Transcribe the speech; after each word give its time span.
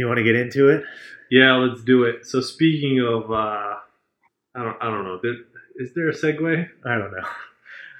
you 0.00 0.06
want 0.06 0.18
to 0.18 0.24
get 0.24 0.34
into 0.34 0.68
it? 0.70 0.82
Yeah, 1.30 1.56
let's 1.56 1.84
do 1.84 2.04
it. 2.04 2.26
So 2.26 2.40
speaking 2.40 3.00
of, 3.00 3.30
uh, 3.30 3.34
I 3.34 4.64
don't, 4.64 4.76
I 4.80 4.86
don't 4.86 5.04
know. 5.04 5.20
There, 5.22 5.34
is 5.76 5.92
there 5.94 6.08
a 6.08 6.12
segue? 6.12 6.68
I 6.84 6.98
don't 6.98 7.12
know. 7.12 7.26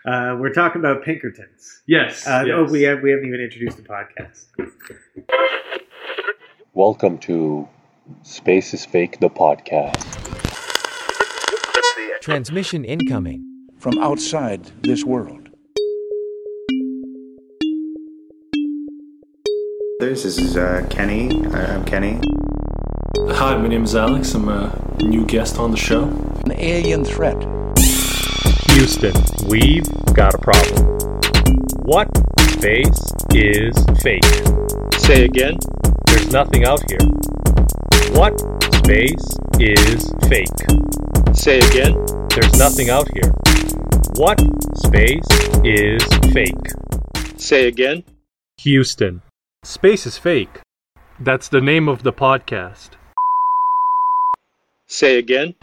Uh, 0.02 0.34
we're 0.40 0.52
talking 0.52 0.80
about 0.80 1.04
Pinkertons. 1.04 1.82
Yes. 1.86 2.26
Uh, 2.26 2.42
yes. 2.46 2.54
Oh, 2.56 2.64
we 2.64 2.82
have 2.84 3.02
we 3.02 3.10
haven't 3.10 3.26
even 3.26 3.40
introduced 3.40 3.76
the 3.76 3.82
podcast. 3.82 4.46
Welcome 6.72 7.18
to 7.18 7.68
Space 8.22 8.72
is 8.72 8.86
Fake, 8.86 9.20
the 9.20 9.28
podcast. 9.28 10.00
Transmission 12.22 12.84
incoming. 12.84 13.44
from 13.78 13.98
outside 13.98 14.64
this 14.82 15.04
world. 15.04 15.39
This 20.00 20.24
is 20.24 20.56
uh, 20.56 20.86
Kenny. 20.88 21.44
I- 21.52 21.74
I'm 21.74 21.84
Kenny. 21.84 22.18
Hi, 23.36 23.54
my 23.56 23.68
name 23.68 23.84
is 23.84 23.94
Alex. 23.94 24.34
I'm 24.34 24.48
a 24.48 24.72
new 25.02 25.26
guest 25.26 25.58
on 25.58 25.70
the 25.70 25.76
show. 25.76 26.04
An 26.46 26.52
alien 26.52 27.04
threat. 27.04 27.36
Houston, 28.70 29.12
we've 29.46 29.86
got 30.14 30.32
a 30.34 30.38
problem. 30.38 30.86
What 31.84 32.08
space 32.56 32.98
is 33.34 33.74
fake? 34.02 34.24
Say 34.98 35.24
again? 35.26 35.58
There's 36.06 36.30
nothing 36.32 36.64
out 36.64 36.80
here. 36.88 37.04
What 38.16 38.40
space 38.80 39.26
is 39.60 40.10
fake? 40.28 40.56
Say 41.34 41.58
again? 41.58 41.92
There's 42.30 42.56
nothing 42.58 42.88
out 42.88 43.06
here. 43.12 43.30
What 44.16 44.40
space 44.86 45.28
is 45.62 46.02
fake? 46.32 46.66
Say 47.36 47.68
again? 47.68 48.02
Houston, 48.58 49.22
space 49.62 50.06
is 50.06 50.16
fake. 50.16 50.60
That's 51.18 51.48
the 51.48 51.60
name 51.60 51.88
of 51.88 52.02
the 52.02 52.12
podcast. 52.12 52.90
Say 54.86 55.18
again? 55.18 55.54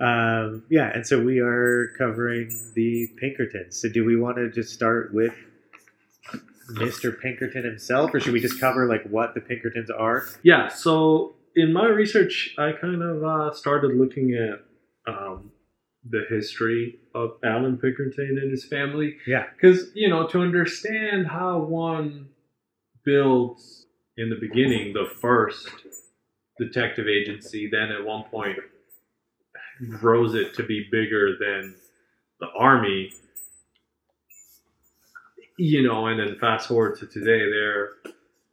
Um, 0.00 0.64
yeah, 0.70 0.90
and 0.94 1.06
so 1.06 1.22
we 1.22 1.38
are 1.40 1.92
covering 1.98 2.72
the 2.74 3.06
Pinkertons. 3.18 3.76
So 3.76 3.88
do 3.88 4.04
we 4.04 4.16
want 4.16 4.38
to 4.38 4.50
just 4.50 4.72
start 4.72 5.14
with 5.14 5.34
Mr. 6.72 7.18
Pinkerton 7.20 7.64
himself, 7.64 8.12
or 8.14 8.20
should 8.20 8.32
we 8.32 8.40
just 8.40 8.58
cover 8.58 8.86
like 8.86 9.04
what 9.04 9.34
the 9.34 9.40
Pinkertons 9.40 9.90
are? 9.90 10.24
Yeah. 10.42 10.68
So 10.68 11.34
in 11.54 11.72
my 11.72 11.86
research, 11.86 12.54
I 12.58 12.72
kind 12.72 13.02
of 13.02 13.22
uh, 13.22 13.52
started 13.54 13.94
looking 13.94 14.34
at 14.34 15.12
um, 15.12 15.52
the 16.08 16.24
history 16.30 16.98
of 17.14 17.32
Alan 17.44 17.76
Pinkerton 17.76 18.38
and 18.40 18.50
his 18.50 18.64
family. 18.64 19.16
Yeah. 19.26 19.44
Because, 19.54 19.90
you 19.94 20.08
know, 20.08 20.26
to 20.28 20.40
understand 20.40 21.26
how 21.26 21.58
one 21.58 22.28
builds 23.04 23.86
in 24.16 24.30
the 24.30 24.36
beginning 24.36 24.92
the 24.92 25.08
first 25.20 25.68
detective 26.58 27.06
agency, 27.06 27.68
then 27.70 27.90
at 27.92 28.04
one 28.04 28.24
point 28.30 28.58
grows 29.98 30.34
it 30.34 30.54
to 30.54 30.62
be 30.62 30.86
bigger 30.90 31.36
than 31.38 31.74
the 32.40 32.48
army, 32.58 33.12
you 35.58 35.82
know, 35.82 36.06
and 36.06 36.18
then 36.18 36.36
fast 36.38 36.68
forward 36.68 36.98
to 36.98 37.06
today, 37.06 37.50
they're 37.50 37.90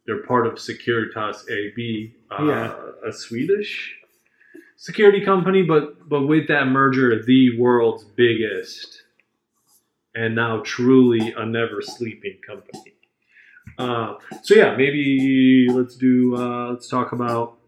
they're 0.06 0.22
part 0.22 0.46
of 0.46 0.54
Securitas 0.54 1.50
AB, 1.50 2.14
uh, 2.30 2.44
Yeah. 2.44 2.76
a 3.06 3.12
Swedish 3.12 3.94
security 4.78 5.22
company, 5.22 5.62
but 5.62 6.08
but 6.08 6.22
with 6.22 6.48
that 6.48 6.66
merger, 6.66 7.22
the 7.22 7.58
world's 7.58 8.04
biggest 8.04 9.02
and 10.14 10.34
now 10.34 10.62
truly 10.64 11.34
a 11.36 11.44
never 11.44 11.82
sleeping 11.82 12.38
company. 12.46 12.94
Uh, 13.76 14.14
so 14.42 14.54
yeah, 14.54 14.74
maybe 14.74 15.66
let's 15.70 15.96
do 15.96 16.34
uh, 16.34 16.70
let's 16.70 16.88
talk 16.88 17.12
about 17.12 17.58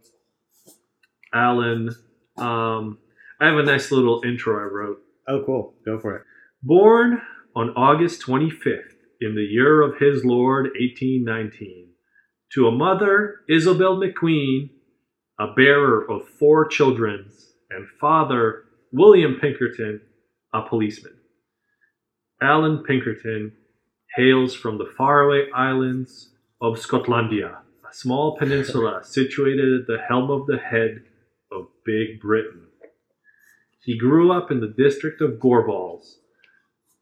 Alan. 1.34 1.90
Um, 2.38 2.98
I 3.40 3.46
have 3.46 3.58
a 3.58 3.62
nice 3.62 3.90
little 3.90 4.22
intro 4.24 4.58
I 4.58 4.64
wrote. 4.64 5.02
Oh, 5.28 5.42
cool. 5.44 5.74
Go 5.84 6.00
for 6.00 6.16
it. 6.16 6.22
Born 6.62 7.20
on 7.54 7.70
August 7.70 8.22
25th 8.22 8.96
in 9.20 9.34
the 9.34 9.42
year 9.42 9.82
of 9.82 9.98
his 9.98 10.24
Lord 10.24 10.64
1819, 10.78 11.88
to 12.54 12.66
a 12.66 12.72
mother, 12.72 13.40
Isabel 13.48 13.96
McQueen, 13.96 14.70
a 15.40 15.54
bearer 15.54 16.08
of 16.10 16.28
four 16.28 16.66
children, 16.66 17.30
and 17.70 17.88
father, 17.98 18.64
William 18.92 19.38
Pinkerton, 19.40 20.02
a 20.52 20.60
policeman. 20.60 21.14
Alan 22.42 22.84
Pinkerton 22.86 23.52
hails 24.16 24.54
from 24.54 24.76
the 24.76 24.92
faraway 24.98 25.50
islands 25.54 26.28
of 26.60 26.76
Scotlandia, 26.76 27.56
a 27.90 27.94
small 27.94 28.36
peninsula 28.36 29.00
situated 29.04 29.80
at 29.80 29.86
the 29.86 30.02
helm 30.06 30.30
of 30.30 30.46
the 30.46 30.58
head 30.58 31.04
of 31.50 31.68
Big 31.86 32.20
Britain. 32.20 32.66
He 33.82 33.96
grew 33.96 34.30
up 34.30 34.50
in 34.50 34.60
the 34.60 34.74
district 34.76 35.22
of 35.22 35.38
Goreballs, 35.40 36.16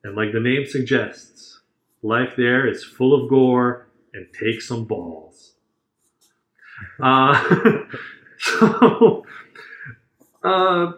and 0.05 0.15
like 0.15 0.33
the 0.33 0.39
name 0.39 0.65
suggests, 0.65 1.61
life 2.03 2.35
there 2.37 2.69
is 2.69 2.85
full 2.85 3.21
of 3.21 3.29
gore 3.29 3.89
and 4.15 4.29
takes 4.33 4.69
some 4.69 4.85
balls. 4.85 5.55
Uh, 7.03 7.83
so, 8.61 9.25
uh, 10.45 10.93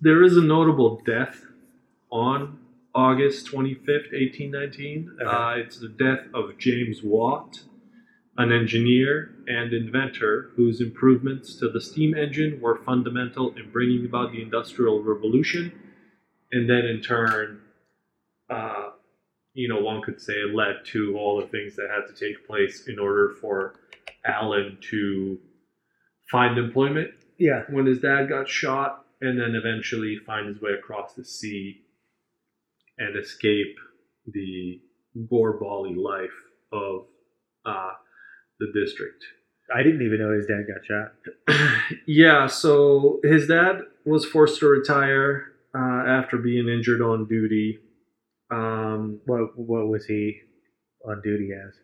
there 0.00 0.22
is 0.22 0.36
a 0.36 0.42
notable 0.42 1.00
death 1.04 1.42
on 2.10 2.58
August 2.94 3.46
25th, 3.52 4.12
1819. 4.12 5.18
Uh, 5.24 5.54
it's 5.56 5.78
the 5.78 5.88
death 5.88 6.26
of 6.32 6.56
James 6.58 7.02
Watt, 7.02 7.60
an 8.38 8.52
engineer 8.52 9.34
and 9.46 9.72
inventor 9.72 10.50
whose 10.56 10.80
improvements 10.80 11.56
to 11.56 11.70
the 11.70 11.80
steam 11.80 12.14
engine 12.14 12.60
were 12.60 12.80
fundamental 12.84 13.54
in 13.56 13.70
bringing 13.70 14.06
about 14.06 14.32
the 14.32 14.40
Industrial 14.40 15.02
Revolution, 15.02 15.72
and 16.52 16.68
then 16.68 16.86
in 16.86 17.02
turn, 17.02 17.60
uh, 18.48 18.90
you 19.52 19.68
know, 19.68 19.80
one 19.80 20.02
could 20.02 20.20
say 20.20 20.34
it 20.34 20.54
led 20.54 20.84
to 20.86 21.16
all 21.18 21.40
the 21.40 21.46
things 21.48 21.76
that 21.76 21.88
had 21.90 22.06
to 22.14 22.18
take 22.18 22.46
place 22.46 22.86
in 22.88 22.98
order 22.98 23.34
for 23.40 23.74
Alan 24.24 24.78
to 24.90 25.38
find 26.30 26.58
employment 26.58 27.10
Yeah. 27.38 27.62
when 27.70 27.86
his 27.86 27.98
dad 28.00 28.28
got 28.28 28.48
shot, 28.48 29.04
and 29.20 29.38
then 29.40 29.54
eventually 29.54 30.18
find 30.26 30.46
his 30.48 30.60
way 30.60 30.72
across 30.72 31.14
the 31.14 31.24
sea 31.24 31.82
and 32.98 33.16
escape 33.16 33.76
the 34.26 34.80
Gorbally 35.32 35.96
life 35.96 36.36
of 36.72 37.06
uh, 37.64 37.92
the 38.60 38.66
district. 38.74 39.24
I 39.74 39.82
didn't 39.82 40.02
even 40.02 40.18
know 40.18 40.32
his 40.32 40.46
dad 40.46 40.64
got 40.68 40.84
shot. 40.86 41.90
yeah, 42.06 42.46
so 42.46 43.20
his 43.24 43.46
dad 43.48 43.80
was 44.04 44.24
forced 44.24 44.60
to 44.60 44.66
retire 44.68 45.52
uh, 45.74 46.04
after 46.06 46.36
being 46.38 46.68
injured 46.68 47.00
on 47.00 47.26
duty. 47.26 47.78
Um, 48.50 49.20
What 49.26 49.58
what 49.58 49.88
was 49.88 50.06
he 50.06 50.40
on 51.04 51.20
duty 51.22 51.50
as? 51.52 51.74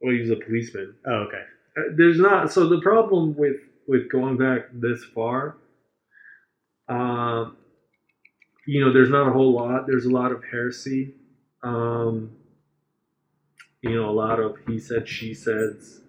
well, 0.00 0.12
he 0.14 0.20
was 0.20 0.30
a 0.30 0.36
policeman. 0.36 0.94
Oh, 1.06 1.26
okay. 1.28 1.42
Uh, 1.76 1.82
There's 1.94 2.18
not 2.18 2.52
so 2.52 2.68
the 2.68 2.80
problem 2.80 3.36
with 3.36 3.56
with 3.86 4.10
going 4.10 4.36
back 4.36 4.62
this 4.72 5.04
far. 5.04 5.56
Um, 6.88 7.56
you 8.66 8.84
know, 8.84 8.92
there's 8.92 9.10
not 9.10 9.28
a 9.28 9.32
whole 9.32 9.52
lot. 9.52 9.86
There's 9.86 10.06
a 10.06 10.10
lot 10.10 10.32
of 10.32 10.42
heresy. 10.50 11.14
Um, 11.62 12.32
you 13.80 13.94
know, 13.94 14.08
a 14.08 14.12
lot 14.12 14.40
of 14.40 14.56
he 14.66 14.78
said, 14.78 15.08
she 15.08 15.34
says. 15.34 16.00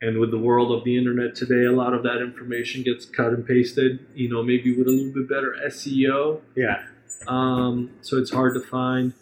And 0.00 0.18
with 0.18 0.30
the 0.30 0.38
world 0.38 0.70
of 0.70 0.84
the 0.84 0.96
internet 0.96 1.34
today, 1.34 1.64
a 1.64 1.72
lot 1.72 1.92
of 1.92 2.04
that 2.04 2.22
information 2.22 2.84
gets 2.84 3.04
cut 3.04 3.32
and 3.32 3.44
pasted, 3.44 4.06
you 4.14 4.28
know, 4.28 4.44
maybe 4.44 4.76
with 4.76 4.86
a 4.86 4.90
little 4.90 5.12
bit 5.12 5.28
better 5.28 5.56
SEO. 5.66 6.40
Yeah. 6.54 6.84
Um, 7.26 7.90
so 8.00 8.16
it's 8.16 8.30
hard 8.30 8.54
to 8.54 8.60
find. 8.60 9.12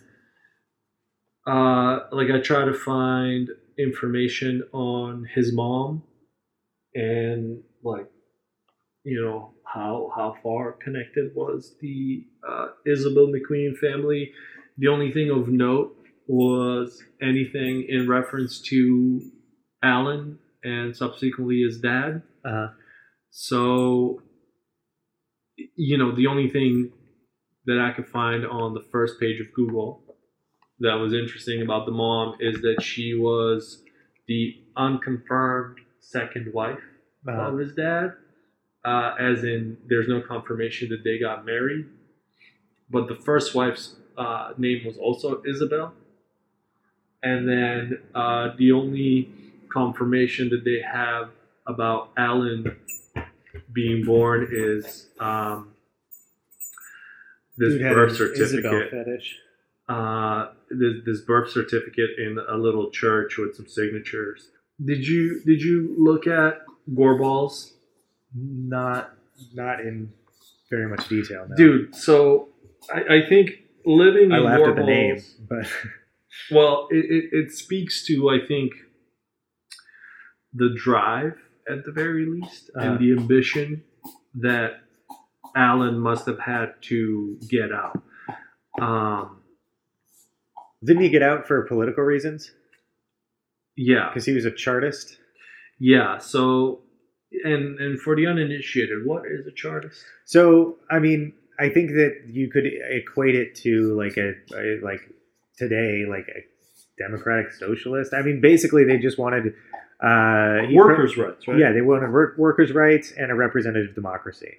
Uh, 1.46 2.00
like 2.12 2.30
I 2.30 2.40
try 2.40 2.66
to 2.66 2.74
find 2.74 3.50
information 3.78 4.62
on 4.72 5.26
his 5.34 5.54
mom 5.54 6.02
and 6.94 7.62
like 7.82 8.08
you 9.04 9.20
know 9.22 9.52
how 9.64 10.10
how 10.16 10.36
far 10.42 10.72
connected 10.72 11.32
was 11.34 11.76
the 11.80 12.24
uh, 12.48 12.68
Isabel 12.86 13.28
McQueen 13.28 13.76
family. 13.78 14.32
The 14.78 14.88
only 14.88 15.12
thing 15.12 15.30
of 15.30 15.48
note 15.48 15.96
was 16.28 17.02
anything 17.22 17.86
in 17.88 18.08
reference 18.08 18.60
to 18.62 19.22
Alan 19.82 20.38
and 20.64 20.96
subsequently 20.96 21.62
his 21.62 21.78
dad. 21.80 22.22
Uh, 22.44 22.68
So, 23.30 24.22
you 25.76 25.98
know, 25.98 26.14
the 26.14 26.26
only 26.26 26.48
thing 26.50 26.92
that 27.66 27.78
I 27.80 27.92
could 27.94 28.08
find 28.08 28.46
on 28.46 28.74
the 28.74 28.84
first 28.92 29.20
page 29.20 29.40
of 29.40 29.52
Google 29.54 30.02
that 30.80 30.94
was 30.94 31.12
interesting 31.12 31.62
about 31.62 31.86
the 31.86 31.92
mom 31.92 32.36
is 32.40 32.60
that 32.62 32.82
she 32.82 33.14
was 33.14 33.82
the 34.28 34.56
unconfirmed 34.76 35.78
second 36.00 36.52
wife 36.52 36.80
uh, 37.28 37.32
of 37.32 37.58
his 37.58 37.74
dad, 37.74 38.12
uh, 38.84 39.14
as 39.18 39.42
in 39.44 39.78
there's 39.88 40.08
no 40.08 40.20
confirmation 40.20 40.88
that 40.90 41.02
they 41.04 41.18
got 41.18 41.44
married. 41.46 41.86
But 42.90 43.08
the 43.08 43.16
first 43.16 43.54
wife's 43.54 43.96
uh, 44.18 44.52
name 44.58 44.84
was 44.86 44.96
also 44.96 45.42
Isabel. 45.46 45.92
and 47.22 47.48
then 47.48 47.98
uh, 48.14 48.50
the 48.56 48.72
only 48.72 49.28
confirmation 49.72 50.48
that 50.50 50.64
they 50.64 50.80
have 50.80 51.30
about 51.66 52.10
Alan 52.16 52.76
being 53.72 54.04
born 54.04 54.48
is 54.52 55.06
um, 55.18 55.72
this 57.56 57.74
Dude 57.74 57.82
birth 57.82 58.20
an 58.20 58.32
Isabel 58.34 58.70
certificate. 58.72 58.90
fetish. 58.90 59.38
Uh, 59.88 60.48
this, 60.70 60.94
this 61.04 61.20
birth 61.20 61.50
certificate 61.50 62.10
in 62.18 62.38
a 62.48 62.56
little 62.56 62.90
church 62.90 63.38
with 63.38 63.54
some 63.54 63.68
signatures. 63.68 64.48
Did 64.84 65.06
you 65.06 65.40
did 65.46 65.62
you 65.62 65.94
look 65.96 66.26
at 66.26 66.62
Gorbals? 66.92 67.72
Not 68.34 69.12
not 69.54 69.80
in 69.80 70.12
very 70.70 70.88
much 70.88 71.08
detail. 71.08 71.46
No. 71.48 71.56
Dude, 71.56 71.94
so 71.94 72.48
I, 72.92 73.16
I 73.18 73.28
think 73.28 73.50
living 73.84 74.32
I 74.32 74.38
in 74.38 74.44
laughed 74.44 74.62
at 74.64 74.74
the 74.76 74.82
Gorbals- 74.82 74.86
name, 74.86 75.22
but 75.48 75.66
Well, 76.50 76.88
it, 76.90 77.04
it, 77.08 77.24
it 77.32 77.52
speaks 77.52 78.04
to 78.08 78.28
I 78.28 78.44
think 78.46 78.72
the 80.52 80.74
drive 80.76 81.34
at 81.70 81.84
the 81.84 81.92
very 81.92 82.26
least 82.26 82.70
Uh-huh. 82.76 82.90
and 82.90 82.98
the 82.98 83.12
ambition 83.12 83.84
that 84.34 84.80
Alan 85.54 85.98
must 85.98 86.26
have 86.26 86.40
had 86.40 86.74
to 86.82 87.38
get 87.48 87.70
out. 87.72 88.02
Um, 88.80 89.40
didn't 90.86 91.02
he 91.02 91.08
get 91.08 91.22
out 91.22 91.46
for 91.46 91.62
political 91.66 92.04
reasons? 92.04 92.50
yeah, 93.76 94.08
Because 94.08 94.24
he 94.24 94.32
was 94.32 94.44
a 94.44 94.50
chartist. 94.50 95.18
yeah. 95.78 96.18
So, 96.18 96.80
and 97.44 97.78
and 97.78 98.00
for 98.00 98.16
the 98.16 98.26
uninitiated, 98.26 99.04
what 99.04 99.22
is 99.26 99.46
a 99.46 99.52
chartist? 99.52 100.02
So 100.24 100.76
I 100.90 100.98
mean, 100.98 101.32
I 101.58 101.68
think 101.68 101.90
that 101.90 102.22
you 102.28 102.50
could 102.50 102.64
equate 102.66 103.34
it 103.34 103.54
to 103.56 103.94
like 103.96 104.16
a, 104.16 104.32
a 104.56 104.80
like 104.82 105.00
today, 105.58 106.04
like 106.08 106.26
a 106.28 106.40
democratic 107.02 107.52
socialist. 107.52 108.14
I 108.14 108.22
mean, 108.22 108.40
basically, 108.40 108.84
they 108.84 108.98
just 108.98 109.18
wanted 109.18 109.52
uh, 110.02 110.72
Workers' 110.72 111.16
rights, 111.16 111.46
right? 111.48 111.58
Yeah, 111.58 111.72
they 111.72 111.80
wanted 111.82 112.10
work, 112.12 112.36
workers' 112.38 112.72
rights 112.72 113.12
and 113.16 113.30
a 113.30 113.34
representative 113.34 113.94
democracy. 113.94 114.54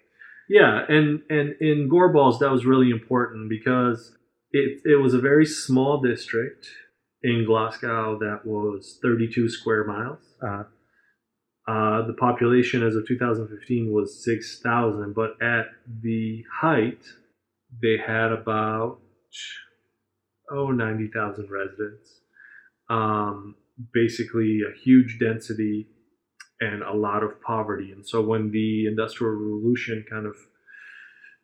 Yeah, 0.49 0.83
and 0.87 1.21
and 1.29 1.55
in 1.59 1.89
Gorbals 1.89 2.39
that 2.39 2.51
was 2.51 2.65
really 2.65 2.89
important 2.91 3.49
because 3.49 4.15
it 4.57 4.81
it 4.85 4.95
was 5.01 5.13
a 5.13 5.19
very 5.19 5.45
small 5.45 6.01
district 6.01 6.67
in 7.23 7.45
Glasgow 7.45 8.17
that 8.19 8.41
was 8.45 8.99
32 9.01 9.49
square 9.49 9.85
miles. 9.85 10.19
Uh, 10.41 10.63
Uh, 11.67 12.07
the 12.07 12.13
population 12.13 12.81
as 12.81 12.95
of 12.95 13.05
2015 13.05 13.91
was 13.91 14.23
6,000, 14.23 15.13
but 15.13 15.31
at 15.41 15.65
the 16.01 16.41
height, 16.61 17.03
they 17.81 17.97
had 17.97 18.31
about 18.31 18.99
oh 20.49 20.71
90,000 20.71 21.49
residents. 21.51 22.21
Um, 22.89 23.55
basically, 23.93 24.61
a 24.61 24.77
huge 24.79 25.17
density 25.19 25.89
and 26.61 26.81
a 26.83 26.93
lot 26.93 27.21
of 27.21 27.41
poverty. 27.41 27.91
And 27.91 28.07
so, 28.07 28.21
when 28.21 28.51
the 28.51 28.85
Industrial 28.87 29.33
Revolution 29.33 30.05
kind 30.09 30.25
of 30.25 30.35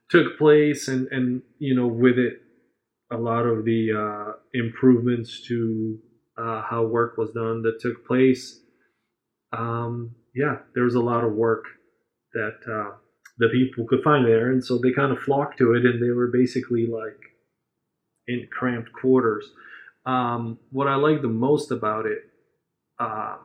took 0.10 0.38
place, 0.38 0.88
and 0.88 1.07
and 1.12 1.42
you 1.60 1.75
know, 1.75 1.88
with 1.88 2.18
it, 2.18 2.42
a 3.13 3.18
lot 3.18 3.45
of 3.45 3.63
the 3.65 3.92
uh, 3.94 4.33
improvements 4.54 5.42
to 5.48 6.00
uh, 6.38 6.62
how 6.63 6.83
work 6.83 7.18
was 7.18 7.31
done 7.31 7.62
that 7.62 7.80
took 7.80 8.06
place 8.06 8.60
um, 9.54 10.15
yeah, 10.36 10.57
there 10.74 10.83
was 10.83 10.95
a 10.95 11.01
lot 11.01 11.24
of 11.24 11.33
work 11.33 11.65
that 12.33 12.57
uh, 12.68 12.95
the 13.38 13.50
people 13.50 13.86
could 13.88 14.04
find 14.04 14.25
there, 14.25 14.51
and 14.51 14.63
so 14.63 14.80
they 14.80 14.92
kind 14.92 15.12
of 15.12 15.19
flocked 15.19 15.60
to 15.60 15.74
it, 15.74 15.86
and 15.86 16.01
they 16.01 16.10
were 16.10 16.27
basically 16.27 16.88
like 16.88 17.19
in 18.27 18.48
cramped 18.51 18.92
quarters. 18.94 19.45
Um, 20.06 20.60
what 20.71 20.88
I 20.88 20.95
like 20.95 21.21
the 21.21 21.27
most 21.27 21.71
about 21.71 22.06
it 22.06 22.24
uh, 23.00 23.38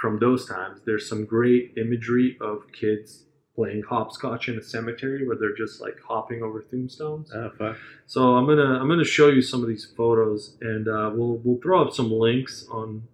from 0.00 0.18
those 0.18 0.46
times, 0.46 0.80
there's 0.86 1.08
some 1.08 1.26
great 1.26 1.74
imagery 1.76 2.38
of 2.40 2.62
kids 2.72 3.24
playing 3.54 3.82
hopscotch 3.88 4.48
in 4.48 4.58
a 4.58 4.62
cemetery 4.62 5.26
where 5.26 5.36
they're 5.36 5.56
just 5.56 5.80
like 5.80 5.96
hopping 6.06 6.42
over 6.42 6.62
tombstones. 6.62 7.30
oh 7.34 7.50
fuck! 7.58 7.76
So 8.06 8.36
I'm 8.36 8.46
gonna 8.46 8.78
I'm 8.80 8.88
gonna 8.88 9.04
show 9.04 9.28
you 9.28 9.42
some 9.42 9.62
of 9.62 9.68
these 9.68 9.84
photos, 9.96 10.56
and 10.60 10.88
uh, 10.88 11.10
we'll 11.14 11.40
we'll 11.44 11.60
throw 11.60 11.86
up 11.86 11.92
some 11.92 12.10
links 12.10 12.66
on 12.70 13.08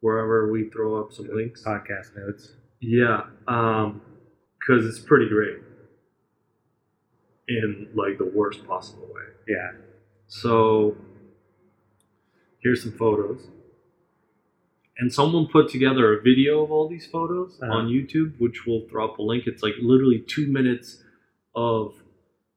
wherever 0.00 0.50
we 0.50 0.68
throw 0.70 1.00
up 1.00 1.12
some 1.12 1.28
links. 1.32 1.62
Podcast 1.64 2.16
notes. 2.16 2.52
Yeah, 2.80 3.24
um, 3.48 4.02
because 4.58 4.84
it's 4.86 4.98
pretty 4.98 5.28
great 5.28 5.58
in 7.48 7.88
like 7.94 8.18
the 8.18 8.30
worst 8.34 8.66
possible 8.66 9.06
way. 9.06 9.22
Yeah. 9.48 9.72
So 10.26 10.96
here's 12.62 12.82
some 12.82 12.92
photos. 12.92 13.46
And 14.98 15.12
someone 15.12 15.46
put 15.46 15.68
together 15.70 16.12
a 16.18 16.22
video 16.22 16.64
of 16.64 16.70
all 16.72 16.88
these 16.88 17.06
photos 17.06 17.58
Uh-huh. 17.62 17.70
on 17.72 17.88
YouTube, 17.88 18.38
which 18.38 18.66
we'll 18.66 18.86
throw 18.88 19.04
up 19.10 19.18
a 19.18 19.22
link. 19.22 19.44
It's 19.46 19.62
like 19.62 19.74
literally 19.80 20.20
two 20.26 20.46
minutes 20.50 21.02
of 21.54 21.94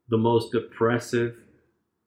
the 0.07 0.17
most 0.17 0.51
depressive 0.51 1.35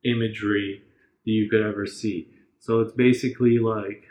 imagery 0.05 0.83
that 1.25 1.31
you 1.31 1.49
could 1.51 1.61
ever 1.63 1.87
see. 1.87 2.29
So 2.61 2.81
it's 2.81 2.93
basically 2.93 3.59
like 3.59 4.05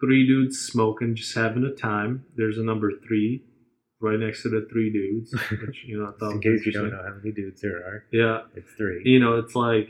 three 0.00 0.26
dudes 0.26 0.58
smoking, 0.58 1.14
just 1.16 1.34
having 1.34 1.64
a 1.64 1.72
time. 1.74 2.24
There's 2.36 2.58
a 2.58 2.62
number 2.62 2.92
three 3.06 3.44
right 4.00 4.18
next 4.18 4.42
to 4.42 4.48
the 4.50 4.66
three 4.70 4.92
dudes, 4.92 5.32
which 5.50 5.84
you 5.86 5.98
know 5.98 6.06
I 6.08 6.12
thought 6.18 6.32
In 6.32 6.40
case 6.40 6.64
you 6.66 6.72
don't 6.72 6.90
know 6.90 7.02
how 7.02 7.14
many 7.16 7.32
dudes 7.32 7.60
there 7.62 7.76
are, 7.78 8.04
Yeah, 8.12 8.42
it's 8.54 8.70
three. 8.76 9.02
you 9.04 9.18
know, 9.18 9.38
it's 9.38 9.54
like 9.54 9.88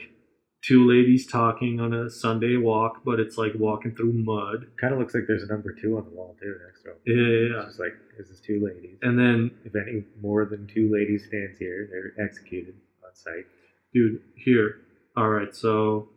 two 0.67 0.89
ladies 0.89 1.27
talking 1.27 1.79
on 1.81 1.93
a 1.95 2.11
Sunday 2.11 2.57
walk, 2.57 3.03
but 3.05 3.21
it's 3.21 3.39
like 3.39 3.53
walking 3.57 3.95
through 3.95 4.13
mud. 4.13 4.67
Kind 4.81 4.93
of 4.93 4.99
looks 4.99 5.15
like 5.15 5.25
there's 5.29 5.43
a 5.45 5.47
number 5.47 5.73
two 5.73 5.97
on 5.97 6.05
the 6.05 6.11
wall 6.11 6.37
too 6.41 6.57
next 6.67 6.83
to 6.83 6.91
him. 6.91 6.97
Yeah, 7.07 7.57
yeah, 7.57 7.67
It's 7.69 7.79
like 7.79 7.95
this 8.19 8.29
is 8.29 8.41
two 8.41 8.65
ladies. 8.65 8.99
And 9.03 9.19
then, 9.19 9.51
If 9.65 9.75
any 9.77 10.05
more 10.21 10.45
than 10.45 10.67
two 10.67 10.91
ladies 10.93 11.27
stands 11.29 11.59
here, 11.59 11.89
they're 11.91 12.25
executed 12.25 12.75
on 13.05 13.15
sight. 13.15 13.47
dude, 13.95 14.21
here. 14.35 14.81
All 15.17 15.29
right, 15.31 15.55
so 15.55 16.09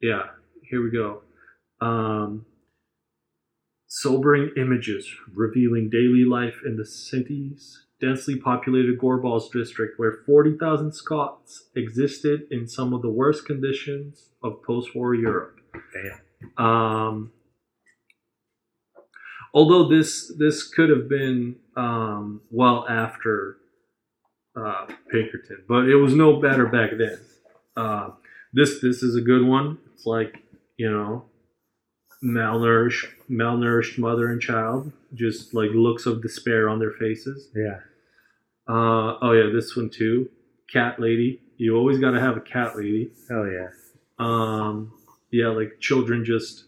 yeah, 0.00 0.24
here 0.62 0.82
we 0.82 0.90
go. 0.90 1.22
Um, 1.80 2.46
sobering 3.88 4.50
images 4.56 5.08
revealing 5.34 5.88
daily 5.90 6.24
life 6.24 6.60
in 6.64 6.76
the 6.76 6.84
city's 6.86 7.85
densely 8.00 8.36
populated 8.36 8.98
Gorbals 8.98 9.50
district, 9.50 9.98
where 9.98 10.12
40,000 10.26 10.92
Scots 10.92 11.64
existed 11.74 12.42
in 12.50 12.68
some 12.68 12.92
of 12.92 13.02
the 13.02 13.10
worst 13.10 13.46
conditions 13.46 14.30
of 14.42 14.62
post-war 14.62 15.14
Europe. 15.14 15.60
Damn. 15.92 16.64
Um, 16.64 17.32
although 19.54 19.88
this 19.88 20.32
this 20.38 20.68
could 20.68 20.90
have 20.90 21.08
been 21.08 21.56
um, 21.76 22.42
well 22.50 22.86
after 22.88 23.56
uh, 24.54 24.86
Pinkerton, 25.10 25.64
but 25.68 25.88
it 25.88 25.96
was 25.96 26.14
no 26.14 26.40
better 26.40 26.66
back 26.66 26.90
then. 26.98 27.18
Uh, 27.76 28.10
this 28.52 28.80
this 28.80 29.02
is 29.02 29.16
a 29.16 29.20
good 29.20 29.44
one. 29.44 29.78
It's 29.94 30.06
like 30.06 30.36
you 30.76 30.90
know, 30.90 31.24
malnourished 32.24 33.06
malnourished 33.30 33.98
mother 33.98 34.28
and 34.28 34.40
child, 34.40 34.92
just 35.14 35.54
like 35.54 35.70
looks 35.72 36.06
of 36.06 36.22
despair 36.22 36.68
on 36.68 36.78
their 36.78 36.92
faces. 36.92 37.48
Yeah. 37.54 37.78
Uh, 38.68 39.16
oh 39.22 39.32
yeah, 39.32 39.50
this 39.52 39.76
one 39.76 39.90
too. 39.90 40.28
Cat 40.72 40.98
lady. 41.00 41.40
You 41.56 41.76
always 41.76 41.98
got 41.98 42.10
to 42.12 42.20
have 42.20 42.36
a 42.36 42.40
cat 42.40 42.76
lady 42.76 43.10
Hell 43.30 43.46
yeah. 43.46 43.68
um 44.18 44.92
yeah 45.30 45.48
like 45.48 45.80
children 45.80 46.24
just 46.24 46.64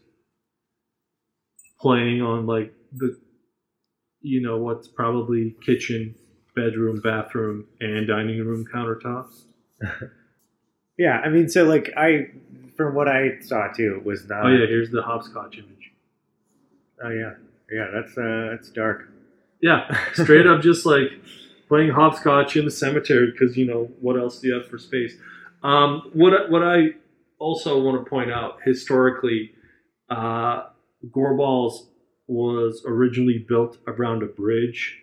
playing 1.80 2.22
on 2.22 2.46
like 2.46 2.72
the 2.92 3.18
you 4.20 4.40
know 4.40 4.56
what's 4.58 4.88
probably 4.88 5.54
kitchen 5.64 6.14
bedroom 6.56 7.00
bathroom 7.02 7.66
and 7.80 8.06
dining 8.06 8.38
room 8.44 8.64
countertops 8.74 9.44
Yeah. 10.98 11.20
I 11.24 11.28
mean, 11.28 11.48
so 11.48 11.64
like 11.64 11.90
I, 11.96 12.30
from 12.76 12.94
what 12.94 13.08
I 13.08 13.38
saw 13.40 13.68
too, 13.72 14.02
was 14.04 14.28
not. 14.28 14.44
oh 14.46 14.48
yeah 14.48 14.66
here's 14.66 14.90
the 14.90 15.02
hopscotch 15.02 15.56
image 15.58 15.92
Oh 17.02 17.10
yeah. 17.10 17.34
Yeah. 17.70 17.86
That's 17.92 18.16
uh, 18.18 18.48
that's 18.50 18.70
dark. 18.70 19.08
yeah 19.60 19.96
straight 20.14 20.46
up 20.46 20.60
just 20.62 20.84
like 20.86 21.10
playing 21.68 21.90
hopscotch 21.90 22.56
in 22.56 22.64
the 22.64 22.70
cemetery 22.70 23.30
because 23.32 23.56
you 23.56 23.66
know 23.66 23.90
what 24.00 24.16
else 24.16 24.40
do 24.40 24.48
you 24.48 24.54
have 24.54 24.66
for 24.68 24.78
space 24.78 25.14
um 25.62 26.10
what 26.14 26.32
I- 26.32 26.48
what 26.48 26.62
i 26.62 26.90
also 27.38 27.78
want 27.82 28.02
to 28.02 28.08
point 28.08 28.30
out 28.30 28.58
historically 28.64 29.52
uh 30.10 30.64
Gorbals 31.10 31.86
was 32.26 32.82
originally 32.86 33.44
built 33.48 33.76
around 33.86 34.22
a 34.22 34.26
bridge 34.26 34.98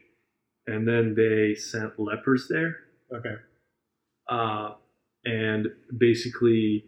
and 0.68 0.88
then 0.88 1.14
they 1.16 1.54
sent 1.56 2.00
lepers 2.00 2.48
there 2.50 2.78
Okay. 3.14 3.36
uh, 4.30 4.72
and 5.26 5.68
basically, 5.98 6.86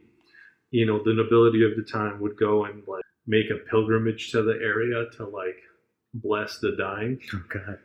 you 0.71 0.85
know, 0.85 1.01
the 1.03 1.13
nobility 1.13 1.63
of 1.63 1.75
the 1.75 1.83
time 1.83 2.19
would 2.21 2.37
go 2.37 2.65
and 2.65 2.83
like 2.87 3.03
make 3.25 3.47
a 3.49 3.69
pilgrimage 3.69 4.31
to 4.31 4.41
the 4.43 4.57
area 4.61 5.05
to 5.17 5.25
like 5.25 5.57
bless 6.13 6.59
the 6.59 6.75
dying, 6.77 7.19
Oh 7.33 7.41
god. 7.49 7.79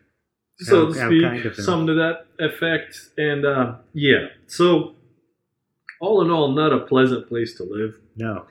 so 0.58 0.86
How- 0.86 0.92
to 0.92 1.06
speak, 1.06 1.22
kind 1.22 1.46
of 1.46 1.56
something 1.56 1.86
to 1.88 1.94
that 1.94 2.26
effect. 2.38 2.96
And 3.18 3.44
uh, 3.44 3.76
yeah, 3.92 4.26
so 4.46 4.94
all 6.00 6.22
in 6.22 6.30
all, 6.30 6.52
not 6.52 6.72
a 6.72 6.80
pleasant 6.86 7.28
place 7.28 7.54
to 7.56 7.64
live. 7.64 7.94
No. 8.16 8.46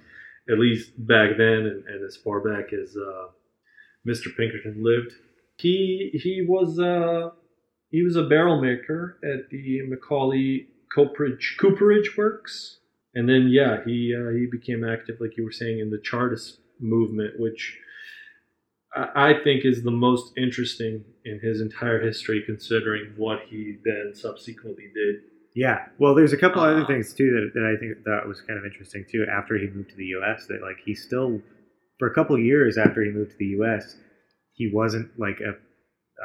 At 0.50 0.58
least 0.60 0.92
back 0.98 1.32
then, 1.38 1.66
and, 1.70 1.86
and 1.86 2.04
as 2.06 2.18
far 2.18 2.40
back 2.42 2.74
as 2.74 2.96
uh, 2.98 3.28
Mr. 4.08 4.36
Pinkerton 4.36 4.84
lived. 4.84 5.14
He 5.58 6.10
he 6.14 6.44
was 6.48 6.80
uh, 6.80 7.30
he 7.90 8.02
was 8.04 8.16
a 8.16 8.24
barrel 8.24 8.60
maker 8.62 9.20
at 9.24 9.50
the 9.52 9.82
Macaulay 9.88 10.68
Cooperage 10.96 11.58
Cooperage 11.60 12.18
Works, 12.18 12.80
and 13.14 13.28
then 13.30 13.48
yeah, 13.50 13.78
he 13.86 14.16
uh, 14.16 14.32
he 14.32 14.48
became 14.52 14.84
active, 14.84 15.18
like 15.20 15.38
you 15.38 15.44
were 15.44 15.52
saying, 15.52 15.80
in 15.80 15.90
the 15.90 16.00
Chartist 16.04 16.60
movement, 16.80 17.40
which 17.40 17.78
I 18.94 19.34
think 19.44 19.64
is 19.64 19.84
the 19.84 19.92
most 19.92 20.34
interesting 20.38 21.06
in 21.24 21.40
his 21.42 21.62
entire 21.62 22.02
history, 22.02 22.44
considering 22.46 23.14
what 23.16 23.40
he 23.50 23.78
then 23.86 24.12
subsequently 24.14 24.92
did. 24.94 25.16
Yeah. 25.56 25.86
Well, 25.98 26.16
there's 26.16 26.34
a 26.34 26.38
couple 26.38 26.62
other 26.62 26.82
Uh, 26.82 26.88
things 26.88 27.14
too 27.14 27.30
that, 27.32 27.52
that 27.54 27.66
I 27.66 27.80
think 27.80 28.04
that 28.04 28.28
was 28.28 28.42
kind 28.42 28.60
of 28.60 28.66
interesting 28.66 29.06
too. 29.10 29.26
After 29.32 29.58
he 29.58 29.68
moved 29.68 29.90
to 29.92 29.96
the 29.96 30.06
U.S., 30.18 30.46
that 30.48 30.62
like 30.62 30.78
he 30.84 30.94
still, 30.94 31.42
for 32.00 32.08
a 32.10 32.14
couple 32.14 32.38
years 32.38 32.78
after 32.78 33.04
he 33.04 33.12
moved 33.12 33.32
to 33.32 33.38
the 33.38 33.54
U.S., 33.60 33.96
he 34.54 34.70
wasn't 34.74 35.18
like 35.18 35.40
a. 35.40 35.54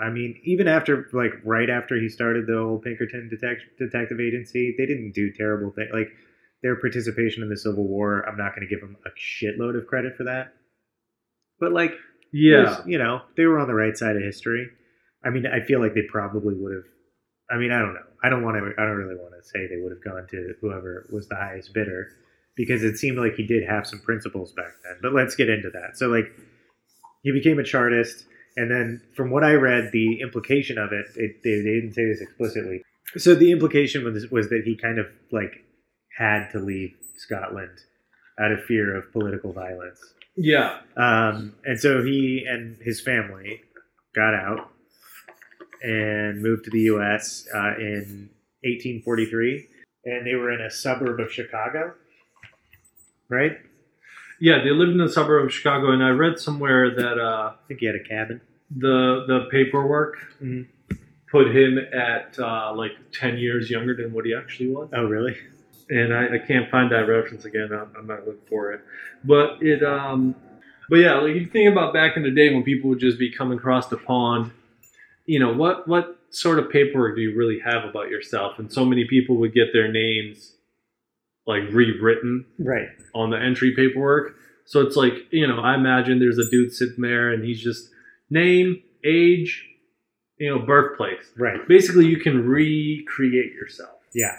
I 0.01 0.11
mean, 0.11 0.41
even 0.45 0.69
after 0.69 1.09
like 1.13 1.33
right 1.45 1.71
after 1.71 1.97
he 1.99 2.09
started 2.09 2.47
the 2.47 2.57
whole 2.59 2.79
Pinkerton 2.79 3.29
detect, 3.29 3.63
detective 3.79 4.21
agency, 4.21 4.75
they 4.77 4.87
didn't 4.87 5.13
do 5.13 5.33
terrible 5.33 5.73
things. 5.73 5.91
Like 5.93 6.09
their 6.63 6.77
participation 6.77 7.43
in 7.43 7.49
the 7.49 7.57
Civil 7.57 7.87
War, 7.87 8.27
I'm 8.29 8.37
not 8.37 8.55
going 8.55 8.67
to 8.67 8.73
give 8.73 8.81
them 8.81 8.97
a 9.07 9.11
shitload 9.11 9.79
of 9.79 9.87
credit 9.87 10.17
for 10.17 10.25
that. 10.25 10.53
But 11.61 11.73
like, 11.73 11.93
Yeah, 12.33 12.83
you 12.87 12.99
know, 12.99 13.23
they 13.37 13.45
were 13.47 13.59
on 13.59 13.69
the 13.69 13.75
right 13.75 13.97
side 13.97 14.17
of 14.17 14.23
history. 14.23 14.69
I 15.25 15.31
mean, 15.31 15.47
I 15.47 15.65
feel 15.65 15.81
like 15.81 15.95
they 15.95 16.03
probably 16.11 16.55
would 16.55 16.75
have. 16.75 16.85
I 17.51 17.57
mean, 17.59 17.73
I 17.73 17.79
don't 17.79 17.95
know. 17.95 18.01
I 18.23 18.29
don't 18.29 18.43
want 18.45 18.57
to. 18.57 18.73
I 18.81 18.85
don't 18.85 18.97
really 18.97 19.15
want 19.17 19.35
to 19.41 19.49
say 19.49 19.67
they 19.67 19.81
would 19.81 19.93
have 19.93 20.05
gone 20.05 20.27
to 20.31 20.55
whoever 20.61 21.09
was 21.13 21.29
the 21.29 21.37
highest 21.37 21.73
bidder 21.73 22.09
because 22.57 22.83
it 22.83 22.97
seemed 22.97 23.19
like 23.19 23.35
he 23.35 23.47
did 23.47 23.63
have 23.69 23.87
some 23.87 24.01
principles 24.01 24.53
back 24.53 24.73
then. 24.85 24.99
But 25.03 25.15
let's 25.15 25.35
get 25.37 25.49
into 25.49 25.71
that. 25.71 25.97
So, 25.97 26.09
like, 26.09 26.27
he 27.23 27.33
became 27.33 27.59
a 27.59 27.65
chartist, 27.65 28.25
and 28.57 28.71
then 28.71 29.03
from 29.15 29.31
what 29.31 29.45
I 29.45 29.53
read, 29.53 29.91
the 29.93 30.21
implication 30.21 30.79
of 30.79 30.93
it, 30.93 31.07
it 31.17 31.43
they, 31.45 31.57
they 31.61 31.81
didn't 31.81 31.93
say 31.93 32.07
this 32.07 32.21
explicitly. 32.21 32.83
So 33.17 33.35
the 33.35 33.53
implication 33.53 34.05
was 34.05 34.31
was 34.31 34.49
that 34.49 34.63
he 34.65 34.77
kind 34.77 34.99
of 34.99 35.07
like 35.31 35.65
had 36.17 36.49
to 36.53 36.59
leave 36.59 36.95
Scotland 37.17 37.79
out 38.41 38.53
of 38.53 38.65
fear 38.65 38.97
of 38.97 39.13
political 39.13 39.53
violence. 39.53 40.01
yeah, 40.37 40.81
Um, 40.97 41.55
and 41.65 41.81
so 41.81 42.03
he 42.03 42.45
and 42.47 42.77
his 42.83 43.01
family 43.01 43.63
got 44.15 44.35
out 44.35 44.71
and 45.83 46.43
moved 46.43 46.65
to 46.65 46.71
the 46.71 46.81
U.S. 46.81 47.47
Uh, 47.55 47.77
in 47.79 48.31
1843, 48.63 49.69
and 50.05 50.27
they 50.27 50.35
were 50.35 50.51
in 50.53 50.61
a 50.61 50.71
suburb 50.71 51.21
of 51.21 51.33
Chicago, 51.33 51.95
right? 53.29 53.59
Yeah. 54.41 54.63
They 54.63 54.71
lived 54.71 54.93
in 54.93 54.99
the 54.99 55.09
suburb 55.11 55.45
of 55.47 55.53
Chicago, 55.53 55.91
and 55.93 56.03
I 56.03 56.11
read 56.11 56.39
somewhere 56.39 56.95
that 56.95 57.19
uh, 57.19 57.53
I 57.55 57.67
think 57.69 57.81
he 57.81 57.87
had 57.87 57.95
a 57.97 58.01
cabin. 58.05 58.41
the 58.71 59.25
the 59.29 59.47
paperwork 59.51 60.17
Mhm. 60.43 60.67
put 61.31 61.55
him 61.55 61.79
at 61.93 62.37
uh, 62.39 62.73
like 62.75 62.93
ten 63.13 63.39
years 63.39 63.71
younger 63.71 63.95
than 63.95 64.13
what 64.13 64.25
he 64.27 64.35
actually 64.35 64.69
was. 64.69 64.89
Oh, 64.93 65.05
really? 65.05 65.37
and 65.89 66.13
I, 66.13 66.35
I 66.35 66.39
can't 66.39 66.69
find 66.69 66.91
that 66.91 67.07
reference 67.07 67.45
again. 67.45 67.69
I, 67.73 67.85
I 67.97 68.03
might 68.03 68.27
look 68.27 68.49
for 68.49 68.73
it, 68.73 68.81
but 69.23 69.63
it, 69.63 69.85
um, 69.85 70.35
but 70.91 70.97
yeah, 70.97 71.15
like 71.19 71.37
you 71.37 71.47
think 71.47 71.71
about 71.71 71.95
back 71.95 72.17
in 72.17 72.25
the 72.25 72.31
day 72.33 72.53
when 72.53 72.65
people 72.65 72.91
would 72.91 72.99
just 72.99 73.21
be 73.21 73.31
coming 73.31 73.57
across 73.59 73.87
the 73.87 73.97
pond, 73.97 74.51
you 75.27 75.39
know, 75.39 75.53
what 75.53 75.87
what 75.87 76.19
sort 76.31 76.59
of 76.59 76.69
paperwork 76.71 77.15
do 77.15 77.23
you 77.23 77.37
really 77.37 77.61
have 77.61 77.85
about 77.85 78.11
yourself? 78.11 78.59
And 78.59 78.73
so 78.73 78.85
many 78.85 79.05
people 79.05 79.37
would 79.37 79.55
get 79.55 79.73
their 79.73 79.87
names 79.87 80.56
like 81.47 81.63
rewritten 81.73 82.45
Right. 82.59 82.89
on 83.15 83.31
the 83.31 83.39
entry 83.39 83.73
paperwork. 83.77 84.35
So 84.65 84.81
it's 84.81 84.97
like, 84.97 85.15
you 85.31 85.47
know, 85.47 85.61
I 85.61 85.75
imagine 85.77 86.19
there's 86.19 86.39
a 86.39 86.51
dude 86.51 86.73
sitting 86.73 87.03
there 87.03 87.31
and 87.31 87.45
he's 87.45 87.63
just 87.63 87.89
name, 88.31 88.83
age, 89.05 89.65
you 90.39 90.51
know, 90.51 90.59
birthplace. 90.59 91.33
Right. 91.39 91.67
Basically, 91.69 92.07
you 92.07 92.19
can 92.19 92.47
recreate 92.47 93.53
yourself. 93.53 94.01
Yeah. 94.13 94.39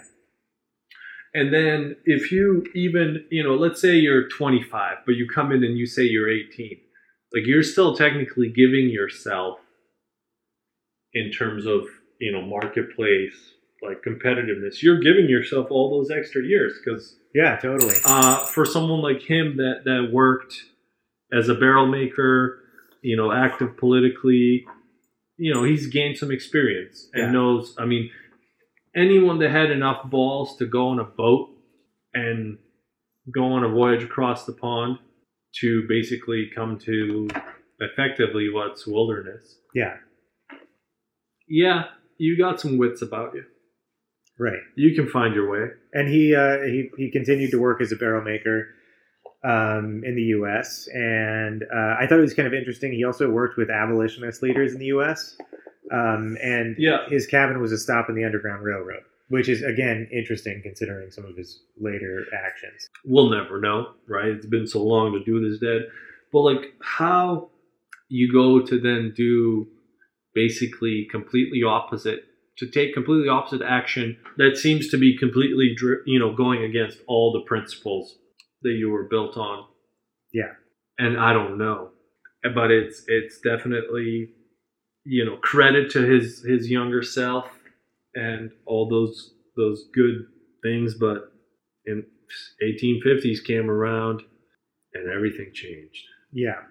And 1.34 1.54
then 1.54 1.96
if 2.06 2.32
you 2.32 2.66
even, 2.76 3.26
you 3.30 3.44
know, 3.44 3.56
let's 3.56 3.80
say 3.80 3.96
you're 3.96 4.28
25, 4.28 4.98
but 5.06 5.16
you 5.16 5.28
come 5.34 5.52
in 5.52 5.64
and 5.64 5.78
you 5.78 5.86
say 5.86 6.04
you're 6.04 6.30
18, 6.30 6.78
like 7.34 7.46
you're 7.46 7.64
still 7.64 7.96
technically 7.96 8.50
giving 8.50 8.90
yourself 8.90 9.60
in 11.14 11.32
terms 11.32 11.66
of, 11.66 11.86
you 12.20 12.32
know, 12.32 12.42
marketplace, 12.42 13.54
like 13.82 14.02
competitiveness, 14.04 14.82
you're 14.82 15.00
giving 15.00 15.30
yourself 15.30 15.68
all 15.70 15.90
those 15.92 16.10
extra 16.16 16.44
years 16.44 16.74
because 16.84 17.18
Yeah. 17.34 17.58
Totally. 17.58 17.96
uh, 18.06 18.46
for 18.46 18.66
someone 18.66 19.02
like 19.02 19.22
him 19.22 19.58
that, 19.58 19.82
that 19.86 20.10
worked 20.12 20.64
as 21.32 21.50
a 21.50 21.56
barrel 21.56 21.86
maker, 21.88 22.60
you 23.02 23.16
know, 23.16 23.32
active 23.32 23.78
politically, 23.78 24.66
you 25.38 25.54
know, 25.54 25.64
he's 25.64 25.88
gained 25.88 26.18
some 26.18 26.32
experience 26.32 27.10
and 27.14 27.24
Yeah. 27.24 27.32
knows. 27.32 27.76
I 27.78 27.86
mean, 27.86 28.10
anyone 28.96 29.38
that 29.40 29.52
had 29.52 29.70
enough 29.72 30.10
balls 30.10 30.58
to 30.58 30.66
go 30.66 30.88
on 30.88 31.00
a 31.00 31.04
boat 31.04 31.50
and 32.14 32.58
go 33.32 33.44
on 33.44 33.64
a 33.64 33.70
voyage 33.70 34.04
across 34.04 34.46
the 34.46 34.54
pond 34.54 34.98
to 35.60 35.86
basically 35.88 36.50
come 36.56 36.80
to 36.80 37.28
effectively 37.80 38.50
what's 38.50 38.88
wilderness. 38.88 39.60
Yeah. 39.76 39.98
Yeah, 41.48 41.86
you 42.18 42.38
got 42.38 42.60
some 42.60 42.78
wits 42.78 43.02
about 43.02 43.36
you. 43.36 43.44
Right. 44.40 44.60
You 44.76 44.94
can 44.96 45.08
find 45.10 45.34
your 45.34 45.50
way. 45.50 45.72
and 45.94 46.08
he 46.08 46.36
uh, 46.36 46.60
he 46.62 46.90
he 46.98 47.12
continued 47.12 47.52
to 47.52 47.60
work 47.60 47.82
as 47.82 47.92
a 47.92 47.96
barrel 47.96 48.24
maker 48.24 48.68
um, 49.44 50.04
in 50.06 50.16
the 50.16 50.24
U.S. 50.38 50.88
And 50.94 51.64
uh, 51.64 51.96
I 52.00 52.06
thought 52.08 52.20
it 52.20 52.22
was 52.22 52.34
kind 52.34 52.48
of 52.48 52.54
interesting. 52.54 52.92
He 52.94 53.04
also 53.04 53.30
worked 53.30 53.58
with 53.58 53.70
abolitionist 53.70 54.42
leaders 54.44 54.74
in 54.74 54.80
the 54.80 54.86
U.S. 54.88 55.38
Um, 55.92 56.38
and 56.44 56.76
Yeah. 56.78 57.08
his 57.10 57.26
cabin 57.28 57.62
was 57.62 57.72
a 57.72 57.78
stop 57.78 58.10
in 58.10 58.16
the 58.16 58.26
Underground 58.26 58.64
Railroad, 58.64 59.04
which 59.30 59.48
is 59.50 59.64
again 59.64 60.08
interesting 60.12 60.62
considering 60.62 61.10
some 61.12 61.26
of 61.26 61.36
his 61.38 61.62
later 61.80 62.26
actions. 62.46 62.88
we'll 63.06 63.30
never 63.30 63.60
know, 63.62 63.94
right? 64.08 64.28
It's 64.30 64.46
been 64.46 64.68
so 64.68 64.84
long 64.84 65.14
to 65.14 65.24
do 65.24 65.40
this 65.50 65.60
dead. 65.60 65.84
But 66.34 66.42
like 66.42 66.74
how 66.82 67.50
you 68.10 68.32
go 68.32 68.62
to 68.66 68.80
then 68.80 69.14
do 69.16 69.68
basically 70.34 71.08
completely 71.10 71.64
opposite 71.64 72.26
to 72.58 72.70
take 72.70 72.94
completely 72.94 73.30
opposite 73.30 73.62
action 73.62 74.18
that 74.38 74.58
seems 74.58 74.90
to 74.90 74.98
be 74.98 75.18
completely 75.18 75.76
you 76.06 76.20
know 76.20 76.34
going 76.34 76.64
against 76.64 77.00
all 77.08 77.32
the 77.32 77.48
principles 77.48 78.18
that 78.64 78.74
you 78.74 78.90
were 78.90 79.04
built 79.04 79.38
on. 79.38 79.66
Yeah. 80.34 80.54
And 80.98 81.20
I 81.20 81.34
don't 81.34 81.58
know. 81.58 81.92
But 82.44 82.72
it's 82.72 83.04
it's 83.08 83.40
definitely 83.40 84.30
you 85.04 85.26
know 85.26 85.38
credit 85.38 85.92
to 85.92 86.02
his 86.02 86.44
his 86.44 86.70
younger 86.70 87.04
self 87.04 87.46
and 88.16 88.52
all 88.66 88.90
those 88.90 89.34
those 89.56 89.86
good 89.94 90.28
things 90.64 90.96
but 90.96 91.32
in 91.86 92.04
1850s 92.64 93.44
came 93.44 93.70
around 93.70 94.22
and 94.94 95.10
everything 95.12 95.52
changed. 95.54 96.04
Yeah. 96.32 96.62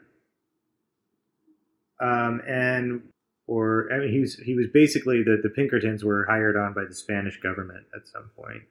Um, 2.00 2.42
and 2.46 3.02
or 3.46 3.88
I 3.92 3.98
mean, 3.98 4.12
he 4.12 4.20
was 4.20 4.36
he 4.36 4.54
was 4.54 4.66
basically 4.72 5.22
the 5.22 5.38
the 5.42 5.50
Pinkertons 5.50 6.04
were 6.04 6.26
hired 6.28 6.56
on 6.56 6.74
by 6.74 6.84
the 6.88 6.94
Spanish 6.94 7.38
government 7.40 7.84
at 7.94 8.06
some 8.08 8.30
point 8.36 8.62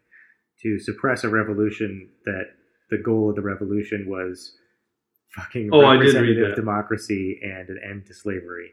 to 0.64 0.80
suppress 0.80 1.24
a 1.24 1.30
revolution 1.30 2.10
that 2.26 2.46
the 2.90 2.98
goal 2.98 3.30
of 3.30 3.36
the 3.36 3.42
revolution 3.42 4.06
was 4.08 4.56
fucking 5.36 5.70
Oh, 5.74 5.82
I 5.86 5.94
did 5.98 6.00
read 6.00 6.06
representative 6.06 6.50
that. 6.50 6.56
democracy 6.56 7.40
and 7.44 7.70
an 7.70 7.80
end 7.90 8.06
to 8.08 8.14
slavery. 8.14 8.72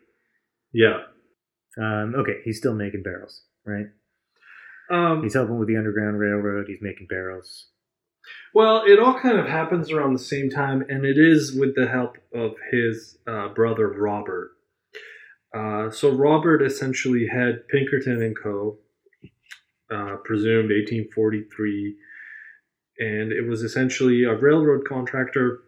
Yeah. 0.73 1.03
Um, 1.79 2.15
okay, 2.17 2.41
he's 2.45 2.59
still 2.59 2.75
making 2.75 3.03
barrels, 3.03 3.43
right? 3.65 3.87
Um, 4.91 5.23
He's 5.23 5.35
helping 5.35 5.59
with 5.59 5.69
the 5.69 5.77
Underground 5.77 6.19
Railroad. 6.19 6.67
He's 6.69 6.83
making 6.83 7.07
barrels. 7.09 7.69
well, 8.55 8.83
it 8.87 8.99
all 8.99 9.19
kind 9.19 9.39
of 9.39 9.47
happens 9.47 9.91
around 9.91 10.13
the 10.13 10.19
same 10.19 10.51
time, 10.51 10.85
and 10.89 11.05
it 11.07 11.17
is 11.19 11.57
with 11.59 11.75
the 11.75 11.87
help 11.87 12.17
of 12.35 12.53
his 12.71 13.17
uh, 13.27 13.49
brother 13.49 13.89
Robert. 13.89 14.51
Uh, 15.55 15.91
so 15.91 16.11
Robert 16.11 16.63
essentially 16.63 17.27
had 17.27 17.67
Pinkerton 17.69 18.23
and 18.23 18.37
Co. 18.37 18.79
Uh, 19.91 20.17
presumed 20.25 20.71
1843, 20.71 21.97
and 22.99 23.31
it 23.31 23.47
was 23.47 23.63
essentially 23.63 24.25
a 24.25 24.35
railroad 24.35 24.89
contractor. 24.89 25.65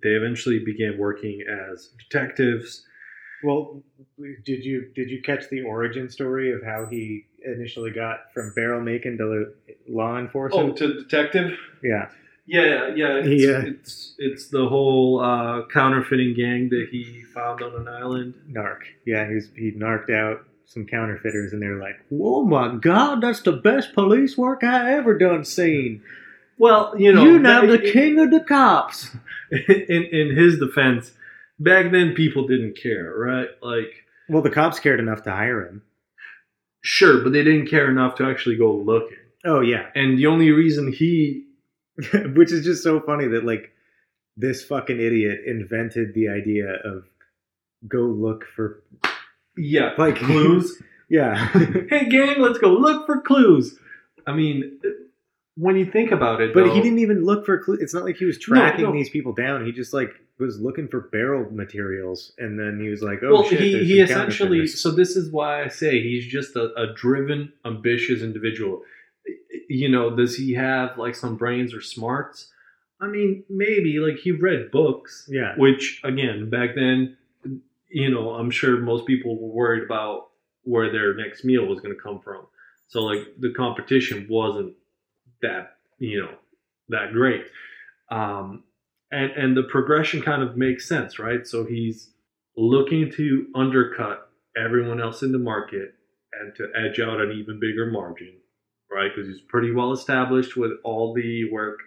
They 0.00 0.10
eventually 0.10 0.60
began 0.64 0.96
working 0.96 1.42
as 1.48 1.90
detectives. 1.98 2.86
Well, 3.42 3.82
did 4.44 4.64
you 4.64 4.90
did 4.94 5.10
you 5.10 5.20
catch 5.22 5.48
the 5.50 5.62
origin 5.62 6.08
story 6.08 6.52
of 6.52 6.62
how 6.64 6.86
he 6.86 7.26
initially 7.44 7.90
got 7.90 8.32
from 8.32 8.52
barrel 8.54 8.80
making 8.80 9.18
to 9.18 9.52
law 9.88 10.18
enforcement? 10.18 10.70
Oh, 10.70 10.72
to 10.74 11.02
detective. 11.02 11.58
yeah. 11.82 12.08
Yeah, 12.46 12.94
yeah. 12.94 13.16
It's, 13.22 13.28
He, 13.28 13.50
uh, 13.52 13.60
it's 13.60 14.14
it's 14.18 14.48
the 14.48 14.68
whole 14.68 15.20
uh, 15.20 15.62
counterfeiting 15.72 16.34
gang 16.34 16.68
that 16.70 16.88
he 16.90 17.22
found 17.34 17.62
on 17.62 17.74
an 17.74 17.88
island. 17.88 18.34
narc. 18.50 18.80
Yeah, 19.06 19.26
he 19.28 19.34
was, 19.34 19.48
he 19.56 19.70
narked 19.74 20.10
out 20.10 20.44
some 20.66 20.86
counterfeiters, 20.86 21.52
and 21.52 21.62
they're 21.62 21.78
like, 21.80 21.96
"Oh 22.12 22.44
my 22.44 22.74
god, 22.76 23.22
that's 23.22 23.40
the 23.42 23.52
best 23.52 23.94
police 23.94 24.36
work 24.36 24.62
I 24.62 24.92
ever 24.94 25.16
done 25.16 25.44
seen." 25.44 26.02
well, 26.58 26.94
you 26.98 27.12
know, 27.12 27.24
you 27.24 27.38
now 27.38 27.62
the 27.66 27.82
in- 27.82 27.92
king 27.92 28.18
of 28.20 28.30
the 28.30 28.40
cops. 28.40 29.10
In 29.68 30.04
in 30.10 30.34
his 30.36 30.58
defense, 30.58 31.12
back 31.60 31.92
then 31.92 32.14
people 32.14 32.46
didn't 32.46 32.76
care, 32.76 33.12
right? 33.16 33.48
Like, 33.62 34.04
Well, 34.28 34.42
the 34.42 34.50
cops 34.50 34.80
cared 34.80 34.98
enough 35.00 35.22
to 35.24 35.30
hire 35.30 35.64
him. 35.66 35.82
sure, 36.82 37.22
but 37.22 37.32
they 37.32 37.44
didn't 37.44 37.68
care 37.68 37.88
enough 37.90 38.16
to 38.16 38.24
actually 38.24 38.56
go 38.56 38.72
looking. 38.74 39.16
Oh 39.44 39.60
yeah, 39.60 39.90
And 39.94 40.18
the 40.18 40.26
only 40.26 40.50
reason 40.50 40.92
he 40.92 41.43
which 42.34 42.52
is 42.52 42.64
just 42.64 42.82
so 42.82 43.00
funny 43.00 43.26
that 43.28 43.44
like 43.44 43.72
this 44.36 44.64
fucking 44.64 45.00
idiot 45.00 45.40
invented 45.46 46.14
the 46.14 46.28
idea 46.28 46.74
of 46.84 47.04
go 47.86 48.00
look 48.00 48.44
for 48.56 48.82
yeah 49.56 49.92
like 49.96 50.16
clues. 50.16 50.82
yeah, 51.08 51.48
hey 51.88 52.08
gang, 52.08 52.40
let's 52.40 52.58
go 52.58 52.72
look 52.72 53.06
for 53.06 53.20
clues. 53.20 53.78
I 54.26 54.32
mean, 54.32 54.80
when 55.56 55.76
you 55.76 55.90
think 55.90 56.10
about 56.10 56.40
it, 56.40 56.52
but 56.52 56.64
though- 56.64 56.74
he 56.74 56.80
didn't 56.80 56.98
even 56.98 57.24
look 57.24 57.46
for 57.46 57.62
clues. 57.62 57.80
It's 57.80 57.94
not 57.94 58.04
like 58.04 58.16
he 58.16 58.24
was 58.24 58.38
tracking 58.38 58.86
no. 58.86 58.92
these 58.92 59.10
people 59.10 59.32
down. 59.32 59.64
He 59.64 59.72
just 59.72 59.94
like 59.94 60.10
was 60.40 60.58
looking 60.60 60.88
for 60.88 61.02
barrel 61.12 61.48
materials, 61.52 62.32
and 62.38 62.58
then 62.58 62.80
he 62.80 62.88
was 62.88 63.02
like, 63.02 63.20
"Oh 63.22 63.34
well, 63.34 63.44
shit!" 63.44 63.60
he, 63.60 63.84
he 63.84 64.00
essentially. 64.00 64.66
So 64.66 64.90
this 64.90 65.16
is 65.16 65.30
why 65.30 65.62
I 65.62 65.68
say 65.68 66.02
he's 66.02 66.26
just 66.26 66.56
a, 66.56 66.74
a 66.74 66.92
driven, 66.92 67.52
ambitious 67.64 68.20
individual. 68.20 68.82
You 69.68 69.88
know, 69.88 70.14
does 70.14 70.36
he 70.36 70.54
have 70.54 70.98
like 70.98 71.14
some 71.14 71.36
brains 71.36 71.74
or 71.74 71.80
smarts? 71.80 72.52
I 73.00 73.06
mean, 73.06 73.44
maybe. 73.48 73.98
Like 73.98 74.18
he 74.18 74.32
read 74.32 74.70
books, 74.70 75.28
yeah, 75.28 75.54
which 75.56 76.00
again, 76.04 76.50
back 76.50 76.70
then, 76.74 77.16
you 77.88 78.10
know, 78.10 78.30
I'm 78.30 78.50
sure 78.50 78.78
most 78.78 79.06
people 79.06 79.40
were 79.40 79.54
worried 79.54 79.84
about 79.84 80.28
where 80.62 80.90
their 80.90 81.14
next 81.14 81.44
meal 81.44 81.66
was 81.66 81.80
going 81.80 81.94
to 81.94 82.00
come 82.00 82.20
from. 82.20 82.46
So 82.88 83.02
like 83.02 83.20
the 83.38 83.52
competition 83.52 84.26
wasn't 84.28 84.74
that 85.42 85.76
you 85.98 86.20
know 86.22 86.34
that 86.88 87.12
great. 87.12 87.44
Um, 88.10 88.64
and 89.10 89.30
and 89.32 89.56
the 89.56 89.64
progression 89.64 90.22
kind 90.22 90.42
of 90.42 90.56
makes 90.56 90.88
sense, 90.88 91.18
right? 91.18 91.46
So 91.46 91.64
he's 91.64 92.10
looking 92.56 93.10
to 93.12 93.46
undercut 93.54 94.30
everyone 94.56 95.00
else 95.00 95.22
in 95.22 95.32
the 95.32 95.38
market 95.38 95.94
and 96.40 96.54
to 96.56 96.68
edge 96.76 97.00
out 97.00 97.20
an 97.20 97.32
even 97.32 97.60
bigger 97.60 97.90
margin, 97.90 98.34
right? 98.94 99.10
Because 99.14 99.28
he's 99.28 99.42
pretty 99.48 99.72
well 99.72 99.92
established 99.92 100.56
with 100.56 100.72
all 100.84 101.12
the 101.12 101.50
work 101.50 101.80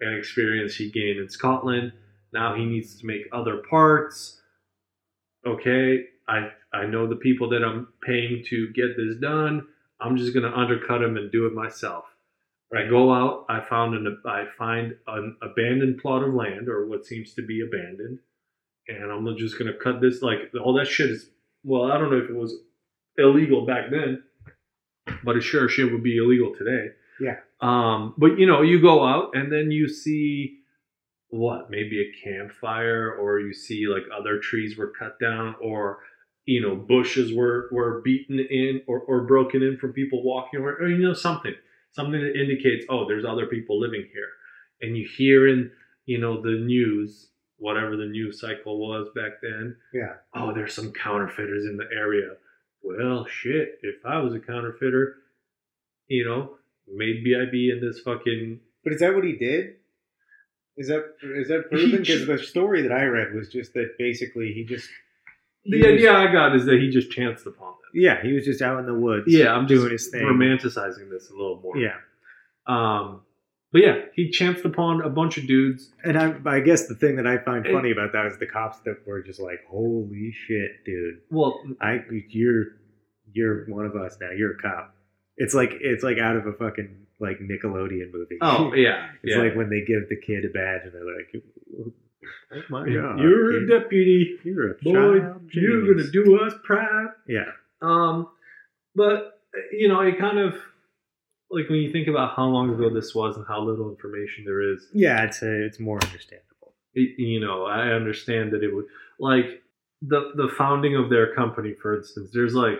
and 0.00 0.16
experience 0.16 0.76
he 0.76 0.90
gained 0.90 1.18
in 1.18 1.28
Scotland. 1.28 1.92
Now 2.32 2.54
he 2.54 2.64
needs 2.64 2.98
to 3.00 3.06
make 3.06 3.22
other 3.32 3.62
parts. 3.68 4.40
Okay, 5.46 6.04
I 6.28 6.50
I 6.72 6.86
know 6.86 7.06
the 7.06 7.16
people 7.16 7.48
that 7.50 7.64
I'm 7.64 7.88
paying 8.02 8.44
to 8.50 8.68
get 8.74 8.96
this 8.96 9.16
done. 9.16 9.66
I'm 10.00 10.16
just 10.16 10.34
gonna 10.34 10.54
undercut 10.54 11.02
him 11.02 11.16
and 11.16 11.32
do 11.32 11.46
it 11.46 11.54
myself. 11.54 12.04
I 12.74 12.86
go 12.86 13.12
out. 13.12 13.46
I 13.48 13.60
found 13.60 13.94
an 13.94 14.20
I 14.26 14.44
find 14.56 14.94
an 15.06 15.36
abandoned 15.42 15.98
plot 15.98 16.22
of 16.22 16.34
land, 16.34 16.68
or 16.68 16.86
what 16.86 17.06
seems 17.06 17.34
to 17.34 17.42
be 17.42 17.62
abandoned, 17.62 18.18
and 18.88 19.10
I'm 19.10 19.36
just 19.36 19.58
gonna 19.58 19.72
cut 19.74 20.00
this. 20.00 20.22
Like 20.22 20.52
all 20.62 20.74
that 20.74 20.86
shit 20.86 21.10
is. 21.10 21.30
Well, 21.64 21.90
I 21.90 21.98
don't 21.98 22.10
know 22.10 22.18
if 22.18 22.30
it 22.30 22.36
was 22.36 22.54
illegal 23.16 23.66
back 23.66 23.90
then, 23.90 24.22
but 25.24 25.36
it 25.36 25.42
sure 25.42 25.68
shit 25.68 25.90
would 25.92 26.02
be 26.02 26.18
illegal 26.18 26.54
today. 26.56 26.88
Yeah. 27.20 27.36
Um, 27.60 28.14
but 28.16 28.38
you 28.38 28.46
know, 28.46 28.62
you 28.62 28.80
go 28.80 29.04
out 29.04 29.30
and 29.34 29.52
then 29.52 29.70
you 29.70 29.88
see 29.88 30.60
what 31.30 31.70
maybe 31.70 32.00
a 32.00 32.24
campfire, 32.24 33.12
or 33.12 33.40
you 33.40 33.52
see 33.52 33.86
like 33.86 34.04
other 34.16 34.38
trees 34.38 34.78
were 34.78 34.92
cut 34.98 35.18
down, 35.20 35.56
or 35.60 35.98
you 36.46 36.60
know 36.60 36.74
bushes 36.74 37.34
were 37.34 37.68
were 37.72 38.00
beaten 38.02 38.38
in 38.38 38.82
or, 38.86 39.00
or 39.00 39.22
broken 39.22 39.62
in 39.62 39.76
from 39.76 39.92
people 39.92 40.22
walking, 40.22 40.60
or, 40.60 40.74
or 40.76 40.88
you 40.88 40.98
know 40.98 41.14
something 41.14 41.54
something 41.92 42.20
that 42.20 42.40
indicates 42.40 42.84
oh 42.88 43.06
there's 43.06 43.24
other 43.24 43.46
people 43.46 43.80
living 43.80 44.06
here 44.12 44.28
and 44.80 44.96
you 44.96 45.06
hear 45.16 45.48
in 45.48 45.70
you 46.06 46.18
know 46.18 46.40
the 46.40 46.58
news 46.64 47.30
whatever 47.56 47.96
the 47.96 48.06
news 48.06 48.40
cycle 48.40 48.78
was 48.78 49.08
back 49.14 49.32
then 49.42 49.76
yeah. 49.92 50.14
oh 50.34 50.52
there's 50.54 50.74
some 50.74 50.92
counterfeiters 50.92 51.64
in 51.64 51.76
the 51.76 51.88
area 51.92 52.34
well 52.82 53.26
shit 53.26 53.78
if 53.82 53.96
i 54.04 54.18
was 54.18 54.34
a 54.34 54.38
counterfeiter 54.40 55.16
you 56.06 56.24
know 56.24 56.50
maybe 56.92 57.34
i'd 57.36 57.50
be 57.50 57.70
in 57.70 57.80
this 57.80 58.00
fucking 58.00 58.60
But 58.84 58.92
is 58.94 59.00
that 59.00 59.14
what 59.14 59.24
he 59.24 59.32
did? 59.36 59.74
Is 60.76 60.86
that 60.88 61.02
is 61.22 61.48
that 61.48 61.68
proven? 61.70 61.98
Because 62.00 62.24
the 62.26 62.38
story 62.38 62.82
that 62.82 62.92
I 62.92 63.02
read 63.04 63.34
was 63.34 63.48
just 63.48 63.74
that 63.74 63.98
basically 63.98 64.52
he 64.52 64.62
just 64.64 64.88
he 65.64 65.72
the 65.72 65.78
was- 65.78 65.94
idea 65.94 66.12
i 66.14 66.32
got 66.32 66.54
is 66.54 66.64
that 66.66 66.78
he 66.80 66.88
just 66.88 67.10
chanced 67.10 67.46
upon 67.46 67.72
them 67.72 67.90
Yeah, 67.94 68.22
he 68.22 68.32
was 68.32 68.44
just 68.44 68.62
out 68.62 68.78
in 68.78 68.86
the 68.86 68.94
woods. 68.94 69.24
yeah 69.26 69.52
i'm 69.54 69.66
doing 69.66 69.80
doing 69.80 69.92
his 69.92 70.06
thing. 70.08 70.22
romanticizing 70.22 71.10
this 71.10 71.30
a 71.30 71.32
little 71.34 71.60
more 71.62 71.76
Yeah, 71.76 71.96
um 72.66 73.22
but 73.72 73.82
yeah 73.82 73.96
he 74.14 74.30
chanced 74.30 74.64
upon 74.64 75.02
a 75.02 75.08
bunch 75.10 75.36
of 75.38 75.46
dudes 75.46 75.90
and 76.04 76.18
I, 76.18 76.34
I 76.46 76.60
guess 76.60 76.86
the 76.88 76.94
thing 76.94 77.16
that 77.16 77.26
I 77.26 77.38
find 77.38 77.66
It- 77.66 77.72
funny 77.72 77.90
about 77.90 78.12
that 78.12 78.26
is 78.26 78.38
the 78.38 78.46
cops 78.46 78.78
that 78.80 79.06
were 79.06 79.22
just 79.22 79.40
like, 79.40 79.60
"Holy 79.68 80.32
shit, 80.32 80.84
dude! 80.84 81.20
well 81.30 81.60
I 81.80 82.00
you're 82.30 82.64
you're 83.32 83.66
one 83.66 83.84
of 83.86 83.94
us 83.94 84.16
now. 84.20 84.30
You're 84.30 84.52
a 84.52 84.58
cop." 84.58 84.94
It's 85.36 85.54
like 85.54 85.70
it's 85.80 86.02
like 86.02 86.18
out 86.18 86.36
of 86.36 86.46
a 86.46 86.52
fucking 86.52 87.06
like 87.20 87.38
Nickelodeon 87.40 88.12
movie. 88.12 88.38
oh 88.40 88.72
yeah 88.86 89.08
it's 89.22 89.34
yeah. 89.36 89.42
like 89.42 89.54
when 89.54 89.68
they 89.70 89.80
give 89.80 90.08
the 90.08 90.16
kid 90.16 90.44
a 90.44 90.48
badge 90.48 90.82
and 90.84 90.92
they're 90.94 91.16
like, 91.16 91.92
"Oh 92.52 92.62
my 92.70 92.84
god, 92.88 93.20
you're 93.20 93.52
kid. 93.60 93.70
a 93.70 93.80
deputy 93.80 94.38
you're 94.44 94.70
a 94.70 94.74
boy, 94.82 94.92
you're 95.52 95.82
genius." 95.82 96.10
gonna 96.10 96.24
do 96.24 96.40
us 96.40 96.54
proud. 96.64 97.08
yeah." 97.26 97.50
Um, 97.82 98.28
but 98.96 99.40
you 99.72 99.88
know, 99.88 100.00
it 100.00 100.18
kind 100.18 100.38
of 100.38 100.54
like 101.50 101.68
when 101.68 101.78
you 101.80 101.90
think 101.92 102.08
about 102.08 102.34
how 102.36 102.44
long 102.46 102.72
ago 102.74 102.90
this 102.92 103.14
was 103.14 103.36
and 103.36 103.46
how 103.46 103.60
little 103.62 103.88
information 103.90 104.44
there 104.44 104.60
is. 104.60 104.86
Yeah, 104.92 105.22
I'd 105.22 105.34
say 105.34 105.48
it's 105.48 105.80
more 105.80 105.98
understandable. 106.04 106.74
It, 106.94 107.18
you 107.18 107.40
know, 107.40 107.64
I 107.64 107.88
understand 107.88 108.52
that 108.52 108.62
it 108.62 108.74
would 108.74 108.86
like 109.18 109.62
the 110.02 110.32
the 110.36 110.48
founding 110.56 110.94
of 110.96 111.10
their 111.10 111.34
company, 111.34 111.74
for 111.80 111.96
instance. 111.96 112.30
There's 112.32 112.54
like 112.54 112.78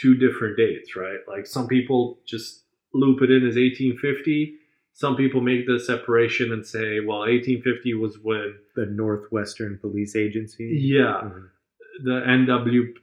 two 0.00 0.14
different 0.16 0.56
dates, 0.56 0.94
right? 0.96 1.18
Like 1.26 1.46
some 1.46 1.66
people 1.66 2.18
just 2.26 2.62
loop 2.94 3.22
it 3.22 3.30
in 3.30 3.38
as 3.46 3.56
1850. 3.56 4.54
Some 4.92 5.14
people 5.16 5.42
make 5.42 5.66
the 5.66 5.78
separation 5.78 6.52
and 6.52 6.66
say, 6.66 7.00
well, 7.00 7.18
1850 7.20 7.94
was 7.94 8.16
when 8.22 8.56
The 8.76 8.86
Northwestern 8.86 9.78
Police 9.78 10.16
Agency. 10.16 10.78
yeah, 10.80 11.20
Mhm. 11.24 11.48
the 12.02 12.22
NW 12.26 12.94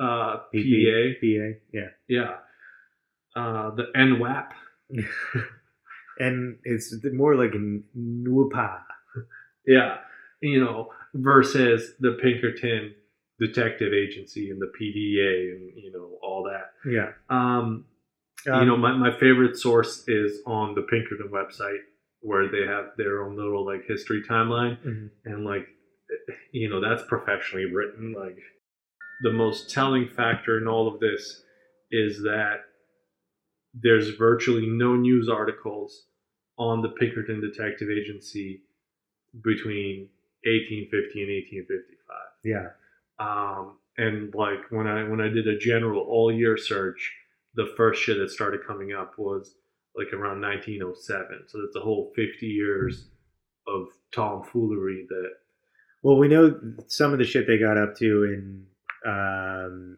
uh, 0.00 0.36
PA, 0.52 1.14
PA. 1.20 1.58
Yeah. 1.72 1.88
yeah, 2.08 2.36
uh, 3.36 3.70
the 3.74 3.84
NWAP. 3.96 4.48
and 6.18 6.58
it's 6.64 6.94
more 7.12 7.34
like 7.36 7.52
a 7.54 7.58
NWPA. 7.98 8.80
Yeah, 9.66 9.96
you 10.42 10.62
know, 10.62 10.90
versus 11.14 11.92
the 11.98 12.18
Pinkerton 12.20 12.94
Detective 13.40 13.94
Agency 13.94 14.50
and 14.50 14.60
the 14.60 14.66
PDA 14.78 15.52
and 15.56 15.72
you 15.82 15.90
know 15.90 16.18
all 16.22 16.42
that. 16.52 16.72
Yeah. 16.90 17.12
Um, 17.30 17.86
Um, 18.46 18.60
you 18.60 18.66
know, 18.66 18.76
my, 18.76 18.92
my 18.92 19.10
favorite 19.18 19.56
source 19.56 20.04
is 20.06 20.40
on 20.44 20.74
the 20.74 20.82
Pinkerton 20.82 21.30
website 21.32 21.78
where 22.20 22.46
they 22.50 22.66
have 22.66 22.90
their 22.98 23.22
own 23.24 23.36
little 23.38 23.64
like 23.64 23.86
history 23.88 24.22
timeline 24.28 24.76
Mhm. 24.84 25.10
and 25.24 25.46
like 25.46 25.66
you 26.52 26.68
know 26.68 26.80
that's 26.82 27.02
professionally 27.08 27.64
written 27.64 28.12
like 28.12 28.36
the 29.22 29.32
most 29.32 29.70
telling 29.70 30.08
factor 30.08 30.58
in 30.58 30.68
all 30.68 30.86
of 30.92 31.00
this 31.00 31.42
is 31.90 32.22
that 32.24 32.56
there's 33.82 34.10
virtually 34.16 34.66
no 34.66 34.94
news 34.96 35.28
articles 35.28 36.06
on 36.58 36.82
the 36.82 36.90
Pinkerton 36.90 37.40
Detective 37.40 37.88
Agency 37.90 38.62
between 39.42 40.08
1850 40.44 41.22
and 41.22 41.30
1855 41.30 42.16
Yeah. 42.44 42.68
um, 43.18 43.78
and 43.96 44.32
like 44.34 44.70
when 44.70 44.86
I 44.86 45.08
when 45.08 45.20
I 45.20 45.28
did 45.28 45.46
a 45.48 45.58
general 45.58 46.02
all 46.02 46.32
year 46.32 46.56
search, 46.56 47.12
the 47.54 47.72
first 47.76 48.02
shit 48.02 48.18
that 48.18 48.30
started 48.30 48.60
coming 48.66 48.92
up 48.92 49.14
was 49.18 49.54
like 49.96 50.12
around 50.12 50.40
1907. 50.40 51.44
So 51.46 51.58
that's 51.60 51.76
a 51.76 51.80
whole 51.80 52.12
50 52.16 52.46
years 52.46 53.06
of 53.68 53.86
tomfoolery 54.12 55.06
that 55.08 55.30
Well, 56.02 56.16
we 56.18 56.26
know 56.28 56.60
some 56.88 57.12
of 57.12 57.18
the 57.18 57.24
shit 57.24 57.46
they 57.46 57.58
got 57.58 57.78
up 57.78 57.96
to 57.98 58.24
in 58.24 58.66
um, 59.06 59.96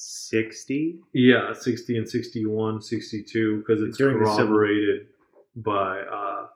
1860. 0.00 1.00
yeah 1.12 1.52
60 1.52 1.96
and 1.98 2.08
61 2.08 2.80
62 2.82 3.58
because 3.58 3.82
it's 3.82 3.98
During 3.98 4.18
corroborated 4.18 5.06
by 5.56 6.00
uh 6.00 6.46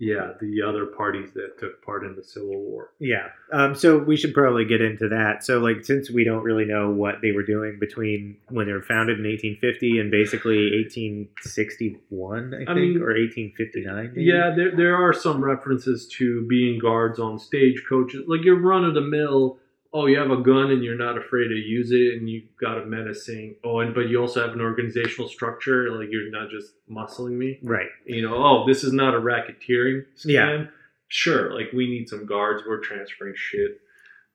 yeah 0.00 0.32
the 0.40 0.62
other 0.62 0.86
parties 0.86 1.32
that 1.34 1.58
took 1.58 1.82
part 1.84 2.04
in 2.04 2.14
the 2.14 2.22
civil 2.22 2.56
war 2.60 2.90
Yeah. 3.00 3.28
Um, 3.52 3.74
so 3.74 3.98
we 3.98 4.16
should 4.16 4.34
probably 4.34 4.64
get 4.64 4.80
into 4.80 5.08
that. 5.08 5.42
So, 5.42 5.58
like, 5.58 5.84
since 5.84 6.10
we 6.10 6.22
don't 6.24 6.42
really 6.44 6.64
know 6.66 6.90
what 6.90 7.16
they 7.22 7.32
were 7.32 7.42
doing 7.42 7.78
between 7.80 8.36
when 8.50 8.66
they 8.66 8.72
were 8.72 8.82
founded 8.82 9.18
in 9.18 9.24
1850 9.24 9.98
and 9.98 10.10
basically 10.10 10.70
1861, 10.82 12.54
I 12.54 12.58
think, 12.58 12.68
mean, 12.76 12.96
or 13.02 13.14
1859. 13.14 14.12
maybe? 14.14 14.22
Yeah, 14.24 14.52
there 14.54 14.76
there 14.76 14.96
are 14.96 15.12
some 15.12 15.42
references 15.42 16.06
to 16.18 16.46
being 16.48 16.78
guards 16.78 17.18
on 17.18 17.38
stagecoaches, 17.38 18.24
like 18.28 18.44
your 18.44 18.60
run 18.60 18.84
of 18.84 18.94
the 18.94 19.00
mill 19.00 19.58
oh, 19.92 20.06
you 20.06 20.18
have 20.18 20.30
a 20.30 20.42
gun 20.42 20.70
and 20.70 20.82
you're 20.82 20.96
not 20.96 21.16
afraid 21.16 21.48
to 21.48 21.54
use 21.54 21.90
it, 21.92 22.18
and 22.18 22.28
you've 22.28 22.56
got 22.60 22.78
a 22.78 22.86
menacing. 22.86 23.56
Oh, 23.64 23.80
and 23.80 23.94
but 23.94 24.08
you 24.08 24.20
also 24.20 24.44
have 24.44 24.54
an 24.54 24.60
organizational 24.60 25.28
structure. 25.28 25.90
Like 25.90 26.08
you're 26.10 26.30
not 26.30 26.50
just 26.50 26.72
muscling 26.90 27.32
me. 27.32 27.58
Right. 27.62 27.88
You 28.06 28.22
know, 28.22 28.36
oh, 28.36 28.64
this 28.66 28.84
is 28.84 28.92
not 28.92 29.14
a 29.14 29.18
racketeering 29.18 30.04
scam. 30.16 30.26
Yeah. 30.26 30.64
Sure, 31.10 31.54
like 31.54 31.72
we 31.72 31.88
need 31.88 32.08
some 32.08 32.26
guards. 32.26 32.62
We're 32.66 32.80
transferring 32.80 33.34
shit. 33.34 33.80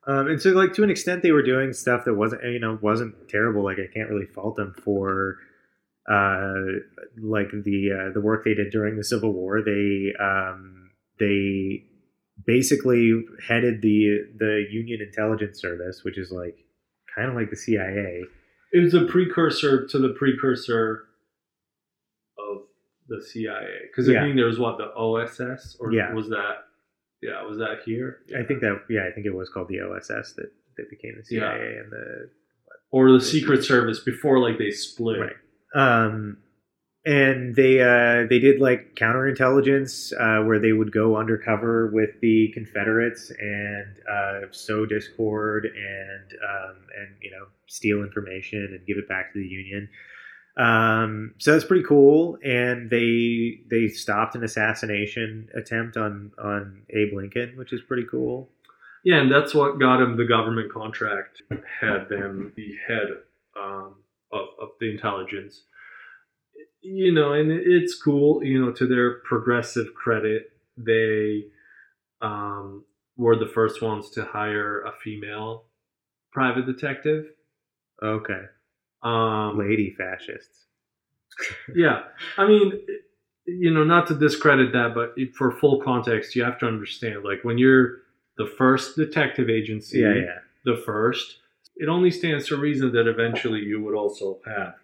Um, 0.08 0.28
and 0.28 0.42
so, 0.42 0.50
like 0.50 0.74
to 0.74 0.84
an 0.84 0.90
extent, 0.90 1.22
they 1.22 1.32
were 1.32 1.44
doing 1.44 1.72
stuff 1.72 2.04
that 2.06 2.16
wasn't, 2.16 2.44
you 2.44 2.60
know, 2.60 2.78
wasn't 2.82 3.30
terrible. 3.30 3.64
Like 3.64 3.78
I 3.78 3.88
can't 3.94 4.10
really 4.10 4.26
fault 4.26 4.56
them 4.56 4.74
for, 4.84 5.38
uh, 6.10 6.56
like 7.22 7.52
the 7.52 7.92
uh, 7.92 8.14
the 8.14 8.22
work 8.22 8.44
they 8.44 8.56
did 8.56 8.72
during 8.72 8.98
the 8.98 9.04
Civil 9.04 9.32
War. 9.32 9.62
They 9.62 10.14
um, 10.20 10.90
they 11.20 11.86
basically 12.46 13.24
headed 13.48 13.82
the 13.82 14.28
the 14.38 14.66
Union 14.72 15.02
Intelligence 15.02 15.60
Service, 15.60 16.04
which 16.04 16.18
is 16.18 16.32
like 16.32 16.58
kind 17.16 17.30
of 17.30 17.36
like 17.36 17.50
the 17.50 17.56
CIA. 17.56 18.24
It 18.72 18.80
was 18.80 18.94
a 18.94 19.06
precursor 19.06 19.86
to 19.88 20.00
the 20.00 20.10
precursor 20.10 21.04
of 22.40 22.64
the 23.08 23.22
CIA. 23.22 23.82
Because 23.88 24.08
Yeah. 24.10 24.22
I 24.22 24.24
think 24.26 24.36
there 24.36 24.48
was 24.48 24.58
what 24.60 24.78
the 24.78 24.92
OSS, 24.96 25.78
or 25.80 25.92
Yeah. 25.94 26.14
was 26.14 26.30
that? 26.30 26.66
Yeah, 27.22 27.44
was 27.44 27.58
that 27.60 27.84
here? 27.86 28.20
I 28.38 28.44
think 28.44 28.62
that 28.62 28.84
yeah, 28.90 29.06
I 29.06 29.12
think 29.12 29.26
it 29.26 29.34
was 29.34 29.50
called 29.50 29.68
the 29.70 29.80
OSS 29.82 30.34
that 30.34 30.52
that 30.78 30.90
became 30.90 31.16
the 31.16 31.36
Yeah. 31.36 31.54
CIA 31.56 31.78
and 31.78 31.92
the 31.92 32.30
or 32.92 33.12
the 33.12 33.22
Secret 33.22 33.64
Service 33.64 34.00
before 34.00 34.40
like 34.40 34.58
they 34.58 34.72
split. 34.72 35.20
Right. 35.20 35.36
um 35.76 36.38
and 37.06 37.56
they 37.56 37.82
uh 37.82 38.26
they 38.30 38.40
did 38.40 38.62
like 38.62 38.96
counterintelligence 38.96 40.14
uh 40.14 40.46
where 40.46 40.60
they 40.60 40.72
would 40.72 40.92
go 40.92 41.18
undercover 41.18 41.88
with 41.92 42.12
the 42.22 42.50
confederates 42.54 43.30
and 43.40 43.96
uh 44.10 44.42
sow 44.52 44.86
discord 44.86 45.66
and 45.66 46.32
um 46.50 46.76
and 46.98 47.10
you 47.22 47.30
know 47.32 47.46
steal 47.68 48.04
information 48.04 48.70
and 48.72 48.86
give 48.88 48.98
it 48.98 49.08
back 49.10 49.34
to 49.34 49.40
the 49.40 49.46
union 49.46 49.90
um 50.58 51.34
so 51.40 51.52
that's 51.52 51.66
pretty 51.66 51.84
cool 51.84 52.38
and 52.44 52.90
they 52.90 53.60
they 53.70 53.88
stopped 53.88 54.36
an 54.36 54.44
assassination 54.44 55.50
attempt 55.56 55.98
on 55.98 56.32
on 56.42 56.84
abe 56.92 57.12
lincoln 57.14 57.54
which 57.58 57.74
is 57.74 57.82
pretty 57.82 58.06
cool 58.10 58.50
Yeah, 59.04 59.20
and 59.20 59.30
that's 59.30 59.54
what 59.54 59.80
got 59.80 60.00
him 60.02 60.16
the 60.16 60.24
government 60.24 60.72
contract. 60.72 61.42
Had 61.82 62.08
them 62.08 62.54
the 62.56 62.70
head 62.88 63.08
um, 63.60 63.96
of, 64.32 64.46
of 64.62 64.70
the 64.80 64.90
intelligence. 64.90 65.64
You 66.84 67.12
know, 67.12 67.34
and 67.34 67.52
it's 67.52 67.96
cool. 67.96 68.44
You 68.44 68.64
know, 68.64 68.72
to 68.74 68.86
their 68.86 69.16
progressive 69.20 69.94
credit, 69.94 70.52
they 70.78 71.46
um, 72.22 72.84
were 73.18 73.36
the 73.36 73.48
first 73.48 73.82
ones 73.82 74.10
to 74.12 74.26
hire 74.26 74.82
a 74.82 74.92
female 75.04 75.66
private 76.32 76.66
detective. 76.66 77.28
okay 78.02 78.46
Um, 79.04 79.58
lady 79.58 79.96
fascists 79.98 80.66
yeah, 81.76 82.04
I 82.38 82.48
mean, 82.48 82.80
you 83.48 83.74
know, 83.74 83.84
not 83.84 84.06
to 84.08 84.16
discredit 84.16 84.72
that, 84.74 84.94
but 84.94 85.16
for 85.34 85.52
full 85.52 85.82
context, 85.82 86.36
you 86.36 86.44
have 86.44 86.60
to 86.60 86.68
understand, 86.68 87.24
like 87.24 87.44
when 87.44 87.58
you're 87.58 88.02
the 88.38 88.46
first 88.46 88.96
detective 88.96 89.50
agency, 89.50 90.00
yeah 90.00 90.14
yeah 90.14 90.40
the 90.66 90.78
first, 90.86 91.40
it 91.76 91.90
only 91.90 92.12
stands 92.12 92.48
to 92.48 92.58
reason 92.58 92.92
that 92.94 93.08
eventually 93.08 93.60
you 93.60 93.84
would 93.84 93.96
also 93.96 94.40
have 94.46 94.76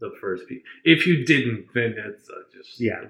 the 0.00 0.12
first 0.20 0.46
piece. 0.48 0.62
If 0.84 1.06
you 1.06 1.24
didn't, 1.24 1.66
then 1.74 1.94
it's 1.98 2.28
uh, 2.30 2.34
just 2.56 2.80
Yeah. 2.80 3.04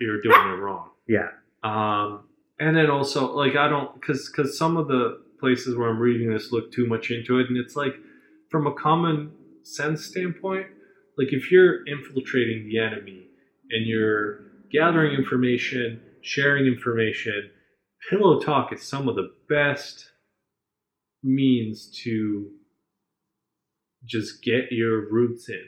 you're 0.00 0.20
doing 0.22 0.40
it 0.40 0.60
wrong. 0.60 0.90
yeah 1.08 1.28
Um, 1.62 2.24
and 2.58 2.76
then 2.76 2.88
also, 2.90 3.32
like, 3.34 3.56
I 3.56 3.68
don't, 3.68 3.94
because 3.94 4.28
because 4.30 4.56
some 4.56 4.76
of 4.76 4.86
the 4.88 5.22
places 5.40 5.76
where 5.76 5.88
I'm 5.88 5.98
reading 5.98 6.32
this 6.32 6.52
look 6.52 6.72
too 6.72 6.86
much 6.86 7.10
into 7.10 7.38
it, 7.40 7.48
and 7.48 7.56
it's 7.58 7.76
like, 7.76 7.94
from 8.50 8.66
a 8.66 8.72
common 8.74 9.32
sense 9.62 10.04
standpoint, 10.04 10.66
like 11.18 11.32
if 11.32 11.50
you're 11.50 11.86
infiltrating 11.86 12.68
the 12.68 12.78
enemy 12.78 13.26
and 13.70 13.86
you're 13.86 14.40
gathering 14.70 15.12
information, 15.14 16.00
sharing 16.22 16.66
information, 16.66 17.50
pillow 18.10 18.38
talk 18.40 18.72
is 18.72 18.82
some 18.82 19.08
of 19.08 19.16
the 19.16 19.32
best 19.48 20.10
means 21.22 21.90
to 22.04 22.50
just 24.04 24.42
get 24.42 24.70
your 24.70 25.10
roots 25.10 25.48
in 25.48 25.64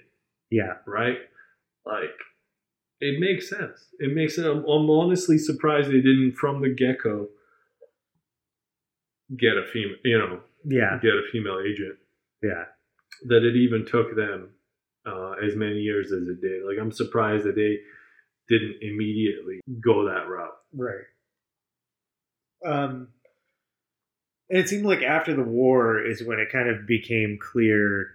yeah 0.50 0.74
right? 0.86 1.18
Like, 1.84 2.18
it 3.00 3.20
makes 3.20 3.48
sense. 3.48 3.86
It 3.98 4.14
makes 4.14 4.34
sense. 4.36 4.46
I'm, 4.46 4.64
I'm 4.64 4.90
honestly 4.90 5.38
surprised 5.38 5.88
they 5.88 6.00
didn't, 6.00 6.32
from 6.32 6.62
the 6.62 6.68
get 6.70 7.02
go, 7.02 7.28
get 9.36 9.56
a 9.56 9.64
female, 9.72 9.96
you 10.04 10.18
know, 10.18 10.40
yeah 10.64 10.98
get 11.00 11.12
a 11.12 11.22
female 11.30 11.60
agent. 11.60 11.96
yeah 12.42 12.64
That 13.28 13.44
it 13.44 13.56
even 13.56 13.86
took 13.86 14.16
them 14.16 14.50
uh, 15.06 15.32
as 15.44 15.54
many 15.54 15.80
years 15.80 16.10
as 16.12 16.26
it 16.26 16.40
did. 16.40 16.64
Like, 16.66 16.78
I'm 16.80 16.92
surprised 16.92 17.44
that 17.44 17.54
they 17.54 17.78
didn't 18.48 18.76
immediately 18.80 19.60
go 19.80 20.06
that 20.06 20.28
route. 20.28 20.56
Right. 20.74 21.04
Um, 22.64 23.08
and 24.48 24.58
it 24.60 24.68
seemed 24.68 24.86
like 24.86 25.02
after 25.02 25.34
the 25.34 25.42
war 25.42 26.04
is 26.04 26.22
when 26.22 26.38
it 26.38 26.52
kind 26.52 26.68
of 26.68 26.86
became 26.86 27.38
clear, 27.40 28.14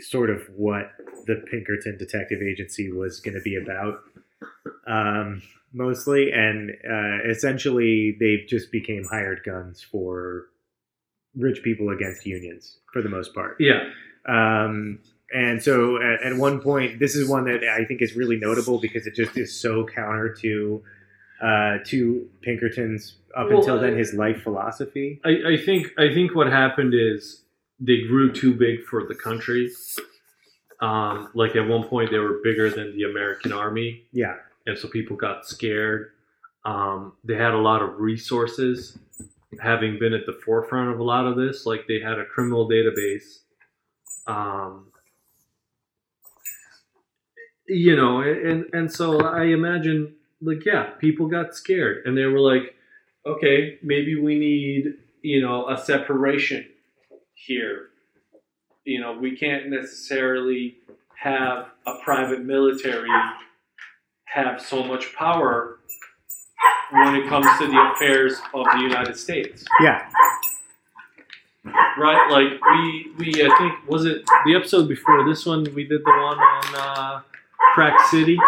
sort 0.00 0.30
of 0.30 0.42
what 0.54 0.92
the 1.26 1.42
Pinkerton 1.50 1.96
Detective 1.98 2.40
Agency 2.42 2.90
was 2.90 3.20
going 3.20 3.34
to 3.34 3.40
be 3.40 3.56
about, 3.56 4.00
um, 4.86 5.42
mostly, 5.72 6.32
and 6.32 6.70
uh, 6.70 7.28
essentially 7.28 8.16
they 8.18 8.44
just 8.48 8.70
became 8.70 9.04
hired 9.04 9.40
guns 9.44 9.82
for 9.82 10.46
rich 11.34 11.62
people 11.62 11.90
against 11.90 12.24
unions 12.24 12.78
for 12.92 13.02
the 13.02 13.08
most 13.08 13.34
part. 13.34 13.56
Yeah. 13.60 13.90
Um, 14.28 15.00
and 15.32 15.62
so 15.62 15.96
at, 16.00 16.32
at 16.32 16.36
one 16.36 16.60
point, 16.60 16.98
this 16.98 17.14
is 17.14 17.28
one 17.28 17.44
that 17.44 17.64
I 17.64 17.84
think 17.84 18.00
is 18.00 18.14
really 18.14 18.36
notable 18.36 18.78
because 18.78 19.06
it 19.06 19.14
just 19.14 19.36
is 19.36 19.58
so 19.58 19.84
counter 19.84 20.34
to 20.40 20.82
uh, 21.42 21.78
to 21.86 22.28
Pinkerton's 22.42 23.16
up 23.36 23.48
Well, 23.48 23.58
until 23.58 23.78
then 23.80 23.96
his 23.96 24.14
life 24.14 24.42
philosophy. 24.42 25.20
I, 25.24 25.52
I 25.52 25.56
think 25.58 25.92
I 25.98 26.12
think 26.14 26.34
what 26.34 26.46
happened 26.46 26.94
is 26.94 27.42
they 27.78 28.02
grew 28.02 28.32
too 28.32 28.54
big 28.54 28.84
for 28.84 29.04
the 29.06 29.14
country. 29.14 29.70
Um, 30.80 31.30
like 31.34 31.56
at 31.56 31.66
one 31.66 31.84
point, 31.84 32.10
they 32.10 32.18
were 32.18 32.40
bigger 32.42 32.70
than 32.70 32.96
the 32.96 33.04
American 33.04 33.52
army. 33.52 34.04
Yeah, 34.12 34.36
and 34.66 34.78
so 34.78 34.88
people 34.88 35.16
got 35.16 35.46
scared. 35.46 36.12
Um, 36.64 37.12
they 37.24 37.34
had 37.34 37.54
a 37.54 37.58
lot 37.58 37.82
of 37.82 38.00
resources, 38.00 38.98
having 39.60 39.98
been 39.98 40.12
at 40.12 40.26
the 40.26 40.38
forefront 40.44 40.90
of 40.92 40.98
a 41.00 41.04
lot 41.04 41.26
of 41.26 41.36
this. 41.36 41.64
Like 41.64 41.86
they 41.86 42.00
had 42.00 42.18
a 42.18 42.24
criminal 42.24 42.68
database, 42.68 43.38
um, 44.26 44.88
you 47.68 47.96
know, 47.96 48.20
and 48.20 48.66
and 48.72 48.92
so 48.92 49.20
I 49.20 49.44
imagine, 49.44 50.14
like, 50.42 50.64
yeah, 50.66 50.90
people 50.98 51.26
got 51.26 51.54
scared, 51.54 52.04
and 52.04 52.16
they 52.16 52.24
were 52.24 52.40
like, 52.40 52.74
okay, 53.24 53.78
maybe 53.82 54.14
we 54.14 54.38
need, 54.38 54.94
you 55.22 55.40
know, 55.40 55.68
a 55.68 55.78
separation 55.78 56.66
here. 57.36 57.90
You 58.84 59.00
know, 59.00 59.16
we 59.18 59.36
can't 59.36 59.68
necessarily 59.68 60.76
have 61.16 61.68
a 61.86 61.94
private 62.04 62.44
military 62.44 63.08
have 64.26 64.60
so 64.60 64.84
much 64.84 65.14
power 65.14 65.78
when 66.90 67.14
it 67.16 67.28
comes 67.28 67.46
to 67.58 67.66
the 67.66 67.92
affairs 67.94 68.34
of 68.54 68.64
the 68.72 68.80
United 68.80 69.16
States, 69.16 69.64
yeah, 69.80 70.08
right? 71.98 72.28
Like 72.30 72.60
we, 72.70 73.12
we 73.18 73.44
I 73.44 73.56
think 73.58 73.88
was 73.88 74.04
it 74.04 74.24
the 74.44 74.54
episode 74.54 74.88
before 74.88 75.24
this 75.28 75.46
one 75.46 75.64
we 75.74 75.84
did 75.84 76.02
the 76.04 76.10
one 76.10 76.38
on 76.38 76.74
uh, 76.76 77.20
Crack 77.74 77.98
City, 78.08 78.38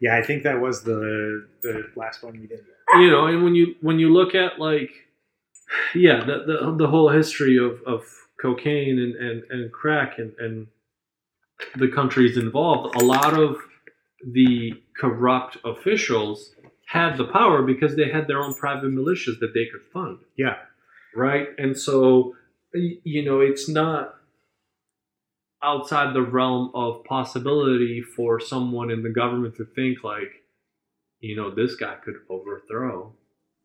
yeah. 0.00 0.16
I 0.16 0.22
think 0.22 0.42
that 0.44 0.60
was 0.60 0.82
the 0.82 1.46
the 1.62 1.90
last 1.96 2.22
one 2.22 2.40
we 2.40 2.46
did. 2.46 2.64
you 2.94 3.10
know, 3.10 3.26
and 3.26 3.42
when 3.42 3.54
you 3.54 3.74
when 3.80 3.98
you 3.98 4.12
look 4.12 4.34
at 4.34 4.58
like, 4.60 4.90
yeah, 5.94 6.24
the 6.24 6.44
the, 6.46 6.76
the 6.78 6.86
whole 6.88 7.10
history 7.10 7.56
of, 7.58 7.82
of 7.86 8.04
cocaine 8.40 8.98
and, 8.98 9.14
and, 9.16 9.42
and 9.50 9.72
crack 9.72 10.18
and, 10.18 10.32
and 10.38 10.66
the 11.76 11.88
countries 11.88 12.36
involved, 12.36 12.94
a 12.96 13.04
lot 13.04 13.38
of 13.38 13.56
the 14.32 14.72
corrupt 14.98 15.56
officials 15.64 16.50
had 16.86 17.16
the 17.16 17.24
power 17.24 17.62
because 17.62 17.96
they 17.96 18.08
had 18.10 18.26
their 18.28 18.42
own 18.42 18.54
private 18.54 18.90
militias 18.90 19.40
that 19.40 19.52
they 19.54 19.66
could 19.66 19.82
fund. 19.92 20.18
Yeah, 20.36 20.56
right? 21.14 21.48
And 21.58 21.76
so, 21.76 22.34
you 22.72 23.24
know, 23.24 23.40
it's 23.40 23.68
not 23.68 24.14
outside 25.62 26.14
the 26.14 26.22
realm 26.22 26.70
of 26.74 27.04
possibility 27.04 28.02
for 28.02 28.38
someone 28.38 28.90
in 28.90 29.02
the 29.02 29.10
government 29.10 29.56
to 29.56 29.64
think 29.64 30.04
like, 30.04 30.44
you 31.20 31.34
know, 31.34 31.52
this 31.52 31.74
guy 31.74 31.96
could 32.04 32.16
overthrow 32.28 33.14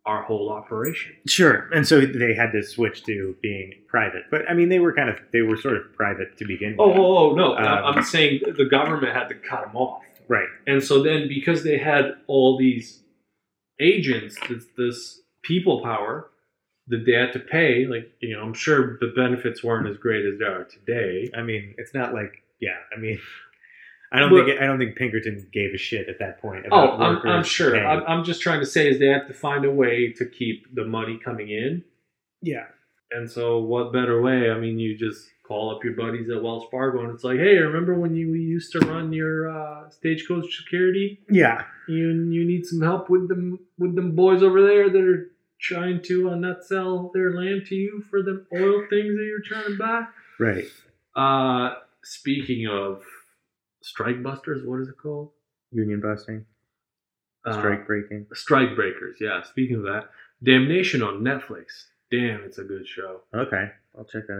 our 0.05 0.23
whole 0.23 0.51
operation. 0.51 1.13
sure. 1.27 1.69
And 1.73 1.87
so 1.87 2.01
they 2.01 2.33
had 2.33 2.51
to 2.53 2.63
switch 2.63 3.03
to 3.03 3.35
being 3.41 3.73
private. 3.87 4.23
But 4.31 4.49
I 4.49 4.53
mean, 4.53 4.69
they 4.69 4.79
were 4.79 4.93
kind 4.93 5.09
of 5.09 5.17
they 5.31 5.41
were 5.41 5.57
sort 5.57 5.77
of 5.77 5.93
private 5.93 6.37
to 6.37 6.45
begin 6.45 6.71
with. 6.71 6.79
Oh, 6.79 6.93
oh, 6.93 7.31
oh 7.31 7.35
no! 7.35 7.55
Um, 7.55 7.97
I'm 7.97 8.03
saying 8.03 8.41
the 8.57 8.65
government 8.65 9.13
had 9.15 9.27
to 9.29 9.35
cut 9.35 9.65
them 9.65 9.75
off. 9.75 10.03
right. 10.27 10.47
And 10.65 10.83
so 10.83 11.03
then, 11.03 11.27
because 11.27 11.63
they 11.63 11.77
had 11.77 12.15
all 12.27 12.57
these 12.57 13.01
agents, 13.79 14.37
this, 14.49 14.65
this 14.77 15.21
people 15.43 15.81
power, 15.81 16.29
that 16.87 17.05
they 17.05 17.13
had 17.13 17.33
to 17.33 17.39
pay. 17.39 17.85
Like 17.85 18.11
you 18.21 18.35
know, 18.35 18.41
I'm 18.41 18.53
sure 18.53 18.97
the 18.99 19.13
benefits 19.15 19.63
weren't 19.63 19.87
as 19.87 19.97
great 19.97 20.25
as 20.25 20.39
they 20.39 20.45
are 20.45 20.63
today. 20.65 21.29
I 21.35 21.41
mean, 21.41 21.75
it's 21.77 21.93
not 21.93 22.13
like 22.13 22.43
yeah. 22.59 22.77
I 22.95 22.99
mean, 22.99 23.19
I 24.11 24.19
don't 24.19 24.29
But- 24.29 24.45
think 24.45 24.59
I 24.61 24.65
don't 24.65 24.77
think 24.79 24.95
Pinkerton 24.97 25.47
gave 25.53 25.73
a 25.73 25.77
shit 25.77 26.09
at 26.09 26.19
that 26.19 26.41
point. 26.41 26.65
Oh, 26.71 26.97
I'm, 26.97 27.17
I'm 27.25 27.43
sure. 27.43 27.71
pay. 27.71 27.79
I'm, 27.79 28.03
I'm 28.07 28.23
just 28.23 28.41
trying 28.41 28.59
to 28.59 28.65
say 28.65 28.89
is 28.89 28.99
they 28.99 29.07
have 29.07 29.27
to 29.27 29.33
find 29.33 29.63
a 29.65 29.71
way 29.71 30.11
to 30.17 30.25
keep 30.25 30.73
the 30.75 30.85
money 30.85 31.17
coming 31.23 31.49
in. 31.49 31.83
yeah, 32.41 32.65
And 33.11 33.29
so, 33.29 33.59
what 33.59 33.93
better 33.93 34.21
way? 34.21 34.49
I 34.51 34.59
mean, 34.59 34.79
you 34.79 34.97
just 34.97 35.29
call 35.47 35.73
up 35.75 35.83
your 35.83 35.93
buddies 35.93 36.29
at 36.29 36.41
Wells 36.43 36.65
Fargo, 36.71 37.01
and 37.03 37.11
it's 37.13 37.23
like, 37.23 37.37
hey, 37.37 37.57
remember 37.57 37.93
when 37.99 38.15
you 38.15 38.33
used 38.33 38.71
to 38.73 38.79
run 38.79 39.11
your 39.13 39.49
uh, 39.49 39.89
stagecoach 39.89 40.57
security? 40.57 41.19
yeah, 41.29 41.63
You 41.87 42.09
you 42.35 42.45
need 42.45 42.65
some 42.65 42.81
help 42.81 43.09
with 43.09 43.27
them 43.29 43.59
with 43.77 43.95
them 43.95 44.13
boys 44.15 44.43
over 44.43 44.61
there 44.61 44.89
that 44.89 45.01
are 45.03 45.31
trying 45.61 46.01
to 46.03 46.31
uh, 46.31 46.35
not 46.35 46.63
sell 46.65 47.11
their 47.13 47.31
land 47.33 47.61
to 47.67 47.75
you 47.75 48.03
for 48.09 48.21
the 48.23 48.45
oil 48.53 48.81
things 48.89 49.15
that 49.15 49.25
you're 49.29 49.41
trying 49.45 49.71
to 49.71 49.77
buy. 49.77 50.01
right. 50.39 50.65
Uh, 51.15 51.75
speaking 52.03 52.67
of 52.67 53.03
strike 53.81 54.21
busters, 54.23 54.65
what 54.65 54.79
is 54.79 54.87
it 54.87 54.95
called? 55.01 55.31
Union 55.71 56.01
busting, 56.01 56.45
Uh, 57.45 57.53
strike 57.53 57.85
breaking. 57.87 58.27
Strike 58.33 58.75
Breakers. 58.75 59.17
Yeah. 59.19 59.41
Speaking 59.43 59.77
of 59.77 59.83
that, 59.83 60.09
Damnation 60.43 61.01
on 61.01 61.21
Netflix. 61.21 61.85
Damn, 62.11 62.43
it's 62.43 62.57
a 62.57 62.63
good 62.63 62.87
show. 62.87 63.21
Okay, 63.33 63.71
I'll 63.97 64.05
check 64.05 64.27
that 64.27 64.39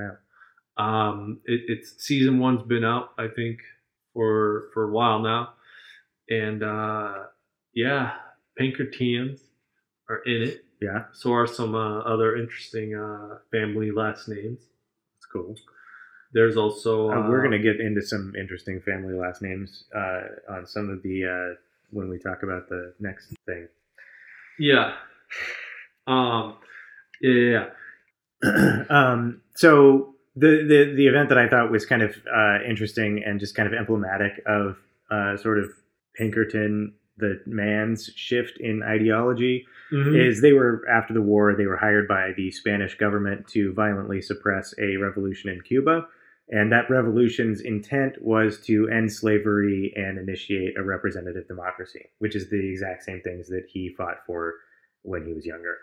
out. 0.78 0.84
Um, 0.84 1.40
it, 1.46 1.62
it's 1.68 2.04
season 2.04 2.40
one's 2.40 2.64
been 2.64 2.84
out, 2.84 3.12
I 3.18 3.28
think, 3.28 3.60
for 4.14 4.70
for 4.74 4.90
a 4.90 4.92
while 4.92 5.20
now, 5.20 5.54
and 6.30 6.64
uh, 6.64 7.24
yeah, 7.74 8.14
Pinkertons 8.58 9.42
are 10.10 10.20
in 10.26 10.42
it. 10.42 10.66
Yeah, 10.82 11.06
So 11.14 11.32
are 11.34 11.46
some 11.48 11.76
uh, 11.76 12.00
other 12.00 12.36
interesting 12.36 12.96
uh, 12.96 13.38
family 13.52 13.92
last 13.92 14.28
names. 14.28 14.60
it's 15.18 15.26
cool. 15.32 15.56
There's 16.34 16.56
also 16.58 17.10
Uh, 17.12 17.30
we're 17.30 17.42
uh, 17.42 17.44
gonna 17.44 17.60
get 17.60 17.80
into 17.80 18.02
some 18.02 18.34
interesting 18.36 18.80
family 18.82 19.14
last 19.14 19.42
names 19.42 19.86
uh, 19.94 20.22
on 20.50 20.66
some 20.66 20.90
of 20.90 21.02
the 21.04 21.26
uh, 21.26 21.56
when 21.92 22.10
we 22.10 22.18
talk 22.18 22.44
about 22.44 22.70
the 22.70 22.94
next 23.00 23.34
thing. 23.46 23.68
yeah, 24.60 24.94
um, 26.08 26.56
yeah, 27.22 27.66
um, 28.90 29.42
so 29.56 30.16
the, 30.36 30.64
the 30.68 30.94
the 30.96 31.08
event 31.08 31.30
that 31.30 31.38
I 31.38 31.48
thought 31.50 31.72
was 31.72 31.86
kind 31.86 32.02
of 32.02 32.16
uh, 32.34 32.60
interesting 32.68 33.24
and 33.26 33.40
just 33.40 33.56
kind 33.56 33.68
of 33.68 33.74
emblematic 33.74 34.42
of 34.46 34.78
uh, 35.10 35.36
sort 35.38 35.60
of 35.60 35.70
Pinkerton, 36.16 36.94
the 37.18 37.42
man's 37.46 38.10
shift 38.16 38.58
in 38.60 38.84
ideology, 38.84 39.66
Mhm. 39.92 40.16
is 40.28 40.42
they 40.42 40.54
were 40.54 40.84
after 40.90 41.14
the 41.14 41.22
war 41.22 41.54
they 41.54 41.66
were 41.68 41.76
hired 41.78 42.08
by 42.08 42.32
the 42.38 42.50
Spanish 42.52 42.96
government 42.98 43.48
to 43.50 43.74
violently 43.74 44.22
suppress 44.22 44.74
a 44.80 44.96
revolution 44.98 45.50
in 45.50 45.60
Cuba. 45.62 46.08
And 46.52 46.70
that 46.74 46.90
revolution's 46.90 47.62
intent 47.62 48.22
was 48.22 48.60
to 48.66 48.90
end 48.90 49.12
slavery 49.12 49.94
and 49.96 50.18
initiate 50.20 50.78
a 50.78 50.84
representative 50.84 51.48
democracy, 51.48 52.10
which 52.20 52.36
is 52.36 52.50
the 52.50 52.70
exact 52.70 53.04
same 53.04 53.22
things 53.22 53.48
that 53.48 53.66
he 53.72 53.94
fought 53.98 54.18
for 54.28 54.56
when 55.04 55.26
he 55.26 55.34
was 55.34 55.46
younger. 55.46 55.78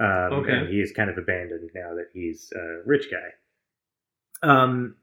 Um, 0.00 0.32
Okay. 0.40 0.52
And 0.52 0.68
he 0.68 0.80
is 0.80 0.92
kind 0.92 1.10
of 1.10 1.18
abandoned 1.18 1.70
now 1.74 1.94
that 1.94 2.08
he's 2.14 2.50
a 2.56 2.80
rich 2.86 3.08
guy. 3.10 4.48
Um, 4.48 4.94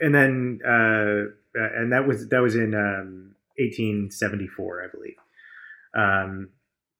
and 0.00 0.14
then, 0.14 0.60
uh, 0.66 1.32
uh, 1.58 1.70
and 1.76 1.92
that 1.92 2.06
was 2.06 2.28
that 2.28 2.40
was 2.40 2.56
in 2.56 2.74
um, 2.74 3.34
1874, 3.56 4.84
I 4.84 4.88
believe. 4.94 5.16
Um, 5.94 6.50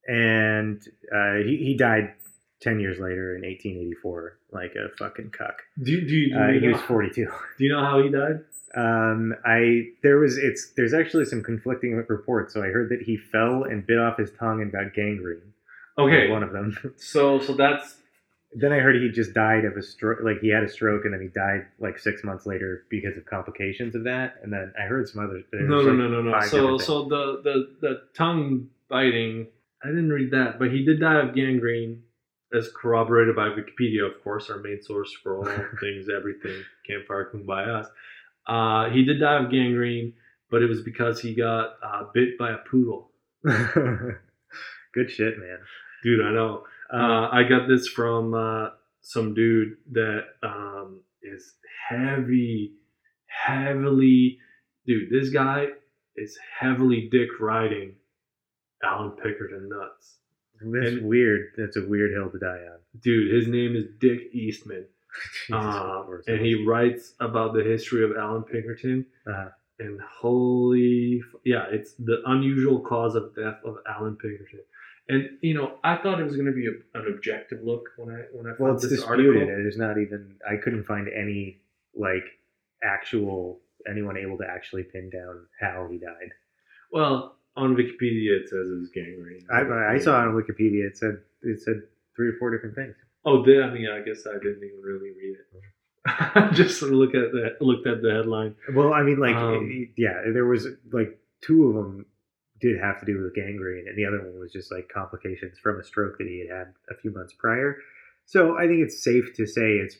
and 0.08 0.82
uh, 1.14 1.44
he 1.44 1.58
he 1.58 1.76
died 1.76 2.14
ten 2.60 2.80
years 2.80 2.98
later 2.98 3.36
in 3.36 3.42
1884, 3.42 4.38
like 4.52 4.74
a 4.74 4.88
fucking 4.98 5.30
cuck. 5.30 5.62
Do, 5.82 5.92
you- 5.92 6.06
do, 6.06 6.14
you- 6.14 6.32
do, 6.34 6.38
Uh, 6.38 6.48
you 6.48 6.60
he 6.60 6.66
know, 6.66 6.72
was 6.72 6.82
42. 6.82 7.24
do 7.24 7.64
you 7.64 7.72
know 7.72 7.80
how 7.84 8.02
he 8.02 8.08
died? 8.10 8.40
Um, 8.74 9.34
I 9.46 9.88
there 10.02 10.18
was 10.18 10.36
it's 10.36 10.72
there's 10.76 10.92
actually 10.92 11.24
some 11.24 11.42
conflicting 11.42 11.94
reports. 12.08 12.52
So 12.52 12.62
I 12.62 12.66
heard 12.68 12.90
that 12.90 13.00
he 13.02 13.16
fell 13.16 13.64
and 13.64 13.86
bit 13.86 13.98
off 13.98 14.18
his 14.18 14.30
tongue 14.32 14.60
and 14.60 14.70
got 14.70 14.92
gangrene. 14.94 15.52
Okay, 15.96 16.28
one 16.30 16.42
of 16.42 16.52
them. 16.52 16.76
so 16.96 17.40
so 17.40 17.54
that's 17.54 17.96
then 18.54 18.72
I 18.72 18.78
heard 18.78 18.96
he 18.96 19.08
just 19.10 19.32
died 19.34 19.64
of 19.64 19.76
a 19.76 19.82
stroke. 19.82 20.18
Like 20.22 20.40
he 20.40 20.48
had 20.50 20.62
a 20.64 20.68
stroke 20.68 21.04
and 21.06 21.14
then 21.14 21.22
he 21.22 21.28
died 21.28 21.66
like 21.78 21.98
six 21.98 22.22
months 22.22 22.44
later 22.46 22.84
because 22.90 23.16
of 23.16 23.24
complications 23.24 23.94
of 23.94 24.04
that. 24.04 24.34
And 24.42 24.52
then 24.52 24.72
I 24.78 24.82
heard 24.86 25.08
some 25.08 25.24
other. 25.24 25.42
no 25.52 25.80
no 25.82 25.90
like, 25.90 25.96
no 25.98 26.08
no 26.08 26.22
no. 26.22 26.40
So 26.42 26.76
so 26.78 27.04
the 27.08 27.40
the 27.42 27.76
the 27.80 28.00
tongue 28.14 28.68
biting. 28.90 29.46
I 29.82 29.88
didn't 29.88 30.10
read 30.10 30.32
that, 30.32 30.58
but 30.58 30.70
he 30.72 30.84
did 30.84 31.00
die 31.00 31.20
of 31.20 31.34
gangrene, 31.34 32.02
as 32.52 32.70
corroborated 32.80 33.36
by 33.36 33.48
Wikipedia, 33.48 34.06
of 34.06 34.22
course, 34.22 34.50
our 34.50 34.58
main 34.58 34.82
source 34.82 35.12
for 35.22 35.38
all 35.38 35.44
things, 35.80 36.08
everything, 36.14 36.62
campfire 36.86 37.30
kumbaya. 37.32 37.86
Uh, 38.46 38.90
he 38.90 39.04
did 39.04 39.20
die 39.20 39.44
of 39.44 39.50
gangrene, 39.50 40.14
but 40.50 40.62
it 40.62 40.68
was 40.68 40.82
because 40.82 41.20
he 41.20 41.34
got 41.34 41.74
uh, 41.84 42.04
bit 42.14 42.38
by 42.38 42.50
a 42.50 42.58
poodle. 42.70 43.10
Good 43.42 45.10
shit, 45.10 45.38
man. 45.38 45.58
Dude, 46.02 46.24
I 46.24 46.32
know. 46.32 46.64
Uh, 46.92 47.28
I 47.30 47.42
got 47.42 47.68
this 47.68 47.88
from 47.88 48.32
uh, 48.34 48.70
some 49.02 49.34
dude 49.34 49.76
that 49.92 50.22
um, 50.42 51.00
is 51.22 51.54
heavy, 51.88 52.72
heavily. 53.26 54.38
Dude, 54.86 55.10
this 55.10 55.28
guy 55.28 55.66
is 56.16 56.38
heavily 56.58 57.08
dick 57.12 57.28
riding 57.40 57.94
Alan 58.82 59.10
Pinkerton 59.12 59.68
nuts. 59.68 60.17
That's 60.60 60.92
and- 60.94 61.06
weird. 61.08 61.52
That's 61.56 61.76
a 61.76 61.84
weird 61.86 62.12
hill 62.12 62.30
to 62.30 62.38
die 62.38 62.64
on. 62.72 62.78
Dude, 63.02 63.32
his 63.34 63.46
name 63.48 63.76
is 63.76 63.84
Dick 64.00 64.32
Eastman. 64.32 64.86
Uh, 65.52 66.04
and 66.26 66.44
he 66.44 66.64
writes 66.66 67.14
about 67.18 67.54
the 67.54 67.62
history 67.64 68.04
of 68.04 68.10
Alan 68.16 68.42
Pinkerton. 68.42 69.06
Uh-huh. 69.26 69.48
And 69.80 69.98
holy, 70.02 71.20
f- 71.24 71.40
yeah, 71.44 71.64
it's 71.70 71.94
the 71.94 72.18
unusual 72.26 72.80
cause 72.80 73.14
of 73.14 73.34
death 73.34 73.56
of 73.64 73.76
Alan 73.88 74.16
Pinkerton. 74.16 74.60
And 75.08 75.30
you 75.40 75.54
know, 75.54 75.78
I 75.82 75.96
thought 75.96 76.20
it 76.20 76.24
was 76.24 76.34
going 76.36 76.46
to 76.46 76.52
be 76.52 76.66
a, 76.66 76.98
an 76.98 77.12
objective 77.12 77.60
look 77.64 77.88
when 77.96 78.14
I 78.14 78.20
when 78.32 78.46
I 78.46 78.50
found 78.50 78.60
Well, 78.60 78.74
it's 78.74 78.82
this 78.82 79.00
disputed. 79.00 79.26
article. 79.36 79.46
There's 79.46 79.78
not 79.78 79.98
even. 79.98 80.34
I 80.48 80.56
couldn't 80.56 80.84
find 80.84 81.08
any 81.08 81.60
like 81.96 82.24
actual 82.84 83.60
anyone 83.90 84.18
able 84.18 84.36
to 84.38 84.44
actually 84.48 84.82
pin 84.84 85.08
down 85.10 85.46
how 85.58 85.88
he 85.90 85.98
died. 85.98 86.30
Well, 86.92 87.37
on 87.58 87.76
Wikipedia 87.76 88.40
it 88.40 88.48
says 88.48 88.68
it 88.68 88.78
was 88.78 88.90
gangrene. 88.94 89.46
I, 89.50 89.94
I 89.94 89.98
saw 89.98 90.20
on 90.20 90.34
Wikipedia 90.34 90.86
it 90.86 90.96
said 90.96 91.18
it 91.42 91.60
said 91.60 91.82
three 92.16 92.28
or 92.28 92.34
four 92.38 92.50
different 92.50 92.74
things. 92.74 92.94
Oh, 93.24 93.44
did 93.44 93.62
I 93.62 93.70
mean? 93.70 93.88
I 93.88 94.00
guess 94.00 94.26
I 94.26 94.34
didn't 94.34 94.64
even 94.64 94.80
really 94.82 95.10
read 95.10 95.36
it. 95.38 96.54
Just 96.54 96.82
look 96.82 97.14
at 97.14 97.32
the 97.32 97.56
looked 97.60 97.86
at 97.86 98.02
the 98.02 98.10
headline. 98.12 98.54
Well, 98.74 98.92
I 98.94 99.02
mean, 99.02 99.18
like, 99.18 99.36
Um, 99.36 99.88
yeah, 99.96 100.22
there 100.32 100.46
was 100.46 100.66
like 100.92 101.18
two 101.42 101.68
of 101.68 101.74
them 101.74 102.06
did 102.60 102.80
have 102.80 102.98
to 103.00 103.06
do 103.06 103.22
with 103.22 103.34
gangrene, 103.34 103.86
and 103.86 103.96
the 103.96 104.04
other 104.04 104.20
one 104.20 104.40
was 104.40 104.52
just 104.52 104.72
like 104.72 104.88
complications 104.88 105.58
from 105.58 105.78
a 105.78 105.84
stroke 105.84 106.18
that 106.18 106.26
he 106.26 106.40
had 106.40 106.56
had 106.56 106.74
a 106.90 106.94
few 107.00 107.10
months 107.12 107.32
prior. 107.32 107.76
So 108.24 108.56
I 108.58 108.66
think 108.66 108.80
it's 108.80 109.02
safe 109.02 109.34
to 109.36 109.46
say 109.46 109.74
it's 109.74 109.96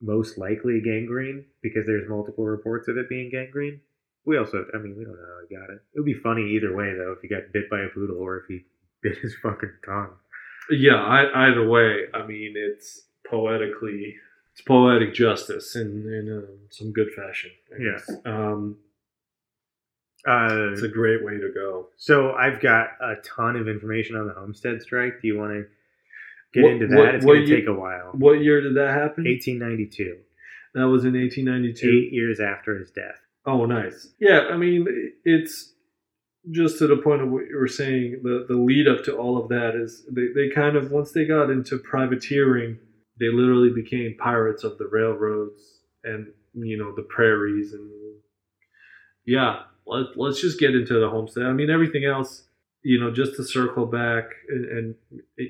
most 0.00 0.38
likely 0.38 0.80
gangrene 0.80 1.44
because 1.62 1.86
there's 1.86 2.08
multiple 2.08 2.46
reports 2.46 2.88
of 2.88 2.96
it 2.96 3.08
being 3.08 3.30
gangrene. 3.30 3.80
We 4.26 4.36
also, 4.38 4.66
I 4.74 4.78
mean, 4.78 4.96
we 4.96 5.04
don't 5.04 5.14
know 5.14 5.26
how 5.26 5.46
he 5.48 5.54
got 5.54 5.70
it. 5.70 5.80
It 5.94 6.00
would 6.00 6.04
be 6.06 6.14
funny 6.14 6.50
either 6.56 6.74
way, 6.74 6.92
though, 6.94 7.12
if 7.12 7.20
he 7.22 7.28
got 7.28 7.52
bit 7.52 7.70
by 7.70 7.80
a 7.80 7.88
poodle 7.88 8.18
or 8.18 8.38
if 8.38 8.44
he 8.48 8.64
bit 9.02 9.18
his 9.18 9.34
fucking 9.42 9.72
tongue. 9.84 10.10
Yeah, 10.70 10.96
I, 11.02 11.48
either 11.48 11.66
way, 11.68 12.04
I 12.14 12.26
mean, 12.26 12.52
it's 12.56 13.02
poetically, 13.28 14.14
it's 14.52 14.60
poetic 14.60 15.14
justice 15.14 15.74
in 15.74 16.06
in 16.12 16.28
um, 16.38 16.58
some 16.70 16.92
good 16.92 17.08
fashion. 17.16 17.50
I 17.72 17.82
Yeah. 17.82 18.16
Um, 18.26 18.76
Uh, 20.28 20.68
it's 20.72 20.82
a 20.82 20.88
great 20.88 21.24
way 21.24 21.38
to 21.38 21.50
go. 21.54 21.88
So 21.96 22.32
I've 22.32 22.60
got 22.60 22.88
a 23.00 23.14
ton 23.24 23.56
of 23.56 23.68
information 23.68 24.16
on 24.16 24.26
the 24.26 24.34
homestead 24.34 24.82
strike. 24.82 25.22
Do 25.22 25.28
you 25.28 25.38
want 25.38 25.52
to 25.54 25.64
get 26.52 26.62
What- 26.64 26.72
into 26.72 26.86
that? 26.88 26.98
what- 26.98 27.14
it's 27.14 27.24
going 27.24 27.46
to 27.46 27.56
take 27.56 27.66
a 27.66 27.72
while. 27.72 28.10
What 28.12 28.34
year 28.42 28.60
did 28.60 28.74
that 28.74 28.90
happen? 28.92 29.24
1892, 29.26 30.18
That 30.74 30.88
was 30.88 31.04
in 31.06 31.14
1892. 31.16 31.88
eight 31.88 32.12
years 32.12 32.38
after 32.38 32.76
his 32.78 32.90
death. 32.90 33.18
Oh, 33.46 33.64
nice. 33.64 34.08
Yeah, 34.20 34.48
I 34.50 34.56
mean, 34.56 34.86
it's 35.24 35.72
just 36.50 36.78
to 36.78 36.86
the 36.86 36.96
point 36.96 37.22
of 37.22 37.30
what 37.30 37.46
you 37.48 37.56
were 37.56 37.68
saying. 37.68 38.20
The 38.22 38.46
the 38.48 38.56
lead 38.56 38.88
up 38.88 39.04
to 39.04 39.16
all 39.16 39.42
of 39.42 39.48
that 39.48 39.74
is 39.74 40.04
they, 40.10 40.28
they 40.34 40.54
kind 40.54 40.76
of 40.76 40.90
once 40.90 41.12
they 41.12 41.24
got 41.24 41.50
into 41.50 41.78
privateering, 41.78 42.78
they 43.18 43.28
literally 43.28 43.70
became 43.70 44.16
pirates 44.18 44.64
of 44.64 44.78
the 44.78 44.86
railroads 44.86 45.60
and 46.04 46.28
you 46.54 46.76
know 46.78 46.94
the 46.94 47.02
prairies 47.02 47.72
and 47.72 47.90
yeah. 49.26 49.62
Let, 49.86 50.16
let's 50.16 50.40
just 50.40 50.60
get 50.60 50.74
into 50.74 51.00
the 51.00 51.08
homestead. 51.08 51.44
I 51.46 51.52
mean, 51.52 51.68
everything 51.70 52.04
else, 52.04 52.44
you 52.84 53.00
know, 53.00 53.10
just 53.10 53.34
to 53.36 53.44
circle 53.44 53.86
back 53.86 54.24
and, 54.48 54.64
and 54.70 54.94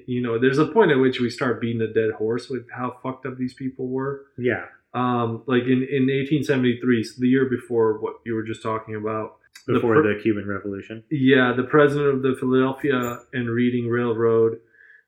you 0.06 0.22
know, 0.22 0.38
there's 0.38 0.58
a 0.58 0.66
point 0.66 0.92
at 0.92 0.98
which 0.98 1.20
we 1.20 1.28
start 1.28 1.60
beating 1.60 1.82
a 1.82 1.92
dead 1.92 2.12
horse 2.16 2.48
with 2.48 2.64
how 2.74 2.96
fucked 3.02 3.26
up 3.26 3.36
these 3.36 3.52
people 3.54 3.88
were 3.88 4.26
Yeah, 4.38 4.64
um, 4.94 5.42
like 5.46 5.62
in, 5.64 5.86
in 5.88 6.08
1873, 6.08 7.04
so 7.04 7.14
the 7.18 7.28
year 7.28 7.48
before 7.48 7.98
what 8.00 8.14
you 8.24 8.34
were 8.34 8.42
just 8.42 8.62
talking 8.62 8.96
about. 8.96 9.36
the 9.66 9.74
before 9.74 10.02
the 10.02 10.18
Cuban 10.22 10.46
Revolution. 10.46 11.04
Yeah, 11.10 11.52
the 11.56 11.62
president 11.62 12.08
of 12.14 12.22
the 12.22 12.36
Philadelphia 12.38 13.20
and 13.32 13.48
Reading 13.48 13.88
Railroad 13.88 14.58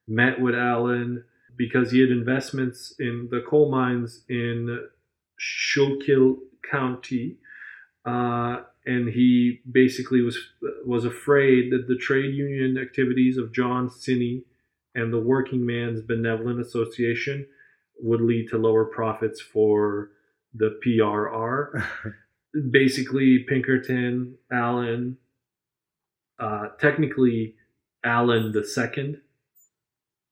met 0.06 0.40
with 0.40 0.54
Alan. 0.54 1.24
because 1.56 1.90
he 1.90 2.00
had 2.00 2.10
investments 2.10 2.94
in 2.98 3.28
the 3.30 3.42
coal 3.48 3.70
mines 3.70 4.24
in 4.28 4.88
Schuylkill 5.38 6.38
County, 6.68 7.36
uh, 8.04 8.62
and 8.86 9.08
he 9.08 9.60
basically 9.70 10.22
was 10.22 10.38
was 10.86 11.04
afraid 11.04 11.72
that 11.72 11.86
the 11.88 11.96
trade 11.96 12.34
union 12.34 12.78
activities 12.78 13.36
of 13.36 13.52
John 13.52 13.88
Siney 13.88 14.44
and 14.94 15.12
the 15.12 15.20
Working 15.20 15.66
Man's 15.66 16.00
Benevolent 16.00 16.60
Association 16.60 17.46
would 18.00 18.20
lead 18.20 18.48
to 18.48 18.58
lower 18.58 18.84
profits 18.84 19.40
for 19.40 20.10
the 20.54 20.78
PRR. 20.84 21.84
basically, 22.70 23.40
Pinkerton, 23.48 24.36
Alan, 24.52 25.16
uh, 26.38 26.68
technically 26.80 27.54
Alan 28.04 28.52
the 28.52 28.64
second. 28.64 29.20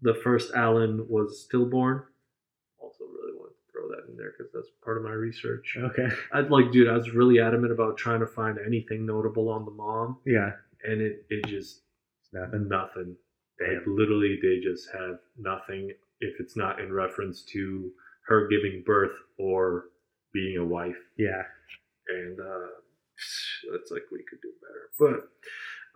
The 0.03 0.15
first 0.15 0.53
Alan 0.55 1.07
was 1.09 1.43
stillborn. 1.45 2.03
Also, 2.79 3.05
really 3.05 3.37
want 3.39 3.53
to 3.53 3.73
throw 3.73 3.89
that 3.89 4.11
in 4.11 4.17
there 4.17 4.33
because 4.37 4.51
that's 4.53 4.71
part 4.83 4.97
of 4.97 5.05
my 5.05 5.13
research. 5.13 5.77
Okay. 5.79 6.09
I'd 6.33 6.51
like, 6.51 6.73
dude, 6.73 6.89
I 6.89 6.97
was 6.97 7.11
really 7.13 7.39
adamant 7.39 7.73
about 7.73 7.97
trying 7.99 8.21
to 8.21 8.27
find 8.27 8.59
anything 8.67 9.05
notable 9.07 9.49
on 9.51 9.65
the 9.67 9.71
mom, 9.71 10.19
Yeah. 10.25 10.53
and 10.85 11.01
it 11.03 11.27
it 11.29 11.45
just 11.47 11.83
Nothing. 12.33 12.69
nothing. 12.69 13.17
Like 13.61 13.85
Damn. 13.85 13.97
literally, 13.97 14.39
they 14.43 14.61
just 14.61 14.89
have 14.93 15.19
nothing 15.39 15.93
if 16.21 16.35
it's 16.41 16.57
not 16.57 16.81
in 16.81 16.93
reference 16.93 17.43
to 17.43 17.91
her 18.27 18.49
giving 18.49 18.83
birth 18.85 19.17
or 19.39 19.87
being 20.33 20.57
a 20.59 20.65
wife. 20.65 20.97
Yeah. 21.17 21.43
And 22.09 22.39
uh, 22.41 23.75
it's 23.75 23.91
like 23.91 24.03
we 24.11 24.25
could 24.29 24.41
do 24.41 24.51
better, 24.61 25.21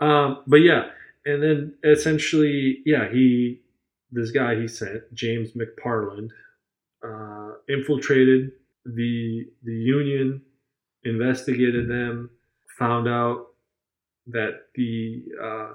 but 0.00 0.04
um, 0.04 0.42
but 0.46 0.56
yeah, 0.56 0.90
and 1.24 1.42
then 1.42 1.74
essentially, 1.84 2.82
yeah, 2.84 3.10
he 3.10 3.62
this 4.10 4.30
guy 4.30 4.54
he 4.54 4.68
sent 4.68 5.02
James 5.12 5.50
McParland 5.52 6.28
uh, 7.02 7.52
infiltrated 7.68 8.52
the 8.84 9.46
the 9.62 9.72
union, 9.72 10.42
investigated 11.04 11.88
them, 11.88 12.30
found 12.78 13.08
out 13.08 13.46
that 14.26 14.66
the 14.74 15.24
uh, 15.42 15.74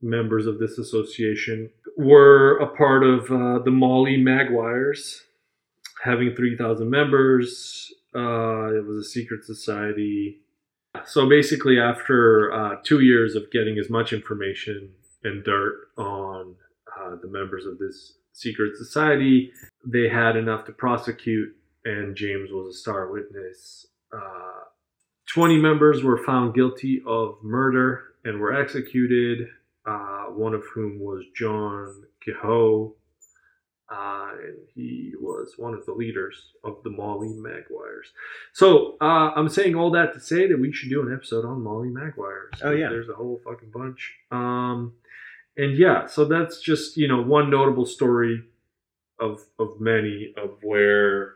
members 0.00 0.46
of 0.46 0.58
this 0.58 0.78
association 0.78 1.70
were 1.96 2.58
a 2.58 2.66
part 2.76 3.04
of 3.04 3.30
uh, 3.30 3.62
the 3.64 3.70
Molly 3.70 4.16
Maguires, 4.16 5.22
having 6.04 6.34
3,000 6.34 6.88
members. 6.88 7.92
Uh, 8.14 8.74
it 8.74 8.86
was 8.86 9.06
a 9.06 9.08
secret 9.08 9.44
society. 9.44 10.38
So 11.06 11.28
basically, 11.28 11.78
after 11.78 12.52
uh, 12.52 12.76
two 12.84 13.00
years 13.00 13.34
of 13.34 13.50
getting 13.50 13.78
as 13.78 13.88
much 13.88 14.12
information 14.12 14.90
and 15.24 15.44
dirt 15.44 15.88
on 15.96 16.56
uh, 16.98 17.16
the 17.20 17.28
members 17.28 17.64
of 17.64 17.78
this 17.78 18.14
secret 18.32 18.76
society, 18.76 19.50
they 19.86 20.08
had 20.08 20.36
enough 20.36 20.64
to 20.66 20.72
prosecute, 20.72 21.54
and 21.84 22.14
James 22.16 22.50
was 22.52 22.74
a 22.74 22.78
star 22.78 23.10
witness. 23.10 23.86
Uh, 24.12 24.52
20 25.32 25.56
members 25.58 26.02
were 26.02 26.22
found 26.24 26.54
guilty 26.54 27.02
of 27.06 27.36
murder 27.42 28.02
and 28.24 28.38
were 28.38 28.54
executed, 28.54 29.48
uh, 29.86 30.24
one 30.26 30.54
of 30.54 30.62
whom 30.74 30.98
was 30.98 31.24
John 31.36 32.04
Kehoe. 32.24 32.94
Uh, 33.90 34.30
and 34.42 34.56
he 34.74 35.12
was 35.20 35.52
one 35.58 35.74
of 35.74 35.84
the 35.84 35.92
leaders 35.92 36.52
of 36.64 36.78
the 36.82 36.88
Molly 36.88 37.28
Maguires. 37.28 38.06
So 38.54 38.96
uh, 39.02 39.32
I'm 39.36 39.50
saying 39.50 39.74
all 39.74 39.90
that 39.90 40.14
to 40.14 40.20
say 40.20 40.46
that 40.48 40.58
we 40.58 40.72
should 40.72 40.88
do 40.88 41.06
an 41.06 41.12
episode 41.12 41.44
on 41.44 41.62
Molly 41.62 41.90
Maguires. 41.90 42.54
Oh, 42.62 42.70
yeah. 42.70 42.88
there's 42.88 43.10
a 43.10 43.14
whole 43.14 43.42
fucking 43.44 43.70
bunch. 43.70 44.14
Um, 44.30 44.94
and 45.56 45.76
yeah, 45.76 46.06
so 46.06 46.24
that's 46.24 46.60
just 46.60 46.96
you 46.96 47.08
know 47.08 47.22
one 47.22 47.50
notable 47.50 47.86
story 47.86 48.42
of 49.20 49.40
of 49.58 49.80
many 49.80 50.32
of 50.36 50.58
where 50.62 51.34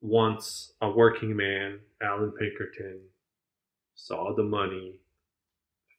once 0.00 0.72
a 0.80 0.90
working 0.90 1.36
man, 1.36 1.80
Alan 2.00 2.32
Pinkerton, 2.32 3.00
saw 3.94 4.34
the 4.34 4.44
money, 4.44 5.00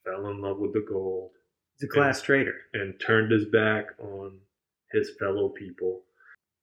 fell 0.06 0.28
in 0.28 0.42
love 0.42 0.58
with 0.58 0.74
the 0.74 0.86
gold, 0.88 1.32
He's 1.80 1.90
a 1.90 1.94
class 1.94 2.22
traitor. 2.22 2.56
and 2.74 3.00
turned 3.00 3.32
his 3.32 3.46
back 3.46 3.86
on 4.00 4.40
his 4.92 5.12
fellow 5.20 5.50
people. 5.50 6.02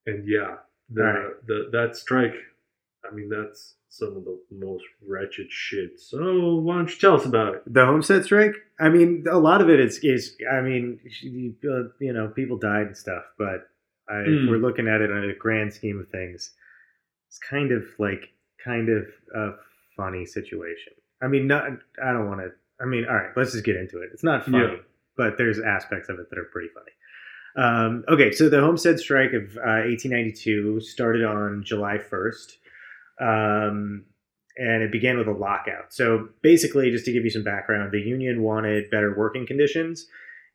And 0.06 0.26
yeah, 0.28 0.56
the 0.90 1.02
Right. 1.02 1.46
the 1.46 1.68
that 1.72 1.96
strike, 1.96 2.34
I 3.08 3.14
mean 3.14 3.28
that's 3.28 3.74
some 3.88 4.16
of 4.16 4.24
the 4.24 4.38
most 4.50 4.84
wretched 5.06 5.50
shit. 5.50 5.98
So 5.98 6.56
why 6.56 6.76
don't 6.76 6.90
you 6.90 6.96
tell 6.98 7.14
us 7.14 7.24
about 7.24 7.54
it? 7.54 7.62
The 7.66 7.86
homestead 7.86 8.24
strike. 8.24 8.54
I 8.78 8.88
mean, 8.90 9.24
a 9.30 9.38
lot 9.38 9.60
of 9.62 9.70
it 9.70 9.80
is 9.80 9.98
is. 10.02 10.36
I 10.52 10.60
mean, 10.60 11.00
you 11.22 11.54
you 12.00 12.12
know, 12.12 12.28
people 12.28 12.58
died 12.58 12.88
and 12.88 12.96
stuff, 12.96 13.24
but 13.38 13.68
I, 14.08 14.20
if 14.20 14.28
Mm. 14.28 14.50
we're 14.50 14.58
looking 14.58 14.86
at 14.86 15.00
it 15.00 15.10
on 15.10 15.24
a 15.28 15.34
grand 15.34 15.72
scheme 15.72 15.98
of 15.98 16.08
things, 16.10 16.54
it's 17.28 17.38
kind 17.38 17.72
of 17.72 17.84
like 17.98 18.28
kind 18.62 18.88
of 18.90 19.06
a 19.34 19.52
funny 19.96 20.26
situation. 20.26 20.92
I 21.22 21.28
mean, 21.28 21.46
not. 21.46 21.64
I 22.02 22.12
don't 22.12 22.26
want 22.28 22.40
to. 22.40 22.52
I 22.80 22.84
mean, 22.84 23.06
all 23.08 23.14
right, 23.16 23.30
let's 23.36 23.52
just 23.52 23.64
get 23.64 23.76
into 23.76 24.02
it. 24.02 24.10
It's 24.12 24.22
not 24.22 24.44
funny, 24.44 24.58
Yeah. 24.58 24.76
But 25.16 25.38
there's 25.38 25.58
aspects 25.60 26.08
of 26.08 26.18
it 26.18 26.28
that 26.30 26.38
are 26.38 26.44
pretty 26.52 26.68
funny. 26.68 26.92
Um, 27.56 28.04
okay, 28.08 28.32
so 28.32 28.48
the 28.48 28.60
homestead 28.60 28.98
strike 29.00 29.32
of 29.32 29.56
uh, 29.56 29.88
1892 29.88 30.80
started 30.80 31.24
on 31.24 31.62
July 31.64 31.98
1st. 31.98 32.56
Um, 33.20 34.04
and 34.58 34.82
it 34.82 34.90
began 34.92 35.18
with 35.18 35.26
a 35.28 35.32
lockout. 35.32 35.92
So 35.92 36.28
basically, 36.42 36.90
just 36.90 37.04
to 37.06 37.12
give 37.12 37.24
you 37.24 37.30
some 37.30 37.44
background, 37.44 37.92
the 37.92 38.00
union 38.00 38.42
wanted 38.42 38.90
better 38.90 39.14
working 39.16 39.46
conditions, 39.46 40.06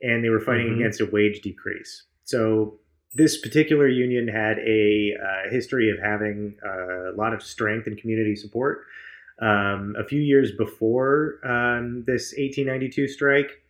and 0.01 0.23
they 0.23 0.29
were 0.29 0.39
fighting 0.39 0.69
Mhm. 0.69 0.75
against 0.77 1.01
a 1.01 1.05
wage 1.05 1.41
decrease. 1.41 2.03
So 2.23 2.79
this 3.13 3.39
particular 3.39 3.87
union 3.87 4.27
had 4.27 4.57
a 4.59 5.13
uh, 5.21 5.49
history 5.51 5.91
of 5.91 5.99
having 5.99 6.55
uh, 6.65 7.11
a 7.11 7.15
lot 7.15 7.33
of 7.33 7.43
strength 7.43 7.85
and 7.87 7.97
community 7.97 8.35
support. 8.35 8.85
Um, 9.39 9.95
a 9.97 10.03
few 10.03 10.21
years 10.21 10.51
before 10.51 11.39
um, 11.43 12.03
this 12.05 12.33
1892 12.37 13.07
strike, 13.07 13.63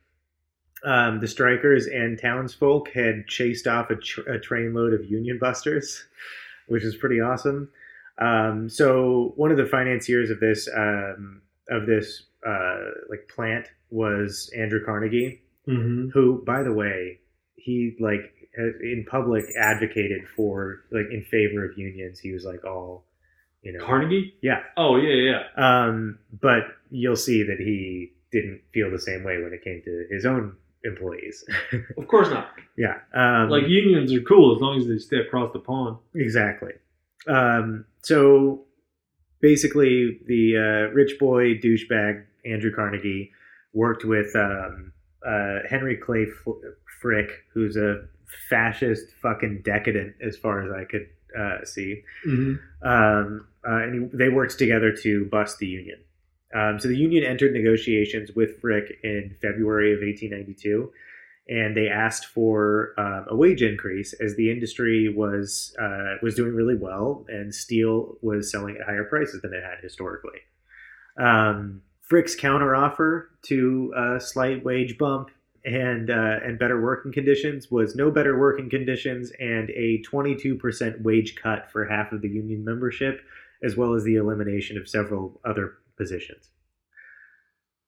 um, 0.84 1.20
the 1.20 1.28
strikers 1.28 1.86
and 1.88 2.20
townsfolk 2.20 2.89
had 2.94 3.28
chased 3.28 3.67
off 3.67 3.89
a, 3.89 3.96
tr- 3.96 4.22
a 4.30 4.39
trainload 4.39 4.94
of 4.94 5.06
union 5.10 5.38
busters, 5.39 6.06
which 6.67 6.84
is 6.84 6.96
pretty 6.96 7.20
awesome. 7.22 7.70
Um, 8.17 8.70
so 8.70 9.34
one 9.36 9.52
of 9.52 9.58
the 9.58 9.65
financiers 9.65 10.30
of 10.30 10.39
this 10.39 10.67
um, 10.76 11.41
of 11.70 11.86
this 11.86 12.24
uh, 12.46 12.80
like 13.10 13.30
plant 13.34 13.67
was 13.89 14.52
Andrew 14.58 14.84
Carnegie, 14.84 15.41
Mm-hmm. 15.67 16.10
who, 16.10 16.44
by 16.44 16.63
the 16.63 16.74
way, 16.74 17.20
he 17.56 17.96
like 18.00 18.34
in 18.58 19.06
public 19.10 19.46
advocated 19.56 20.28
for 20.36 20.84
like 20.91 21.06
in 21.12 21.24
favor 21.24 21.63
of 21.63 21.78
unions. 21.78 22.20
He 22.20 22.32
was 22.32 22.44
like 22.44 22.65
all, 22.65 23.04
you 23.62 23.72
know, 23.72 23.86
Carnegie? 23.86 24.34
yeah. 24.41 24.63
Oh 24.76 24.96
yeah, 24.98 25.13
yeah. 25.13 25.44
Um, 25.56 26.17
but 26.41 26.63
you'll 26.89 27.15
see 27.15 27.44
that 27.44 27.58
he 27.60 28.12
didn't 28.32 28.62
feel 28.74 28.89
the 28.89 29.00
same 29.00 29.24
way 29.24 29.41
when 29.41 29.54
it 29.54 29.63
came 29.63 29.82
to 29.86 30.08
his 30.10 30.26
own 30.26 30.56
employees. 30.84 31.44
Of 31.98 32.08
course 32.08 32.30
not. 32.30 32.52
yeah, 32.78 33.00
um, 33.13 33.50
Like 33.50 33.67
unions 33.67 34.13
are 34.13 34.22
cool 34.22 34.56
as 34.56 34.62
long 34.62 34.78
as 34.80 34.88
they 34.88 34.98
stay 34.98 35.17
across 35.17 35.54
the 35.54 35.60
pond. 35.60 35.98
Exactly. 36.15 36.74
Um, 37.28 37.86
so 38.02 38.65
basically, 39.41 40.20
the 40.26 40.58
uh, 40.58 40.94
rich 40.94 41.20
boy 41.20 41.56
douchebag 41.56 42.26
Andrew 42.46 42.74
Carnegie 42.74 43.32
worked 43.74 44.04
with 44.04 44.36
um, 44.36 44.91
uh, 45.26 45.60
Henry 45.70 45.98
Clay 45.98 46.26
Frick, 47.02 47.30
who's 47.54 47.78
a 47.78 48.04
fascist 48.50 49.08
fucking 49.22 49.62
decadent 49.63 50.15
as 50.22 50.38
far 50.38 50.63
as 50.63 50.72
I 50.72 50.86
could 50.86 51.08
uh, 51.38 51.63
see. 51.65 52.04
Mm-hmm. 52.28 52.88
Um, 52.88 53.48
uh, 53.67 53.84
and 53.84 54.12
he, 54.12 54.17
they 54.17 54.30
worked 54.30 54.58
together 54.58 54.96
to 55.04 55.26
bust 55.26 55.60
the 55.60 55.67
union. 55.67 56.00
Um, 56.56 56.80
so 56.80 56.88
the 56.88 56.98
union 56.98 57.24
entered 57.24 57.54
negotiations 57.54 58.32
with 58.36 58.60
Frick 58.60 59.00
in 59.04 59.36
February 59.42 59.94
of 59.94 60.00
1892, 60.00 60.92
and 61.48 61.76
they 61.76 61.88
asked 61.88 62.26
for 62.26 62.94
um, 62.98 63.26
a 63.30 63.36
wage 63.36 63.62
increase 63.62 64.14
as 64.14 64.36
the 64.36 64.52
industry 64.52 65.14
was 65.14 65.76
uh, 65.82 66.16
was 66.22 66.36
doing 66.36 66.54
really 66.54 66.76
well, 66.76 67.26
and 67.30 67.54
steel 67.54 68.18
was 68.22 68.52
selling 68.52 68.78
at 68.78 68.86
higher 68.86 69.06
prices 69.06 69.42
than 69.42 69.54
it 69.54 69.64
had 69.64 69.82
historically. 69.82 70.40
Um, 71.18 71.82
Frick's 72.02 72.36
counteroffer 72.36 73.28
to 73.43 73.93
a 73.95 74.20
slight 74.20 74.66
wage 74.66 74.97
bump 74.97 75.30
and 75.64 76.10
uh, 76.10 76.39
and 76.43 76.58
better 76.58 76.82
working 76.82 77.12
conditions 77.12 77.70
was 77.70 77.95
no 77.95 78.12
better 78.12 78.38
working 78.38 78.70
conditions 78.70 79.32
and 79.39 79.70
a 79.72 80.02
22% 80.04 81.02
wage 81.02 81.36
cut 81.36 81.72
for 81.72 81.86
half 81.86 82.12
of 82.12 82.22
the 82.22 82.30
union 82.30 82.66
membership, 82.66 83.22
as 83.64 83.78
well 83.78 83.93
as 83.93 84.04
the 84.04 84.16
elimination 84.16 84.78
of 84.78 84.89
several 84.89 85.39
other 85.45 85.78
positions. 85.98 86.50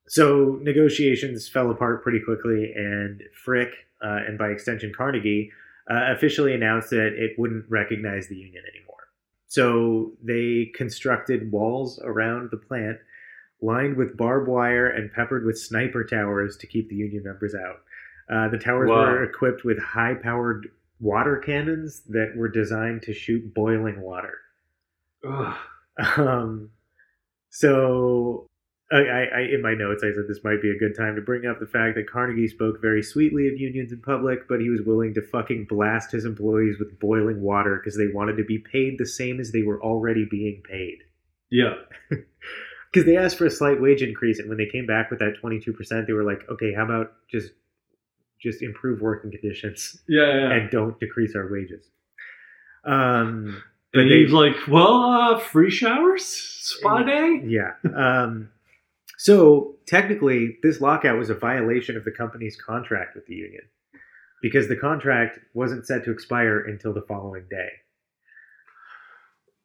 So 0.07 0.59
negotiations 0.61 1.47
fell 1.47 1.71
apart 1.71 2.03
pretty 2.03 2.19
quickly, 2.19 2.73
and 2.75 3.21
Frick, 3.43 3.69
uh, 4.03 4.19
and 4.27 4.37
by 4.37 4.49
extension 4.49 4.91
Carnegie, 4.95 5.51
uh, 5.89 6.11
officially 6.13 6.53
announced 6.53 6.89
that 6.89 7.13
it 7.17 7.31
wouldn't 7.37 7.65
recognize 7.69 8.27
the 8.27 8.35
union 8.35 8.63
anymore. 8.73 9.07
So 9.47 10.13
they 10.23 10.71
constructed 10.75 11.51
walls 11.51 11.99
around 12.03 12.49
the 12.51 12.57
plant, 12.57 12.97
lined 13.61 13.95
with 13.95 14.17
barbed 14.17 14.47
wire 14.49 14.87
and 14.87 15.11
peppered 15.13 15.45
with 15.45 15.57
sniper 15.57 16.03
towers 16.03 16.57
to 16.57 16.67
keep 16.67 16.89
the 16.89 16.95
union 16.95 17.23
members 17.23 17.55
out. 17.55 17.77
Uh, 18.29 18.49
the 18.49 18.57
towers 18.57 18.89
Wow. 18.89 19.03
were 19.05 19.23
equipped 19.23 19.63
with 19.63 19.77
high-powered 19.79 20.69
water 20.99 21.37
cannons 21.37 22.01
that 22.09 22.33
were 22.35 22.49
designed 22.49 23.03
to 23.03 23.13
shoot 23.13 23.53
boiling 23.53 24.01
water. 24.01 24.37
Ugh. 25.25 25.57
Um, 26.17 26.71
so 27.55 28.47
I, 28.91 28.97
I, 28.97 29.39
in 29.53 29.61
my 29.61 29.75
notes, 29.75 30.03
I 30.03 30.11
said 30.11 30.23
this 30.27 30.43
might 30.43 30.59
be 30.61 30.71
a 30.71 30.77
good 30.77 30.95
time 30.97 31.15
to 31.15 31.21
bring 31.21 31.45
up 31.45 31.59
the 31.59 31.67
fact 31.67 31.95
that 31.95 32.09
Carnegie 32.09 32.47
spoke 32.47 32.81
very 32.81 33.03
sweetly 33.03 33.47
of 33.47 33.59
unions 33.59 33.91
in 33.91 34.01
public, 34.01 34.47
but 34.47 34.59
he 34.59 34.69
was 34.69 34.81
willing 34.81 35.13
to 35.13 35.21
fucking 35.21 35.65
blast 35.69 36.11
his 36.11 36.25
employees 36.25 36.77
with 36.79 36.99
boiling 36.99 37.41
water 37.41 37.75
because 37.79 37.95
they 37.95 38.07
wanted 38.11 38.37
to 38.37 38.43
be 38.43 38.57
paid 38.57 38.97
the 38.97 39.05
same 39.05 39.39
as 39.39 39.51
they 39.51 39.61
were 39.61 39.79
already 39.83 40.25
being 40.29 40.63
paid. 40.67 40.97
Yeah. 41.51 41.75
Because 42.91 43.07
they 43.07 43.17
asked 43.17 43.39
for 43.39 43.47
a 43.47 43.49
slight 43.49 43.81
wage 43.81 44.03
increase, 44.03 44.37
and 44.37 44.47
when 44.47 44.59
they 44.59 44.67
came 44.67 44.85
back 44.85 45.09
with 45.09 45.17
that 45.17 45.33
twenty 45.41 45.59
two 45.59 45.73
percent, 45.73 46.05
they 46.05 46.13
were 46.13 46.23
like, 46.23 46.47
"Okay, 46.47 46.75
how 46.75 46.83
about 46.85 47.13
just 47.27 47.51
just 48.39 48.61
improve 48.61 49.01
working 49.01 49.31
conditions 49.31 50.03
Yeah, 50.07 50.27
yeah. 50.27 50.51
and 50.51 50.69
don't 50.69 50.99
decrease 50.99 51.35
our 51.35 51.51
wages?" 51.51 51.89
Um, 52.85 53.63
and 53.93 54.09
he's 54.09 54.31
like, 54.31 54.55
well, 54.67 55.03
uh, 55.03 55.39
free 55.39 55.69
showers? 55.69 56.25
Spa 56.25 57.03
day? 57.03 57.41
Yeah. 57.45 57.73
Um, 57.95 58.49
so 59.17 59.75
technically, 59.85 60.57
this 60.63 60.81
lockout 60.81 61.17
was 61.17 61.29
a 61.29 61.35
violation 61.35 61.95
of 61.95 62.03
the 62.03 62.11
company's 62.11 62.55
contract 62.55 63.15
with 63.15 63.25
the 63.27 63.35
union 63.35 63.63
because 64.41 64.67
the 64.67 64.75
contract 64.75 65.39
wasn't 65.53 65.85
set 65.85 66.03
to 66.05 66.11
expire 66.11 66.59
until 66.59 66.93
the 66.93 67.01
following 67.07 67.45
day. 67.49 67.69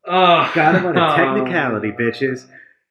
Uh, 0.07 0.53
Got 0.55 0.77
him 0.77 0.87
on 0.87 0.97
a 0.97 1.17
technicality, 1.17 1.91
bitches. 1.99 2.47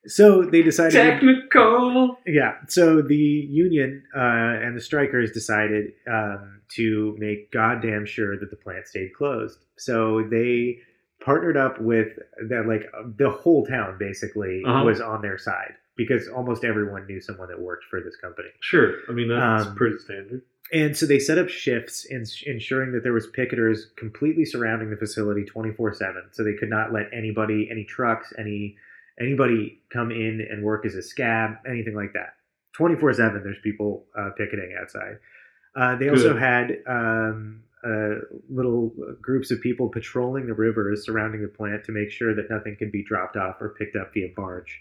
So 0.05 0.43
they 0.43 0.61
decided. 0.61 0.93
Technical. 0.93 2.17
yeah. 2.25 2.55
So 2.67 3.01
the 3.01 3.15
union 3.15 4.03
uh, 4.15 4.19
and 4.19 4.75
the 4.75 4.81
strikers 4.81 5.31
decided 5.31 5.91
um, 6.09 6.61
to 6.75 7.15
make 7.19 7.51
goddamn 7.51 8.05
sure 8.05 8.37
that 8.39 8.49
the 8.49 8.55
plant 8.55 8.87
stayed 8.87 9.13
closed. 9.13 9.59
So 9.77 10.23
they 10.29 10.79
partnered 11.19 11.57
up 11.57 11.79
with 11.81 12.17
that, 12.49 12.67
like 12.67 12.83
the 13.17 13.29
whole 13.29 13.65
town 13.65 13.97
basically 13.97 14.63
Uh-huh. 14.65 14.83
was 14.85 15.01
on 15.01 15.21
their 15.21 15.37
side 15.37 15.73
because 15.95 16.27
almost 16.27 16.63
everyone 16.63 17.05
knew 17.07 17.19
someone 17.19 17.47
that 17.49 17.59
worked 17.59 17.83
for 17.85 17.99
this 18.01 18.15
company. 18.15 18.49
Sure. 18.59 18.93
I 19.09 19.11
mean, 19.13 19.27
that's 19.29 19.65
Um, 19.67 19.75
pretty 19.75 19.97
standard. 19.97 20.41
And 20.71 20.95
so 20.97 21.05
they 21.05 21.17
set 21.17 21.37
up 21.37 21.47
shifts, 21.49 22.05
in, 22.05 22.23
ensuring 22.45 22.91
that 22.91 23.01
there 23.03 23.13
was 23.13 23.25
picketers 23.31 23.95
completely 23.95 24.43
surrounding 24.45 24.89
the 24.89 24.97
facility 24.97 25.45
twenty 25.45 25.71
four 25.71 25.93
seven. 25.93 26.23
So 26.31 26.43
they 26.43 26.53
could 26.53 26.69
not 26.69 26.91
let 26.91 27.09
anybody, 27.13 27.69
any 27.71 27.85
trucks, 27.85 28.33
any 28.37 28.75
anybody 29.19 29.81
come 29.89 30.11
in 30.11 30.45
and 30.49 30.63
work 30.63 30.85
as 30.85 30.93
a 30.95 31.01
scab, 31.01 31.55
anything 31.65 31.95
like 31.95 32.13
that. 32.13 32.35
Twenty 32.73 32.95
four 32.95 33.13
seven. 33.13 33.43
There's 33.43 33.59
people 33.63 34.05
uh, 34.15 34.31
picketing 34.37 34.75
outside. 34.79 35.19
Uh, 35.73 35.95
they 35.95 36.09
also 36.09 36.35
had 36.35 36.79
um, 36.85 37.63
uh, 37.85 38.15
little 38.49 38.93
groups 39.21 39.51
of 39.51 39.61
people 39.61 39.89
patrolling 39.89 40.47
the 40.47 40.53
rivers 40.53 41.05
surrounding 41.05 41.41
the 41.41 41.47
plant 41.47 41.83
to 41.85 41.91
make 41.91 42.09
sure 42.11 42.33
that 42.33 42.49
nothing 42.49 42.75
could 42.77 42.91
be 42.91 43.03
dropped 43.03 43.37
off 43.37 43.61
or 43.61 43.75
picked 43.77 43.95
up 43.95 44.13
via 44.13 44.29
barge. 44.35 44.79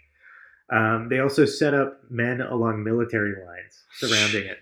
Um, 0.71 1.09
they 1.09 1.21
also 1.21 1.45
set 1.45 1.75
up 1.75 2.01
men 2.11 2.41
along 2.41 2.83
military 2.83 3.35
lines 3.47 3.85
surrounding 3.93 4.47
it. 4.47 4.59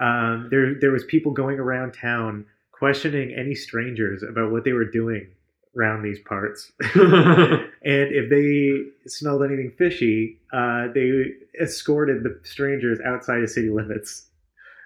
Um, 0.00 0.48
there, 0.50 0.74
there 0.80 0.92
was 0.92 1.04
people 1.04 1.32
going 1.32 1.58
around 1.58 1.92
town 1.92 2.46
questioning 2.72 3.34
any 3.34 3.54
strangers 3.54 4.22
about 4.22 4.50
what 4.52 4.64
they 4.64 4.72
were 4.72 4.90
doing 4.90 5.28
around 5.76 6.02
these 6.02 6.18
parts. 6.20 6.72
and 6.80 7.70
if 7.82 8.30
they 8.30 9.08
smelled 9.08 9.42
anything 9.42 9.72
fishy, 9.76 10.38
uh, 10.52 10.88
they 10.94 11.32
escorted 11.60 12.22
the 12.22 12.40
strangers 12.44 12.98
outside 13.04 13.42
of 13.42 13.50
city 13.50 13.70
limits 13.70 14.26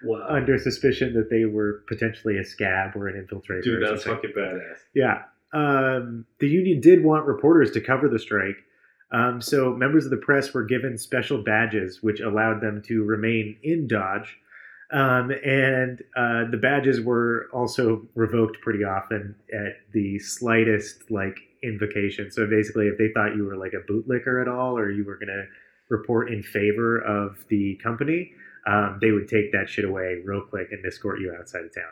wow. 0.03 0.25
under 0.29 0.57
suspicion 0.57 1.13
that 1.13 1.29
they 1.29 1.45
were 1.45 1.83
potentially 1.87 2.37
a 2.37 2.43
scab 2.43 2.95
or 2.95 3.07
an 3.07 3.25
infiltrator. 3.25 3.63
Dude, 3.63 3.83
that's 3.83 4.03
fucking 4.03 4.31
badass. 4.37 4.77
Yeah. 4.93 5.23
Um, 5.53 6.25
the 6.39 6.47
union 6.47 6.79
did 6.81 7.03
want 7.03 7.25
reporters 7.25 7.71
to 7.71 7.81
cover 7.81 8.07
the 8.07 8.19
strike. 8.19 8.57
Um, 9.11 9.41
so 9.41 9.73
members 9.73 10.05
of 10.05 10.11
the 10.11 10.17
press 10.17 10.53
were 10.53 10.63
given 10.63 10.97
special 10.97 11.43
badges, 11.43 12.01
which 12.01 12.21
allowed 12.21 12.61
them 12.61 12.81
to 12.87 13.03
remain 13.03 13.57
in 13.61 13.87
Dodge. 13.87 14.37
Um, 14.93 15.31
and 15.45 16.01
uh, 16.17 16.49
the 16.51 16.59
badges 16.61 16.99
were 17.01 17.47
also 17.53 18.07
revoked 18.15 18.61
pretty 18.61 18.83
often 18.83 19.35
at 19.53 19.77
the 19.93 20.19
slightest 20.19 21.09
like 21.09 21.37
invocation. 21.63 22.31
So 22.31 22.45
basically, 22.47 22.87
if 22.87 22.97
they 22.97 23.09
thought 23.13 23.35
you 23.35 23.45
were 23.45 23.55
like 23.55 23.73
a 23.73 23.91
bootlicker 23.91 24.41
at 24.41 24.47
all, 24.47 24.77
or 24.77 24.91
you 24.91 25.05
were 25.05 25.15
going 25.15 25.27
to 25.27 25.45
report 25.89 26.31
in 26.31 26.43
favor 26.43 26.99
of 26.99 27.37
the 27.49 27.79
company, 27.83 28.33
um, 28.67 28.99
they 29.01 29.11
would 29.11 29.27
take 29.27 29.51
that 29.51 29.69
shit 29.69 29.85
away 29.85 30.21
real 30.25 30.41
quick 30.41 30.67
and 30.71 30.85
escort 30.85 31.19
you 31.19 31.35
outside 31.37 31.63
of 31.65 31.73
town. 31.73 31.91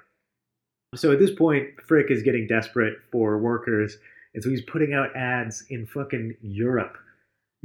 So 0.95 1.11
at 1.11 1.20
this 1.20 1.32
point, 1.32 1.67
Frick 1.88 2.09
is 2.09 2.24
getting 2.24 2.47
desperate 2.47 2.97
for 3.11 3.38
workers, 3.38 3.97
and 4.34 4.43
so 4.43 4.49
he's 4.49 4.61
putting 4.63 4.93
out 4.93 5.15
ads 5.15 5.63
in 5.70 5.86
fucking 5.86 6.36
Europe, 6.41 6.97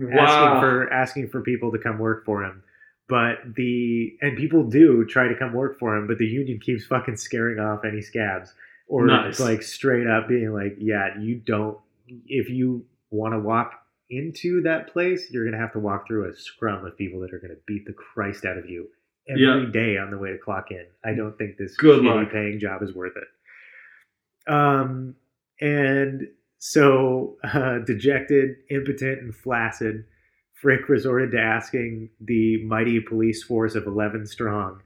asking 0.01 0.61
for 0.61 0.93
asking 0.93 1.29
for 1.29 1.41
people 1.41 1.73
to 1.73 1.79
come 1.79 1.99
work 1.99 2.25
for 2.25 2.45
him. 2.45 2.63
But 3.09 3.39
the 3.55 4.17
and 4.23 4.37
people 4.37 4.65
do 4.65 5.05
try 5.07 5.29
to 5.29 5.35
come 5.37 5.53
work 5.53 5.79
for 5.79 5.97
him, 5.97 6.07
but 6.07 6.19
the 6.19 6.27
union 6.27 6.59
keeps 6.59 6.87
fucking 6.87 7.17
scaring 7.17 7.59
off 7.59 7.85
any 7.85 8.01
scabs 8.01 8.53
or 8.89 9.07
Nice. 9.07 9.41
like 9.41 9.63
straight 9.63 10.07
up 10.07 10.29
being 10.29 10.53
like, 10.53 10.77
"Yeah, 10.79 11.19
you 11.19 11.37
don't. 11.37 11.79
If 12.27 12.49
you 12.51 12.85
want 13.11 13.35
to 13.35 13.39
walk 13.39 13.84
into 14.11 14.63
that 14.63 14.93
place, 14.93 15.31
you're 15.31 15.45
gonna 15.45 15.61
have 15.61 15.73
to 15.73 15.79
walk 15.81 16.07
through 16.07 16.29
a 16.31 16.37
scrum 16.37 16.85
of 16.85 16.97
people 16.97 17.21
that 17.21 17.33
are 17.33 17.39
gonna 17.39 17.55
beat 17.67 17.87
the 17.87 17.93
Christ 17.93 18.45
out 18.45 18.59
of 18.59 18.69
you 18.69 18.89
every 19.29 19.71
day 19.73 19.97
on 19.97 20.11
the 20.11 20.19
way 20.19 20.31
to 20.31 20.39
clock 20.39 20.71
in. 20.71 20.85
I 21.05 21.15
don't 21.15 21.37
think 21.39 21.57
this 21.57 21.77
Good 21.77 22.03
shitty 22.03 22.23
luck. 22.23 22.33
paying 22.33 22.59
job 22.61 22.83
is 22.83 22.95
worth 22.95 23.15
it. 23.17 24.53
Um, 24.53 25.15
and 25.61 26.29
so 26.59 27.37
uh, 27.45 27.79
dejected, 27.79 28.57
impotent, 28.71 29.21
and 29.21 29.35
flaccid, 29.35 30.05
Frick 30.53 30.89
resorted 30.89 31.33
to 31.33 31.41
asking 31.41 32.11
the 32.21 32.63
mighty 32.65 33.01
police 33.01 33.43
force 33.43 33.75
of 33.75 33.87
11 33.87 34.27
strong 34.27 34.81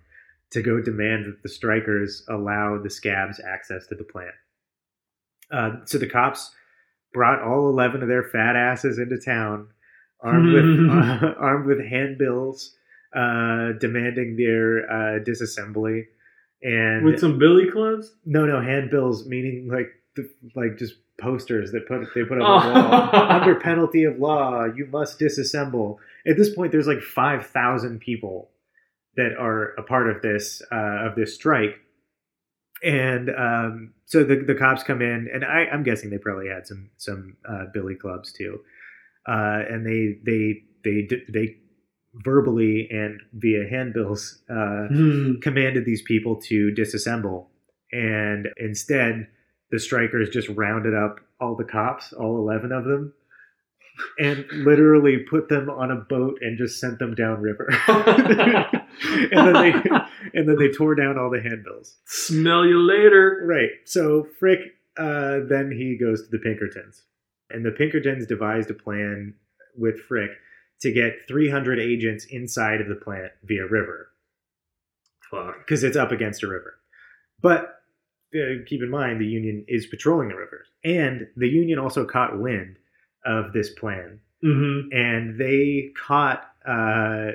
to 0.51 0.63
go 0.63 0.81
demand 0.81 1.27
that 1.27 1.43
the 1.43 1.49
strikers 1.49 2.25
allow 2.29 2.81
the 2.83 2.91
scabs 2.91 3.41
access 3.41 3.87
to 3.87 3.95
the 3.95 4.05
plant. 4.05 4.35
Uh, 5.53 5.85
so 5.85 5.99
the 5.99 6.09
cops 6.09 6.51
brought 7.13 7.43
all 7.43 7.69
11 7.69 8.03
of 8.03 8.09
their 8.09 8.25
fat 8.25 8.57
asses 8.57 8.99
into 8.99 9.19
town, 9.19 9.69
armed 10.21 10.53
with 10.53 10.91
uh, 10.91 11.35
armed 11.39 11.67
with 11.67 11.85
handbills, 11.85 12.75
uh, 13.15 13.73
demanding 13.81 14.37
their 14.37 14.91
uh, 14.91 15.19
disassembly. 15.21 16.07
And 16.63 17.05
With 17.05 17.21
some 17.21 17.39
billy 17.39 17.71
clubs? 17.71 18.13
no, 18.27 18.45
no 18.47 18.61
handbills, 18.61 19.27
meaning 19.27 19.69
like 19.73 19.91
the, 20.17 20.29
like 20.57 20.77
just 20.77 20.95
posters 21.21 21.71
that 21.73 21.87
put 21.89 22.01
they 22.15 22.25
put 22.25 22.39
Oh. 22.41 22.45
on 22.45 22.67
the 22.75 22.81
wall 22.81 23.31
under 23.31 23.55
penalty 23.61 24.05
of 24.05 24.19
law. 24.19 24.65
You 24.65 24.87
must 24.87 25.19
disassemble. 25.21 25.99
At 26.27 26.37
this 26.37 26.53
point, 26.55 26.73
there's 26.73 26.87
like 26.89 27.01
five 27.01 27.47
thousand 27.47 28.01
people 28.01 28.51
that 29.17 29.33
are 29.39 29.71
a 29.79 29.83
part 29.83 30.11
of 30.11 30.21
this 30.23 30.63
uh, 30.73 31.07
of 31.09 31.15
this 31.15 31.35
strike, 31.35 31.79
and 32.83 33.31
um, 33.31 33.93
so 34.07 34.25
the 34.25 34.37
the 34.37 34.55
cops 34.55 34.83
come 34.83 35.03
in, 35.03 35.29
and 35.33 35.45
I, 35.45 35.67
I'm 35.73 35.83
guessing 35.83 36.11
they 36.11 36.19
probably 36.19 36.49
had 36.49 36.67
some 36.67 36.91
some 36.97 37.37
uh, 37.49 37.65
billy 37.73 37.95
clubs 37.95 38.33
too, 38.33 38.61
uh, 39.27 39.63
and 39.69 39.87
they 39.87 40.19
they 40.25 40.63
they 40.85 41.09
they 41.29 41.57
verbally 42.25 42.89
and 42.91 43.21
via 43.35 43.69
handbills. 43.69 44.43
Uh, 44.51 44.87
Hmm. 44.89 45.35
commanded 45.41 45.85
these 45.85 46.03
people 46.03 46.37
to 46.43 46.71
disassemble. 46.73 47.47
And 47.93 48.49
instead, 48.57 49.29
the 49.71 49.79
strikers 49.79 50.31
just 50.31 50.49
rounded 50.51 50.95
up 50.95 51.21
all 51.41 51.55
the 51.57 51.65
cops, 51.65 52.13
all 52.13 52.39
11 52.39 52.73
of 52.73 52.85
them, 52.85 53.13
and 54.19 54.47
literally 54.53 55.19
put 55.31 55.49
them 55.49 55.69
on 55.69 55.91
a 55.91 55.97
boat 55.97 56.39
and 56.41 56.59
just 56.59 56.81
sent 56.81 56.99
them 56.99 57.15
downriver. 57.15 57.69
and 57.89 59.31
then 59.33 59.53
they 59.55 59.73
and 60.35 60.49
then 60.49 60.57
they 60.59 60.71
tore 60.71 60.95
down 60.95 61.19
all 61.19 61.31
the 61.31 61.41
handbills. 61.41 61.97
Smell 62.07 62.67
you 62.67 62.79
later. 62.81 63.43
Right. 63.45 63.71
So 63.85 64.27
Frick 64.39 64.61
uh, 64.99 65.41
then 65.49 65.71
he 65.71 65.97
goes 65.97 66.23
to 66.23 66.31
the 66.31 66.39
Pinkertons. 66.39 67.05
And 67.51 67.65
the 67.65 67.71
Pinkertons 67.71 68.27
devised 68.27 68.71
a 68.71 68.75
plan 68.75 69.35
with 69.77 70.01
Frick 70.01 70.31
to 70.81 70.93
get 70.93 71.29
300 71.29 71.79
agents 71.79 72.27
inside 72.27 72.81
of 72.81 72.89
the 72.89 72.95
plant 72.97 73.33
via 73.45 73.67
river 73.67 74.11
Fuck. 75.31 75.59
because 75.59 75.85
it's 75.85 75.97
up 75.97 76.13
against 76.13 76.43
a 76.43 76.49
river. 76.49 76.75
But 77.41 77.81
uh, 78.35 78.65
keep 78.67 78.83
in 78.83 78.91
mind, 78.91 79.21
the 79.21 79.27
Union 79.27 79.65
is 79.69 79.87
patrolling 79.87 80.29
the 80.29 80.35
rivers, 80.35 80.67
and 80.85 81.29
the 81.37 81.49
Union 81.49 81.79
also 81.79 82.05
caught 82.05 82.39
wind 82.39 82.77
of 83.25 83.53
this 83.53 83.71
plan, 83.71 84.21
Mm-hmm. 84.45 84.93
and 84.93 85.39
they 85.39 85.91
caught 86.07 86.49
uh, 86.67 87.33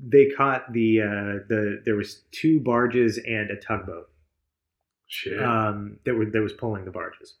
they 0.00 0.28
caught 0.36 0.72
the 0.72 1.00
uh, 1.02 1.44
the 1.48 1.82
there 1.84 1.96
was 1.96 2.22
two 2.32 2.60
barges 2.60 3.18
and 3.18 3.50
a 3.50 3.56
tugboat 3.56 4.08
Shit. 5.06 5.42
um, 5.42 5.98
that 6.04 6.14
were 6.14 6.26
that 6.26 6.40
was 6.40 6.52
pulling 6.52 6.84
the 6.84 6.90
barges, 6.90 7.34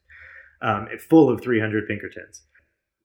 um, 0.62 0.88
full 1.08 1.30
of 1.30 1.40
300 1.42 1.86
Pinkertons. 1.86 2.42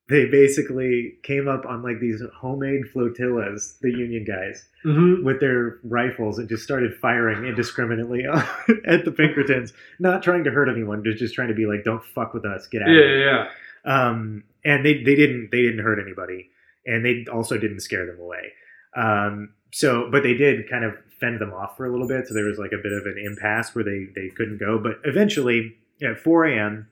they 0.08 0.26
basically 0.26 1.14
came 1.22 1.46
up 1.48 1.64
on 1.66 1.82
like 1.82 2.00
these 2.00 2.22
homemade 2.40 2.82
flotillas, 2.92 3.78
the 3.82 3.90
Union 3.90 4.24
guys, 4.24 4.64
Mm-hmm. 4.84 5.24
with 5.24 5.40
their 5.40 5.78
rifles 5.84 6.38
and 6.38 6.46
just 6.48 6.62
started 6.64 6.94
firing 7.00 7.46
indiscriminately 7.46 8.24
at 8.86 9.04
the 9.06 9.12
Pinkertons, 9.12 9.72
not 9.98 10.22
trying 10.22 10.44
to 10.44 10.50
hurt 10.50 10.68
anyone, 10.68 11.02
just 11.04 11.18
just 11.18 11.34
trying 11.34 11.48
to 11.48 11.54
be 11.54 11.66
like, 11.66 11.84
"Don't 11.84 12.04
fuck 12.04 12.34
with 12.34 12.44
us, 12.44 12.66
get 12.66 12.82
out." 12.82 12.88
Yeah, 12.88 13.00
of 13.00 13.08
here. 13.08 13.26
yeah, 13.30 13.44
yeah. 13.86 14.08
um, 14.08 14.44
and 14.64 14.84
they 14.84 15.02
they 15.02 15.14
didn't 15.14 15.50
they 15.50 15.62
didn't 15.62 15.84
hurt 15.84 15.98
anybody, 16.00 16.50
and 16.86 17.04
they 17.04 17.26
also 17.30 17.58
didn't 17.58 17.80
scare 17.80 18.06
them 18.06 18.18
away. 18.20 18.52
Um, 18.96 19.54
so, 19.72 20.08
but 20.10 20.22
they 20.22 20.34
did 20.34 20.70
kind 20.70 20.84
of 20.84 20.94
fend 21.20 21.40
them 21.40 21.52
off 21.52 21.76
for 21.76 21.86
a 21.86 21.90
little 21.90 22.06
bit. 22.06 22.28
So 22.28 22.34
there 22.34 22.44
was 22.44 22.58
like 22.58 22.72
a 22.72 22.82
bit 22.82 22.92
of 22.92 23.06
an 23.06 23.16
impasse 23.24 23.74
where 23.74 23.84
they 23.84 24.06
they 24.14 24.28
couldn't 24.30 24.58
go. 24.58 24.78
But 24.78 24.98
eventually, 25.04 25.76
at 26.02 26.20
4 26.20 26.46
a.m., 26.46 26.88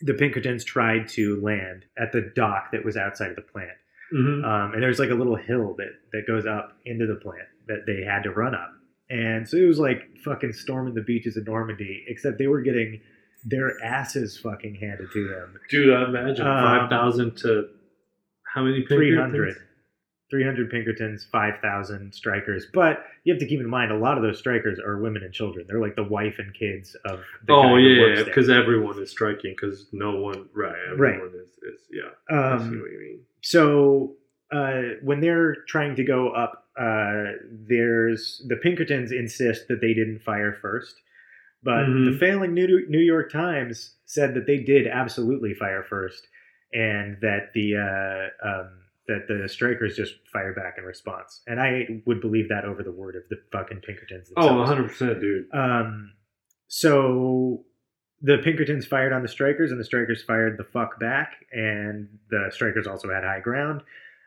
the 0.00 0.14
Pinkertons 0.14 0.64
tried 0.64 1.08
to 1.10 1.40
land 1.40 1.84
at 1.98 2.12
the 2.12 2.32
dock 2.34 2.70
that 2.72 2.84
was 2.84 2.96
outside 2.96 3.30
of 3.30 3.36
the 3.36 3.42
plant. 3.42 3.70
Mm-hmm. 4.14 4.44
Um, 4.44 4.74
and 4.74 4.82
there's 4.82 4.98
like 4.98 5.10
a 5.10 5.14
little 5.14 5.36
hill 5.36 5.74
that 5.78 5.92
that 6.12 6.26
goes 6.26 6.46
up 6.46 6.76
into 6.84 7.06
the 7.06 7.16
plant 7.16 7.48
that 7.66 7.84
they 7.86 8.04
had 8.04 8.22
to 8.24 8.30
run 8.30 8.54
up. 8.54 8.70
And 9.10 9.48
so 9.48 9.56
it 9.56 9.66
was 9.66 9.78
like 9.78 10.02
fucking 10.24 10.52
storming 10.52 10.94
the 10.94 11.02
beaches 11.02 11.36
of 11.36 11.46
Normandy, 11.46 12.04
except 12.08 12.38
they 12.38 12.46
were 12.46 12.62
getting 12.62 13.00
their 13.44 13.82
asses 13.84 14.38
fucking 14.38 14.74
handed 14.76 15.10
to 15.12 15.28
them. 15.28 15.58
Dude, 15.70 15.92
I 15.94 16.04
imagine 16.08 16.46
Um, 16.46 16.64
five 16.64 16.90
thousand 16.90 17.36
to 17.38 17.68
how 18.54 18.62
many? 18.62 18.80
Pinkertons? 18.82 19.32
300. 19.32 19.56
300 20.30 20.70
Pinkertons, 20.70 21.26
5,000 21.30 22.12
strikers. 22.12 22.66
But 22.72 23.04
you 23.24 23.32
have 23.32 23.38
to 23.40 23.46
keep 23.46 23.60
in 23.60 23.68
mind, 23.68 23.92
a 23.92 23.96
lot 23.96 24.16
of 24.16 24.22
those 24.24 24.38
strikers 24.38 24.80
are 24.80 24.98
women 25.00 25.22
and 25.22 25.32
children. 25.32 25.66
They're 25.68 25.80
like 25.80 25.94
the 25.96 26.02
wife 26.02 26.36
and 26.38 26.52
kids 26.54 26.96
of 27.04 27.20
the 27.46 27.52
Oh 27.52 27.76
yeah, 27.76 28.22
because 28.24 28.48
everyone 28.48 29.00
is 29.00 29.10
striking 29.10 29.52
because 29.52 29.86
no 29.92 30.16
one 30.16 30.48
right. 30.54 30.74
Right. 30.96 31.14
Everyone 31.16 31.34
is, 31.40 31.50
is 31.72 31.80
yeah. 31.92 32.10
I 32.36 32.58
see 32.58 32.64
Um, 32.64 32.80
what 32.80 32.90
you 32.90 32.98
mean. 32.98 33.20
so 33.42 34.16
uh, 34.52 34.82
when 35.02 35.20
they're 35.20 35.56
trying 35.68 35.94
to 35.96 36.04
go 36.04 36.30
up, 36.30 36.64
uh, 36.80 37.32
there's 37.68 38.42
the 38.48 38.56
Pinkertons 38.56 39.12
insist 39.12 39.68
that 39.68 39.80
they 39.80 39.94
didn't 39.94 40.20
fire 40.20 40.56
first, 40.60 40.96
but 41.64 41.86
Mhm. 41.86 42.12
the 42.12 42.18
failing 42.18 42.52
New, 42.54 42.86
New 42.88 43.00
York 43.00 43.32
Times 43.32 43.96
said 44.04 44.34
that 44.34 44.46
they 44.46 44.58
did 44.58 44.86
absolutely 44.86 45.54
fire 45.54 45.82
first, 45.82 46.28
and 46.72 47.16
that 47.22 47.52
the 47.54 47.76
uh, 47.76 48.46
um, 48.48 48.80
that 49.08 49.26
the 49.28 49.48
strikers 49.48 49.96
just 49.96 50.14
fired 50.32 50.54
back 50.56 50.76
in 50.78 50.84
response. 50.84 51.42
And 51.46 51.60
I 51.60 52.02
would 52.06 52.20
believe 52.20 52.48
that 52.48 52.64
over 52.64 52.82
the 52.82 52.92
word 52.92 53.16
of 53.16 53.22
the 53.28 53.36
fucking 53.52 53.80
Pinkertons. 53.80 54.32
Oh, 54.36 54.42
themselves. 54.46 54.68
100 54.70 54.88
percent, 54.88 55.20
dude. 55.20 55.46
Um, 55.52 56.12
so 56.68 57.64
the 58.22 58.38
Pinkertons 58.38 58.86
fired 58.86 59.12
on 59.12 59.22
the 59.22 59.28
strikers, 59.28 59.70
and 59.70 59.78
the 59.78 59.84
strikers 59.84 60.22
fired 60.22 60.56
the 60.58 60.64
fuck 60.64 60.98
back, 60.98 61.44
and 61.52 62.08
the 62.30 62.48
strikers 62.50 62.86
also 62.86 63.12
had 63.12 63.24
high 63.24 63.40
ground. 63.40 63.82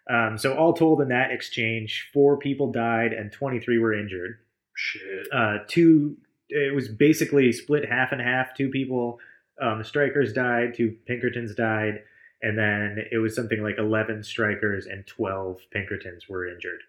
Um, 0.09 0.37
so 0.37 0.53
all 0.53 0.73
told, 0.73 1.01
in 1.01 1.09
that 1.09 1.31
exchange, 1.31 2.09
four 2.13 2.37
people 2.37 2.71
died 2.71 3.11
and 3.11 3.31
23 3.31 3.77
were 3.79 3.93
injured. 3.93 4.37
Shit. 4.75 5.27
Uh, 5.33 5.57
two, 5.67 6.17
it 6.49 6.73
was 6.73 6.87
basically 6.87 7.51
split 7.51 7.89
half 7.89 8.11
and 8.11 8.21
half. 8.21 8.55
Two 8.55 8.69
people, 8.69 9.19
um, 9.61 9.79
the 9.79 9.83
strikers 9.83 10.33
died, 10.33 10.73
two 10.75 10.95
Pinkertons 11.05 11.55
died, 11.55 12.03
and 12.41 12.57
then 12.57 12.97
it 13.11 13.17
was 13.17 13.35
something 13.35 13.61
like 13.61 13.77
11 13.77 14.23
strikers 14.23 14.85
and 14.85 15.05
12 15.07 15.59
Pinkertons 15.71 16.29
were 16.29 16.47
injured. 16.47 16.81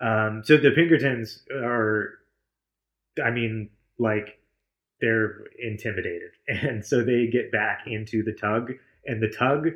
Um, 0.00 0.42
so 0.44 0.56
the 0.56 0.72
Pinkertons 0.72 1.44
are, 1.52 2.18
I 3.22 3.30
mean, 3.30 3.70
like, 3.98 4.38
they're 5.00 5.44
intimidated. 5.58 6.30
And 6.48 6.84
so 6.84 7.02
they 7.02 7.28
get 7.28 7.52
back 7.52 7.84
into 7.86 8.22
the 8.22 8.32
tug, 8.32 8.72
and 9.06 9.22
the 9.22 9.28
tug 9.28 9.68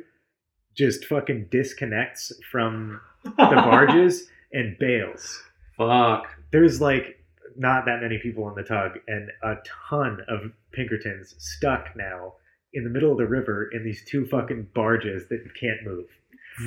just 0.75 1.05
fucking 1.05 1.47
disconnects 1.49 2.31
from 2.51 3.01
the 3.23 3.31
barges 3.37 4.27
and 4.53 4.77
bails. 4.77 5.41
Fuck. 5.75 6.27
There's 6.51 6.79
like 6.79 7.16
not 7.57 7.85
that 7.85 8.01
many 8.01 8.17
people 8.19 8.47
in 8.49 8.55
the 8.55 8.63
tug, 8.63 8.99
and 9.07 9.29
a 9.43 9.55
ton 9.89 10.19
of 10.27 10.51
Pinkertons 10.71 11.35
stuck 11.37 11.95
now 11.95 12.33
in 12.73 12.83
the 12.83 12.89
middle 12.89 13.11
of 13.11 13.17
the 13.17 13.25
river 13.27 13.69
in 13.73 13.83
these 13.83 14.03
two 14.05 14.25
fucking 14.27 14.67
barges 14.75 15.27
that 15.29 15.39
can't 15.59 15.83
move, 15.85 16.05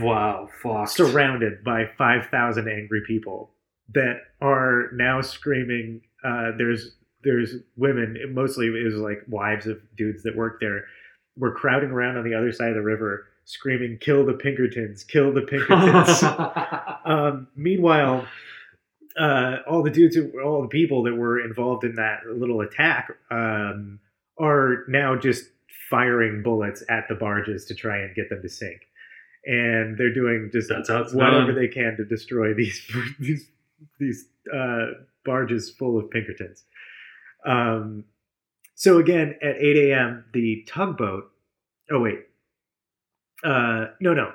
Wow. 0.01 0.49
Fuck. 0.62 0.88
surrounded 0.88 1.62
by 1.64 1.84
5,000 1.99 2.68
angry 2.68 3.03
people 3.07 3.51
that 3.95 4.20
are 4.41 4.91
now 4.95 5.20
screaming. 5.20 6.03
Uh, 6.24 6.53
there's 6.57 6.97
there's 7.22 7.57
women, 7.76 8.16
mostly 8.32 8.66
it 8.68 8.84
was 8.84 8.95
like 8.95 9.22
wives 9.28 9.66
of 9.66 9.78
dudes 9.97 10.22
that 10.22 10.34
worked 10.36 10.61
there, 10.61 10.84
were 11.36 11.53
crowding 11.55 11.91
around 11.91 12.16
on 12.16 12.24
the 12.24 12.34
other 12.34 12.51
side 12.53 12.70
of 12.70 12.76
the 12.76 12.82
river, 12.82 13.26
screaming, 13.45 13.99
"Kill 14.01 14.24
the 14.24 14.32
Pinkertons! 14.34 15.05
Kill 15.05 15.32
the 15.32 15.43
Pinkertons!" 15.43 16.22
um, 17.05 17.49
meanwhile, 17.57 18.26
uh, 19.19 19.57
all 19.69 19.83
the 19.83 19.91
dudes, 19.91 20.17
who, 20.17 20.41
all 20.41 20.63
the 20.63 20.69
people 20.69 21.03
that 21.05 21.15
were 21.15 21.41
involved 21.41 21.85
in 21.85 21.95
that 21.97 22.21
little 22.27 22.61
attack, 22.61 23.11
um, 23.31 23.99
are 24.39 24.85
now 24.89 25.17
just 25.17 25.45
firing 25.91 26.43
bullets 26.43 26.83
at 26.89 27.09
the 27.09 27.15
barges 27.15 27.65
to 27.67 27.75
try 27.75 27.99
and 27.99 28.15
get 28.15 28.31
them 28.31 28.41
to 28.41 28.49
sink, 28.49 28.81
and 29.45 29.99
they're 29.99 30.15
doing 30.15 30.51
just 30.53 30.69
That's 30.69 31.13
whatever 31.13 31.53
done. 31.53 31.57
they 31.57 31.69
can 31.69 31.97
to 31.97 32.05
destroy 32.05 32.55
these 32.55 32.81
these 33.21 33.49
these 33.99 34.27
uh, 34.55 34.87
barges 35.25 35.71
full 35.71 35.99
of 35.99 36.11
Pinkertons. 36.11 36.65
Um, 37.45 38.05
so 38.75 38.99
again, 38.99 39.35
at 39.43 39.57
8 39.57 39.91
a.m., 39.91 40.25
the 40.33 40.65
tugboat. 40.67 41.31
Oh 41.91 42.01
wait, 42.01 42.21
uh, 43.45 43.87
no, 44.01 44.15
no. 44.15 44.33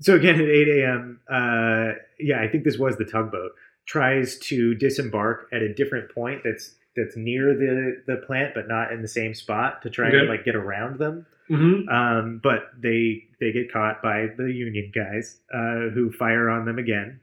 So 0.00 0.14
again, 0.14 0.34
at 0.36 0.48
8 0.48 0.68
a.m., 0.80 1.20
uh, 1.30 1.92
yeah, 2.18 2.40
I 2.40 2.48
think 2.48 2.64
this 2.64 2.78
was 2.78 2.96
the 2.96 3.04
tugboat 3.04 3.52
tries 3.86 4.38
to 4.38 4.74
disembark 4.74 5.48
at 5.52 5.62
a 5.62 5.72
different 5.74 6.10
point 6.14 6.42
that's 6.44 6.74
that's 6.96 7.16
near 7.16 7.54
the 7.54 8.02
the 8.06 8.16
plant, 8.26 8.54
but 8.54 8.68
not 8.68 8.92
in 8.92 9.02
the 9.02 9.08
same 9.08 9.34
spot 9.34 9.82
to 9.82 9.90
try 9.90 10.08
Okay. 10.08 10.18
and 10.18 10.28
like 10.28 10.44
get 10.44 10.54
around 10.54 10.98
them. 10.98 11.26
hmm 11.48 11.88
Um, 11.88 12.40
but 12.42 12.70
they 12.78 13.24
they 13.40 13.50
get 13.52 13.72
caught 13.72 14.02
by 14.02 14.26
the 14.36 14.52
Union 14.52 14.92
guys 14.94 15.38
uh, 15.54 15.88
who 15.94 16.12
fire 16.12 16.48
on 16.50 16.64
them 16.66 16.78
again, 16.78 17.20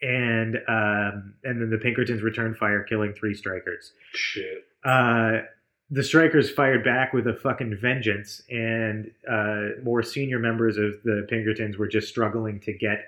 and 0.00 0.56
um, 0.68 1.34
and 1.44 1.60
then 1.60 1.70
the 1.70 1.78
Pinkertons 1.78 2.22
return 2.22 2.54
fire, 2.54 2.82
killing 2.84 3.12
three 3.14 3.34
strikers. 3.34 3.92
Shit. 4.14 4.64
Uh, 4.84 5.38
the 5.90 6.04
strikers 6.04 6.50
fired 6.50 6.84
back 6.84 7.12
with 7.12 7.26
a 7.26 7.34
fucking 7.34 7.76
vengeance, 7.80 8.42
and 8.50 9.10
uh, 9.28 9.80
more 9.82 10.02
senior 10.02 10.38
members 10.38 10.76
of 10.76 11.02
the 11.02 11.26
Pinkertons 11.28 11.78
were 11.78 11.88
just 11.88 12.08
struggling 12.08 12.60
to 12.60 12.72
get 12.72 13.06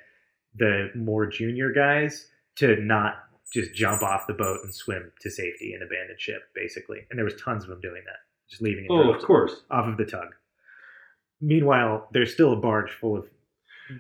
the 0.57 0.91
more 0.97 1.27
junior 1.27 1.71
guys 1.73 2.27
to 2.57 2.77
not 2.77 3.15
just 3.53 3.75
jump 3.75 4.03
off 4.03 4.27
the 4.27 4.35
boat 4.35 4.61
and 4.63 4.75
swim 4.75 5.11
to 5.21 5.31
safety 5.31 5.73
and 5.75 5.83
abandon 5.83 6.17
ship, 6.19 6.43
basically. 6.55 6.99
And 7.11 7.19
there 7.19 7.25
was 7.25 7.35
tons 7.43 7.65
of 7.65 7.71
them 7.71 7.81
doing 7.81 8.03
that, 8.07 8.19
just 8.49 8.63
leaving. 8.63 8.85
in 8.85 8.91
Oh, 8.93 9.13
of 9.13 9.23
course. 9.23 9.63
off 9.71 9.89
of 9.89 9.97
the 9.97 10.05
tug. 10.05 10.29
Meanwhile, 11.41 12.09
there's 12.13 12.33
still 12.33 12.53
a 12.53 12.57
barge 12.57 12.91
full 12.93 13.17
of 13.17 13.27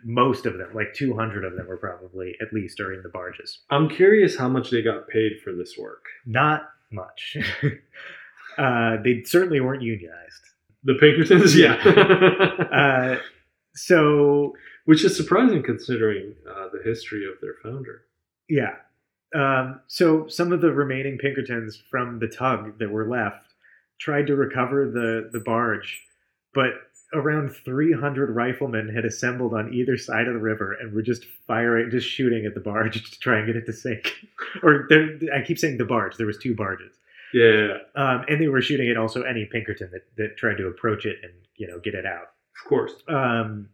most 0.05 0.46
of 0.46 0.57
them, 0.57 0.70
like 0.72 0.94
200 0.94 1.44
of 1.44 1.57
them 1.57 1.66
were 1.66 1.76
probably 1.76 2.36
at 2.40 2.53
least 2.53 2.78
are 2.78 2.92
in 2.92 3.03
the 3.03 3.09
barges. 3.09 3.61
I'm 3.70 3.88
curious 3.88 4.36
how 4.36 4.48
much 4.48 4.70
they 4.70 4.82
got 4.82 5.09
paid 5.09 5.40
for 5.42 5.53
this 5.53 5.76
work. 5.76 6.05
Not 6.24 6.62
much. 6.92 7.36
uh, 8.59 8.98
they 9.03 9.24
certainly 9.24 9.61
weren't 9.61 9.82
unionized. 9.82 10.42
The 10.84 10.94
Pinkertons, 10.94 11.57
yeah. 11.57 11.76
Uh, 12.70 13.16
so 13.74 14.55
Which 14.84 15.05
is 15.05 15.16
surprising 15.16 15.62
considering 15.62 16.34
uh, 16.48 16.68
the 16.72 16.80
history 16.84 17.24
of 17.26 17.34
their 17.40 17.55
founder. 17.62 18.03
Yeah. 18.51 18.74
Um, 19.34 19.80
so 19.86 20.26
some 20.26 20.53
of 20.53 20.61
the 20.61 20.72
remaining 20.72 21.16
Pinkertons 21.16 21.80
from 21.90 22.18
the 22.18 22.26
tug 22.28 22.78
that 22.80 22.90
were 22.90 23.09
left 23.09 23.46
tried 24.01 24.26
to 24.26 24.34
recover 24.34 24.90
the, 24.90 25.30
the 25.32 25.38
barge, 25.40 26.03
but 26.53 26.72
around 27.14 27.51
300 27.51 28.30
riflemen 28.30 28.88
had 28.88 29.05
assembled 29.05 29.55
on 29.55 29.72
either 29.72 29.96
side 29.96 30.26
of 30.26 30.34
the 30.34 30.40
river 30.40 30.76
and 30.80 30.92
were 30.92 31.03
just 31.03 31.24
firing, 31.46 31.90
just 31.90 32.09
shooting 32.09 32.44
at 32.44 32.55
the 32.55 32.61
barge 32.61 33.03
to 33.11 33.20
try 33.20 33.38
and 33.38 33.46
get 33.46 33.57
it 33.57 33.66
to 33.66 33.72
sink. 33.72 34.12
or 34.62 34.88
I 35.34 35.42
keep 35.42 35.59
saying 35.59 35.78
the 35.78 35.84
barge. 35.84 36.16
There 36.16 36.26
was 36.26 36.38
two 36.38 36.55
barges, 36.55 36.96
Yeah, 37.32 37.78
um, 37.94 38.24
and 38.28 38.40
they 38.40 38.48
were 38.48 38.62
shooting 38.62 38.90
at 38.90 38.96
also 38.96 39.22
any 39.22 39.44
Pinkerton 39.44 39.90
that, 39.92 40.07
that 40.16 40.36
tried 40.36 40.57
to 40.57 40.66
approach 40.66 41.07
it 41.07 41.18
and 41.22 41.32
you 41.57 41.68
know 41.68 41.78
get 41.78 41.94
it 41.94 42.07
out. 42.07 42.32
of 42.62 42.68
course. 42.68 42.92
um, 43.09 43.68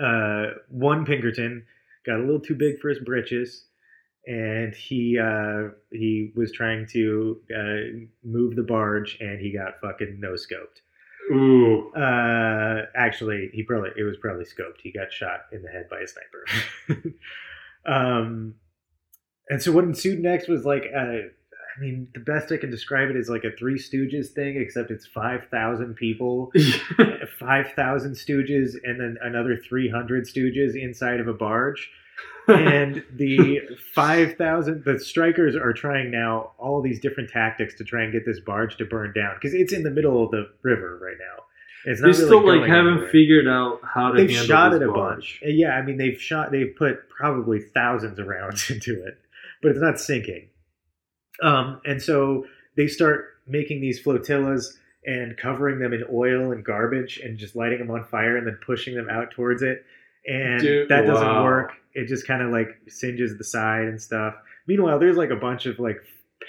uh, 0.00 0.46
one 0.68 1.04
Pinkerton 1.04 1.64
got 2.06 2.18
a 2.18 2.22
little 2.22 2.40
too 2.40 2.54
big 2.54 2.78
for 2.80 2.88
his 2.88 2.98
britches, 3.00 3.66
and 4.26 4.74
he 4.74 5.18
uh, 5.18 5.68
he 5.92 6.32
was 6.34 6.52
trying 6.52 6.86
to 6.92 7.40
uh, 7.54 8.06
move 8.24 8.56
the 8.56 8.62
barge, 8.62 9.18
and 9.20 9.40
he 9.40 9.52
got 9.52 9.80
fucking 9.80 10.18
no 10.20 10.32
scoped. 10.32 10.80
Ooh. 11.32 11.90
Uh, 11.94 12.86
actually, 12.94 13.50
he 13.52 13.62
probably 13.62 13.90
it 13.96 14.02
was 14.02 14.16
probably 14.18 14.44
scoped. 14.44 14.80
He 14.82 14.92
got 14.92 15.12
shot 15.12 15.46
in 15.52 15.62
the 15.62 15.68
head 15.68 15.88
by 15.88 16.00
a 16.00 16.06
sniper. 16.06 17.14
um, 17.86 18.54
and 19.48 19.62
so 19.62 19.72
what 19.72 19.84
ensued 19.84 20.20
next 20.20 20.48
was 20.48 20.64
like 20.64 20.84
uh, 20.96 21.28
I 21.76 21.80
mean, 21.80 22.08
the 22.14 22.20
best 22.20 22.52
I 22.52 22.56
can 22.56 22.70
describe 22.70 23.10
it 23.10 23.16
is 23.16 23.28
like 23.28 23.44
a 23.44 23.50
Three 23.56 23.78
Stooges 23.78 24.28
thing, 24.28 24.56
except 24.56 24.90
it's 24.90 25.06
five 25.06 25.48
thousand 25.50 25.94
people, 25.94 26.52
five 27.40 27.72
thousand 27.74 28.12
Stooges, 28.12 28.76
and 28.84 29.00
then 29.00 29.16
another 29.22 29.56
three 29.56 29.90
hundred 29.90 30.24
Stooges 30.24 30.80
inside 30.80 31.20
of 31.20 31.28
a 31.28 31.32
barge. 31.34 31.90
and 32.48 33.02
the 33.14 33.58
5000 33.94 34.84
the 34.84 34.98
strikers 35.00 35.56
are 35.56 35.72
trying 35.72 36.10
now 36.10 36.50
all 36.58 36.82
these 36.82 37.00
different 37.00 37.30
tactics 37.30 37.74
to 37.74 37.84
try 37.84 38.02
and 38.02 38.12
get 38.12 38.26
this 38.26 38.38
barge 38.38 38.76
to 38.76 38.84
burn 38.84 39.14
down 39.14 39.34
because 39.34 39.54
it's 39.54 39.72
in 39.72 39.82
the 39.82 39.90
middle 39.90 40.22
of 40.22 40.30
the 40.30 40.46
river 40.62 40.98
right 41.02 41.16
now. 41.18 41.44
It's 41.86 42.02
they 42.02 42.08
not 42.08 42.16
still 42.16 42.42
really 42.42 42.60
like 42.60 42.68
haven't 42.68 42.92
anywhere. 42.92 43.10
figured 43.10 43.48
out 43.48 43.80
how 43.82 44.12
to 44.12 44.26
they've 44.26 44.36
shot 44.36 44.74
it 44.74 44.82
a 44.82 44.92
bunch. 44.92 45.40
Yeah 45.42 45.70
i 45.70 45.82
mean 45.82 45.96
they've 45.96 46.20
shot 46.20 46.52
they've 46.52 46.74
put 46.76 47.08
probably 47.08 47.60
thousands 47.60 48.18
of 48.18 48.26
rounds 48.26 48.70
into 48.70 49.02
it 49.04 49.18
but 49.62 49.70
it's 49.70 49.80
not 49.80 49.98
sinking 49.98 50.48
um, 51.42 51.80
and 51.84 52.00
so 52.00 52.46
they 52.76 52.86
start 52.86 53.26
making 53.46 53.80
these 53.80 54.00
flotillas 54.00 54.78
and 55.06 55.36
covering 55.36 55.78
them 55.78 55.92
in 55.92 56.04
oil 56.12 56.52
and 56.52 56.64
garbage 56.64 57.18
and 57.18 57.38
just 57.38 57.54
lighting 57.54 57.78
them 57.78 57.90
on 57.90 58.04
fire 58.04 58.36
and 58.36 58.46
then 58.46 58.58
pushing 58.64 58.94
them 58.94 59.08
out 59.10 59.30
towards 59.30 59.62
it. 59.62 59.84
And 60.26 60.60
Dude, 60.60 60.88
that 60.88 61.02
doesn't 61.02 61.26
wow. 61.26 61.44
work. 61.44 61.72
It 61.92 62.08
just 62.08 62.26
kind 62.26 62.42
of 62.42 62.50
like 62.50 62.68
singes 62.88 63.36
the 63.36 63.44
side 63.44 63.84
and 63.84 64.00
stuff. 64.00 64.34
Meanwhile 64.66 64.98
there's 64.98 65.16
like 65.16 65.30
a 65.30 65.36
bunch 65.36 65.66
of 65.66 65.78
like 65.78 65.98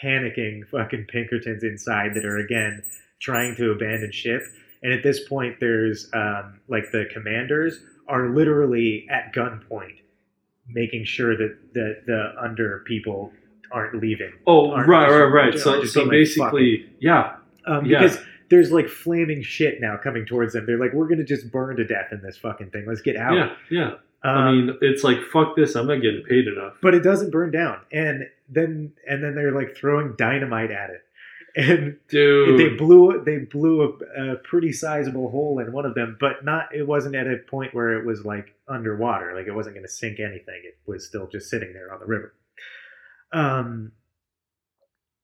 panicking 0.02 0.68
fucking 0.70 1.06
pinkertons 1.10 1.64
inside 1.64 2.14
that 2.14 2.26
are 2.26 2.38
again 2.38 2.82
trying 3.20 3.56
to 3.56 3.72
abandon 3.72 4.12
ship. 4.12 4.42
And 4.84 4.94
at 4.94 5.04
this 5.04 5.28
point 5.28 5.58
there's 5.60 6.10
um, 6.14 6.60
like 6.70 6.92
the 6.92 7.06
commanders 7.12 7.80
are 8.08 8.30
literally 8.30 9.06
at 9.10 9.34
gunpoint 9.34 10.00
making 10.68 11.06
sure 11.06 11.38
that 11.38 11.58
the, 11.74 12.02
the 12.08 12.34
under 12.42 12.80
people 12.88 13.32
aren't 13.72 13.96
leaving 14.02 14.32
Oh, 14.48 14.72
Aren't 14.72 14.88
right, 14.90 15.08
just- 15.08 15.20
right, 15.20 15.26
right. 15.26 15.54
So, 15.60 15.84
so 15.86 16.02
being 16.02 16.08
like, 16.08 16.12
basically, 16.12 16.90
yeah, 17.00 17.36
um, 17.66 17.86
Yeah. 17.86 18.00
because 18.02 18.20
there's 18.50 18.72
like 18.72 18.88
flaming 18.88 19.42
shit 19.42 19.82
now 19.82 19.98
coming 19.98 20.26
towards 20.26 20.54
them. 20.54 20.66
They're 20.66 20.78
like, 20.80 20.94
we're 20.94 21.08
gonna 21.08 21.24
just 21.24 21.52
burn 21.52 21.76
to 21.78 21.84
death 21.86 22.12
in 22.12 22.22
this 22.22 22.38
fucking 22.38 22.70
thing. 22.72 22.86
Let's 22.88 23.02
get 23.02 23.16
out. 23.18 23.36
yeah, 23.36 23.56
yeah. 23.70 23.92
Um, 24.24 24.38
I 24.38 24.52
mean, 24.52 24.78
it's 24.82 25.04
like 25.04 25.22
fuck 25.32 25.56
this. 25.56 25.76
I'm 25.76 25.88
not 25.88 26.02
getting 26.02 26.24
paid 26.24 26.48
enough. 26.48 26.74
but 26.82 26.94
it 26.96 27.02
doesn't 27.04 27.32
burn 27.32 27.52
down, 27.52 27.80
and 27.92 28.28
then 28.50 28.94
and 29.08 29.24
then 29.24 29.36
they're 29.36 29.52
like 29.52 29.76
throwing 29.78 30.16
dynamite 30.18 30.72
at 30.72 30.90
it, 30.90 31.04
and 31.56 31.98
Dude, 32.08 32.60
they 32.60 32.70
blew 32.76 33.22
they 33.24 33.38
blew 33.40 33.84
a, 34.18 34.32
a 34.32 34.36
pretty 34.38 34.72
sizable 34.74 35.30
hole 35.30 35.60
in 35.60 35.72
one 35.72 35.86
of 35.86 35.94
them, 35.94 36.18
but 36.20 36.44
not. 36.44 36.74
It 36.74 36.88
wasn't 36.88 37.16
at 37.16 37.28
a 37.28 37.38
point 37.38 37.74
where 37.76 37.94
it 38.00 38.06
was 38.06 38.26
like 38.26 38.56
underwater, 38.68 39.36
like 39.36 39.46
it 39.48 39.54
wasn't 39.54 39.76
going 39.76 39.86
to 39.86 39.92
sink 39.92 40.20
anything. 40.20 40.62
It 40.64 40.78
was 40.88 41.06
still 41.06 41.28
just 41.28 41.48
sitting 41.50 41.74
there 41.74 41.94
on 41.94 42.00
the 42.00 42.06
river. 42.08 42.34
Um. 43.36 43.92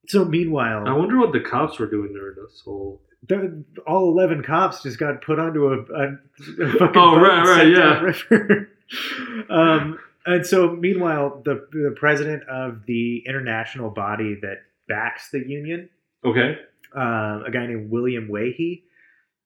So 0.07 0.26
meanwhile, 0.26 0.88
I 0.88 0.93
wonder 0.93 1.18
what 1.20 1.32
the 1.32 1.39
cops 1.39 1.80
were 1.80 1.89
doing 1.89 2.12
during 2.14 2.36
this 2.36 2.62
whole. 2.66 3.01
the, 3.28 3.64
all 3.88 4.12
11 4.12 4.43
cops 4.43 4.84
just 4.84 4.97
got 4.97 5.22
put 5.22 5.39
onto 5.39 5.68
a, 5.68 5.78
a, 5.80 6.66
a 6.66 6.72
fucking 6.80 7.01
Oh, 7.01 7.20
right, 7.20 7.39
and 7.39 7.47
right, 7.49 7.68
yeah. 7.68 7.93
downriver. 7.93 8.70
um, 9.49 9.99
and 10.26 10.45
so 10.45 10.72
meanwhile 10.76 11.41
the, 11.45 11.68
the 11.72 11.93
president 11.97 12.43
of 12.49 12.86
the 12.88 13.24
international 13.28 13.89
body 13.91 14.38
that 14.41 14.57
backs 14.88 15.30
the 15.32 15.39
union 15.47 15.88
Okay. 16.26 16.57
uh, 16.95 17.43
a 17.45 17.51
guy 17.53 17.68
named 17.68 17.89
william 17.89 18.28
Weihe, 18.28 18.82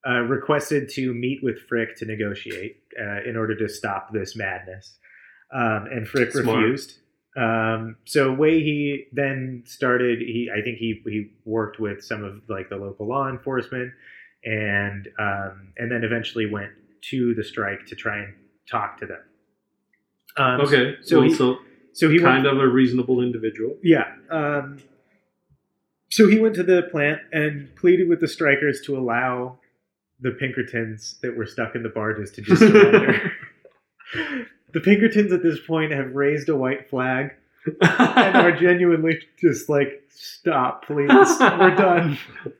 uh, 0.08 0.22
requested 0.22 0.90
to 0.92 1.14
meet 1.14 1.44
with 1.44 1.60
frick 1.68 1.96
to 1.98 2.06
negotiate 2.06 2.78
uh, 3.00 3.22
in 3.30 3.36
order 3.38 3.56
to 3.56 3.70
stop 3.70 4.12
this 4.14 4.36
madness 4.36 4.98
um, 5.54 5.86
and 5.92 6.08
frick 6.08 6.32
Smart. 6.32 6.58
refused 6.58 6.98
um, 7.36 7.98
so 8.06 8.34
he 8.44 9.06
then 9.12 9.64
started. 9.66 10.20
He, 10.20 10.50
I 10.56 10.62
think 10.62 10.78
he 10.78 11.02
he 11.06 11.32
worked 11.46 11.80
with 11.80 12.04
some 12.04 12.24
of 12.24 12.42
like 12.50 12.70
the 12.70 12.78
local 12.78 13.08
law 13.08 13.28
enforcement, 13.30 13.92
and 14.44 15.08
um, 15.20 15.70
and 15.78 15.92
then 15.92 16.04
eventually 16.04 16.46
went 16.46 16.72
to 17.12 17.34
the 17.36 17.44
strike 17.44 17.86
to 17.88 17.96
try 17.96 18.18
and 18.20 18.34
talk 18.70 18.98
to 19.00 19.06
them. 19.06 19.22
Um, 20.38 20.62
Okay. 20.62 20.96
so 21.02 21.18
So, 21.18 21.22
he- 21.24 21.34
so 21.34 21.58
so 21.94 22.10
he 22.10 22.16
went, 22.20 22.44
kind 22.44 22.46
of 22.48 22.58
a 22.60 22.68
reasonable 22.68 23.22
individual. 23.22 23.78
yeah. 23.84 24.16
Um, 24.30 24.80
so 26.10 26.28
he 26.30 26.40
went 26.40 26.56
to 26.56 26.64
the 26.64 26.84
plant 26.92 27.20
and 27.34 27.74
pleaded 27.76 28.08
with 28.10 28.20
the 28.22 28.28
strikers 28.28 28.82
to 28.86 28.98
allow 28.98 29.60
the 30.22 30.32
Pinkertons 30.32 31.18
that 31.22 31.36
were 31.38 31.46
stuck 31.46 31.76
in 31.76 31.84
the 31.84 31.90
barges 31.90 32.32
to 32.32 32.42
just 32.42 32.60
surrender. 32.68 33.32
the 34.76 34.82
Pinkertons 34.82 35.32
at 35.32 35.42
this 35.42 35.58
point 35.66 35.94
have 35.94 36.14
raised 36.14 36.50
a 36.50 36.56
white 36.56 36.90
flag 36.90 37.32
and 37.66 38.36
are 38.36 38.52
genuinely 38.60 39.18
just 39.40 39.70
like, 39.70 40.04
stop, 40.10 40.86
please, 40.86 41.10
we're 41.40 41.76
done. 41.76 42.18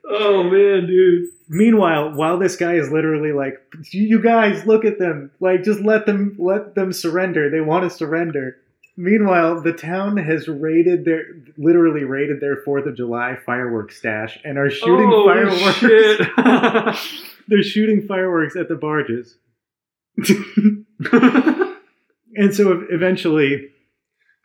oh 0.10 0.44
man, 0.44 0.88
dude. 0.88 1.28
Meanwhile, 1.50 2.14
while 2.14 2.40
this 2.40 2.56
guy 2.56 2.76
is 2.76 2.90
literally 2.90 3.34
like, 3.34 3.62
"You 3.92 4.22
guys, 4.22 4.66
look 4.66 4.86
at 4.86 4.98
them! 4.98 5.30
Like, 5.42 5.64
just 5.64 5.82
let 5.82 6.06
them 6.06 6.38
let 6.40 6.74
them 6.74 6.94
surrender. 6.94 7.50
They 7.50 7.62
want 7.62 7.84
to 7.84 7.96
surrender." 7.96 8.58
Meanwhile, 8.98 9.62
the 9.62 9.74
town 9.74 10.16
has 10.16 10.48
raided 10.48 11.04
their 11.04 11.26
literally 11.58 12.06
raided 12.06 12.40
their 12.40 12.56
Fourth 12.64 12.86
of 12.86 12.96
July 12.96 13.38
fireworks 13.46 13.98
stash 13.98 14.40
and 14.46 14.58
are 14.58 14.70
shooting 14.70 15.12
oh, 15.14 15.26
fireworks. 15.28 15.78
Shit. 15.78 17.28
They're 17.48 17.62
shooting 17.62 18.08
fireworks 18.08 18.56
at 18.56 18.70
the 18.70 18.76
barges, 18.76 19.36
and 22.36 22.54
so 22.54 22.86
eventually, 22.90 23.70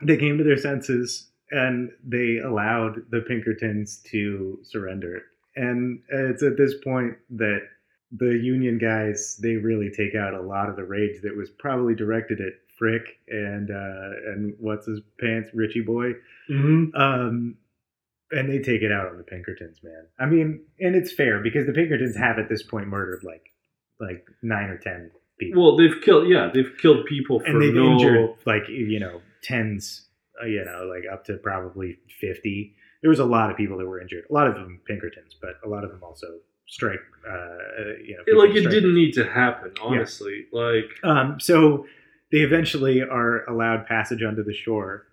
they 0.03 0.17
came 0.17 0.39
to 0.39 0.45
their 0.45 0.59
senses 0.59 1.31
and 1.51 1.91
they 2.05 2.39
allowed 2.39 3.03
the 3.11 3.21
Pinkertons 3.21 4.03
to 4.11 4.59
surrender. 4.63 5.23
And 5.57 6.01
it's 6.09 6.43
at 6.43 6.57
this 6.57 6.75
point 6.85 7.17
that 7.31 7.61
the 8.13 8.37
Union 8.37 8.79
guys 8.79 9.39
they 9.41 9.57
really 9.57 9.91
take 9.91 10.15
out 10.15 10.35
a 10.35 10.41
lot 10.41 10.69
of 10.69 10.77
the 10.77 10.85
rage 10.85 11.23
that 11.23 11.37
was 11.37 11.51
probably 11.51 11.95
directed 11.95 12.41
at 12.41 12.53
Frick 12.77 13.03
and 13.29 13.71
uh, 13.71 14.33
and 14.33 14.55
what's 14.59 14.87
his 14.87 15.01
pants 15.21 15.51
Richie 15.55 15.83
Boy, 15.83 16.13
hmm 16.49 16.87
um, 16.95 17.57
and 18.33 18.49
they 18.49 18.59
take 18.59 18.83
it 18.83 18.93
out 18.93 19.09
on 19.09 19.17
the 19.17 19.25
Pinkertons, 19.25 19.81
man. 19.83 20.07
I 20.19 20.27
mean, 20.27 20.63
and 20.79 20.95
it's 20.97 21.13
fair 21.13 21.41
because 21.41 21.67
the 21.67 21.73
Pinkertons 21.73 22.17
have 22.17 22.39
at 22.39 22.49
this 22.49 22.63
point 22.63 22.89
murdered 22.89 23.23
like 23.23 23.53
like 24.01 24.27
nine 24.43 24.71
or 24.71 24.79
ten 24.79 25.11
people, 25.41 25.63
Well, 25.63 25.77
they've 25.77 26.01
killed. 26.03 26.29
Yeah, 26.29 26.51
they've 26.53 26.73
killed 26.81 27.07
people 27.07 27.41
for 27.41 27.47
and 27.47 27.61
they've 27.61 27.75
no. 27.75 27.93
injured 27.93 28.31
like 28.47 28.69
you 28.69 29.01
know 29.01 29.21
tens, 29.43 30.07
uh, 30.41 30.47
you 30.47 30.65
know, 30.65 30.85
like 30.85 31.05
up 31.13 31.25
to 31.25 31.39
probably 31.39 31.99
fifty. 32.21 32.77
There 33.03 33.11
was 33.11 33.19
a 33.19 33.25
lot 33.25 33.51
of 33.51 33.57
people 33.57 33.79
that 33.79 33.87
were 33.87 34.01
injured. 34.01 34.25
A 34.31 34.33
lot 34.33 34.47
of 34.47 34.55
them 34.55 34.81
Pinkertons, 34.87 35.35
but 35.41 35.55
a 35.65 35.69
lot 35.69 35.85
of 35.85 35.91
them 35.91 36.01
also 36.03 36.27
strike. 36.69 37.01
Uh, 37.27 37.33
uh, 37.33 37.85
you 38.05 38.17
know, 38.17 38.39
like 38.39 38.55
it 38.55 38.69
didn't 38.69 38.95
need 38.95 39.13
to 39.15 39.25
happen. 39.25 39.73
Honestly, 39.83 40.47
like 40.53 40.91
Um, 41.03 41.41
so 41.41 41.87
they 42.31 42.39
eventually 42.39 43.03
are 43.03 43.45
allowed 43.47 43.87
passage 43.87 44.23
onto 44.23 44.45
the 44.45 44.55
shore. 44.55 45.07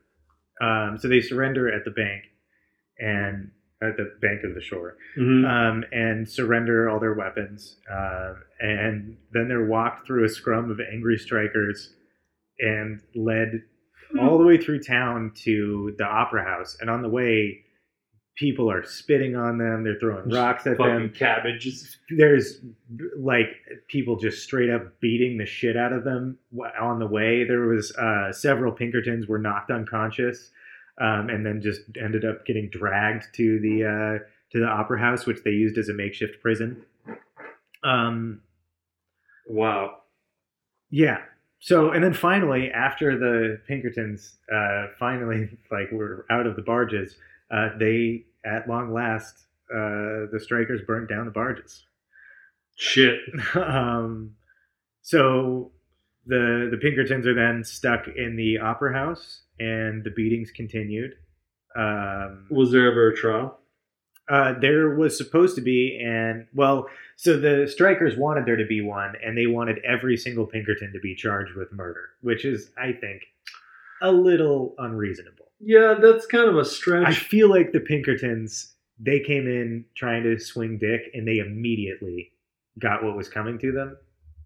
Um, 0.61 0.97
so 0.99 1.07
they 1.07 1.21
surrender 1.21 1.71
at 1.71 1.85
the 1.85 1.91
bank 1.91 2.23
and 2.99 3.51
at 3.81 3.95
the 3.95 4.11
bank 4.21 4.43
of 4.43 4.55
the 4.55 4.61
shore 4.61 4.97
mhm. 5.17 5.45
um, 5.45 5.83
and 5.91 6.27
surrender 6.27 6.89
all 6.89 6.99
their 6.99 7.13
weapons. 7.13 7.77
Um, 7.91 8.43
and 8.59 9.17
then 9.31 9.47
they're 9.47 9.65
walked 9.65 10.07
through 10.07 10.25
a 10.25 10.29
scrum 10.29 10.71
of 10.71 10.79
angry 10.79 11.17
strikers 11.17 11.93
and 12.59 13.01
led 13.15 13.61
all 14.19 14.37
the 14.37 14.45
way 14.45 14.57
through 14.57 14.81
town 14.81 15.31
to 15.43 15.93
the 15.97 16.05
opera 16.05 16.43
house. 16.43 16.77
And 16.79 16.89
on 16.89 17.01
the 17.01 17.09
way, 17.09 17.63
people 18.37 18.71
are 18.71 18.83
spitting 18.83 19.35
on 19.35 19.57
them. 19.57 19.83
They're 19.83 19.99
throwing 19.99 20.29
rocks 20.29 20.65
at 20.65 20.77
fucking 20.77 20.93
them 20.93 21.09
cabbages. 21.09 21.97
there's 22.17 22.61
like 23.19 23.47
people 23.87 24.15
just 24.15 24.43
straight 24.43 24.69
up 24.69 24.99
beating 25.01 25.37
the 25.37 25.45
shit 25.45 25.75
out 25.75 25.91
of 25.91 26.03
them 26.03 26.37
on 26.79 26.99
the 26.99 27.07
way. 27.07 27.43
There 27.43 27.67
was 27.67 27.91
uh, 27.95 28.31
several 28.31 28.71
Pinkertons 28.71 29.27
were 29.27 29.39
knocked 29.39 29.71
unconscious, 29.71 30.51
um, 30.99 31.29
and 31.29 31.45
then 31.45 31.61
just 31.61 31.81
ended 32.01 32.25
up 32.25 32.45
getting 32.45 32.69
dragged 32.69 33.25
to 33.35 33.59
the 33.59 33.83
uh, 33.85 34.25
to 34.51 34.59
the 34.59 34.67
opera 34.67 34.99
house, 34.99 35.25
which 35.25 35.43
they 35.43 35.51
used 35.51 35.77
as 35.77 35.89
a 35.89 35.93
makeshift 35.93 36.41
prison. 36.41 36.83
Um, 37.83 38.41
Wow. 39.47 39.99
yeah. 40.89 41.19
So 41.59 41.91
and 41.91 42.03
then 42.03 42.13
finally, 42.13 42.69
after 42.71 43.17
the 43.17 43.59
Pinkertons 43.67 44.35
uh, 44.53 44.87
finally 44.99 45.49
like 45.71 45.91
were 45.91 46.25
out 46.29 46.45
of 46.47 46.55
the 46.55 46.61
barges, 46.61 47.15
uh, 47.51 47.69
they 47.79 48.25
at 48.45 48.67
long 48.67 48.93
last 48.93 49.45
uh, 49.73 50.27
the 50.31 50.39
strikers 50.41 50.81
burnt 50.85 51.09
down 51.09 51.25
the 51.25 51.31
barges. 51.31 51.85
Shit. 52.75 53.19
um, 53.55 54.35
so 55.01 55.71
the 56.27 56.67
the 56.71 56.77
Pinkertons 56.77 57.25
are 57.25 57.33
then 57.33 57.63
stuck 57.63 58.07
in 58.15 58.35
the 58.35 58.59
opera 58.59 58.93
house, 58.93 59.41
and 59.59 60.03
the 60.03 60.11
beatings 60.11 60.51
continued. 60.51 61.13
Um, 61.75 62.47
Was 62.49 62.71
there 62.71 62.89
ever 62.91 63.09
a 63.09 63.15
trial? 63.15 63.59
uh, 64.29 64.53
there 64.59 64.89
was 64.95 65.17
supposed 65.17 65.55
to 65.55 65.61
be, 65.61 66.01
and 66.03 66.47
well, 66.53 66.87
so 67.15 67.39
the 67.39 67.67
strikers 67.71 68.17
wanted 68.17 68.45
there 68.45 68.57
to 68.57 68.65
be 68.65 68.81
one, 68.81 69.13
and 69.23 69.37
they 69.37 69.47
wanted 69.47 69.79
every 69.85 70.17
single 70.17 70.45
Pinkerton 70.45 70.91
to 70.93 70.99
be 70.99 71.15
charged 71.15 71.55
with 71.55 71.71
murder, 71.71 72.09
which 72.21 72.43
is, 72.43 72.69
I 72.77 72.91
think, 72.91 73.21
a 74.01 74.11
little 74.11 74.75
unreasonable. 74.79 75.45
Yeah, 75.59 75.95
that's 76.01 76.25
kind 76.25 76.49
of 76.49 76.57
a 76.57 76.65
stretch. 76.65 77.07
I 77.07 77.13
feel 77.13 77.49
like 77.49 77.71
the 77.71 77.79
Pinkertons 77.79 78.73
they 78.99 79.19
came 79.19 79.47
in 79.47 79.85
trying 79.95 80.23
to 80.23 80.39
swing 80.39 80.77
dick 80.79 81.11
and 81.13 81.27
they 81.27 81.37
immediately 81.37 82.31
got 82.79 83.03
what 83.03 83.15
was 83.15 83.29
coming 83.29 83.59
to 83.59 83.71
them. 83.71 83.95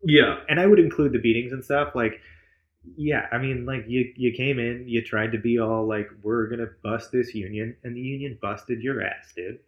Yeah, 0.03 0.37
And 0.49 0.59
I 0.59 0.65
would 0.65 0.79
include 0.79 1.13
the 1.13 1.19
beatings 1.19 1.51
and 1.51 1.63
stuff 1.63 1.93
like 1.95 2.19
yeah, 2.97 3.27
I 3.31 3.37
mean 3.37 3.65
like 3.65 3.85
you 3.87 4.11
you 4.15 4.33
came 4.35 4.57
in, 4.57 4.87
you 4.87 5.03
tried 5.03 5.31
to 5.33 5.37
be 5.37 5.59
all 5.59 5.87
like 5.87 6.09
we're 6.23 6.47
going 6.47 6.59
to 6.59 6.69
bust 6.83 7.11
this 7.11 7.35
union 7.35 7.75
and 7.83 7.95
the 7.95 8.01
union 8.01 8.39
busted 8.41 8.81
your 8.81 9.03
ass, 9.03 9.33
dude. 9.35 9.59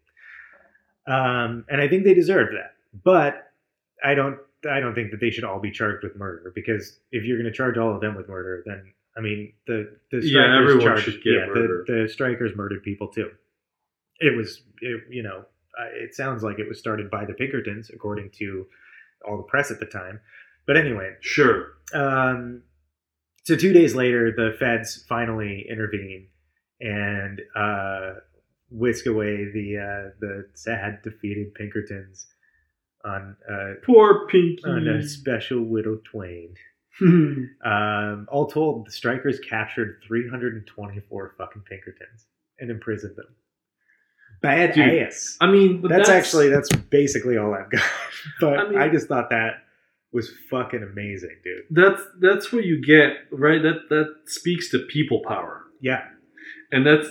Um 1.08 1.66
and 1.70 1.80
I 1.82 1.88
think 1.88 2.04
they 2.04 2.14
deserve 2.14 2.50
that. 2.54 2.74
But 3.04 3.52
I 4.04 4.16
don't 4.16 4.40
I 4.70 4.80
don't 4.80 4.96
think 4.96 5.12
that 5.12 5.20
they 5.20 5.30
should 5.30 5.44
all 5.44 5.60
be 5.60 5.72
charged 5.72 6.04
with 6.04 6.16
murder 6.16 6.52
because 6.56 7.00
if 7.12 7.24
you're 7.24 7.38
going 7.38 7.52
to 7.52 7.56
charge 7.56 7.78
all 7.78 7.94
of 7.94 8.02
them 8.02 8.16
with 8.16 8.30
murder, 8.30 8.64
then 8.66 8.94
I 9.18 9.22
mean 9.22 9.54
the 9.68 9.96
the 10.12 10.18
Yeah, 10.24 10.44
strikers 10.44 10.60
everyone 10.62 10.82
charged, 10.82 11.04
should 11.06 11.24
get 11.24 11.34
yeah, 11.34 11.46
murdered. 11.48 11.86
The, 11.88 12.04
the 12.04 12.10
strikers 12.10 12.56
murdered 12.56 12.84
people 12.84 13.10
too. 13.10 13.30
It 14.20 14.36
was 14.36 14.62
it, 14.82 15.04
you 15.10 15.22
know 15.24 15.46
it 15.96 16.14
sounds 16.16 16.44
like 16.44 16.60
it 16.60 16.68
was 16.68 16.80
started 16.80 17.10
by 17.10 17.26
the 17.26 17.34
Pinkertons 17.34 17.90
according 17.94 18.30
to 18.38 18.68
all 19.28 19.38
the 19.38 19.44
press 19.44 19.72
at 19.72 19.80
the 19.80 19.86
time. 19.86 20.20
But 20.66 20.78
anyway, 20.78 21.16
sure. 21.22 21.74
um, 21.94 22.64
so 23.44 23.56
two 23.58 23.74
days 23.74 23.94
later, 23.94 24.32
the 24.32 24.56
feds 24.58 25.04
finally 25.08 25.66
intervene 25.70 26.28
and 26.80 27.42
uh, 27.56 28.14
whisk 28.72 29.06
away 29.06 29.46
the 29.52 29.78
uh, 29.78 30.10
the 30.20 30.48
sad 30.54 31.02
defeated 31.04 31.54
Pinkertons 31.54 32.26
on 33.04 33.36
uh, 33.52 33.74
Poor 33.86 34.28
Pinky. 34.28 34.64
on 34.66 34.88
a 34.88 35.04
special 35.08 35.62
widow 35.64 36.00
twain. 36.10 36.56
Um, 37.02 38.28
all 38.32 38.46
told, 38.48 38.86
the 38.86 38.92
strikers 38.92 39.40
captured 39.40 40.00
324 40.08 41.34
fucking 41.38 41.64
Pinkertons 41.64 42.28
and 42.60 42.70
imprisoned 42.70 43.16
them. 43.16 43.36
Bad 44.44 44.74
Dude, 44.74 45.04
ass. 45.04 45.38
I 45.42 45.50
mean, 45.50 45.82
but 45.82 45.90
That's, 45.90 46.10
actually 46.10 46.50
that's 46.50 46.70
basically 46.70 47.38
all 47.38 47.56
I've 47.56 47.72
got. 47.72 47.82
But 48.40 48.76
I 48.76 48.86
I, 48.86 48.90
just 48.90 49.08
thought 49.08 49.32
that 49.32 49.64
was 50.14 50.32
fucking 50.50 50.82
amazing, 50.82 51.36
dude. 51.44 51.64
that's 51.72 52.02
that's 52.22 52.54
what 52.54 52.64
you 52.64 52.82
get, 52.82 53.18
right? 53.32 53.62
That 53.62 53.90
that 53.90 54.16
speaks 54.28 54.70
to 54.72 54.80
people 54.80 55.22
power. 55.28 55.64
Yeah, 55.82 56.06
and 56.72 56.86
that's 56.86 57.08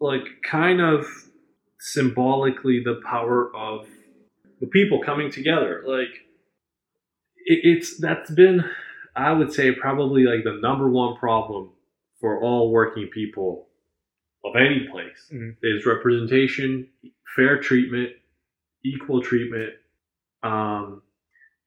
like 0.00 0.24
kind 0.48 0.80
of 0.80 1.06
symbolically 1.78 2.82
the 2.82 3.00
power 3.04 3.54
of 3.54 3.86
the 4.60 4.66
people 4.66 5.02
coming 5.02 5.30
together 5.30 5.82
like 5.86 6.08
it, 7.44 7.60
it's 7.62 7.98
that's 7.98 8.30
been 8.30 8.64
i 9.14 9.32
would 9.32 9.52
say 9.52 9.72
probably 9.72 10.24
like 10.24 10.42
the 10.44 10.58
number 10.60 10.90
one 10.90 11.16
problem 11.16 11.70
for 12.20 12.40
all 12.40 12.70
working 12.70 13.08
people 13.12 13.68
of 14.48 14.56
any 14.56 14.86
place 14.90 15.30
Mhm. 15.32 15.56
is 15.62 15.84
representation 15.86 16.88
fair 17.34 17.60
treatment 17.60 18.10
equal 18.84 19.20
treatment 19.22 19.74
um, 20.42 21.02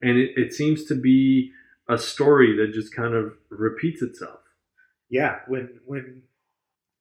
and 0.01 0.17
it, 0.17 0.31
it 0.37 0.53
seems 0.53 0.85
to 0.85 0.95
be 0.95 1.51
a 1.89 1.97
story 1.97 2.55
that 2.57 2.73
just 2.73 2.93
kind 2.95 3.13
of 3.13 3.33
repeats 3.49 4.01
itself 4.01 4.39
yeah. 5.11 5.39
When 5.47 5.79
when 5.85 6.21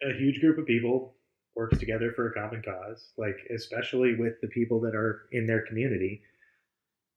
a 0.03 0.15
huge 0.15 0.41
group 0.41 0.57
of 0.57 0.65
people 0.67 1.15
works 1.55 1.77
together 1.77 2.11
for 2.13 2.27
a 2.29 2.33
common 2.33 2.63
cause, 2.63 3.13
like 3.19 3.37
especially 3.55 4.15
with 4.15 4.41
the 4.41 4.49
people 4.49 4.81
that 4.81 4.95
are 4.95 5.27
in 5.31 5.45
their 5.47 5.61
community, 5.67 6.23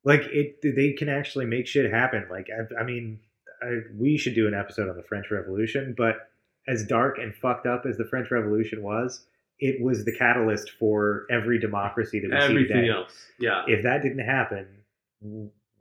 like 0.03 0.23
it, 0.31 0.57
they 0.61 0.91
can 0.91 1.07
actually 1.07 1.45
make 1.45 1.65
shit 1.65 1.89
happen. 1.89 2.25
Like 2.29 2.47
I, 2.49 2.81
I 2.81 2.83
mean, 2.83 3.21
I, 3.61 3.79
we 3.97 4.17
should 4.17 4.35
do 4.35 4.47
an 4.49 4.53
episode 4.53 4.89
on 4.89 4.97
the 4.97 5.03
French 5.03 5.31
Revolution, 5.31 5.93
but 5.97 6.30
as 6.67 6.85
dark 6.85 7.17
and 7.17 7.33
fucked 7.35 7.65
up 7.65 7.85
as 7.85 7.97
the 7.97 8.05
French 8.05 8.29
Revolution 8.31 8.83
was, 8.83 9.25
it 9.59 9.81
was 9.81 10.05
the 10.05 10.11
catalyst 10.15 10.71
for 10.79 11.25
every 11.29 11.59
democracy 11.59 12.19
that 12.19 12.29
we 12.31 12.37
see 12.39 12.43
everything 12.45 12.77
today. 12.77 12.89
else 12.89 13.13
yeah 13.39 13.63
if 13.67 13.83
that 13.83 14.01
didn't 14.01 14.25
happen, 14.25 14.67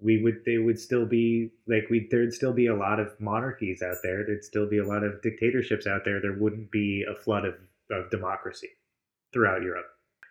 we 0.00 0.22
would 0.22 0.42
they 0.46 0.58
would 0.58 0.78
still 0.78 1.06
be 1.06 1.50
like 1.66 1.88
we 1.90 2.06
there'd 2.10 2.32
still 2.32 2.52
be 2.52 2.66
a 2.66 2.74
lot 2.74 2.98
of 3.00 3.18
monarchies 3.20 3.82
out 3.82 3.96
there. 4.02 4.24
There'd 4.24 4.44
still 4.44 4.68
be 4.68 4.78
a 4.78 4.84
lot 4.86 5.04
of 5.04 5.20
dictatorships 5.22 5.86
out 5.86 6.04
there. 6.04 6.20
There 6.20 6.32
wouldn't 6.38 6.70
be 6.70 7.04
a 7.10 7.14
flood 7.14 7.44
of, 7.44 7.54
of 7.90 8.10
democracy 8.10 8.68
throughout 9.32 9.62
Europe. 9.62 9.86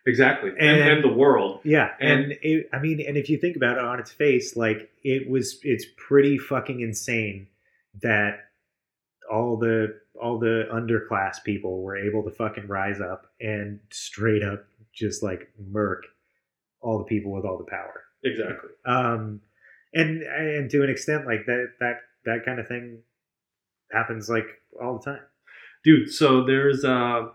Exactly. 0.06 0.50
And, 0.50 0.80
And- 0.80 0.90
and 0.90 1.04
the 1.04 1.12
world. 1.12 1.60
Yeah, 1.62 1.90
And- 2.00 2.24
and 2.32 2.38
it, 2.42 2.68
I 2.72 2.78
mean, 2.80 3.00
and 3.06 3.16
if 3.16 3.28
you 3.28 3.36
think 3.38 3.54
about 3.56 3.76
it 3.78 3.84
on 3.84 4.00
its 4.00 4.10
face, 4.10 4.56
like 4.56 4.90
it 5.04 5.28
was, 5.28 5.60
it's 5.62 5.84
pretty 5.96 6.36
fucking 6.38 6.80
insane 6.80 7.46
that 8.02 8.49
all 9.30 9.56
the 9.56 9.98
all 10.20 10.38
the 10.38 10.64
underclass 10.72 11.42
people 11.44 11.82
were 11.82 11.96
able 11.96 12.22
to 12.24 12.30
fucking 12.30 12.66
rise 12.66 13.00
up 13.00 13.26
and 13.40 13.78
straight 13.90 14.42
up 14.42 14.64
just 14.92 15.22
like 15.22 15.50
murk 15.70 16.04
all 16.80 16.98
the 16.98 17.04
people 17.04 17.30
with 17.32 17.44
all 17.44 17.56
the 17.58 17.64
power. 17.70 18.02
Exactly. 18.24 18.70
Um, 18.84 19.40
and 19.94 20.22
and 20.22 20.70
to 20.70 20.82
an 20.82 20.90
extent, 20.90 21.26
like 21.26 21.46
that 21.46 21.68
that 21.80 21.96
that 22.24 22.44
kind 22.44 22.58
of 22.60 22.68
thing 22.68 22.98
happens 23.92 24.28
like 24.28 24.46
all 24.82 24.98
the 24.98 25.04
time. 25.04 25.20
Dude, 25.84 26.12
so 26.12 26.44
there's 26.44 26.84
uh 26.84 27.28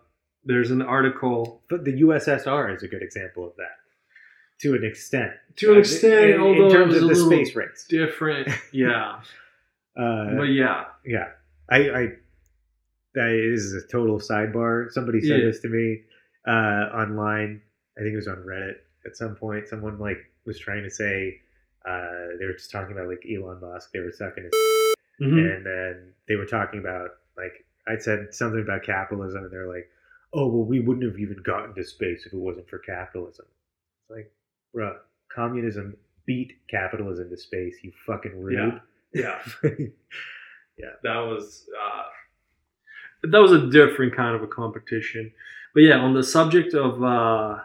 there's 0.43 0.69
an 0.71 0.81
article 0.83 1.63
But 1.69 1.85
the 1.85 2.01
USSR 2.01 2.75
is 2.75 2.83
a 2.83 2.87
good 2.87 3.01
example 3.01 3.47
of 3.47 3.55
that, 3.57 3.77
to 4.61 4.75
an 4.75 4.83
extent. 4.83 5.31
to 5.57 5.71
an 5.71 5.77
Uh, 5.77 5.79
extent, 5.79 6.29
in, 6.31 6.39
although 6.41 6.67
in 6.67 6.71
terms 6.71 6.95
it 6.95 7.03
was 7.03 7.19
of 7.21 7.27
a 7.27 7.29
the 7.29 7.35
space 7.45 7.55
race. 7.55 7.85
different. 7.89 8.49
Yeah. 8.71 9.21
Uh, 9.97 10.35
but 10.35 10.43
yeah. 10.49 10.83
yeah, 11.05 11.29
I, 11.69 11.77
I 11.89 12.07
that 13.15 13.29
is 13.31 13.73
a 13.73 13.87
total 13.87 14.19
sidebar. 14.19 14.91
Somebody 14.91 15.21
said 15.21 15.39
Yeah. 15.39 15.45
this 15.45 15.59
to 15.61 15.69
me 15.69 16.01
uh, 16.47 16.51
online. 16.93 17.61
I 17.97 18.01
think 18.01 18.13
it 18.13 18.17
was 18.17 18.27
on 18.27 18.37
Reddit 18.37 18.75
at 19.05 19.15
some 19.15 19.35
point. 19.35 19.67
Someone 19.67 19.97
like 19.99 20.17
was 20.45 20.59
trying 20.59 20.83
to 20.83 20.89
say 20.91 21.39
uh, 21.85 22.35
they 22.39 22.45
were 22.45 22.53
just 22.53 22.71
talking 22.71 22.91
about 22.95 23.07
like 23.07 23.23
Elon 23.29 23.61
Musk. 23.61 23.91
They 23.93 23.99
were 23.99 24.11
sucking 24.11 24.43
his 24.43 24.51
Mhm. 25.21 25.55
and 25.55 25.65
then 25.65 26.13
they 26.27 26.35
were 26.35 26.45
talking 26.45 26.79
about 26.79 27.09
like 27.37 27.65
I 27.87 27.97
said 27.97 28.33
something 28.33 28.61
about 28.61 28.83
capitalism, 28.83 29.43
and 29.43 29.51
they're 29.51 29.67
like, 29.67 29.89
"Oh 30.33 30.47
well, 30.47 30.65
we 30.65 30.81
wouldn't 30.81 31.05
have 31.09 31.19
even 31.19 31.37
gotten 31.41 31.73
to 31.75 31.83
space 31.85 32.25
if 32.25 32.33
it 32.33 32.37
wasn't 32.37 32.67
for 32.69 32.79
capitalism." 32.79 33.45
It's 34.01 34.09
like, 34.09 34.31
bruh, 34.75 34.97
communism 35.33 35.95
beat 36.25 36.53
capitalism 36.69 37.29
to 37.29 37.37
space. 37.37 37.75
You 37.81 37.93
fucking 38.05 38.37
rude. 38.41 38.81
Yeah. 39.13 39.39
that 41.03 41.19
was 41.19 41.65
uh, 41.81 42.03
that 43.31 43.39
was 43.39 43.51
a 43.51 43.69
different 43.69 44.15
kind 44.15 44.35
of 44.35 44.43
a 44.43 44.47
competition. 44.47 45.31
But 45.73 45.81
yeah, 45.83 45.97
on 45.97 46.13
the 46.13 46.23
subject 46.23 46.73
of 46.73 47.03
uh, 47.03 47.59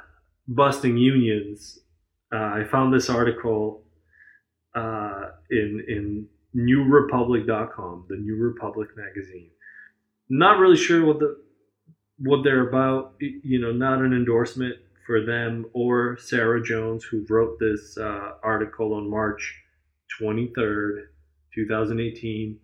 busting 0.48 0.96
unions, 0.96 1.78
uh, 2.32 2.36
I 2.36 2.64
found 2.70 2.92
this 2.92 3.08
article 3.08 3.82
uh, 4.74 5.26
in 5.50 5.84
in 5.88 6.26
NewRepublic.com, 6.56 8.06
the 8.08 8.16
New 8.16 8.36
Republic 8.36 8.88
magazine. 8.96 9.50
Not 10.28 10.58
really 10.58 10.76
sure 10.76 11.04
what 11.04 11.18
the 11.18 11.40
what 12.18 12.42
they're 12.44 12.68
about. 12.68 13.14
You 13.20 13.60
know, 13.60 13.72
not 13.72 14.00
an 14.00 14.12
endorsement 14.12 14.76
for 15.06 15.24
them 15.24 15.66
or 15.72 16.18
Sarah 16.18 16.62
Jones, 16.62 17.04
who 17.04 17.26
wrote 17.28 17.58
this 17.58 17.96
uh, 17.98 18.32
article 18.42 18.94
on 18.94 19.10
March 19.10 19.62
twenty 20.18 20.52
third, 20.54 21.08
two 21.54 21.66
thousand 21.66 22.00
eighteen. 22.00 22.58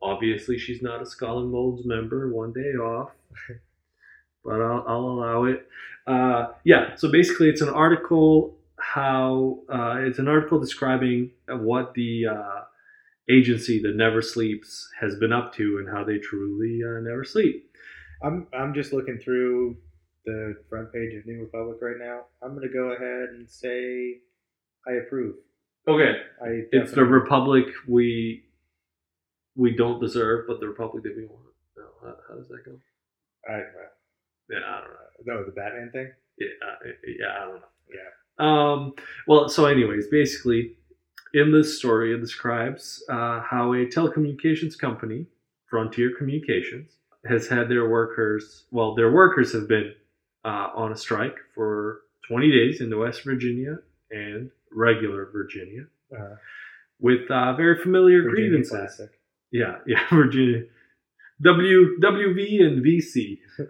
Obviously, 0.00 0.58
she's 0.58 0.82
not 0.82 1.02
a 1.02 1.06
Skull 1.06 1.40
and 1.40 1.50
Molds 1.50 1.84
member. 1.84 2.32
One 2.32 2.52
day 2.52 2.72
off, 2.78 3.10
but 4.44 4.60
I'll, 4.60 4.84
I'll 4.86 5.00
allow 5.00 5.44
it. 5.44 5.66
Uh, 6.06 6.52
yeah. 6.64 6.94
So 6.96 7.10
basically, 7.10 7.48
it's 7.48 7.60
an 7.60 7.68
article 7.68 8.56
how 8.78 9.58
uh, 9.68 9.96
it's 9.98 10.18
an 10.18 10.28
article 10.28 10.58
describing 10.58 11.32
what 11.48 11.94
the 11.94 12.26
uh, 12.26 12.60
agency 13.28 13.80
that 13.82 13.96
never 13.96 14.22
sleeps 14.22 14.88
has 15.00 15.16
been 15.16 15.32
up 15.32 15.52
to 15.54 15.78
and 15.78 15.88
how 15.88 16.04
they 16.04 16.18
truly 16.18 16.80
uh, 16.84 17.00
never 17.00 17.24
sleep. 17.24 17.70
I'm 18.22 18.46
I'm 18.52 18.74
just 18.74 18.92
looking 18.92 19.18
through 19.18 19.76
the 20.24 20.56
front 20.68 20.92
page 20.92 21.14
of 21.14 21.26
New 21.26 21.40
Republic 21.40 21.78
right 21.80 21.96
now. 21.98 22.22
I'm 22.42 22.54
gonna 22.54 22.72
go 22.72 22.92
ahead 22.92 23.30
and 23.30 23.48
say 23.48 24.18
I 24.86 24.92
approve. 25.04 25.36
Okay, 25.86 26.12
I 26.42 26.62
it's 26.72 26.92
the 26.92 27.04
republic 27.04 27.66
we 27.86 28.44
we 29.58 29.76
don't 29.76 30.00
deserve, 30.00 30.46
but 30.46 30.60
the 30.60 30.68
republic 30.68 31.02
that 31.04 31.14
we 31.16 31.26
want. 31.26 31.42
No, 31.76 31.84
how, 32.02 32.14
how 32.28 32.34
does 32.36 32.48
that 32.48 32.64
go? 32.64 32.72
I, 33.48 33.58
Yeah, 34.50 34.58
I 34.66 34.80
don't 34.80 34.90
know. 35.26 35.34
no, 35.34 35.44
the 35.44 35.52
Batman 35.52 35.90
thing. 35.92 36.10
Yeah, 36.38 36.46
uh, 36.66 36.88
yeah, 37.06 37.26
I 37.36 37.44
don't 37.44 37.56
know. 37.56 37.68
Yeah. 37.92 38.10
Um, 38.38 38.92
well, 39.26 39.48
so 39.48 39.66
anyways, 39.66 40.06
basically, 40.08 40.76
in 41.34 41.52
this 41.52 41.76
story, 41.78 42.14
it 42.14 42.20
describes 42.20 43.02
uh, 43.10 43.40
how 43.40 43.72
a 43.72 43.84
telecommunications 43.86 44.78
company, 44.78 45.26
Frontier 45.68 46.12
Communications, 46.16 46.92
has 47.26 47.48
had 47.48 47.68
their 47.68 47.88
workers. 47.88 48.64
Well, 48.70 48.94
their 48.94 49.10
workers 49.12 49.52
have 49.52 49.66
been 49.68 49.92
uh, 50.44 50.68
on 50.74 50.92
a 50.92 50.96
strike 50.96 51.36
for 51.54 52.02
20 52.28 52.50
days 52.52 52.80
in 52.80 52.90
the 52.90 52.96
West 52.98 53.24
Virginia 53.24 53.78
and 54.12 54.50
regular 54.72 55.26
Virginia, 55.32 55.86
Uh, 56.16 56.36
with 57.00 57.30
uh, 57.30 57.54
very 57.56 57.76
familiar 57.82 58.22
Virginia 58.22 58.50
grievances. 58.50 58.70
classic. 58.70 59.17
Yeah, 59.50 59.76
yeah, 59.86 60.02
Virginia. 60.10 60.62
W 61.42 61.98
WV 62.00 62.62
and 62.62 62.84
VC. 62.84 63.38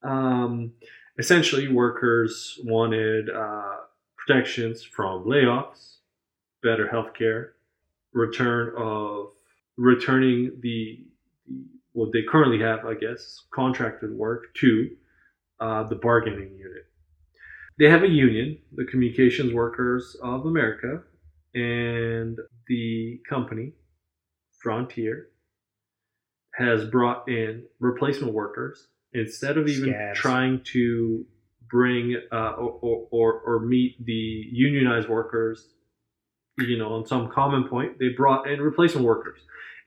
Um, 0.00 0.74
essentially, 1.18 1.66
workers 1.66 2.60
wanted 2.62 3.28
uh, 3.30 3.78
protections 4.16 4.84
from 4.84 5.24
layoffs, 5.24 5.96
better 6.62 6.86
healthcare, 6.86 7.48
return 8.12 8.74
of 8.76 9.30
returning 9.76 10.52
the, 10.60 11.04
the 11.48 11.64
what 11.94 12.12
they 12.12 12.22
currently 12.22 12.60
have, 12.60 12.86
I 12.86 12.94
guess, 12.94 13.42
contracted 13.52 14.12
work 14.12 14.54
to 14.60 14.90
uh, 15.60 15.82
the 15.84 15.96
bargaining 15.96 16.56
unit. 16.56 16.86
They 17.78 17.88
have 17.88 18.02
a 18.02 18.08
union, 18.08 18.58
the 18.74 18.84
Communications 18.84 19.52
Workers 19.52 20.16
of 20.22 20.46
America, 20.46 21.02
and 21.54 22.38
the 22.68 23.20
company, 23.28 23.72
Frontier, 24.62 25.28
has 26.54 26.84
brought 26.84 27.28
in 27.28 27.64
replacement 27.78 28.32
workers 28.32 28.88
instead 29.12 29.56
of 29.56 29.68
even 29.68 29.90
Scabs. 29.90 30.18
trying 30.18 30.60
to 30.72 31.24
bring 31.70 32.16
uh, 32.32 32.52
or, 32.52 33.06
or, 33.10 33.32
or 33.40 33.60
meet 33.60 34.04
the 34.04 34.12
unionized 34.52 35.08
workers, 35.08 35.68
you 36.58 36.78
know, 36.78 36.94
on 36.94 37.06
some 37.06 37.30
common 37.30 37.68
point, 37.68 37.98
they 37.98 38.08
brought 38.08 38.48
in 38.48 38.60
replacement 38.60 39.06
workers. 39.06 39.40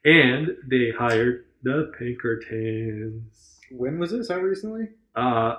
And 0.03 0.49
they 0.69 0.91
hired 0.97 1.45
the 1.63 1.91
Pinkertons. 1.97 3.59
When 3.71 3.99
was 3.99 4.11
this? 4.11 4.29
How 4.29 4.37
recently? 4.37 4.89
Uh, 5.15 5.57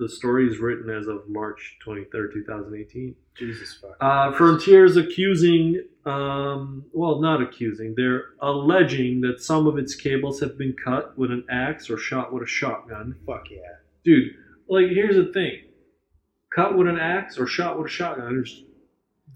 the 0.00 0.08
story 0.08 0.48
is 0.48 0.58
written 0.58 0.90
as 0.90 1.06
of 1.06 1.28
March 1.28 1.76
23rd, 1.86 2.32
2018. 2.32 3.14
Jesus 3.36 3.78
fuck. 3.80 3.96
Uh, 4.00 4.32
Frontier 4.32 4.84
is 4.86 4.96
accusing, 4.96 5.84
um, 6.06 6.84
well, 6.92 7.20
not 7.20 7.42
accusing, 7.42 7.94
they're 7.96 8.24
alleging 8.40 9.20
that 9.20 9.42
some 9.42 9.66
of 9.66 9.78
its 9.78 9.94
cables 9.94 10.40
have 10.40 10.56
been 10.56 10.74
cut 10.82 11.16
with 11.18 11.30
an 11.30 11.44
axe 11.50 11.90
or 11.90 11.98
shot 11.98 12.32
with 12.32 12.42
a 12.42 12.46
shotgun. 12.46 13.14
Fuck 13.26 13.50
yeah. 13.50 13.58
Dude, 14.04 14.32
like, 14.68 14.86
here's 14.88 15.16
the 15.16 15.30
thing 15.32 15.60
cut 16.54 16.76
with 16.76 16.88
an 16.88 16.98
axe 16.98 17.38
or 17.38 17.46
shot 17.46 17.78
with 17.78 17.86
a 17.86 17.90
shotgun, 17.90 18.28
there's 18.34 18.64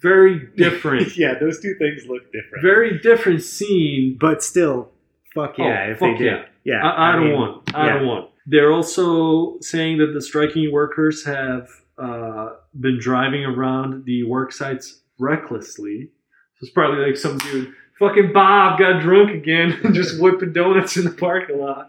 very 0.00 0.48
different, 0.56 1.16
yeah, 1.16 1.34
those 1.38 1.60
two 1.60 1.74
things 1.78 2.06
look 2.08 2.24
different. 2.32 2.62
very 2.62 2.98
different 2.98 3.42
scene. 3.42 4.16
but 4.18 4.42
still, 4.42 4.90
fuck 5.34 5.58
yeah. 5.58 5.86
Oh, 5.88 5.92
if 5.92 5.98
fuck 5.98 6.18
they 6.18 6.24
did, 6.24 6.44
yeah. 6.64 6.74
yeah. 6.80 6.86
I, 6.86 7.10
I, 7.10 7.12
don't 7.12 7.24
mean, 7.24 7.34
want. 7.34 7.74
I 7.74 7.86
yeah. 7.86 7.92
don't 7.94 8.06
want. 8.06 8.30
They're 8.46 8.72
also 8.72 9.58
saying 9.60 9.98
that 9.98 10.12
the 10.12 10.20
striking 10.20 10.72
workers 10.72 11.24
have 11.24 11.68
uh, 11.98 12.50
been 12.78 12.98
driving 13.00 13.44
around 13.44 14.04
the 14.04 14.24
work 14.24 14.52
sites 14.52 15.00
recklessly. 15.18 16.10
So 16.56 16.64
it's 16.64 16.72
probably 16.72 17.06
like 17.06 17.16
some 17.16 17.38
dude, 17.38 17.72
fucking 17.98 18.32
Bob, 18.32 18.78
got 18.78 19.00
drunk 19.00 19.30
again 19.30 19.78
and 19.84 19.94
just 19.94 20.20
whipping 20.20 20.52
donuts 20.52 20.96
in 20.96 21.04
the 21.04 21.10
parking 21.10 21.60
lot. 21.60 21.88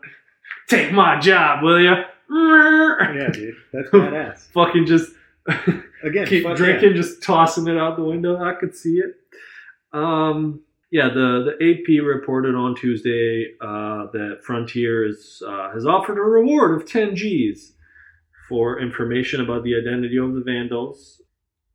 Take 0.69 0.91
my 0.91 1.19
job, 1.19 1.63
will 1.63 1.81
ya? 1.81 2.03
Yeah, 2.29 3.29
dude, 3.33 3.55
that's 3.71 3.89
badass. 3.89 4.39
fucking 4.51 4.85
just 4.85 5.11
Again, 6.03 6.27
keep 6.27 6.45
drinking, 6.55 6.95
just 6.95 7.21
tossing 7.21 7.67
it 7.67 7.77
out 7.77 7.97
the 7.97 8.03
window. 8.03 8.37
I 8.43 8.53
could 8.53 8.75
see 8.75 8.97
it. 8.97 9.15
Um, 9.93 10.61
yeah, 10.95 11.09
the, 11.09 11.57
the 11.59 11.71
AP 11.71 12.05
reported 12.05 12.55
on 12.55 12.73
Tuesday 12.73 13.51
uh, 13.59 14.07
that 14.13 14.39
Frontier 14.43 15.05
is, 15.05 15.43
uh, 15.45 15.69
has 15.73 15.85
offered 15.85 16.17
a 16.17 16.21
reward 16.21 16.79
of 16.79 16.87
10 16.87 17.17
G's 17.17 17.73
for 18.47 18.79
information 18.79 19.41
about 19.41 19.65
the 19.65 19.75
identity 19.75 20.17
of 20.17 20.33
the 20.33 20.39
vandals. 20.39 21.21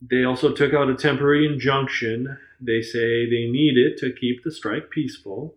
They 0.00 0.24
also 0.24 0.54
took 0.54 0.72
out 0.72 0.88
a 0.88 0.94
temporary 0.94 1.46
injunction. 1.46 2.38
They 2.62 2.80
say 2.80 3.26
they 3.26 3.44
need 3.50 3.76
it 3.76 3.98
to 3.98 4.10
keep 4.10 4.42
the 4.42 4.50
strike 4.50 4.88
peaceful. 4.88 5.54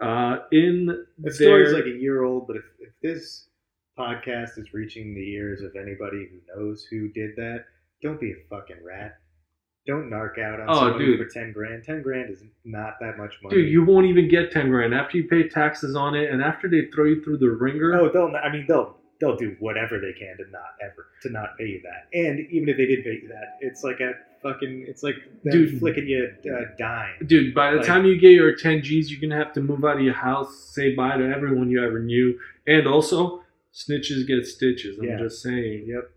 Uh, 0.00 0.36
in 0.52 1.04
The 1.18 1.34
story's 1.34 1.72
like 1.72 1.86
a 1.86 1.98
year 1.98 2.22
old, 2.22 2.46
but 2.46 2.58
if, 2.58 2.64
if 2.78 2.92
this 3.02 3.48
podcast 3.98 4.56
is 4.56 4.72
reaching 4.72 5.16
the 5.16 5.32
ears 5.32 5.62
of 5.62 5.74
anybody 5.74 6.28
who 6.30 6.38
knows 6.54 6.86
who 6.88 7.08
did 7.08 7.34
that, 7.38 7.64
don't 8.04 8.20
be 8.20 8.30
a 8.30 8.48
fucking 8.48 8.84
rat. 8.86 9.18
Don't 9.88 10.08
narc 10.10 10.38
out 10.38 10.60
on 10.60 10.66
Oh, 10.68 10.74
somebody 10.80 11.06
dude. 11.06 11.18
for 11.18 11.24
ten 11.32 11.50
grand. 11.50 11.82
Ten 11.82 12.02
grand 12.02 12.30
is 12.30 12.44
not 12.64 12.94
that 13.00 13.16
much 13.18 13.34
money. 13.42 13.56
dude, 13.56 13.72
you 13.72 13.82
won't 13.84 14.06
even 14.06 14.28
get 14.28 14.52
10 14.52 14.68
grand 14.68 14.94
after 14.94 15.16
you 15.16 15.24
pay 15.26 15.48
taxes 15.48 15.96
on 15.96 16.14
it, 16.14 16.30
and 16.30 16.42
after 16.42 16.68
they 16.68 16.82
throw 16.94 17.06
you 17.06 17.22
through 17.24 17.38
the 17.38 17.48
ringer. 17.50 17.94
Oh, 17.98 18.10
they'll. 18.10 18.30
I 18.36 18.52
mean, 18.52 18.66
they'll 18.68 18.96
they'll 19.20 19.36
do 19.36 19.56
whatever 19.58 19.98
they 19.98 20.12
can 20.12 20.36
to 20.36 20.44
not 20.52 20.76
ever 20.84 21.06
to 21.22 21.30
not 21.30 21.56
pay 21.58 21.64
you 21.66 21.80
that. 21.82 22.06
And 22.16 22.38
even 22.50 22.68
if 22.68 22.76
they 22.76 22.84
did 22.86 23.02
pay 23.02 23.18
you 23.22 23.28
that, 23.28 23.56
it's 23.60 23.82
like 23.82 23.98
a 24.00 24.12
fucking. 24.42 24.84
It's 24.86 25.02
like 25.02 25.16
Dude. 25.50 25.78
flicking 25.80 26.06
you 26.06 26.28
a 26.44 26.76
dime. 26.78 27.14
Dude, 27.26 27.54
by 27.54 27.70
the 27.72 27.78
Like- 27.78 27.86
time 27.86 28.04
you 28.04 28.16
get 28.20 28.32
your 28.32 28.54
10 28.54 28.82
G's, 28.82 29.10
you're 29.10 29.20
going 29.20 29.30
to 29.30 29.42
have 29.44 29.54
to 29.54 29.60
move 29.62 29.84
out 29.84 29.96
of 29.96 30.02
your 30.04 30.14
house, 30.14 30.54
say 30.74 30.94
bye 30.94 31.16
to 31.16 31.24
everyone 31.24 31.70
you 31.70 31.82
ever 31.84 31.98
knew. 31.98 32.38
And 32.66 32.86
also, 32.86 33.42
snitches 33.72 34.26
get 34.26 34.46
stitches. 34.46 34.98
I'm 34.98 35.06
Yeah. 35.06 35.18
just 35.18 35.42
saying. 35.42 35.86
Yep, 35.86 36.10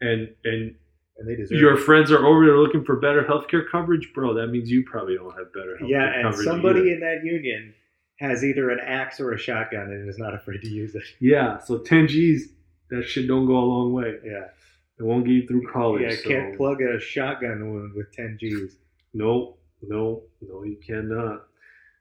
And 0.00 0.28
and 0.44 0.74
and 1.18 1.28
they 1.28 1.36
deserve. 1.36 1.58
your 1.58 1.74
it. 1.74 1.82
friends 1.84 2.10
are 2.10 2.24
over 2.26 2.44
there 2.44 2.58
looking 2.58 2.84
for 2.84 2.96
better 2.96 3.22
healthcare 3.24 3.62
coverage, 3.70 4.10
bro. 4.14 4.34
That 4.34 4.48
means 4.48 4.70
you 4.70 4.84
probably 4.84 5.14
don't 5.16 5.36
have 5.36 5.52
better 5.52 5.76
healthcare 5.76 5.78
coverage. 5.78 5.90
Yeah, 5.90 6.12
and 6.14 6.22
coverage. 6.30 6.44
somebody 6.46 6.80
either. 6.80 6.90
in 6.92 7.00
that 7.00 7.20
union 7.24 7.74
has 8.18 8.42
either 8.44 8.70
an 8.70 8.78
axe 8.84 9.20
or 9.20 9.32
a 9.32 9.38
shotgun 9.38 9.82
and 9.90 10.08
is 10.08 10.18
not 10.18 10.34
afraid 10.34 10.62
to 10.62 10.68
use 10.68 10.94
it. 10.94 11.02
Yeah, 11.20 11.58
so 11.58 11.78
10 11.78 12.08
G's, 12.08 12.48
that 12.90 13.04
shit 13.04 13.26
don't 13.28 13.46
go 13.46 13.56
a 13.56 13.64
long 13.64 13.92
way. 13.92 14.14
Yeah, 14.24 14.46
It 14.98 15.02
won't 15.02 15.24
get 15.26 15.32
you 15.32 15.46
through 15.46 15.70
college. 15.72 16.02
yeah. 16.02 16.16
so. 16.22 16.28
Can't 16.28 16.56
plug 16.56 16.80
a 16.80 16.98
shotgun 17.00 17.72
wound 17.72 17.92
with 17.94 18.12
ten 18.12 18.36
G's. 18.40 18.76
No, 19.12 19.56
no, 19.82 20.22
no, 20.40 20.62
you 20.64 20.76
cannot. 20.86 21.42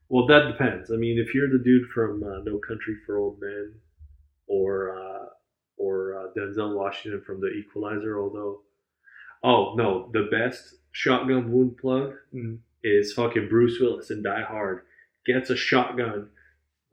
Well, 0.07 0.27
that 0.27 0.47
depends. 0.51 0.91
I 0.91 0.95
mean, 0.95 1.17
if 1.17 1.33
you're 1.33 1.49
the 1.49 1.61
dude 1.63 1.89
from 1.89 2.23
uh, 2.23 2.39
No 2.43 2.59
Country 2.59 2.95
for 3.05 3.17
Old 3.17 3.39
Men, 3.41 3.73
or 4.47 4.95
uh, 4.97 5.25
or 5.77 6.15
uh, 6.17 6.27
Denzel 6.39 6.75
Washington 6.75 7.21
from 7.25 7.41
The 7.41 7.47
Equalizer, 7.47 8.19
although, 8.21 8.61
oh 9.45 9.75
no, 9.75 10.09
the 10.13 10.27
best 10.31 10.75
shotgun 10.91 11.51
wound 11.51 11.77
plug 11.77 12.13
Mm. 12.33 12.57
is 12.83 13.13
fucking 13.13 13.47
Bruce 13.49 13.79
Willis 13.79 14.09
in 14.11 14.23
Die 14.23 14.43
Hard. 14.43 14.81
Gets 15.25 15.49
a 15.49 15.55
shotgun 15.55 16.29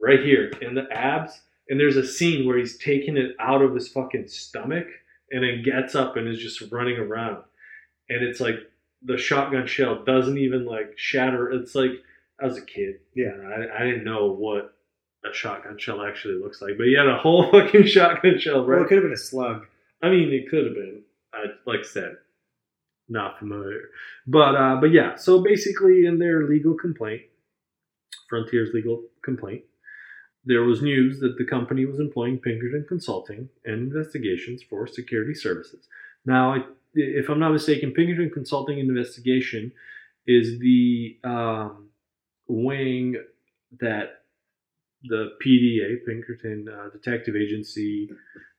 right 0.01 0.19
here 0.21 0.51
in 0.61 0.75
the 0.75 0.87
abs, 0.91 1.41
and 1.69 1.79
there's 1.79 1.97
a 1.97 2.05
scene 2.07 2.45
where 2.47 2.57
he's 2.57 2.77
taking 2.77 3.17
it 3.17 3.35
out 3.39 3.61
of 3.61 3.73
his 3.75 3.87
fucking 3.89 4.27
stomach, 4.27 4.87
and 5.31 5.43
then 5.43 5.63
gets 5.63 5.95
up 5.95 6.15
and 6.17 6.27
is 6.27 6.39
just 6.39 6.71
running 6.71 6.97
around, 6.97 7.43
and 8.09 8.23
it's 8.23 8.39
like 8.39 8.55
the 9.05 9.17
shotgun 9.17 9.67
shell 9.67 10.03
doesn't 10.05 10.37
even 10.37 10.65
like 10.65 10.93
shatter. 10.97 11.51
It's 11.51 11.75
like 11.75 11.91
I 12.41 12.45
was 12.45 12.57
a 12.57 12.65
kid. 12.65 12.99
Yeah. 13.15 13.31
I, 13.45 13.81
I 13.81 13.85
didn't 13.85 14.03
know 14.05 14.27
what 14.31 14.73
a 15.29 15.33
shotgun 15.33 15.77
shell 15.77 16.01
actually 16.01 16.35
looks 16.35 16.61
like, 16.61 16.77
but 16.77 16.87
he 16.87 16.95
had 16.95 17.07
a 17.07 17.17
whole 17.17 17.49
fucking 17.51 17.85
shotgun 17.87 18.37
shell, 18.39 18.65
Well, 18.65 18.81
it 18.81 18.87
could 18.87 18.97
have 18.97 19.03
been 19.03 19.13
a 19.13 19.17
slug. 19.17 19.65
I 20.01 20.09
mean, 20.09 20.31
it 20.33 20.49
could 20.49 20.65
have 20.65 20.75
been. 20.75 21.01
I 21.33 21.45
like 21.65 21.79
I 21.81 21.83
said, 21.83 22.17
not 23.09 23.39
familiar, 23.39 23.89
but 24.27 24.55
uh, 24.55 24.77
but 24.79 24.91
yeah. 24.91 25.15
So 25.15 25.43
basically, 25.43 26.05
in 26.05 26.19
their 26.19 26.47
legal 26.47 26.75
complaint, 26.75 27.23
Frontier's 28.29 28.69
legal 28.73 29.03
complaint, 29.23 29.63
there 30.45 30.63
was 30.63 30.81
news 30.81 31.19
that 31.19 31.37
the 31.37 31.45
company 31.45 31.85
was 31.85 31.99
employing 31.99 32.39
Pinkerton 32.39 32.85
Consulting 32.87 33.49
and 33.65 33.93
Investigations 33.93 34.61
for 34.69 34.87
security 34.87 35.33
services. 35.33 35.87
Now, 36.25 36.63
if 36.93 37.29
I'm 37.29 37.39
not 37.39 37.51
mistaken, 37.51 37.91
Pinkerton 37.91 38.29
Consulting 38.29 38.79
and 38.79 38.89
Investigation 38.89 39.71
is 40.25 40.59
the 40.59 41.17
um, 41.23 41.89
wing 42.47 43.15
that 43.79 44.22
the 45.03 45.31
PDA, 45.45 46.05
Pinkerton 46.05 46.67
uh, 46.69 46.89
Detective 46.89 47.35
Agency, 47.35 48.09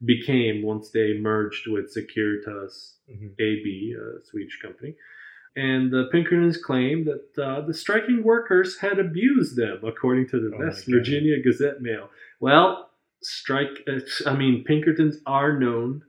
became 0.04 0.62
once 0.62 0.90
they 0.90 1.18
merged 1.18 1.66
with 1.66 1.94
Securitas 1.94 2.92
Mhm. 3.10 3.32
AB, 3.38 3.94
a 3.98 4.24
Swedish 4.24 4.58
company. 4.60 4.96
And 5.56 5.90
the 5.92 6.08
Pinkertons 6.10 6.56
claim 6.56 7.04
that 7.04 7.38
uh, 7.42 7.60
the 7.66 7.74
striking 7.74 8.22
workers 8.24 8.78
had 8.78 8.98
abused 8.98 9.56
them, 9.56 9.84
according 9.84 10.28
to 10.28 10.40
the 10.40 10.54
Oh 10.56 10.58
West 10.58 10.86
Virginia 10.86 11.40
Gazette 11.42 11.80
Mail. 11.80 12.08
Well, 12.40 12.90
strike. 13.22 13.70
Uh, 13.86 14.00
I 14.26 14.34
mean, 14.36 14.64
Pinkertons 14.64 15.18
are 15.26 15.58
known 15.58 16.02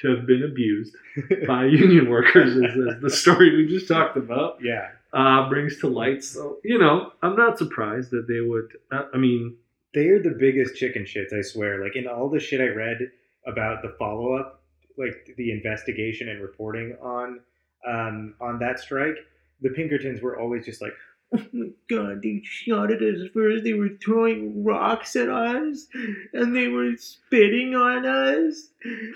to 0.00 0.14
have 0.14 0.26
been 0.26 0.42
abused 0.44 0.94
by 1.46 1.64
union 1.64 2.08
workers, 2.10 2.52
as, 2.56 2.76
as 2.96 3.00
the 3.02 3.10
story 3.10 3.56
we 3.56 3.66
just 3.66 3.88
talked 3.88 4.16
about 4.18 4.58
yeah, 4.62 4.90
uh, 5.12 5.48
brings 5.48 5.78
to 5.80 5.88
light. 5.88 6.22
So, 6.22 6.58
you 6.62 6.78
know, 6.78 7.12
I'm 7.22 7.34
not 7.34 7.58
surprised 7.58 8.10
that 8.10 8.26
they 8.28 8.40
would. 8.40 8.68
Uh, 8.92 9.04
I 9.14 9.16
mean, 9.16 9.56
they 9.96 10.08
are 10.08 10.22
the 10.22 10.36
biggest 10.38 10.76
chicken 10.76 11.04
shits. 11.04 11.32
I 11.36 11.40
swear. 11.40 11.82
Like 11.82 11.96
in 11.96 12.06
all 12.06 12.28
the 12.28 12.38
shit 12.38 12.60
I 12.60 12.68
read 12.68 12.98
about 13.46 13.80
the 13.82 13.94
follow 13.98 14.34
up, 14.34 14.62
like 14.98 15.34
the 15.38 15.50
investigation 15.50 16.28
and 16.28 16.40
reporting 16.42 16.94
on 17.02 17.40
um, 17.88 18.34
on 18.40 18.58
that 18.60 18.78
strike, 18.78 19.16
the 19.62 19.70
Pinkertons 19.70 20.20
were 20.20 20.38
always 20.38 20.64
just 20.64 20.80
like. 20.82 20.92
Oh 21.34 21.44
my 21.52 21.70
god, 21.90 22.22
they 22.22 22.40
shot 22.44 22.92
at 22.92 23.02
us 23.02 23.18
first. 23.34 23.64
They 23.64 23.72
were 23.72 23.88
throwing 24.00 24.62
rocks 24.62 25.16
at 25.16 25.28
us 25.28 25.88
and 26.32 26.54
they 26.54 26.68
were 26.68 26.92
spitting 26.96 27.74
on 27.74 28.06
us, 28.06 28.68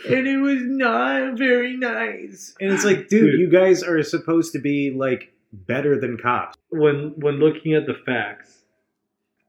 and 0.09 0.27
it 0.27 0.39
was 0.39 0.59
not 0.63 1.39
very 1.39 1.77
nice. 1.77 2.53
And 2.61 2.73
it's 2.73 2.85
like, 2.85 3.07
dude, 3.09 3.31
Dude. 3.31 3.39
you 3.41 3.49
guys 3.49 3.85
are 3.85 4.03
supposed 4.03 4.53
to 4.55 4.59
be 4.59 4.91
like 4.91 5.33
better 5.53 6.01
than 6.01 6.19
cops. 6.19 6.57
when 6.71 7.13
when 7.17 7.35
looking 7.39 7.75
at 7.75 7.87
the 7.87 7.95
facts, 7.95 8.65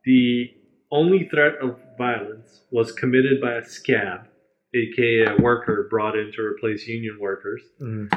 the 0.06 0.52
only 0.92 1.28
threat 1.30 1.56
of 1.62 1.78
violence 1.98 2.62
was 2.72 2.92
committed 2.92 3.40
by 3.42 3.54
a 3.56 3.66
scab, 3.66 4.28
aka 4.76 5.26
a 5.26 5.36
worker 5.42 5.88
brought 5.90 6.18
in 6.18 6.32
to 6.34 6.42
replace 6.42 6.88
union 6.88 7.18
workers, 7.20 7.62
Mm. 7.82 8.10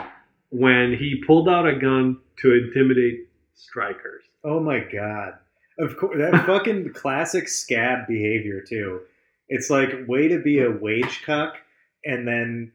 when 0.51 0.97
he 0.97 1.23
pulled 1.27 1.49
out 1.49 1.67
a 1.67 1.77
gun 1.79 2.19
to 2.39 2.53
intimidate 2.53 3.29
strikers. 3.55 4.25
Oh 4.45 4.61
my 4.61 4.81
god. 4.81 5.35
Of 5.79 5.97
course, 5.97 6.17
that 6.19 6.47
fucking 6.47 6.93
classic 6.93 7.49
scab 7.49 8.07
behavior 8.07 8.61
too. 8.61 9.01
It's 9.49 9.71
like 9.71 9.91
way 10.09 10.29
to 10.29 10.39
be 10.41 10.61
a 10.61 10.71
wage 10.71 11.23
cuck 11.27 11.55
and 12.05 12.27
then 12.27 12.73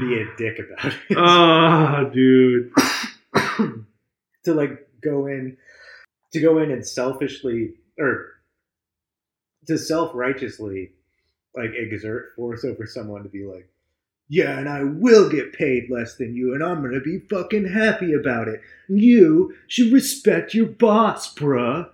be 0.00 0.20
a 0.20 0.26
dick 0.36 0.58
about 0.58 0.92
it. 1.08 1.16
Ah, 1.16 2.04
dude. 2.12 2.72
to 4.44 4.54
like 4.54 4.88
go 5.02 5.26
in, 5.26 5.56
to 6.32 6.40
go 6.40 6.58
in 6.58 6.70
and 6.70 6.86
selfishly 6.86 7.74
or 7.98 8.28
to 9.66 9.78
self 9.78 10.12
righteously 10.14 10.92
like 11.54 11.70
exert 11.74 12.32
force 12.36 12.64
over 12.64 12.86
someone 12.86 13.22
to 13.24 13.28
be 13.28 13.44
like, 13.44 13.68
yeah, 14.28 14.58
and 14.58 14.68
I 14.68 14.84
will 14.84 15.28
get 15.28 15.52
paid 15.52 15.90
less 15.90 16.14
than 16.16 16.34
you, 16.36 16.54
and 16.54 16.62
I'm 16.62 16.82
gonna 16.82 17.00
be 17.00 17.18
fucking 17.28 17.68
happy 17.68 18.12
about 18.12 18.48
it. 18.48 18.60
You 18.88 19.54
should 19.66 19.92
respect 19.92 20.54
your 20.54 20.66
boss, 20.66 21.34
bruh. 21.34 21.88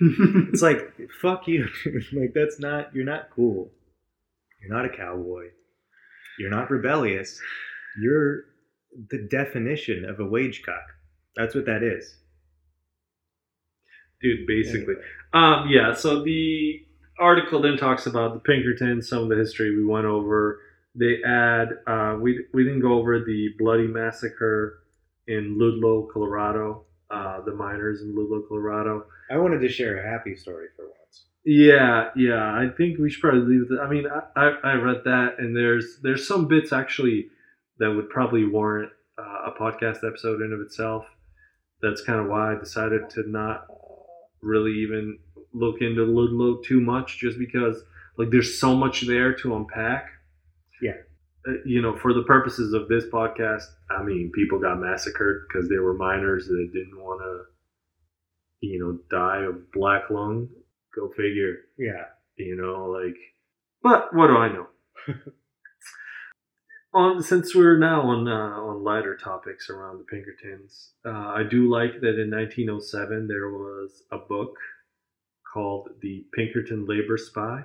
It's 0.00 0.62
like, 0.62 0.80
fuck 1.22 1.46
you. 1.48 1.68
like, 2.12 2.32
that's 2.34 2.58
not, 2.60 2.94
you're 2.94 3.04
not 3.04 3.30
cool. 3.34 3.70
You're 4.60 4.74
not 4.76 4.86
a 4.86 4.96
cowboy. 4.96 5.46
You're 6.38 6.50
not 6.50 6.70
rebellious. 6.70 7.40
You're 8.00 8.44
the 9.10 9.26
definition 9.30 10.04
of 10.04 10.18
a 10.20 10.24
wage 10.24 10.62
cock. 10.64 10.82
That's 11.36 11.54
what 11.54 11.66
that 11.66 11.82
is. 11.82 12.16
dude, 14.20 14.46
basically. 14.46 14.94
Anyway. 14.94 15.06
Um, 15.32 15.68
yeah, 15.68 15.94
so 15.94 16.22
the 16.24 16.84
article 17.18 17.60
then 17.62 17.76
talks 17.76 18.06
about 18.06 18.34
the 18.34 18.40
Pinkertons, 18.40 19.08
some 19.08 19.24
of 19.24 19.28
the 19.28 19.36
history 19.36 19.76
we 19.76 19.84
went 19.84 20.06
over. 20.06 20.60
They 20.94 21.22
add, 21.26 21.68
uh, 21.86 22.16
we, 22.20 22.46
we 22.52 22.64
didn't 22.64 22.80
go 22.80 22.94
over 22.94 23.18
the 23.18 23.48
bloody 23.58 23.86
massacre 23.86 24.80
in 25.26 25.58
Ludlow, 25.58 26.08
Colorado, 26.12 26.84
uh, 27.10 27.40
the 27.42 27.54
miners 27.54 28.02
in 28.02 28.14
Ludlow, 28.14 28.42
Colorado. 28.48 29.06
I 29.30 29.38
wanted 29.38 29.60
to 29.60 29.68
share 29.68 29.98
a 29.98 30.10
happy 30.10 30.36
story 30.36 30.66
for 30.76 30.84
once. 30.84 31.24
Yeah, 31.44 32.10
yeah. 32.16 32.42
I 32.42 32.68
think 32.76 32.98
we 32.98 33.10
should 33.10 33.20
probably 33.20 33.40
leave 33.40 33.70
it. 33.70 33.80
I 33.80 33.88
mean, 33.88 34.06
I, 34.06 34.40
I, 34.40 34.72
I 34.72 34.74
read 34.74 35.02
that, 35.04 35.36
and 35.38 35.56
there's 35.56 35.98
there's 36.02 36.26
some 36.26 36.46
bits 36.48 36.72
actually 36.72 37.28
that 37.78 37.90
would 37.90 38.08
probably 38.08 38.44
warrant 38.44 38.92
uh, 39.18 39.50
a 39.50 39.52
podcast 39.58 40.06
episode 40.06 40.40
in 40.40 40.52
of 40.52 40.60
itself. 40.60 41.04
That's 41.82 42.02
kind 42.02 42.20
of 42.20 42.26
why 42.26 42.54
I 42.54 42.58
decided 42.58 43.10
to 43.10 43.28
not 43.28 43.66
really 44.40 44.72
even 44.72 45.18
look 45.54 45.80
into 45.80 46.04
Ludlow 46.04 46.56
too 46.62 46.80
much, 46.80 47.18
just 47.18 47.38
because 47.38 47.82
like 48.18 48.30
there's 48.30 48.58
so 48.60 48.74
much 48.74 49.02
there 49.02 49.34
to 49.36 49.56
unpack. 49.56 50.08
Yeah. 50.82 50.96
Uh, 51.46 51.52
you 51.64 51.80
know, 51.82 51.96
for 51.96 52.12
the 52.12 52.22
purposes 52.24 52.72
of 52.74 52.88
this 52.88 53.04
podcast, 53.12 53.64
I 53.90 54.02
mean, 54.02 54.32
people 54.34 54.58
got 54.58 54.78
massacred 54.80 55.46
because 55.48 55.68
they 55.68 55.76
were 55.78 55.94
miners 55.94 56.46
that 56.46 56.70
didn't 56.72 56.98
want 57.02 57.20
to, 57.22 58.66
you 58.66 58.78
know, 58.78 58.98
die 59.10 59.44
of 59.44 59.70
black 59.72 60.10
lung. 60.10 60.48
Go 60.94 61.08
figure 61.16 61.56
Yeah. 61.76 62.04
you 62.36 62.54
know 62.56 62.86
like 62.86 63.16
but 63.82 64.14
what 64.14 64.28
do 64.28 64.36
i 64.36 64.48
know 64.48 64.66
on 66.94 67.22
since 67.22 67.54
we're 67.54 67.78
now 67.78 68.02
on 68.02 68.28
uh, 68.28 68.32
on 68.32 68.84
lighter 68.84 69.16
topics 69.16 69.68
around 69.70 69.98
the 69.98 70.04
pinkertons 70.04 70.92
uh, 71.04 71.10
i 71.10 71.42
do 71.48 71.68
like 71.68 72.00
that 72.00 72.20
in 72.20 72.30
1907 72.30 73.26
there 73.26 73.50
was 73.50 74.04
a 74.12 74.18
book 74.18 74.54
called 75.54 75.88
the 76.02 76.24
pinkerton 76.34 76.84
labor 76.86 77.16
spy 77.16 77.62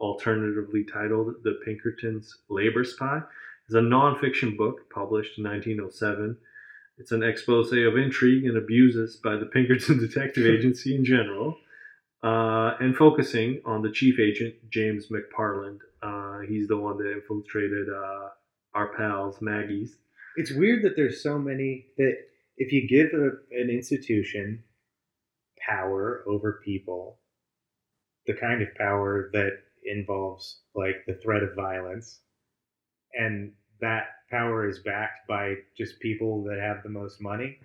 alternatively 0.00 0.84
titled 0.90 1.34
the 1.44 1.58
pinkertons 1.64 2.38
labor 2.48 2.84
spy 2.84 3.20
it's 3.66 3.74
a 3.74 3.78
nonfiction 3.78 4.56
book 4.56 4.90
published 4.92 5.38
in 5.38 5.44
1907 5.44 6.36
it's 6.96 7.12
an 7.12 7.22
expose 7.22 7.72
of 7.72 7.96
intrigue 7.96 8.46
and 8.46 8.56
abuses 8.56 9.16
by 9.22 9.36
the 9.36 9.46
pinkerton 9.46 9.98
detective 10.06 10.46
agency 10.46 10.94
in 10.96 11.04
general 11.04 11.54
uh, 12.24 12.74
and 12.80 12.96
focusing 12.96 13.60
on 13.66 13.82
the 13.82 13.90
chief 13.90 14.18
agent 14.18 14.54
James 14.70 15.08
McParland. 15.08 15.80
Uh, 16.02 16.40
he's 16.48 16.68
the 16.68 16.76
one 16.76 16.96
that 16.96 17.12
infiltrated 17.12 17.86
uh, 17.88 18.28
our 18.74 18.96
pals 18.96 19.36
Maggie's. 19.42 19.96
It's 20.36 20.50
weird 20.50 20.82
that 20.84 20.96
there's 20.96 21.22
so 21.22 21.38
many 21.38 21.86
that 21.98 22.16
if 22.56 22.72
you 22.72 22.88
give 22.88 23.08
a, 23.12 23.26
an 23.60 23.68
institution 23.68 24.64
power 25.68 26.22
over 26.26 26.60
people, 26.64 27.18
the 28.26 28.34
kind 28.34 28.62
of 28.62 28.68
power 28.76 29.30
that 29.32 29.52
involves 29.84 30.60
like 30.74 31.04
the 31.06 31.14
threat 31.14 31.42
of 31.42 31.54
violence, 31.54 32.20
and 33.18 33.52
that 33.80 34.04
power 34.30 34.68
is 34.68 34.78
backed 34.80 35.26
by 35.28 35.54
just 35.76 36.00
people 36.00 36.42
that 36.44 36.58
have 36.58 36.82
the 36.82 36.88
most 36.88 37.20
money, 37.20 37.58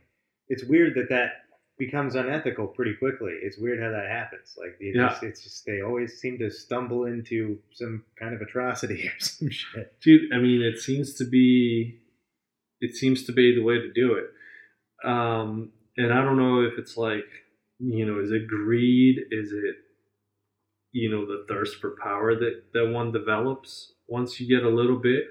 it's 0.47 0.63
weird 0.65 0.95
that 0.95 1.09
that 1.09 1.31
becomes 1.77 2.15
unethical 2.15 2.67
pretty 2.67 2.93
quickly. 2.99 3.31
It's 3.41 3.57
weird 3.57 3.81
how 3.81 3.89
that 3.91 4.09
happens. 4.09 4.55
Like 4.57 4.75
it 4.81 4.95
Yeah. 4.95 5.09
just, 5.09 5.23
it's 5.23 5.43
just 5.43 5.65
they 5.65 5.81
always 5.81 6.19
seem 6.19 6.37
to 6.39 6.49
stumble 6.51 7.05
into 7.05 7.59
some 7.73 8.03
kind 8.19 8.35
of 8.35 8.41
atrocity 8.41 9.07
or 9.07 9.19
some 9.19 9.49
shit. 9.49 9.93
Dude, 10.01 10.33
I 10.33 10.39
mean, 10.39 10.61
it 10.61 10.79
seems 10.79 11.13
to 11.15 11.25
be, 11.25 12.01
it 12.81 12.95
seems 12.95 13.23
to 13.25 13.31
be 13.31 13.55
the 13.55 13.61
way 13.63 13.75
to 13.75 13.91
do 13.93 14.15
it. 14.15 15.07
Um, 15.07 15.71
and 15.95 16.11
I 16.13 16.21
don't 16.21 16.35
know 16.37 16.61
if 16.63 16.73
it's 16.77 16.97
like, 16.97 17.25
you 17.79 18.05
know, 18.05 18.19
is 18.19 18.31
it 18.31 18.47
greed? 18.47 19.17
Is 19.31 19.51
it, 19.51 19.75
you 20.91 21.09
know, 21.09 21.25
the 21.25 21.45
thirst 21.47 21.77
for 21.77 21.95
power 22.01 22.35
that 22.35 22.63
that 22.73 22.87
one 22.89 23.11
develops 23.11 23.93
once 24.07 24.39
you 24.39 24.47
get 24.47 24.65
a 24.65 24.69
little 24.69 24.97
bit? 24.97 25.25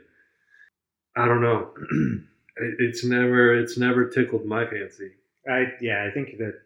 I 1.16 1.26
don't 1.26 1.42
know. 1.42 1.74
It- 2.60 2.74
it's 2.80 3.04
never, 3.04 3.54
it's 3.56 3.78
never 3.78 4.08
tickled 4.08 4.44
my 4.44 4.66
fancy. 4.66 5.12
I 5.48 5.74
yeah, 5.80 6.04
I 6.04 6.10
think 6.12 6.38
that 6.38 6.60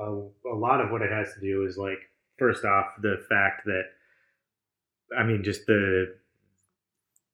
a, 0.00 0.28
a 0.52 0.54
lot 0.56 0.80
of 0.80 0.90
what 0.90 1.02
it 1.02 1.10
has 1.10 1.32
to 1.34 1.40
do 1.40 1.64
is 1.66 1.76
like 1.76 1.98
first 2.38 2.64
off 2.64 2.86
the 3.02 3.24
fact 3.28 3.64
that 3.66 3.82
I 5.16 5.24
mean 5.24 5.42
just 5.42 5.66
the 5.66 6.16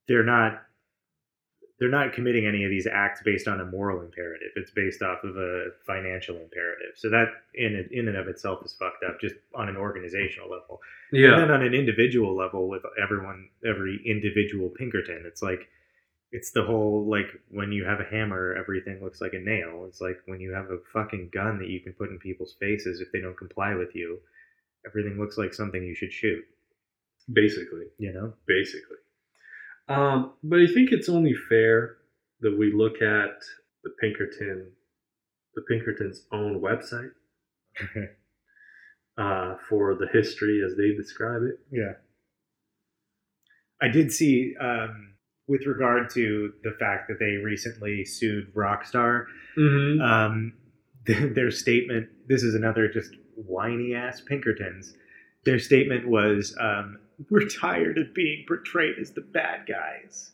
they're 0.09 0.25
not 0.25 0.63
they're 1.83 1.91
not 1.91 2.13
committing 2.13 2.47
any 2.47 2.63
of 2.63 2.71
these 2.71 2.87
acts 2.87 3.23
based 3.25 3.49
on 3.49 3.61
a 3.61 3.65
moral 3.65 4.03
imperative. 4.03 4.51
It's 4.55 4.71
based 4.71 5.03
off 5.03 5.25
of 5.25 5.37
a 5.37 5.71
financial 5.85 6.37
imperative. 6.37 6.93
So 6.95 7.11
that 7.11 7.27
in 7.57 7.89
in 7.91 8.07
and 8.07 8.17
of 8.17 8.29
itself 8.29 8.65
is 8.65 8.73
fucked 8.79 9.03
up 9.03 9.21
just 9.21 9.35
on 9.53 9.69
an 9.69 9.77
organizational 9.77 10.49
level. 10.49 10.81
Yeah. 11.11 11.33
And 11.33 11.43
then 11.43 11.51
on 11.51 11.61
an 11.65 11.75
individual 11.75 12.37
level 12.37 12.69
with 12.69 12.83
everyone 13.03 13.49
every 13.67 14.01
individual 14.07 14.69
Pinkerton, 14.69 15.25
it's 15.27 15.43
like 15.43 15.67
it's 16.31 16.53
the 16.53 16.63
whole 16.63 17.05
like 17.11 17.27
when 17.51 17.73
you 17.73 17.85
have 17.85 17.99
a 17.99 18.05
hammer, 18.05 18.55
everything 18.57 19.03
looks 19.03 19.21
like 19.21 19.33
a 19.35 19.41
nail. 19.41 19.85
It's 19.89 20.01
like 20.01 20.19
when 20.27 20.39
you 20.39 20.53
have 20.53 20.67
a 20.67 20.79
fucking 20.93 21.31
gun 21.35 21.59
that 21.59 21.69
you 21.69 21.81
can 21.81 21.95
put 21.95 22.11
in 22.11 22.19
people's 22.21 22.55
faces 22.61 23.01
if 23.01 23.11
they 23.11 23.21
don't 23.21 23.37
comply 23.37 23.75
with 23.75 23.97
you, 23.97 24.21
everything 24.87 25.19
looks 25.19 25.37
like 25.37 25.53
something 25.53 25.83
you 25.83 25.97
should 25.97 26.13
shoot. 26.13 26.45
Basically. 27.33 27.87
You 27.99 28.13
know? 28.13 28.35
basically. 28.47 28.99
Um, 29.89 30.33
but 30.43 30.61
I 30.61 30.67
think 30.67 30.91
it's 30.93 31.09
only 31.09 31.35
fair 31.49 31.97
that 32.41 32.57
we 32.59 32.73
look 32.73 32.97
at 33.03 33.39
the 33.85 33.91
Pinkerton, 34.01 34.71
the 35.55 35.63
Pinkerton's 35.63 36.25
own 36.33 36.61
website 36.61 37.11
uh, 39.19 39.57
for 39.69 39.95
the 39.95 40.07
history 40.13 40.63
as 40.65 40.77
they 40.77 40.93
describe 40.95 41.43
it. 41.43 41.59
Yeah. 41.71 41.93
I 43.81 43.89
did 43.89 44.13
see, 44.13 44.55
um, 44.61 45.15
with 45.49 45.67
regard 45.67 46.09
to 46.11 46.53
the 46.63 46.71
fact 46.79 47.09
that 47.09 47.19
they 47.19 47.37
recently 47.45 48.05
sued 48.05 48.55
Rockstar, 48.55 49.25
Mm-hmm. 49.59 50.01
um, 50.01 50.53
their 51.35 51.51
statement 51.51 52.09
this 52.29 52.43
is 52.45 52.55
another 52.55 52.87
just 52.89 53.11
whiny 53.35 53.93
ass 53.93 54.21
pinkertons 54.23 54.95
their 55.45 55.59
statement 55.59 56.07
was 56.09 56.57
um, 56.61 56.99
we're 57.31 57.49
tired 57.49 57.99
of 57.99 58.15
being 58.15 58.45
portrayed 58.47 58.99
as 59.01 59.13
the 59.13 59.21
bad 59.21 59.67
guys 59.67 60.33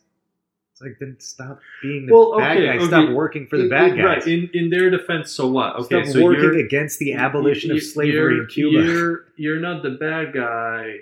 it's 0.79 0.81
like 0.81 0.97
then 0.99 1.17
stop 1.19 1.59
being 1.81 2.05
the 2.05 2.13
Well, 2.13 2.37
bad 2.37 2.57
okay, 2.57 2.65
guys 2.67 2.77
okay. 2.81 2.87
stop 2.87 3.09
working 3.09 3.47
for 3.47 3.57
the 3.57 3.67
bad 3.69 3.97
guys 3.97 4.03
Right. 4.03 4.27
In 4.27 4.49
in 4.53 4.69
their 4.69 4.89
defense, 4.89 5.31
so 5.31 5.47
what? 5.49 5.75
Okay, 5.75 6.03
stop 6.03 6.13
so 6.13 6.23
working 6.23 6.59
against 6.65 6.99
the 6.99 7.13
abolition 7.13 7.71
of 7.71 7.83
slavery 7.83 8.39
in 8.39 8.47
cuba 8.47 8.85
You're 8.85 9.25
you're 9.35 9.59
not 9.59 9.83
the 9.83 9.91
bad 9.91 10.33
guy. 10.33 10.93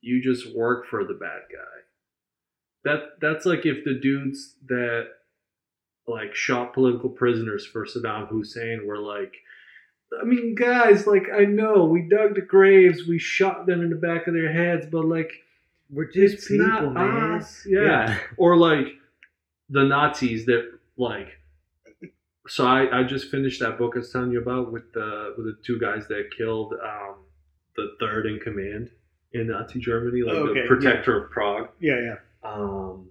You 0.00 0.22
just 0.22 0.54
work 0.54 0.86
for 0.86 1.04
the 1.04 1.14
bad 1.14 1.42
guy. 1.52 1.80
That 2.84 3.00
that's 3.20 3.46
like 3.46 3.64
if 3.64 3.84
the 3.84 3.94
dudes 3.94 4.56
that 4.66 5.06
like 6.06 6.34
shot 6.34 6.74
political 6.74 7.08
prisoners 7.08 7.64
for 7.64 7.86
Saddam 7.86 8.28
Hussein 8.28 8.86
were 8.86 8.98
like, 8.98 9.34
I 10.20 10.24
mean, 10.24 10.54
guys, 10.54 11.06
like 11.06 11.26
I 11.32 11.44
know 11.44 11.84
we 11.84 12.02
dug 12.02 12.34
the 12.34 12.40
graves, 12.40 13.06
we 13.08 13.18
shot 13.18 13.66
them 13.66 13.82
in 13.82 13.90
the 13.90 13.96
back 13.96 14.26
of 14.26 14.34
their 14.34 14.52
heads, 14.52 14.86
but 14.90 15.04
like 15.04 15.30
we're 15.90 16.10
just 16.10 16.34
it's 16.34 16.48
people 16.48 16.66
not 16.66 16.92
man 16.92 17.32
us. 17.32 17.66
Yeah. 17.66 18.18
or 18.36 18.56
like 18.56 18.86
the 19.68 19.84
Nazis 19.84 20.46
that 20.46 20.70
like. 20.96 21.28
So 22.46 22.66
I, 22.66 23.00
I 23.00 23.02
just 23.04 23.30
finished 23.30 23.60
that 23.60 23.78
book 23.78 23.92
I 23.94 24.00
was 24.00 24.12
telling 24.12 24.30
you 24.30 24.40
about 24.40 24.70
with 24.70 24.92
the 24.92 25.34
with 25.36 25.46
the 25.46 25.56
two 25.64 25.78
guys 25.80 26.06
that 26.08 26.28
killed 26.36 26.74
um, 26.74 27.16
the 27.76 27.96
third 27.98 28.26
in 28.26 28.38
command 28.38 28.90
in 29.32 29.48
Nazi 29.48 29.80
Germany, 29.80 30.22
like 30.22 30.36
Okay, 30.36 30.60
the 30.62 30.66
protector 30.66 31.24
of 31.24 31.30
Prague. 31.30 31.68
Yeah, 31.80 32.00
yeah. 32.00 32.16
Um, 32.48 33.08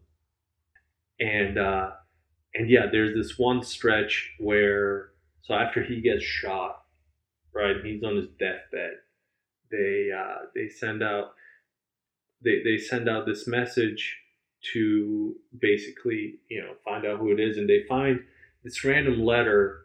and 1.19 1.57
uh, 1.57 1.91
and 2.53 2.69
yeah, 2.69 2.85
there's 2.91 3.15
this 3.15 3.37
one 3.37 3.63
stretch 3.63 4.31
where 4.39 5.09
so 5.41 5.55
after 5.55 5.83
he 5.83 6.01
gets 6.01 6.23
shot, 6.23 6.82
right, 7.53 7.75
he's 7.83 8.03
on 8.03 8.15
his 8.17 8.27
deathbed. 8.39 8.93
They 9.71 10.09
uh, 10.15 10.45
they 10.55 10.69
send 10.69 11.01
out 11.03 11.33
they 12.43 12.61
they 12.63 12.77
send 12.77 13.09
out 13.09 13.25
this 13.25 13.47
message 13.47 14.17
to 14.73 15.35
basically 15.59 16.39
you 16.49 16.61
know 16.61 16.73
find 16.85 17.05
out 17.05 17.19
who 17.19 17.31
it 17.31 17.39
is, 17.39 17.57
and 17.57 17.67
they 17.69 17.83
find 17.87 18.19
this 18.63 18.83
random 18.83 19.21
letter 19.23 19.79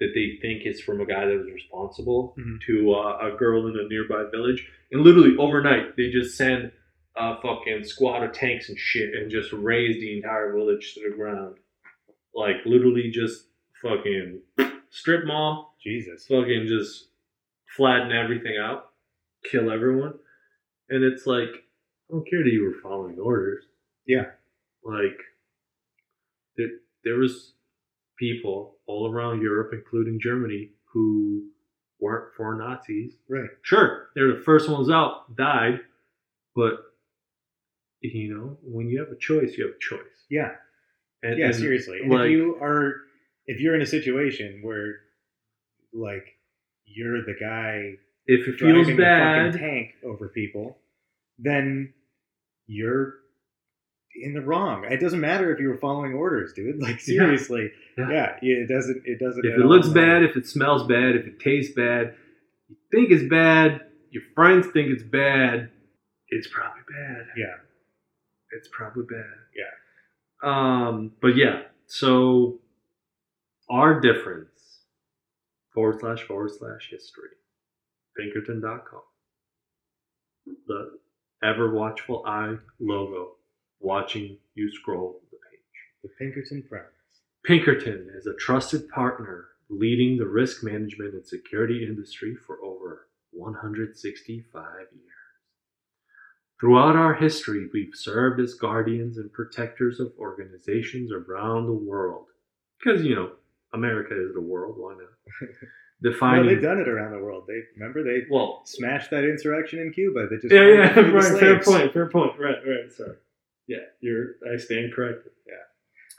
that 0.00 0.12
they 0.14 0.38
think 0.40 0.62
is 0.66 0.80
from 0.80 1.00
a 1.00 1.06
guy 1.06 1.26
that 1.26 1.36
was 1.36 1.50
responsible 1.52 2.34
Mhm. 2.38 2.60
to 2.66 2.92
uh, 2.94 3.18
a 3.32 3.36
girl 3.36 3.66
in 3.68 3.78
a 3.78 3.86
nearby 3.88 4.24
village, 4.30 4.68
and 4.90 5.02
literally 5.02 5.36
overnight 5.36 5.96
they 5.96 6.10
just 6.10 6.36
send 6.36 6.72
a 7.16 7.40
fucking 7.42 7.84
squad 7.84 8.22
of 8.22 8.32
tanks 8.32 8.68
and 8.70 8.78
shit 8.78 9.14
and 9.14 9.30
just 9.30 9.52
raze 9.52 10.00
the 10.00 10.16
entire 10.16 10.52
village 10.54 10.94
to 10.94 11.00
the 11.08 11.14
ground. 11.14 11.56
Like 12.34 12.56
literally 12.64 13.10
just 13.10 13.48
fucking 13.82 14.40
strip 14.92 15.24
mall, 15.26 15.74
Jesus. 15.82 16.26
fucking 16.26 16.66
just 16.68 17.08
flatten 17.76 18.12
everything 18.12 18.56
out, 18.60 18.90
kill 19.50 19.70
everyone. 19.72 20.14
And 20.90 21.02
it's 21.02 21.26
like, 21.26 21.48
I 21.48 22.12
don't 22.12 22.28
care 22.28 22.44
that 22.44 22.50
you 22.52 22.62
were 22.64 22.80
following 22.82 23.18
orders. 23.18 23.64
Yeah. 24.06 24.26
Like 24.84 25.18
there 26.56 26.68
there 27.04 27.18
was 27.18 27.54
people 28.18 28.76
all 28.86 29.10
around 29.10 29.40
Europe, 29.40 29.70
including 29.72 30.20
Germany, 30.20 30.70
who 30.92 31.48
weren't 32.00 32.34
for 32.36 32.54
Nazis. 32.56 33.14
Right. 33.28 33.48
Sure, 33.62 34.08
they're 34.14 34.36
the 34.36 34.42
first 34.42 34.68
ones 34.68 34.90
out, 34.90 35.34
died, 35.36 35.80
but 36.54 36.74
you 38.00 38.34
know, 38.34 38.58
when 38.64 38.88
you 38.88 38.98
have 38.98 39.10
a 39.12 39.16
choice, 39.18 39.54
you 39.56 39.64
have 39.66 39.74
a 39.76 39.78
choice. 39.78 40.26
Yeah. 40.28 40.50
And, 41.22 41.38
Yeah, 41.38 41.46
and, 41.46 41.54
seriously. 41.54 42.00
And 42.02 42.10
like- 42.10 42.24
if 42.24 42.30
you 42.32 42.56
are 42.60 42.96
if 43.46 43.60
you're 43.60 43.74
in 43.74 43.82
a 43.82 43.86
situation 43.86 44.60
where 44.62 44.96
like 45.92 46.26
you're 46.84 47.24
the 47.24 47.34
guy 47.38 47.94
if 48.26 48.46
it 48.46 48.58
feels 48.58 48.96
bad, 48.96 49.54
tank 49.54 49.94
over 50.04 50.28
people, 50.28 50.78
then 51.38 51.92
you're 52.66 53.14
in 54.14 54.34
the 54.34 54.40
wrong. 54.40 54.84
It 54.88 55.00
doesn't 55.00 55.20
matter 55.20 55.52
if 55.52 55.60
you 55.60 55.68
were 55.68 55.78
following 55.78 56.14
orders, 56.14 56.52
dude. 56.52 56.80
Like 56.80 57.00
seriously. 57.00 57.72
Yeah. 57.98 58.08
Yeah, 58.10 58.36
yeah, 58.42 58.54
it 58.56 58.68
doesn't 58.68 59.02
it 59.04 59.18
doesn't 59.18 59.44
if 59.44 59.58
it 59.58 59.66
looks 59.66 59.88
bad, 59.88 60.22
if 60.22 60.36
it 60.36 60.46
smells 60.46 60.86
bad, 60.86 61.16
if 61.16 61.26
it 61.26 61.40
tastes 61.40 61.74
bad, 61.74 62.14
you 62.68 62.76
think 62.90 63.10
it's 63.10 63.28
bad, 63.28 63.82
your 64.10 64.22
friends 64.34 64.66
think 64.72 64.88
it's 64.88 65.02
bad, 65.02 65.70
it's 66.28 66.48
probably 66.48 66.82
bad. 66.88 67.26
Yeah. 67.36 67.56
It's 68.52 68.68
probably 68.70 69.04
bad. 69.04 69.24
Yeah. 69.56 70.88
Um, 70.88 71.12
but 71.20 71.36
yeah, 71.36 71.62
so 71.86 72.60
our 73.72 74.00
difference 74.00 74.80
forward 75.72 75.98
slash 75.98 76.22
forward 76.22 76.50
slash 76.50 76.88
history. 76.90 77.30
Pinkerton.com. 78.18 79.00
The 80.66 80.98
ever 81.42 81.72
watchful 81.72 82.22
eye 82.26 82.56
logo 82.78 83.36
watching 83.80 84.36
you 84.54 84.70
scroll 84.70 85.22
the 85.30 85.38
page. 85.38 86.02
The 86.02 86.10
Pinkerton 86.18 86.62
Promise. 86.68 86.90
Pinkerton 87.44 88.10
is 88.14 88.26
a 88.26 88.34
trusted 88.34 88.90
partner 88.90 89.46
leading 89.70 90.18
the 90.18 90.26
risk 90.26 90.62
management 90.62 91.14
and 91.14 91.26
security 91.26 91.82
industry 91.82 92.36
for 92.46 92.62
over 92.62 93.08
165 93.30 94.64
years. 94.92 95.08
Throughout 96.60 96.94
our 96.94 97.14
history, 97.14 97.70
we've 97.72 97.94
served 97.94 98.38
as 98.38 98.52
guardians 98.52 99.16
and 99.16 99.32
protectors 99.32 99.98
of 99.98 100.12
organizations 100.18 101.10
around 101.10 101.66
the 101.66 101.72
world. 101.72 102.26
Because, 102.78 103.02
you 103.02 103.14
know, 103.14 103.32
America 103.72 104.14
is 104.14 104.34
the 104.34 104.40
world, 104.40 104.76
why 104.78 104.94
not? 104.94 105.50
No, 106.04 106.10
Defining. 106.10 106.46
they've 106.48 106.60
done 106.60 106.80
it 106.80 106.88
around 106.88 107.12
the 107.12 107.22
world. 107.22 107.44
They 107.46 107.60
remember 107.76 108.02
they 108.02 108.26
well, 108.28 108.62
smashed 108.64 109.10
that 109.10 109.22
insurrection 109.22 109.78
in 109.78 109.92
Cuba 109.92 110.26
that 110.28 110.42
just 110.42 110.52
yeah, 110.52 110.66
yeah, 110.66 111.00
right, 111.12 111.38
fair 111.38 111.60
point, 111.60 111.92
fair 111.92 112.08
point, 112.08 112.32
right, 112.40 112.56
right, 112.66 112.92
sorry. 112.92 113.18
Yeah, 113.68 113.84
you're, 114.00 114.34
I 114.52 114.56
stand 114.56 114.92
corrected. 114.92 115.30
Yeah. 115.46 115.54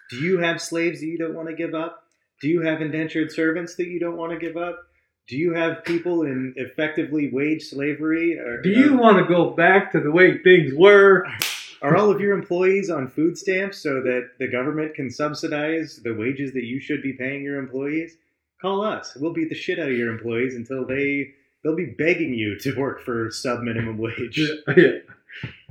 Do 0.10 0.24
you 0.24 0.40
have 0.40 0.62
slaves 0.62 1.02
that 1.02 1.08
you 1.08 1.18
don't 1.18 1.34
want 1.34 1.50
to 1.50 1.54
give 1.56 1.74
up? 1.74 2.04
Do 2.42 2.48
you 2.48 2.62
have 2.62 2.82
indentured 2.82 3.34
servants 3.34 3.76
that 3.76 3.88
you 3.88 4.00
don't 4.00 4.16
want 4.16 4.32
to 4.32 4.40
give 4.40 4.56
up? 4.56 4.80
Do 5.28 5.38
you 5.38 5.54
have 5.54 5.84
people 5.86 6.24
in 6.24 6.54
effectively 6.58 7.30
wage 7.32 7.64
slavery? 7.64 8.38
Or, 8.38 8.62
Do 8.62 8.70
you 8.70 8.92
um, 8.92 8.98
want 8.98 9.18
to 9.18 9.26
go 9.26 9.52
back 9.52 9.92
to 9.94 10.00
the 10.00 10.12
way 10.12 10.38
things 10.38 10.74
were? 10.76 11.26
are 11.84 11.98
all 11.98 12.10
of 12.10 12.22
your 12.22 12.36
employees 12.36 12.90
on 12.90 13.10
food 13.10 13.38
stamps 13.38 13.78
so 13.78 14.02
that 14.02 14.30
the 14.40 14.48
government 14.48 14.96
can 14.96 15.12
subsidize 15.12 16.00
the 16.02 16.14
wages 16.14 16.54
that 16.54 16.64
you 16.64 16.80
should 16.80 17.04
be 17.04 17.14
paying 17.14 17.44
your 17.44 17.60
employees? 17.60 18.16
Call 18.62 18.82
us. 18.82 19.16
We'll 19.20 19.34
beat 19.34 19.50
the 19.50 19.56
shit 19.56 19.80
out 19.80 19.90
of 19.90 19.98
your 19.98 20.12
employees 20.12 20.56
until 20.56 20.88
they 20.88 21.34
they'll 21.62 21.76
be 21.76 21.94
begging 21.98 22.34
you 22.34 22.58
to 22.60 22.80
work 22.80 23.02
for 23.02 23.30
sub 23.32 23.62
minimum 23.62 23.98
wage. 23.98 24.40
yeah. 24.78 25.00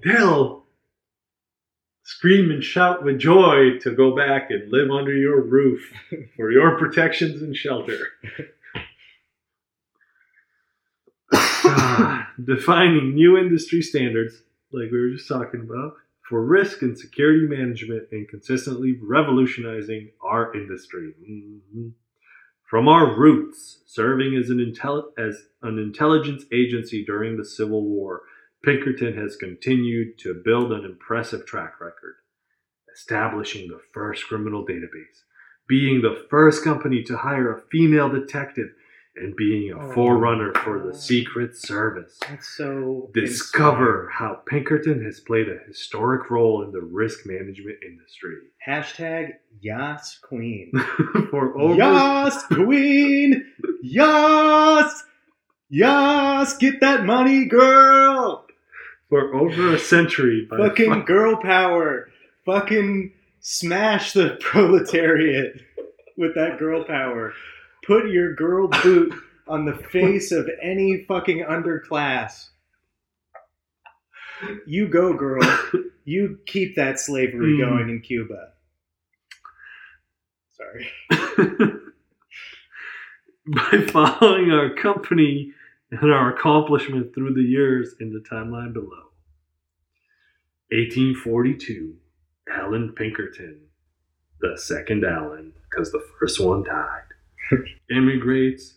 They'll 0.04 0.64
scream 2.04 2.50
and 2.50 2.62
shout 2.62 3.02
with 3.02 3.18
joy 3.18 3.78
to 3.80 3.90
go 3.92 4.14
back 4.14 4.50
and 4.50 4.70
live 4.70 4.90
under 4.90 5.14
your 5.14 5.40
roof 5.40 5.92
for 6.36 6.52
your 6.52 6.78
protections 6.78 7.42
and 7.42 7.56
shelter. 7.56 7.98
Ah, 11.64 12.30
defining 12.44 13.14
new 13.14 13.38
industry 13.38 13.80
standards, 13.80 14.34
like 14.72 14.90
we 14.90 15.00
were 15.00 15.10
just 15.10 15.28
talking 15.28 15.60
about, 15.60 15.94
for 16.32 16.42
risk 16.42 16.80
and 16.80 16.98
security 16.98 17.46
management 17.46 18.08
and 18.10 18.26
consistently 18.26 18.98
revolutionizing 19.02 20.10
our 20.22 20.54
industry. 20.54 21.12
Mhm. 21.28 21.92
From 22.64 22.88
our 22.88 23.18
roots, 23.20 23.82
serving 23.84 24.34
as 24.36 24.48
an, 24.48 24.58
as 25.18 25.48
an 25.60 25.78
intelligence 25.78 26.46
agency 26.50 27.04
during 27.04 27.36
the 27.36 27.44
Civil 27.44 27.86
War, 27.86 28.22
Pinkerton 28.62 29.14
has 29.14 29.36
continued 29.36 30.18
to 30.20 30.32
build 30.32 30.72
an 30.72 30.86
impressive 30.86 31.44
track 31.44 31.78
record, 31.82 32.14
establishing 32.94 33.68
the 33.68 33.82
first 33.92 34.26
criminal 34.26 34.64
database, 34.66 35.24
being 35.66 36.00
the 36.00 36.24
first 36.30 36.64
company 36.64 37.02
to 37.02 37.18
hire 37.18 37.52
a 37.52 37.60
female 37.70 38.08
detective, 38.08 38.70
and 39.16 39.36
being 39.36 39.72
a 39.72 39.78
Oh. 39.78 39.92
forerunner 39.92 40.52
for 40.64 40.80
the 40.80 40.94
Secret 40.94 41.54
Service. 41.56 42.18
That's 42.28 42.48
so 42.48 43.10
Discover 43.12 44.10
how 44.12 44.42
Pinkerton 44.46 45.04
has 45.04 45.20
played 45.20 45.48
a 45.48 45.58
historic 45.66 46.30
role 46.30 46.62
in 46.62 46.72
the 46.72 46.80
risk 46.80 47.26
management 47.26 47.76
industry. 47.86 48.36
Hashtag 48.66 49.34
Yas 49.60 50.18
Queen. 50.22 50.72
for 51.30 51.58
over 51.58 51.74
Yas 51.74 52.42
Queen. 52.46 53.44
Yas. 53.82 55.04
Yas. 55.68 56.56
Get 56.58 56.80
that 56.80 57.04
money, 57.04 57.44
girl. 57.46 58.46
for 59.08 59.34
over 59.34 59.74
a 59.74 59.78
century. 59.78 60.46
Fucking 60.48 61.04
girl 61.04 61.36
power. 61.36 62.08
Fucking 62.46 63.12
smash 63.40 64.12
the 64.14 64.36
proletariat 64.40 65.60
with 66.16 66.34
that 66.34 66.58
girl 66.58 66.82
power. 66.84 67.32
Put 67.86 68.08
your 68.10 68.34
girl 68.34 68.68
boot 68.68 69.14
on 69.48 69.64
the 69.64 69.74
face 69.74 70.30
of 70.32 70.48
any 70.62 71.04
fucking 71.08 71.44
underclass. 71.44 72.48
You 74.66 74.88
go, 74.88 75.12
girl. 75.14 75.42
You 76.04 76.38
keep 76.46 76.74
that 76.76 76.98
slavery 76.98 77.52
Mm. 77.54 77.60
going 77.60 77.88
in 77.90 78.00
Cuba. 78.00 78.52
Sorry. 80.50 80.90
by 83.46 83.86
following 83.88 84.50
our 84.50 84.74
company 84.74 85.52
and 85.90 86.12
our 86.12 86.34
accomplishment 86.34 87.14
through 87.14 87.34
the 87.34 87.42
years 87.42 87.94
in 88.00 88.12
the 88.12 88.20
timeline 88.20 88.72
below. 88.72 89.10
1842, 90.70 91.94
Alan 92.50 92.92
Pinkerton, 92.96 93.60
the 94.40 94.56
second 94.56 95.04
Alan, 95.04 95.52
because 95.70 95.92
the 95.92 96.04
first 96.18 96.40
one 96.40 96.62
died, 96.64 97.02
immigrates. 97.90 98.74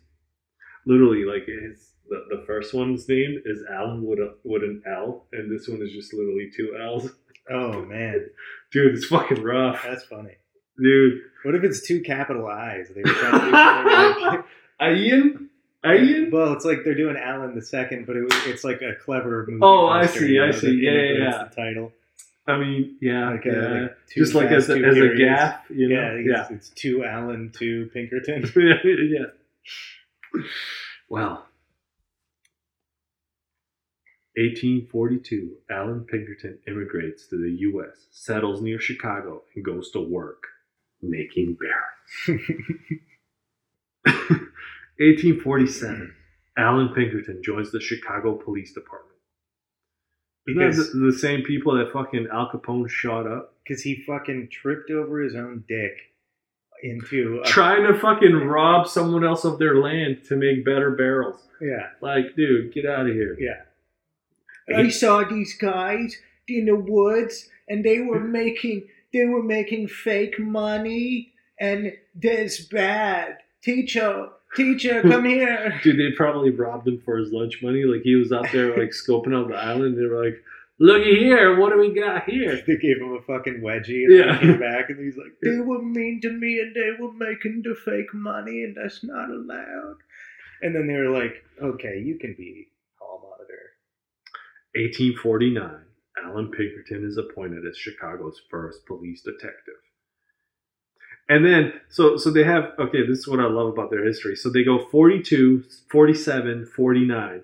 Literally, 0.85 1.26
like 1.26 1.45
his 1.47 1.91
the, 2.10 2.23
the 2.30 2.43
first 2.45 2.73
one's 2.73 3.07
name 3.10 3.41
is 3.45 3.64
Alan 3.72 4.06
with 4.06 4.19
a 4.19 4.35
with 4.43 4.64
an 4.64 4.84
L, 4.88 5.26
and 5.31 5.52
this 5.52 5.68
one 5.68 5.81
is 5.81 5.91
just 5.91 6.14
literally 6.14 6.52
two 6.56 6.76
L's. 6.80 7.10
Oh 7.49 7.81
man, 7.85 8.27
Dude, 8.72 8.95
it's 8.95 9.06
fucking 9.06 9.41
rough, 9.43 9.81
that's 9.85 10.03
funny. 10.03 10.35
dude. 10.81 11.22
What 11.43 11.56
if 11.56 11.64
it's 11.64 11.81
two 11.88 12.02
capital 12.02 12.47
I's? 12.47 12.89
They 12.89 13.02
were 13.02 13.10
trying 13.14 13.39
to 13.52 14.43
do 14.81 14.85
Ian, 14.85 15.49
Ian. 15.85 16.30
Well, 16.31 16.53
it's 16.53 16.65
like 16.65 16.80
they're 16.84 16.95
doing 16.95 17.18
Alan 17.18 17.53
the 17.56 17.61
Second, 17.61 18.06
but 18.07 18.15
it 18.15 18.23
was, 18.23 18.34
it's 18.47 18.64
like 18.64 18.81
a 18.81 18.95
clever 18.95 19.45
movie. 19.47 19.60
Oh, 19.64 19.88
I 19.88 20.06
see, 20.07 20.39
I 20.39 20.49
see. 20.52 20.80
Yeah, 20.81 20.91
yeah, 20.91 21.11
yeah. 21.19 21.43
The 21.49 21.56
title, 21.56 21.91
I 22.48 22.58
mean, 22.58 22.98
yeah, 23.02 23.32
Like, 23.32 23.46
uh, 23.48 23.50
yeah. 23.50 23.82
like 23.82 23.92
Too 24.08 24.22
just 24.22 24.36
like 24.36 24.52
as 24.52 24.70
a, 24.70 24.76
Too 24.78 24.86
as 24.86 24.98
a 24.98 25.16
gaff, 25.18 25.62
you 25.70 25.90
know. 25.90 25.96
yeah, 25.96 26.42
it's, 26.44 26.52
it's 26.52 26.70
two 26.70 27.04
Alan, 27.04 27.52
two 27.58 27.90
Pinkerton. 27.94 28.44
yeah, 28.56 28.76
yeah. 28.84 30.42
Well, 31.10 31.48
1842, 34.38 35.56
Alan 35.70 36.02
Pinkerton 36.04 36.60
immigrates 36.68 37.26
to 37.28 37.38
the 37.38 37.52
U.S., 37.62 38.08
settles 38.12 38.62
near 38.62 38.80
Chicago, 38.80 39.44
and 39.56 39.64
goes 39.64 39.92
to 39.92 40.02
work 40.02 40.44
making 41.02 41.58
barrels. 41.58 42.42
1847, 45.00 46.14
Alan 46.58 46.90
Pinkerton 46.90 47.42
joins 47.44 47.72
the 47.72 47.80
Chicago 47.80 48.36
Police 48.36 48.74
Department. 48.74 49.15
Because- 50.46 50.92
the, 50.94 51.00
the 51.00 51.14
same 51.18 51.44
people 51.44 51.76
that 51.78 51.92
fucking 51.92 52.28
Al 52.32 52.50
Capone 52.50 52.90
shot 52.90 53.26
up? 53.28 53.54
Because 53.64 53.82
he 53.84 54.04
fucking 54.06 54.50
tripped 54.52 54.92
over 54.92 55.22
his 55.22 55.36
own 55.36 55.64
dick 55.68 55.98
into 56.84 57.42
a, 57.44 57.48
Trying 57.48 57.84
to 57.92 57.98
fucking 57.98 58.36
rob 58.48 58.88
someone 58.88 59.26
else 59.26 59.44
of 59.44 59.58
their 59.58 59.76
land 59.78 60.24
to 60.28 60.36
make 60.36 60.64
better 60.64 60.92
barrels. 60.92 61.40
yeah 61.62 61.88
Like, 62.02 62.36
dude, 62.36 62.74
get 62.74 62.86
out 62.86 63.08
of 63.08 63.14
here. 63.14 63.36
yeah. 63.40 63.62
I 64.76 64.90
saw 64.90 65.24
these 65.24 65.56
guys 65.58 66.16
in 66.48 66.66
the 66.66 66.76
woods, 66.76 67.50
and 67.68 67.84
they 67.86 68.00
were 68.02 68.20
making 68.40 68.88
they 69.14 69.26
were 69.26 69.44
making 69.44 69.88
fake 69.88 70.38
money, 70.40 71.32
and 71.60 71.94
that's 72.16 72.60
bad. 72.66 73.38
Teacher, 73.64 74.30
teacher, 74.56 75.02
come 75.02 75.26
here. 75.26 75.80
Dude, 75.84 75.98
they 75.99 76.15
probably 76.15 76.49
robbed 76.52 76.88
him 76.88 77.02
for 77.03 77.18
his 77.18 77.32
lunch 77.32 77.60
money. 77.61 77.84
Like 77.84 78.02
he 78.03 78.15
was 78.15 78.32
out 78.32 78.48
there 78.52 78.69
like 78.77 78.90
scoping 78.91 79.36
out 79.36 79.48
the 79.49 79.56
island. 79.56 79.98
They 79.98 80.06
were 80.06 80.23
like, 80.23 80.36
"Looky 80.80 81.15
here, 81.19 81.57
what 81.60 81.72
do 81.73 81.80
we 81.80 81.94
got 81.94 82.30
here?" 82.30 82.56
They 82.68 82.77
gave 82.77 82.98
him 83.02 83.14
a 83.14 83.22
fucking 83.22 83.61
wedgie, 83.61 84.06
and 84.06 84.18
Yeah. 84.18 84.40
came 84.40 84.60
back, 84.60 84.90
and 84.90 84.99
he's 84.99 85.18
like, 85.18 85.34
"They 85.41 85.60
were 85.60 85.82
mean 85.82 86.19
to 86.22 86.30
me, 86.32 86.60
and 86.60 86.76
they 86.76 86.91
were 86.99 87.14
making 87.14 87.61
the 87.64 87.76
fake 87.76 88.14
money, 88.14 88.64
and 88.64 88.76
that's 88.76 89.03
not 89.03 89.30
allowed." 89.30 89.98
And 90.61 90.73
then 90.76 90.88
they 90.88 90.94
were 90.95 91.10
like, 91.10 91.44
"Okay, 91.61 91.99
you 92.03 92.18
can 92.18 92.34
be 92.38 92.69
hall 92.99 93.19
monitor." 93.22 93.61
1849, 94.73 95.86
Alan 96.23 96.52
Pinkerton 96.52 97.06
is 97.06 97.18
appointed 97.18 97.65
as 97.65 97.77
Chicago's 97.77 98.41
first 98.49 98.86
police 98.86 99.22
detective. 99.22 99.76
And 101.27 101.43
then, 101.45 101.73
so 101.89 102.18
so 102.18 102.30
they 102.31 102.43
have 102.43 102.73
okay. 102.80 103.06
This 103.07 103.19
is 103.19 103.27
what 103.27 103.39
I 103.39 103.47
love 103.47 103.68
about 103.68 103.89
their 103.89 104.06
history. 104.06 104.35
So 104.35 104.49
they 104.49 104.64
go 104.64 104.85
42, 104.91 105.64
47, 105.89 106.65
49, 106.68 107.41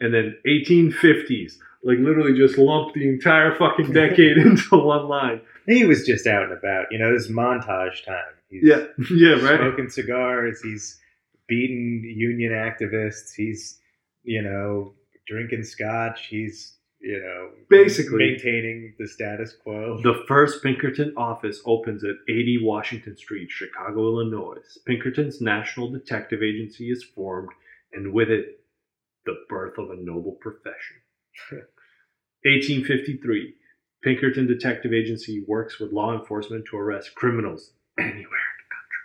and 0.00 0.14
then 0.14 0.36
1850s. 0.46 1.52
Like 1.82 1.98
literally 1.98 2.36
just 2.36 2.58
lump 2.58 2.94
the 2.94 3.08
entire 3.08 3.54
fucking 3.56 3.92
decade 3.92 4.36
into 4.36 4.76
one 4.76 5.08
line. 5.08 5.40
He 5.66 5.84
was 5.84 6.04
just 6.04 6.26
out 6.26 6.42
and 6.44 6.52
about, 6.52 6.86
you 6.90 6.98
know. 6.98 7.12
This 7.12 7.28
montage 7.28 8.04
time. 8.04 8.34
He's 8.48 8.64
Yeah, 8.64 8.84
yeah, 9.14 9.34
right. 9.34 9.60
smoking 9.60 9.88
cigars. 9.90 10.60
He's 10.60 10.98
beating 11.46 12.02
union 12.04 12.52
activists. 12.52 13.34
He's, 13.36 13.78
you 14.24 14.42
know, 14.42 14.94
drinking 15.26 15.62
scotch. 15.62 16.26
He's, 16.26 16.74
you 17.00 17.18
know, 17.20 17.50
Basically- 17.68 18.18
maintaining 18.18 18.94
the 18.98 19.06
status 19.08 19.54
quo. 19.54 20.00
The 20.02 20.22
first 20.28 20.62
Pinkerton 20.62 21.14
office 21.16 21.62
opens 21.64 22.04
at 22.04 22.16
80 22.28 22.58
Washington 22.62 23.16
Street, 23.16 23.50
Chicago, 23.50 24.00
Illinois. 24.00 24.58
Pinkerton's 24.84 25.40
National 25.40 25.90
Detective 25.90 26.42
Agency 26.42 26.90
is 26.90 27.02
formed, 27.02 27.48
and 27.92 28.12
with 28.12 28.28
it, 28.30 28.60
the 29.24 29.36
birth 29.48 29.78
of 29.78 29.90
a 29.90 29.96
noble 29.96 30.32
profession. 30.40 30.96
1853, 32.44 33.54
Pinkerton 34.02 34.46
Detective 34.46 34.92
Agency 34.94 35.44
works 35.46 35.78
with 35.78 35.92
law 35.92 36.18
enforcement 36.18 36.64
to 36.70 36.76
arrest 36.76 37.14
criminals 37.14 37.72
anywhere 37.98 38.14
in 38.16 38.24
the 38.24 38.70
country. 38.74 39.04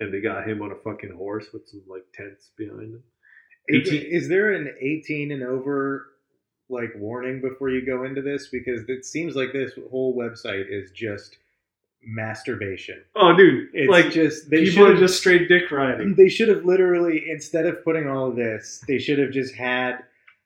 And 0.00 0.14
they 0.14 0.20
got 0.20 0.46
him 0.48 0.62
on 0.62 0.70
a 0.70 0.76
fucking 0.76 1.14
horse 1.16 1.46
with 1.52 1.66
some 1.68 1.82
like 1.88 2.04
tents 2.14 2.50
behind 2.56 2.94
him. 2.94 3.02
Is, 3.68 3.88
18 3.88 4.02
is 4.10 4.28
there 4.28 4.52
an 4.52 4.74
18 4.80 5.30
and 5.32 5.42
over 5.42 6.06
like 6.68 6.92
warning 6.96 7.40
before 7.40 7.70
you 7.70 7.84
go 7.84 8.04
into 8.04 8.22
this? 8.22 8.48
Because 8.48 8.80
it 8.88 9.04
seems 9.04 9.36
like 9.36 9.52
this 9.52 9.72
whole 9.90 10.16
website 10.16 10.66
is 10.68 10.90
just 10.90 11.36
masturbation. 12.04 13.02
Oh, 13.16 13.34
dude, 13.36 13.68
It's 13.72 13.90
like 13.90 14.10
just 14.10 14.50
they 14.50 14.64
people 14.64 14.86
are 14.86 14.90
should 14.92 14.98
just 15.00 15.18
straight 15.18 15.48
dick 15.48 15.70
riding. 15.70 16.14
they 16.14 16.28
should 16.28 16.48
have 16.48 16.64
literally 16.64 17.24
instead 17.30 17.66
of 17.66 17.84
putting 17.84 18.08
all 18.08 18.28
of 18.30 18.36
this, 18.36 18.82
they 18.88 18.98
should 18.98 19.18
have 19.18 19.30
just 19.30 19.54
had 19.54 19.98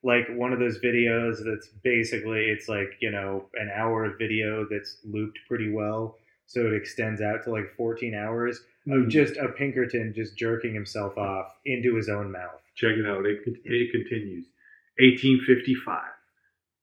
like 0.03 0.29
one 0.37 0.53
of 0.53 0.59
those 0.59 0.79
videos 0.79 1.39
that's 1.45 1.69
basically 1.83 2.45
it's 2.45 2.69
like 2.69 2.97
you 3.01 3.11
know 3.11 3.47
an 3.55 3.71
hour 3.75 4.05
of 4.05 4.19
video 4.19 4.67
that's 4.71 4.99
looped 5.05 5.39
pretty 5.49 5.71
well, 5.73 6.19
so 6.47 6.67
it 6.67 6.75
extends 6.75 7.21
out 7.21 7.43
to 7.45 7.51
like 7.51 7.75
14 7.77 8.15
hours 8.15 8.59
of 8.59 8.63
Mm. 8.87 9.09
just 9.09 9.37
a 9.37 9.49
Pinkerton 9.49 10.13
just 10.15 10.37
jerking 10.37 10.73
himself 10.73 11.19
off 11.19 11.47
into 11.65 11.97
his 11.97 12.09
own 12.09 12.31
mouth. 12.31 12.61
Check 12.77 12.93
it 12.97 13.07
out. 13.07 13.25
It, 13.27 13.41
it 13.65 13.93
continues. 13.93 14.47
1855. 14.99 16.03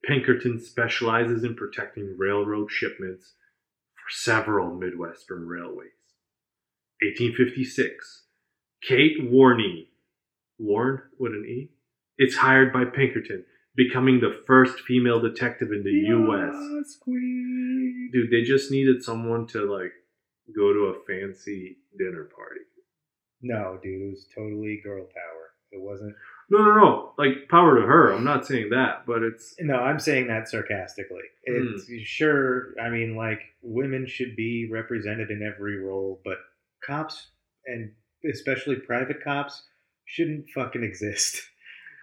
Pinkerton 0.04 0.60
specializes 0.60 1.44
in 1.44 1.54
protecting 1.54 2.16
railroad 2.18 2.70
shipments 2.70 3.32
for 3.94 4.10
several 4.10 4.74
Midwestern 4.74 5.46
railways. 5.46 5.90
1856. 7.02 8.24
Kate 8.86 9.18
Warney, 9.22 9.88
Warren 10.58 11.02
with 11.18 11.32
an 11.32 11.46
E, 11.48 11.70
it's 12.18 12.36
hired 12.36 12.72
by 12.72 12.84
Pinkerton, 12.84 13.44
becoming 13.74 14.20
the 14.20 14.42
first 14.46 14.80
female 14.80 15.20
detective 15.20 15.72
in 15.72 15.82
the 15.82 15.90
U.S. 15.90 16.96
Queen. 17.00 18.10
Dude, 18.12 18.30
they 18.30 18.42
just 18.42 18.70
needed 18.70 19.02
someone 19.02 19.46
to 19.48 19.60
like 19.60 19.92
go 20.54 20.72
to 20.72 20.94
a 20.94 21.04
fancy 21.06 21.78
dinner 21.98 22.24
party. 22.24 22.60
No, 23.42 23.78
dude, 23.82 24.02
it 24.02 24.10
was 24.10 24.26
totally 24.34 24.80
girl 24.84 25.04
power. 25.04 25.43
It 25.74 25.80
wasn't. 25.80 26.14
No, 26.50 26.58
no, 26.58 26.74
no. 26.74 27.12
Like 27.18 27.48
power 27.50 27.80
to 27.80 27.86
her. 27.86 28.12
I'm 28.12 28.24
not 28.24 28.46
saying 28.46 28.70
that, 28.70 29.06
but 29.06 29.22
it's 29.22 29.54
No, 29.60 29.76
I'm 29.76 29.98
saying 29.98 30.28
that 30.28 30.48
sarcastically. 30.48 31.22
It's 31.44 31.88
hmm. 31.88 31.96
sure. 32.04 32.74
I 32.80 32.90
mean, 32.90 33.16
like 33.16 33.40
women 33.62 34.06
should 34.06 34.36
be 34.36 34.68
represented 34.70 35.30
in 35.30 35.42
every 35.42 35.78
role, 35.78 36.20
but 36.24 36.38
cops 36.86 37.30
and 37.66 37.90
especially 38.30 38.76
private 38.76 39.22
cops 39.22 39.64
shouldn't 40.04 40.48
fucking 40.50 40.84
exist. 40.84 41.42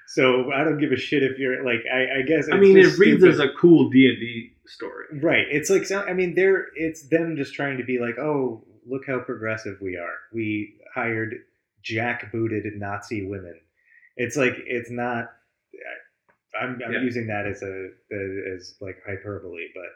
So 0.08 0.52
I 0.52 0.66
don't 0.66 0.78
give 0.78 0.92
a 0.92 0.98
shit 0.98 1.24
if 1.24 1.40
you're 1.40 1.64
like. 1.64 1.86
I, 1.90 2.20
I 2.20 2.22
guess. 2.24 2.50
I 2.52 2.58
mean, 2.58 2.78
it 2.78 2.98
reads 2.98 3.22
stupid. 3.22 3.30
as 3.30 3.40
a 3.40 3.48
cool 3.58 3.90
D 3.90 4.10
and 4.10 4.20
D 4.20 4.52
story. 4.68 5.06
Right. 5.22 5.46
It's 5.50 5.70
like 5.70 5.90
I 5.90 6.12
mean, 6.12 6.36
they're 6.36 6.68
it's 6.76 7.08
them 7.08 7.38
just 7.38 7.54
trying 7.54 7.78
to 7.78 7.86
be 7.86 7.98
like, 7.98 8.20
oh, 8.20 8.62
look 8.86 9.04
how 9.08 9.20
progressive 9.20 9.78
we 9.80 9.96
are. 9.96 10.16
We 10.34 10.76
hired 10.94 11.36
jackbooted 11.84 12.64
Nazi 12.78 13.26
women. 13.26 13.60
It's 14.18 14.36
like 14.38 14.56
it's 14.66 14.92
not. 14.92 15.26
I'm, 16.62 16.80
I'm 16.86 16.92
Yeah. 16.94 17.02
using 17.02 17.28
that 17.28 17.48
as 17.48 17.62
a 17.64 17.90
as 18.56 18.76
like 18.82 18.98
hyperbole, 19.08 19.68
but 19.74 19.90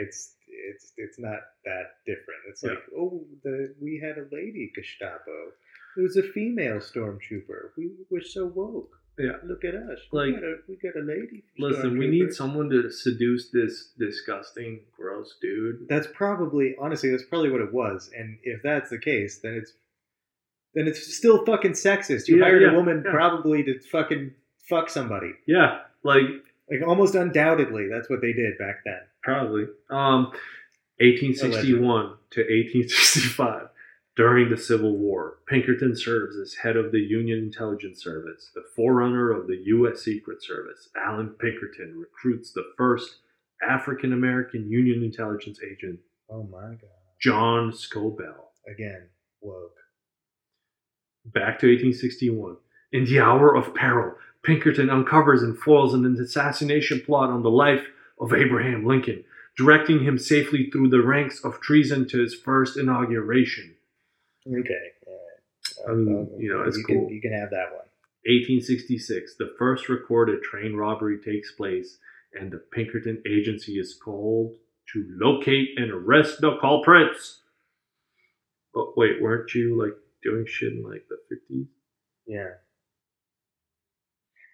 it's 0.00 0.34
it's 0.68 0.92
it's 0.96 1.18
not 1.18 1.38
that 1.64 1.84
different. 2.06 2.40
It's 2.48 2.62
like 2.62 2.78
oh, 2.96 3.24
the 3.44 3.74
we 3.80 4.00
had 4.02 4.18
a 4.18 4.26
lady 4.34 4.72
Gestapo. 4.74 5.52
It 5.96 6.00
was 6.02 6.16
a 6.16 6.22
female 6.22 6.78
stormtrooper. 6.78 7.70
We 7.76 7.90
were 8.10 8.22
so 8.22 8.46
woke. 8.46 8.90
Yeah. 9.18 9.32
Look 9.44 9.62
at 9.64 9.74
us. 9.74 9.98
Like- 10.10 10.28
we 10.28 10.32
got 10.32 10.42
a, 10.44 10.56
we 10.68 10.76
got 10.82 10.96
a 10.96 11.04
lady. 11.04 11.44
Listen, 11.58 11.98
we 11.98 12.08
need 12.08 12.32
someone 12.32 12.70
to 12.70 12.90
seduce 12.90 13.50
this 13.50 13.92
disgusting, 13.98 14.80
gross 14.96 15.36
dude. 15.40 15.86
That's 15.88 16.08
probably 16.14 16.74
honestly 16.80 17.10
that's 17.10 17.24
probably 17.24 17.50
what 17.50 17.60
it 17.60 17.72
was. 17.72 18.10
And 18.16 18.38
if 18.42 18.62
that's 18.62 18.88
the 18.90 18.98
case, 18.98 19.40
then 19.42 19.54
it's 19.54 19.74
then 20.74 20.86
it's 20.86 21.14
still 21.16 21.44
fucking 21.44 21.72
sexist. 21.72 22.28
You 22.28 22.38
Yeah, 22.38 22.44
hired 22.44 22.62
yeah, 22.62 22.70
a 22.72 22.74
woman 22.74 23.02
yeah. 23.04 23.10
probably 23.12 23.62
to 23.64 23.78
fucking 23.90 24.32
fuck 24.68 24.88
somebody. 24.88 25.32
Yeah, 25.46 25.80
like 26.04 26.22
Like 26.70 26.86
almost 26.86 27.14
undoubtedly 27.14 27.88
that's 27.90 28.08
what 28.08 28.20
they 28.20 28.32
did 28.32 28.58
back 28.58 28.76
then. 28.84 29.00
probably. 29.22 29.64
Um, 29.90 30.32
1861 31.00 32.16
to 32.30 32.40
1865. 32.40 33.68
During 34.14 34.50
the 34.50 34.58
Civil 34.58 34.98
War, 34.98 35.38
Pinkerton 35.48 35.96
serves 35.96 36.36
as 36.36 36.52
head 36.54 36.76
of 36.76 36.92
the 36.92 36.98
Union 37.00 37.38
Intelligence 37.38 38.02
Service, 38.02 38.50
the 38.54 38.62
forerunner 38.76 39.30
of 39.30 39.46
the 39.46 39.56
U.S. 39.66 40.02
Secret 40.02 40.42
Service. 40.42 40.90
Alan 40.94 41.30
Pinkerton 41.40 41.98
recruits 41.98 42.52
the 42.52 42.64
first 42.76 43.20
African 43.66 44.12
American 44.12 44.68
Union 44.70 45.02
intelligence 45.02 45.60
agent, 45.64 45.98
Oh 46.28 46.42
my 46.44 46.60
god. 46.74 46.90
John 47.22 47.72
Scobell. 47.72 48.50
Again, 48.70 49.08
woke. 49.40 49.76
Back 51.24 51.60
to 51.60 51.66
1861. 51.66 52.56
In 52.92 53.04
the 53.04 53.20
hour 53.20 53.54
of 53.54 53.74
peril, 53.74 54.14
Pinkerton 54.42 54.90
uncovers 54.90 55.42
and 55.42 55.56
foils 55.56 55.94
an 55.94 56.04
assassination 56.20 57.00
plot 57.00 57.30
on 57.30 57.42
the 57.42 57.50
life 57.50 57.86
of 58.20 58.32
Abraham 58.32 58.84
Lincoln, 58.84 59.24
directing 59.56 60.02
him 60.04 60.18
safely 60.18 60.68
through 60.70 60.88
the 60.88 61.02
ranks 61.02 61.44
of 61.44 61.60
treason 61.60 62.08
to 62.08 62.20
his 62.20 62.34
first 62.34 62.76
inauguration. 62.76 63.74
Okay. 64.46 64.92
All 65.06 65.12
right. 65.86 65.90
I 65.90 65.94
mean, 65.94 66.30
you 66.38 66.52
know, 66.52 66.62
it's 66.62 66.76
you 66.76 66.84
cool. 66.84 67.06
Can, 67.06 67.14
you 67.14 67.20
can 67.20 67.32
have 67.32 67.50
that 67.50 67.70
one. 67.70 67.86
1866, 68.24 69.34
the 69.36 69.52
first 69.58 69.88
recorded 69.88 70.42
train 70.42 70.74
robbery 70.76 71.18
takes 71.18 71.52
place, 71.52 71.98
and 72.34 72.52
the 72.52 72.58
Pinkerton 72.58 73.22
agency 73.26 73.78
is 73.78 73.94
called 73.94 74.54
to 74.92 75.04
locate 75.20 75.70
and 75.76 75.90
arrest 75.90 76.40
the 76.40 76.56
culprits. 76.58 77.40
Oh, 78.74 78.92
wait, 78.96 79.20
weren't 79.20 79.52
you 79.54 79.80
like 79.80 79.94
doing 80.22 80.46
shit 80.46 80.72
in 80.72 80.82
like 80.82 81.06
the 81.08 81.16
50s? 81.34 81.66
Yeah. 82.26 82.50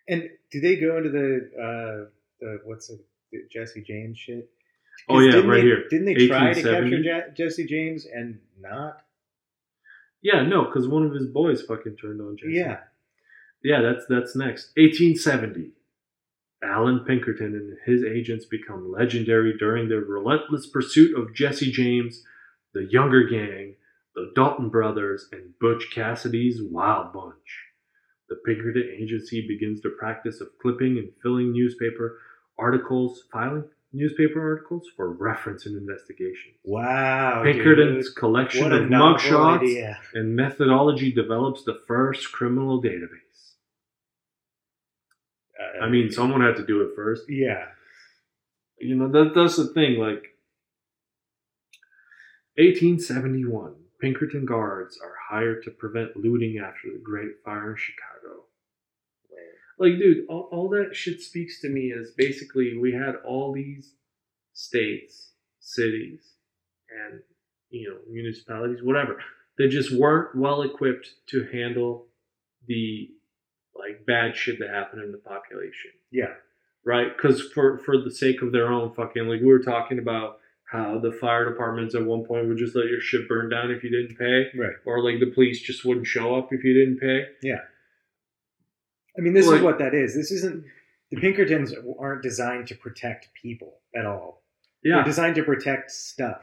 And 0.08 0.30
do 0.50 0.60
they 0.60 0.76
go 0.76 0.96
into 0.96 1.10
the 1.10 1.50
uh 1.54 2.10
the 2.40 2.60
what's 2.64 2.90
it 2.90 3.00
the 3.30 3.40
Jesse 3.52 3.82
James 3.82 4.18
shit? 4.18 4.50
Oh 5.08 5.20
yeah, 5.20 5.40
right 5.40 5.56
they, 5.56 5.62
here. 5.62 5.84
Didn't 5.88 6.06
they 6.06 6.26
try 6.26 6.52
to 6.52 6.62
capture 6.62 7.02
Je- 7.02 7.34
Jesse 7.36 7.66
James 7.66 8.06
and 8.06 8.38
not? 8.60 9.02
Yeah, 10.22 10.42
no, 10.42 10.64
because 10.64 10.88
one 10.88 11.04
of 11.04 11.12
his 11.12 11.26
boys 11.26 11.62
fucking 11.62 11.96
turned 11.96 12.20
on 12.20 12.36
Jesse. 12.36 12.54
Yeah. 12.54 12.78
Yeah, 13.62 13.82
that's 13.82 14.04
that's 14.08 14.34
next. 14.34 14.72
1870. 14.76 15.72
Alan 16.62 17.00
Pinkerton 17.06 17.54
and 17.54 17.76
his 17.86 18.02
agents 18.04 18.44
become 18.44 18.90
legendary 18.90 19.56
during 19.56 19.88
their 19.88 20.00
relentless 20.00 20.66
pursuit 20.66 21.16
of 21.16 21.34
Jesse 21.34 21.70
James, 21.70 22.24
the 22.74 22.88
Younger 22.90 23.28
Gang, 23.28 23.76
the 24.18 24.32
Dalton 24.34 24.68
Brothers, 24.68 25.28
and 25.32 25.56
Butch 25.60 25.90
Cassidy's 25.94 26.60
Wild 26.60 27.12
Bunch. 27.12 27.66
The 28.28 28.36
Pinkerton 28.44 28.90
agency 29.00 29.46
begins 29.46 29.80
the 29.80 29.90
practice 29.98 30.40
of 30.40 30.48
clipping 30.60 30.98
and 30.98 31.10
filling 31.22 31.52
newspaper 31.52 32.18
articles, 32.58 33.24
filing 33.32 33.64
newspaper 33.92 34.40
articles 34.40 34.86
for 34.96 35.12
reference 35.12 35.66
in 35.66 35.76
investigations. 35.76 36.56
Wow. 36.64 37.42
Pinkerton's 37.44 38.06
dude. 38.06 38.16
collection 38.16 38.72
of 38.72 38.82
mugshots 38.82 39.62
idea. 39.62 39.98
and 40.14 40.34
methodology 40.34 41.12
develops 41.12 41.64
the 41.64 41.80
first 41.86 42.32
criminal 42.32 42.82
database. 42.82 43.54
Uh, 45.58 45.84
I 45.84 45.88
mean, 45.88 46.10
someone 46.10 46.42
had 46.42 46.56
to 46.56 46.66
do 46.66 46.82
it 46.82 46.90
first. 46.94 47.22
Yeah. 47.28 47.66
You 48.78 48.94
know, 48.96 49.08
that, 49.08 49.32
that's 49.34 49.56
the 49.56 49.68
thing. 49.68 49.98
Like, 49.98 50.34
1871, 52.58 53.74
Pinkerton 54.00 54.44
guards 54.46 54.98
are 55.02 55.14
hired 55.30 55.62
to 55.64 55.70
prevent 55.70 56.16
looting 56.16 56.58
after 56.58 56.88
the 56.92 57.00
Great 57.02 57.42
Fire 57.44 57.70
in 57.72 57.76
Chicago. 57.76 58.44
Like, 59.80 59.98
dude, 59.98 60.26
all, 60.28 60.48
all 60.50 60.68
that 60.70 60.94
shit 60.96 61.20
speaks 61.20 61.60
to 61.60 61.68
me 61.68 61.92
is 61.92 62.10
basically 62.10 62.76
we 62.78 62.92
had 62.92 63.14
all 63.24 63.52
these 63.52 63.92
states, 64.52 65.30
cities, 65.60 66.20
and, 66.90 67.20
you 67.70 67.88
know, 67.88 67.98
municipalities, 68.10 68.82
whatever, 68.82 69.20
that 69.56 69.68
just 69.68 69.92
weren't 69.96 70.34
well 70.36 70.62
equipped 70.62 71.10
to 71.28 71.46
handle 71.52 72.06
the, 72.66 73.08
like, 73.76 74.04
bad 74.04 74.34
shit 74.36 74.58
that 74.58 74.70
happened 74.70 75.02
in 75.04 75.12
the 75.12 75.18
population 75.18 75.92
Yeah. 76.10 76.34
right? 76.84 77.16
Because 77.16 77.40
for 77.52 77.78
for 77.78 77.98
the 77.98 78.10
sake 78.10 78.42
of 78.42 78.50
their 78.50 78.72
own 78.72 78.92
fucking, 78.94 79.28
like 79.28 79.40
we 79.40 79.46
were 79.46 79.62
talking 79.62 79.98
about 80.00 80.38
how 80.70 80.98
the 80.98 81.12
fire 81.12 81.48
departments 81.48 81.94
at 81.94 82.04
one 82.04 82.24
point 82.24 82.46
would 82.46 82.58
just 82.58 82.76
let 82.76 82.86
your 82.88 83.00
shit 83.00 83.26
burn 83.28 83.48
down 83.48 83.70
if 83.70 83.82
you 83.82 83.90
didn't 83.90 84.16
pay, 84.18 84.50
Right. 84.58 84.74
or 84.84 85.02
like 85.02 85.18
the 85.20 85.30
police 85.32 85.60
just 85.62 85.84
wouldn't 85.84 86.06
show 86.06 86.34
up 86.36 86.52
if 86.52 86.62
you 86.62 86.74
didn't 86.74 86.98
pay. 87.00 87.26
Yeah. 87.42 87.62
I 89.16 89.20
mean, 89.20 89.32
this 89.32 89.46
Like- 89.46 89.56
is 89.56 89.62
what 89.62 89.78
that 89.78 89.94
is. 89.94 90.14
This 90.14 90.30
isn't. 90.30 90.64
The 91.10 91.16
Pinkertons 91.20 91.74
aren't 91.98 92.22
designed 92.22 92.66
to 92.68 92.74
protect 92.74 93.28
people 93.40 93.80
at 93.94 94.04
all. 94.04 94.44
Yeah. 94.82 94.96
They're 94.96 95.04
designed 95.04 95.36
to 95.36 95.42
protect 95.42 95.90
stuff. 95.90 96.42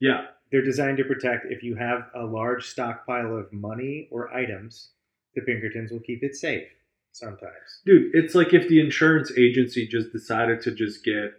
yeah, 0.00 0.28
They're 0.52 0.62
designed 0.62 0.98
to 0.98 1.04
protect 1.04 1.46
if 1.50 1.62
you 1.64 1.74
have 1.76 2.10
a 2.14 2.24
large 2.24 2.66
stockpile 2.66 3.36
of 3.36 3.52
money 3.52 4.06
or 4.12 4.32
items, 4.32 4.92
the 5.34 5.40
Pinkertons 5.42 5.90
will 5.90 6.00
keep 6.00 6.22
it 6.22 6.36
safe 6.36 6.68
sometimes. 7.12 7.80
dude. 7.84 8.14
It's 8.14 8.34
like 8.36 8.52
if 8.54 8.68
the 8.68 8.80
insurance 8.80 9.32
agency 9.36 9.86
just 9.86 10.12
decided 10.12 10.60
to 10.62 10.70
just 10.72 11.04
get 11.04 11.32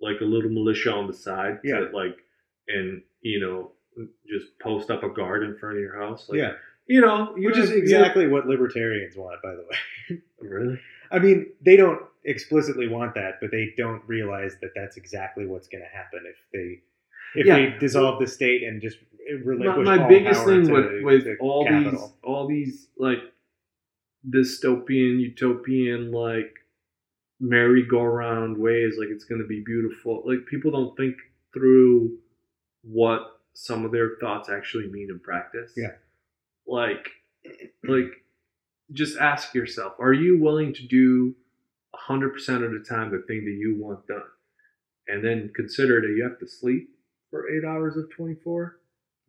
like 0.00 0.20
a 0.20 0.24
little 0.24 0.50
militia 0.50 0.92
on 0.92 1.06
the 1.06 1.12
side, 1.14 1.62
to, 1.62 1.68
Yeah. 1.68 1.84
like, 1.92 2.16
and 2.68 3.02
you 3.22 3.40
know, 3.40 3.72
just 4.28 4.58
post 4.60 4.90
up 4.90 5.02
a 5.02 5.08
guard 5.08 5.42
in 5.42 5.56
front 5.56 5.76
of 5.76 5.80
your 5.82 5.98
house, 5.98 6.28
like, 6.28 6.38
yeah. 6.38 6.52
you 6.86 7.00
know, 7.00 7.34
you 7.36 7.48
Which 7.48 7.56
is 7.58 7.68
have- 7.70 7.76
you- 7.78 7.82
exactly 7.82 8.26
what 8.28 8.46
libertarians 8.46 9.16
want, 9.16 9.40
by 9.42 9.54
the 9.54 9.64
way. 9.68 10.22
really. 10.40 10.78
I 11.10 11.18
mean, 11.18 11.46
they 11.62 11.76
don't 11.76 12.02
explicitly 12.24 12.88
want 12.88 13.14
that, 13.14 13.34
but 13.40 13.50
they 13.52 13.72
don't 13.76 14.02
realize 14.06 14.56
that 14.60 14.70
that's 14.74 14.96
exactly 14.96 15.46
what's 15.46 15.68
going 15.68 15.82
to 15.82 15.96
happen 15.96 16.20
if 16.26 16.36
they 16.52 16.82
if 17.40 17.46
Yeah. 17.46 17.56
they 17.56 17.78
dissolve 17.78 18.18
the 18.20 18.26
state 18.26 18.62
and 18.64 18.80
just 18.82 18.98
my, 19.28 19.34
relinquish 19.44 19.84
my 19.86 19.98
all 20.02 20.08
biggest 20.08 20.44
thing 20.44 20.66
to, 20.66 20.72
with, 20.72 21.02
with 21.04 21.24
to 21.24 21.36
all 21.38 21.64
capital. 21.64 21.90
these 21.92 22.12
all 22.22 22.46
these 22.48 22.88
like 22.98 23.18
dystopian 24.28 25.20
utopian 25.20 26.10
like 26.12 26.54
merry-go-round 27.40 28.56
ways 28.56 28.94
like 28.98 29.08
it's 29.10 29.24
going 29.24 29.40
to 29.40 29.46
be 29.46 29.62
beautiful 29.64 30.22
like 30.24 30.46
people 30.46 30.70
don't 30.70 30.96
think 30.96 31.14
through 31.52 32.16
what 32.82 33.40
some 33.54 33.84
of 33.84 33.92
their 33.92 34.12
thoughts 34.20 34.48
actually 34.48 34.88
mean 34.88 35.08
in 35.10 35.18
practice 35.18 35.72
Yeah. 35.76 35.92
like 36.66 37.08
like 37.84 38.10
just 38.92 39.18
ask 39.18 39.54
yourself 39.54 39.94
are 39.98 40.12
you 40.12 40.40
willing 40.40 40.72
to 40.74 40.86
do 40.86 41.34
100% 42.08 42.26
of 42.64 42.70
the 42.72 42.84
time 42.88 43.10
the 43.10 43.22
thing 43.26 43.44
that 43.44 43.56
you 43.58 43.76
want 43.78 44.06
done 44.06 44.22
and 45.08 45.24
then 45.24 45.50
consider 45.54 46.00
that 46.00 46.14
you 46.16 46.22
have 46.22 46.38
to 46.40 46.46
sleep 46.48 46.90
for 47.30 47.48
eight 47.50 47.64
hours 47.64 47.96
of 47.96 48.10
24 48.16 48.78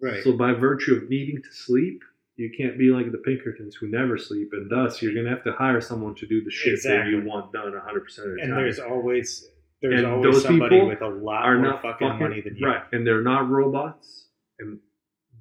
right. 0.01 0.23
so 0.23 0.33
by 0.33 0.53
virtue 0.53 0.95
of 0.95 1.09
needing 1.09 1.41
to 1.41 1.51
sleep, 1.51 2.03
you 2.37 2.51
can't 2.55 2.77
be 2.77 2.89
like 2.91 3.11
the 3.11 3.17
Pinkertons 3.17 3.75
who 3.75 3.87
never 3.87 4.17
sleep, 4.17 4.49
and 4.53 4.69
thus 4.69 5.01
you're 5.01 5.13
gonna 5.13 5.29
have 5.29 5.43
to 5.43 5.51
hire 5.53 5.81
someone 5.81 6.15
to 6.15 6.25
do 6.27 6.43
the 6.43 6.51
shit 6.51 6.73
Exactly. 6.73 7.11
that 7.11 7.17
you 7.23 7.27
want 7.27 7.51
done 7.51 7.73
100 7.73 7.99
percent 8.03 8.29
of 8.29 8.35
the 8.35 8.41
and 8.43 8.51
time. 8.51 8.61
there's 8.63 8.79
always 8.79 9.47
there's 9.81 10.01
And 10.01 10.11
always 10.11 10.41
somebody 10.43 10.81
with 10.81 11.01
a 11.01 11.07
lot 11.07 11.43
are 11.45 11.59
more 11.59 11.73
fucking, 11.81 12.07
fucking 12.07 12.19
money 12.19 12.41
than 12.41 12.55
you. 12.55 12.65
right, 12.67 12.83
and 12.91 13.05
they're 13.05 13.21
not 13.23 13.49
robots, 13.49 14.27
and 14.59 14.79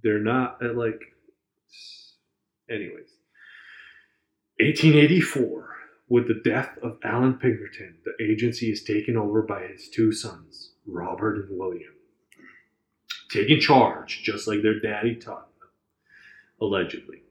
they're 0.02 0.18
not 0.22 0.62
at 0.64 0.76
like. 0.76 1.00
Anyways, 2.68 3.10
1884. 4.58 5.64
With 6.08 6.28
the 6.28 6.40
death 6.48 6.78
of 6.84 6.98
Alan 7.02 7.34
Pinkerton, 7.34 7.96
the 8.04 8.12
agency 8.24 8.70
is 8.70 8.84
taken 8.84 9.16
over 9.16 9.42
by 9.42 9.66
his 9.66 9.88
two 9.88 10.12
sons, 10.12 10.72
Robert 10.86 11.34
and 11.36 11.58
William, 11.58 11.94
taking 13.28 13.58
charge 13.58 14.22
just 14.22 14.46
like 14.46 14.62
their 14.62 14.78
daddy 14.78 15.16
taught 15.16 15.48
allegedly. 16.60 17.22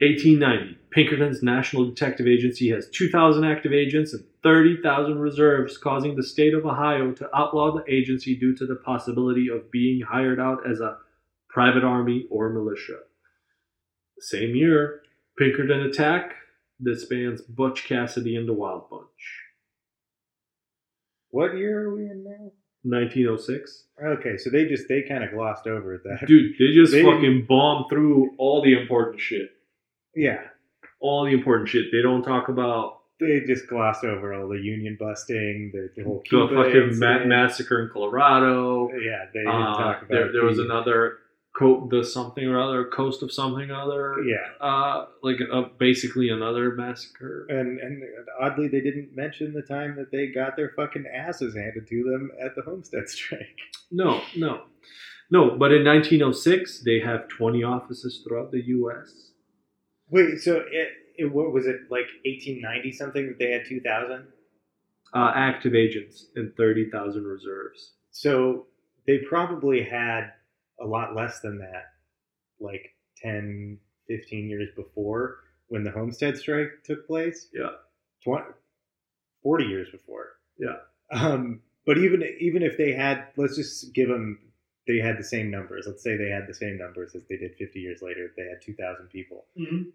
1890, 0.00 0.78
Pinkerton's 0.92 1.42
National 1.42 1.84
Detective 1.84 2.28
Agency 2.28 2.70
has 2.70 2.88
2,000 2.90 3.42
active 3.42 3.72
agents 3.72 4.12
and 4.12 4.24
30,000 4.44 5.18
reserves, 5.18 5.76
causing 5.76 6.14
the 6.14 6.22
state 6.22 6.54
of 6.54 6.64
Ohio 6.64 7.10
to 7.10 7.36
outlaw 7.36 7.72
the 7.74 7.92
agency 7.92 8.38
due 8.38 8.54
to 8.54 8.64
the 8.64 8.76
possibility 8.76 9.48
of 9.48 9.72
being 9.72 10.00
hired 10.00 10.38
out 10.38 10.70
as 10.70 10.78
a 10.78 10.98
private 11.48 11.82
army 11.82 12.26
or 12.30 12.50
militia. 12.50 12.98
The 14.16 14.22
same 14.22 14.54
year, 14.54 15.02
Pinkerton 15.36 15.80
attack 15.80 16.32
disbands 16.80 17.42
Butch 17.42 17.84
Cassidy 17.84 18.36
and 18.36 18.48
the 18.48 18.52
Wild 18.52 18.88
Bunch. 18.88 19.02
What 21.30 21.56
year 21.56 21.88
are 21.88 21.94
we 21.94 22.02
in 22.02 22.24
now? 22.24 22.52
1906. 22.90 23.84
Okay, 24.02 24.36
so 24.36 24.50
they 24.50 24.66
just 24.66 24.88
they 24.88 25.02
kind 25.02 25.24
of 25.24 25.30
glossed 25.32 25.66
over 25.66 26.00
that. 26.04 26.26
Dude, 26.26 26.54
they 26.58 26.72
just 26.72 26.92
They- 26.92 27.02
fucking 27.02 27.46
bombed 27.48 27.86
through 27.90 28.30
all 28.38 28.62
the 28.62 28.72
important 28.80 29.20
shit. 29.20 29.50
Yeah, 30.14 30.40
All 31.00 31.24
the 31.24 31.32
important 31.32 31.68
shit. 31.68 31.86
They 31.92 32.02
don't 32.02 32.22
talk 32.22 32.48
about 32.48 32.94
they 33.20 33.40
just 33.46 33.66
glossed 33.68 34.04
over 34.04 34.32
all 34.32 34.48
the 34.48 34.60
union 34.60 34.96
busting, 34.98 35.70
the, 35.72 35.90
the 35.96 36.04
whole 36.04 36.22
the 36.30 36.48
fucking 36.54 36.98
ma- 37.00 37.24
massacre 37.24 37.82
in 37.82 37.88
Colorado. 37.92 38.90
Yeah, 38.92 39.26
they 39.34 39.40
didn't 39.40 39.48
Uh, 39.54 39.74
talk 39.76 39.96
about 40.02 40.08
there, 40.08 40.32
there 40.32 40.44
was 40.44 40.58
another 40.60 41.18
co- 41.58 41.88
the 41.90 42.04
something 42.04 42.44
or 42.46 42.60
other 42.60 42.84
coast 42.84 43.22
of 43.22 43.32
something 43.32 43.70
or 43.70 43.76
other. 43.76 44.16
Yeah, 44.24 44.46
Uh, 44.60 45.06
like 45.22 45.38
uh, 45.52 45.62
basically 45.78 46.28
another 46.28 46.72
massacre. 46.74 47.46
and 47.48 47.78
and 47.80 48.02
oddly, 48.40 48.68
they 48.68 48.80
didn't 48.80 49.14
mention 49.14 49.52
the 49.52 49.62
time 49.62 49.96
that 49.96 50.10
they 50.12 50.28
got 50.28 50.56
their 50.56 50.72
fucking 50.76 51.04
asses 51.12 51.54
handed 51.56 51.86
to 51.88 52.02
them 52.04 52.30
at 52.44 52.54
the 52.54 52.62
Homestead 52.62 53.08
strike. 53.16 53.58
No, 53.90 54.20
no, 54.36 54.62
no. 55.30 55.56
But 55.56 55.72
in 55.72 55.84
1906, 55.84 56.82
they 56.84 57.00
have 57.00 57.28
20 57.28 57.62
offices 57.64 58.22
throughout 58.26 58.50
the 58.52 58.62
U.S. 58.78 59.32
Wait, 60.10 60.38
so 60.40 60.62
it, 60.70 60.88
it 61.16 61.32
what 61.32 61.52
was 61.52 61.66
it 61.66 61.76
like 61.90 62.06
1890 62.24 62.92
something 62.92 63.26
that 63.28 63.38
they 63.38 63.50
had 63.52 63.62
2,000? 63.68 64.26
Uh, 65.14 65.32
active 65.34 65.74
agents 65.74 66.26
and 66.36 66.54
30,000 66.56 67.24
reserves. 67.24 67.94
So 68.10 68.66
they 69.06 69.18
probably 69.18 69.82
had 69.82 70.32
a 70.80 70.86
lot 70.86 71.14
less 71.14 71.40
than 71.40 71.58
that, 71.58 71.92
like 72.60 72.94
10, 73.22 73.78
15 74.08 74.48
years 74.48 74.68
before 74.76 75.38
when 75.68 75.84
the 75.84 75.90
Homestead 75.90 76.36
strike 76.36 76.82
took 76.84 77.06
place. 77.06 77.48
Yeah. 77.52 77.70
20, 78.24 78.44
40 79.42 79.64
years 79.64 79.88
before. 79.90 80.30
Yeah. 80.58 80.76
Um, 81.10 81.60
but 81.86 81.98
even 81.98 82.22
even 82.40 82.62
if 82.62 82.76
they 82.76 82.92
had, 82.92 83.28
let's 83.36 83.56
just 83.56 83.94
give 83.94 84.08
them, 84.08 84.38
they 84.86 84.98
had 84.98 85.18
the 85.18 85.24
same 85.24 85.50
numbers. 85.50 85.84
Let's 85.86 86.02
say 86.02 86.16
they 86.16 86.28
had 86.30 86.46
the 86.46 86.54
same 86.54 86.76
numbers 86.78 87.14
as 87.14 87.22
they 87.28 87.36
did 87.36 87.56
50 87.56 87.80
years 87.80 88.02
later. 88.02 88.26
If 88.26 88.36
they 88.36 88.42
had 88.42 88.60
2,000 88.62 89.08
people, 89.08 89.46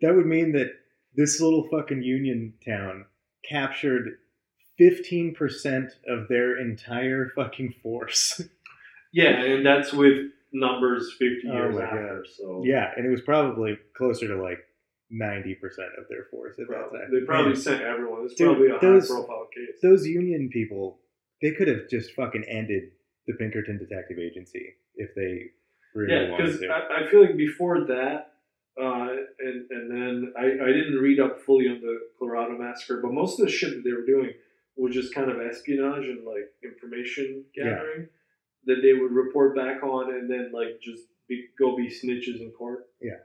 that 0.02 0.16
would 0.16 0.26
mean 0.26 0.54
that 0.54 0.72
this 1.16 1.40
little 1.40 1.68
fucking 1.70 2.02
union 2.02 2.54
town 2.66 3.06
captured 3.48 4.18
15% 4.80 5.90
of 6.08 6.28
their 6.30 6.60
entire 6.60 7.32
fucking 7.36 7.76
force. 7.84 8.42
Yeah, 9.16 9.44
and 9.44 9.64
that's 9.64 9.94
with 9.94 10.32
numbers 10.54 11.12
50 11.20 11.42
Oh 11.50 11.54
years 11.54 11.78
after. 11.78 12.26
So 12.38 12.62
yeah, 12.66 12.92
and 12.96 13.06
it 13.06 13.10
was 13.10 13.22
probably 13.22 13.78
closer 13.98 14.28
to 14.28 14.42
like 14.42 14.60
ninety 15.10 15.56
percent 15.56 15.90
of 15.98 16.06
their 16.10 16.26
force 16.32 16.56
at 16.60 16.68
that 16.70 16.90
time. 16.92 17.10
They 17.12 17.26
probably 17.26 17.54
Man, 17.54 17.62
sent 17.62 17.82
everyone. 17.82 18.26
It's 18.26 18.36
Dude, 18.36 18.48
probably 18.48 18.68
a 18.70 18.80
those- 18.80 19.10
high 19.10 19.16
profile 19.16 19.48
case. 19.54 19.80
those 19.82 20.06
Union 20.08 20.50
people, 20.52 21.00
they 21.42 21.52
could 21.52 21.68
have 21.68 21.90
just 21.90 22.12
fucking 22.14 22.44
ended 22.48 22.92
the 23.28 23.34
Pinkerton 23.34 23.78
Detective 23.78 24.18
Agency 24.20 24.76
if 24.96 25.10
they 25.16 25.46
really 25.96 26.14
yeah, 26.14 26.32
wanted 26.32 26.46
because 26.46 26.60
to. 26.60 26.68
I, 26.68 27.06
I 27.06 27.10
feel 27.12 27.22
like 27.22 27.38
before 27.38 27.82
that, 27.86 28.32
uh, 28.82 29.08
and 29.40 29.66
and 29.70 29.92
then 29.92 30.34
I, 30.38 30.46
I 30.64 30.68
didn't 30.68 30.98
read 30.98 31.20
up 31.20 31.42
fully 31.42 31.68
on 31.68 31.82
the 31.82 32.00
Colorado 32.20 32.58
massacre, 32.58 33.00
but 33.02 33.12
most 33.14 33.40
of 33.40 33.46
the 33.46 33.52
shit 33.52 33.72
that 33.72 33.84
they 33.84 33.92
were 33.94 34.06
doing 34.06 34.32
was 34.76 34.94
just 34.96 35.14
kind 35.14 35.30
of 35.30 35.38
espionage 35.40 36.04
and 36.06 36.26
like 36.26 36.50
information 36.64 37.46
Yeah. 37.56 37.80
That 38.66 38.82
they 38.82 38.94
would 38.94 39.12
report 39.12 39.56
back 39.56 39.84
on, 39.84 40.14
and 40.14 40.30
then 40.30 40.52
like 40.54 40.80
just 40.82 41.04
be, 41.28 41.48
go 41.60 41.76
be 41.76 41.88
snitches 41.88 42.40
in 42.40 42.52
court. 42.58 42.86
Yeah. 43.02 43.20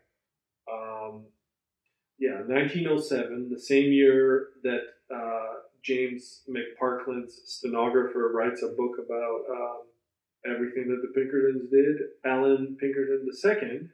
Um, 0.70 1.26
yeah, 2.18 2.42
1907, 2.46 3.48
the 3.50 3.60
same 3.60 3.92
year 3.92 4.48
that 4.64 4.80
uh, 5.14 5.54
James 5.82 6.42
McParland's 6.48 7.40
stenographer 7.46 8.32
writes 8.34 8.62
a 8.62 8.68
book 8.68 8.96
about 8.98 9.40
um, 9.50 9.78
everything 10.44 10.88
that 10.88 11.00
the 11.02 11.12
Pinkertons 11.14 11.70
did. 11.70 12.08
Alan 12.24 12.76
Pinkerton 12.80 13.28
II, 13.32 13.88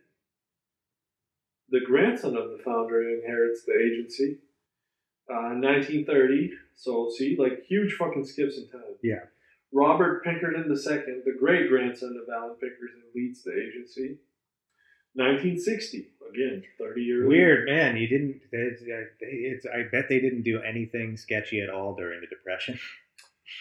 the 1.69 1.81
grandson 1.85 2.37
of 2.37 2.51
the 2.51 2.59
founder, 2.65 3.03
inherits 3.03 3.65
the 3.67 3.75
agency. 3.75 4.39
Uh, 5.31 5.57
1930, 5.57 6.51
so 6.77 7.11
see, 7.17 7.37
like 7.39 7.65
huge 7.67 7.95
fucking 7.95 8.27
skips 8.27 8.59
in 8.59 8.69
time. 8.69 8.97
Yeah. 9.03 9.25
Robert 9.75 10.23
Pinkerton 10.25 10.65
II, 10.71 11.23
the 11.25 11.37
great 11.39 11.69
grandson 11.69 12.17
of 12.23 12.33
Alan 12.33 12.55
Pinkerton, 12.55 13.03
leads 13.15 13.43
the 13.43 13.53
agency. 13.53 14.19
1960, 15.15 16.09
again, 16.33 16.63
30 16.79 17.01
years. 17.03 17.29
Weird 17.29 17.67
man, 17.69 17.97
you 17.97 18.09
didn't. 18.09 18.41
It's, 18.53 19.67
I 19.67 19.83
bet 19.91 20.09
they 20.09 20.21
didn't 20.21 20.43
do 20.43 20.61
anything 20.61 21.17
sketchy 21.17 21.61
at 21.61 21.71
all 21.71 21.95
during 21.95 22.21
the 22.21 22.27
Depression. 22.27 22.79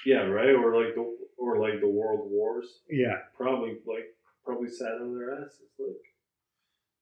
Yeah, 0.06 0.22
right. 0.22 0.56
Or 0.56 0.74
like 0.82 0.96
the 0.96 1.16
or 1.38 1.60
like 1.60 1.82
the 1.82 1.90
World 1.90 2.32
Wars. 2.32 2.66
yeah, 2.90 3.18
Probably 3.36 3.72
like 3.86 4.06
probably 4.46 4.70
sat 4.70 4.94
on 4.94 5.14
their 5.14 5.34
asses. 5.36 5.60
Like, 5.78 5.98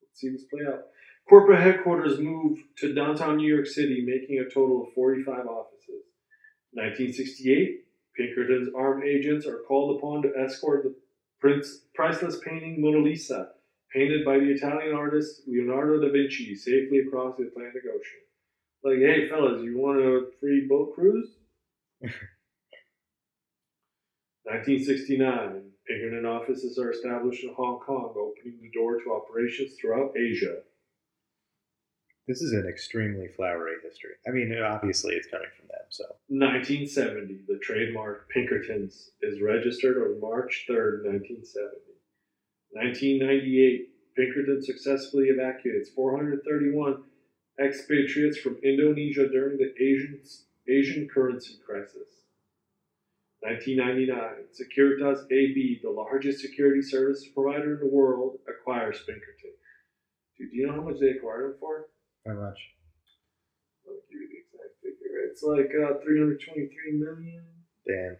let's 0.01 0.19
see 0.19 0.29
this 0.29 0.43
play 0.45 0.65
out. 0.67 0.85
Corporate 1.29 1.61
headquarters 1.61 2.19
moved 2.19 2.61
to 2.79 2.93
downtown 2.93 3.37
New 3.37 3.47
York 3.47 3.67
City, 3.67 4.03
making 4.03 4.39
a 4.39 4.49
total 4.51 4.81
of 4.83 4.93
45 4.93 5.45
offices. 5.45 6.03
1968, 6.73 7.85
Pinkerton's 8.15 8.69
armed 8.75 9.03
agents 9.03 9.45
are 9.45 9.59
called 9.67 9.97
upon 9.97 10.21
to 10.23 10.33
escort 10.37 10.83
the 10.83 10.95
Prince 11.39 11.85
priceless 11.95 12.39
painting 12.45 12.81
Mona 12.81 12.99
Lisa, 12.99 13.49
painted 13.93 14.23
by 14.23 14.37
the 14.37 14.51
Italian 14.51 14.95
artist 14.95 15.41
Leonardo 15.47 15.99
da 15.99 16.11
Vinci, 16.11 16.55
safely 16.55 16.99
across 16.99 17.35
the 17.37 17.47
Atlantic 17.47 17.83
Ocean. 17.87 18.21
Like, 18.83 18.97
hey 18.97 19.27
fellas, 19.27 19.63
you 19.63 19.77
want 19.77 19.99
a 19.99 20.27
free 20.39 20.67
boat 20.67 20.93
cruise? 20.93 21.29
1969, 24.43 25.71
Pinkerton 25.87 26.25
offices 26.25 26.77
are 26.77 26.91
established 26.91 27.43
in 27.43 27.53
Hong 27.53 27.79
Kong, 27.79 28.13
opening 28.17 28.59
the 28.61 28.71
door 28.71 28.99
to 28.99 29.13
operations 29.13 29.75
throughout 29.79 30.15
Asia. 30.17 30.61
This 32.31 32.41
is 32.41 32.53
an 32.53 32.65
extremely 32.65 33.27
flowery 33.27 33.75
history. 33.83 34.11
I 34.25 34.31
mean, 34.31 34.57
obviously 34.63 35.15
it's 35.15 35.27
coming 35.27 35.49
from 35.57 35.67
them, 35.67 35.85
so 35.89 36.05
1970, 36.29 37.41
the 37.45 37.59
trademark 37.59 38.29
Pinkertons 38.29 39.11
is 39.21 39.41
registered 39.41 39.97
on 39.97 40.21
March 40.21 40.65
3rd, 40.69 41.03
1970. 41.03 41.91
1998, 42.71 44.15
Pinkerton 44.15 44.63
successfully 44.63 45.25
evacuates 45.25 45.89
431 45.89 47.03
expatriates 47.59 48.37
from 48.37 48.55
Indonesia 48.63 49.27
during 49.27 49.57
the 49.57 49.73
Asian, 49.83 50.21
Asian 50.69 51.09
currency 51.13 51.59
crisis. 51.65 52.23
1999, 53.41 54.47
Securitas 54.55 55.25
AB, 55.25 55.81
the 55.83 55.89
largest 55.89 56.39
security 56.39 56.81
service 56.81 57.27
provider 57.35 57.73
in 57.73 57.79
the 57.81 57.93
world, 57.93 58.37
acquires 58.47 58.99
Pinkerton. 58.99 59.51
Do 60.37 60.47
you 60.49 60.67
know 60.67 60.73
how 60.73 60.81
much 60.81 60.99
they 61.01 61.09
acquired 61.09 61.43
them 61.43 61.55
for? 61.59 61.87
How 62.25 62.33
much? 62.33 62.59
I'll 63.87 63.95
give 64.09 64.21
you 64.21 64.27
the 64.29 64.37
exact 64.37 64.75
figure. 64.81 65.19
It's 65.29 65.43
like 65.43 65.71
uh, 65.75 65.99
323 66.03 66.97
million. 66.99 67.43
Damn. 67.87 68.17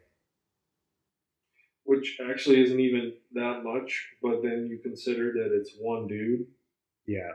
which 1.84 2.20
actually 2.30 2.62
isn't 2.64 2.80
even 2.80 3.14
that 3.34 3.64
much, 3.64 4.10
but 4.22 4.42
then 4.42 4.68
you 4.70 4.78
consider 4.80 5.32
that 5.34 5.52
it's 5.56 5.74
one 5.80 6.08
dude. 6.08 6.46
Yeah. 7.06 7.34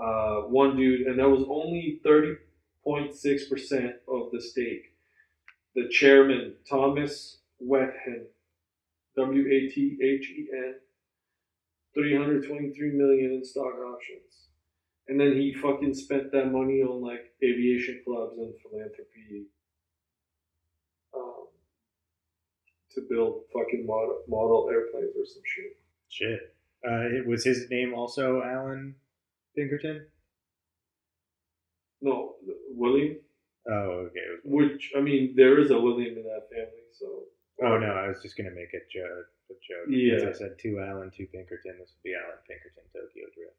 Uh, 0.00 0.42
one 0.42 0.76
dude, 0.76 1.06
and 1.06 1.18
that 1.18 1.28
was 1.28 1.44
only 1.48 2.00
30.6% 2.04 3.92
of 4.08 4.30
the 4.32 4.40
stake. 4.40 4.94
The 5.74 5.88
chairman, 5.88 6.54
Thomas 6.68 7.38
Wathen, 7.60 8.26
W 9.16 9.46
A 9.46 9.68
T 9.68 9.98
H 10.02 10.30
E 10.30 10.48
N, 10.52 10.74
323 11.94 12.92
million 12.92 13.32
in 13.34 13.44
stock 13.44 13.74
options. 13.74 14.39
And 15.10 15.18
then 15.18 15.32
he 15.32 15.52
fucking 15.52 15.92
spent 15.94 16.30
that 16.30 16.52
money 16.52 16.82
on 16.82 17.02
like 17.02 17.34
aviation 17.42 18.00
clubs 18.06 18.38
and 18.38 18.54
philanthropy 18.62 19.46
um, 21.12 21.48
to 22.92 23.00
build 23.10 23.42
fucking 23.52 23.84
model, 23.84 24.22
model 24.28 24.70
airplanes 24.70 25.10
or 25.18 25.26
some 25.26 25.42
shit. 25.44 25.76
Shit. 26.08 26.54
Uh, 26.86 27.10
it 27.10 27.26
was 27.26 27.42
his 27.42 27.68
name 27.70 27.92
also 27.92 28.40
Alan 28.40 28.94
Pinkerton? 29.56 30.06
No, 32.00 32.36
William. 32.70 33.16
Oh, 33.68 34.06
okay. 34.06 34.20
Which 34.44 34.92
I 34.96 35.00
mean, 35.00 35.34
there 35.34 35.58
is 35.58 35.72
a 35.72 35.78
William 35.78 36.18
in 36.18 36.22
that 36.22 36.46
family, 36.54 36.86
so. 36.96 37.24
oh 37.64 37.78
no, 37.78 37.92
I 37.92 38.06
was 38.06 38.22
just 38.22 38.36
gonna 38.36 38.54
make 38.54 38.72
a 38.74 38.86
joke. 38.86 39.26
A 39.50 39.54
joke. 39.54 39.90
Yeah. 39.90 40.20
Since 40.20 40.36
I 40.36 40.38
said 40.38 40.56
two 40.60 40.78
Alan, 40.78 41.10
two 41.10 41.26
Pinkerton. 41.26 41.78
This 41.80 41.90
would 41.98 42.04
be 42.04 42.14
Alan 42.14 42.38
Pinkerton 42.46 42.86
Tokyo 42.94 43.26
Drift. 43.34 43.58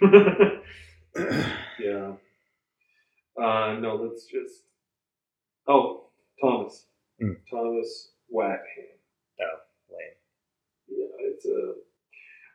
yeah. 1.80 2.12
Uh, 3.40 3.76
no, 3.80 4.08
that's 4.08 4.24
just. 4.26 4.62
Oh, 5.68 6.08
Thomas. 6.40 6.86
Hmm. 7.20 7.32
Thomas 7.50 8.10
Wathen. 8.28 8.58
Oh, 9.40 9.58
lame. 9.90 10.16
Yeah, 10.88 11.26
it's 11.28 11.46
a. 11.46 11.74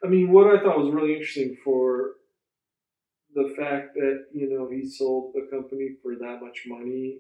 I 0.04 0.10
mean, 0.10 0.32
what 0.32 0.48
I 0.48 0.62
thought 0.64 0.80
was 0.80 0.94
really 0.94 1.14
interesting 1.14 1.58
for 1.64 2.14
the 3.36 3.54
fact 3.58 3.94
that 3.96 4.26
you 4.34 4.50
know 4.50 4.70
he 4.70 4.88
sold 4.88 5.34
the 5.34 5.48
company 5.56 5.92
for 6.02 6.16
that 6.16 6.40
much 6.42 6.64
money 6.68 7.20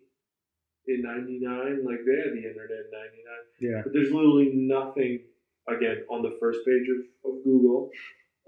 in 0.88 1.02
'99. 1.04 1.86
Like 1.86 2.00
they 2.06 2.18
had 2.18 2.34
the 2.34 2.48
internet 2.50 2.86
in 2.86 2.92
'99, 2.92 3.24
Yeah. 3.60 3.82
but 3.84 3.94
there's 3.94 4.12
literally 4.12 4.52
nothing 4.54 5.20
again 5.68 6.04
on 6.10 6.22
the 6.24 6.36
first 6.40 6.60
page 6.66 6.88
of, 6.90 7.32
of 7.32 7.44
Google. 7.44 7.90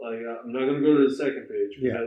Like 0.04 0.20
uh, 0.20 0.42
I'm 0.44 0.52
not 0.52 0.66
gonna 0.66 0.82
go 0.82 0.98
to 0.98 1.08
the 1.08 1.16
second 1.16 1.48
page. 1.50 1.78
Yeah. 1.80 2.06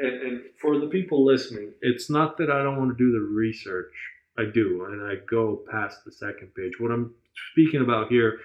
And, 0.00 0.22
and 0.22 0.40
for 0.60 0.78
the 0.78 0.86
people 0.86 1.24
listening, 1.24 1.72
it's 1.80 2.10
not 2.10 2.36
that 2.38 2.50
I 2.50 2.62
don't 2.62 2.78
want 2.78 2.96
to 2.96 3.04
do 3.04 3.12
the 3.12 3.20
research. 3.20 3.92
I 4.38 4.44
do, 4.44 4.86
and 4.86 5.02
I 5.02 5.16
go 5.28 5.62
past 5.70 6.04
the 6.04 6.12
second 6.12 6.54
page. 6.54 6.80
What 6.80 6.90
I'm 6.90 7.14
speaking 7.52 7.82
about 7.82 8.08
here 8.08 8.38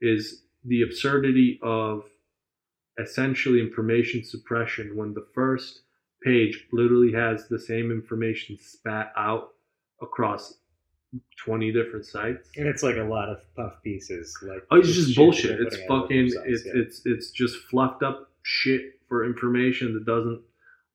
is 0.00 0.42
the 0.64 0.82
absurdity 0.82 1.60
of 1.62 2.04
essentially 2.98 3.60
information 3.60 4.24
suppression 4.24 4.96
when 4.96 5.12
the 5.12 5.26
first 5.34 5.80
page 6.22 6.66
literally 6.72 7.12
has 7.12 7.48
the 7.48 7.58
same 7.58 7.90
information 7.90 8.58
spat 8.58 9.12
out 9.16 9.50
across 10.00 10.54
20 11.44 11.72
different 11.72 12.06
sites. 12.06 12.48
And 12.56 12.66
it's 12.66 12.82
like 12.82 12.96
a 12.96 13.02
lot 13.02 13.28
of 13.28 13.38
puff 13.54 13.74
pieces. 13.82 14.36
Like 14.42 14.62
Oh, 14.70 14.78
it's 14.78 14.92
just 14.92 15.16
bullshit. 15.16 15.60
It's 15.60 15.76
fucking. 15.88 16.30
It's 16.46 16.64
yeah. 16.66 16.72
it's 16.74 17.02
it's 17.04 17.30
just 17.30 17.56
fluffed 17.70 18.02
up 18.02 18.30
shit 18.42 18.82
for 19.08 19.24
information 19.24 19.94
that 19.94 20.06
doesn't 20.06 20.40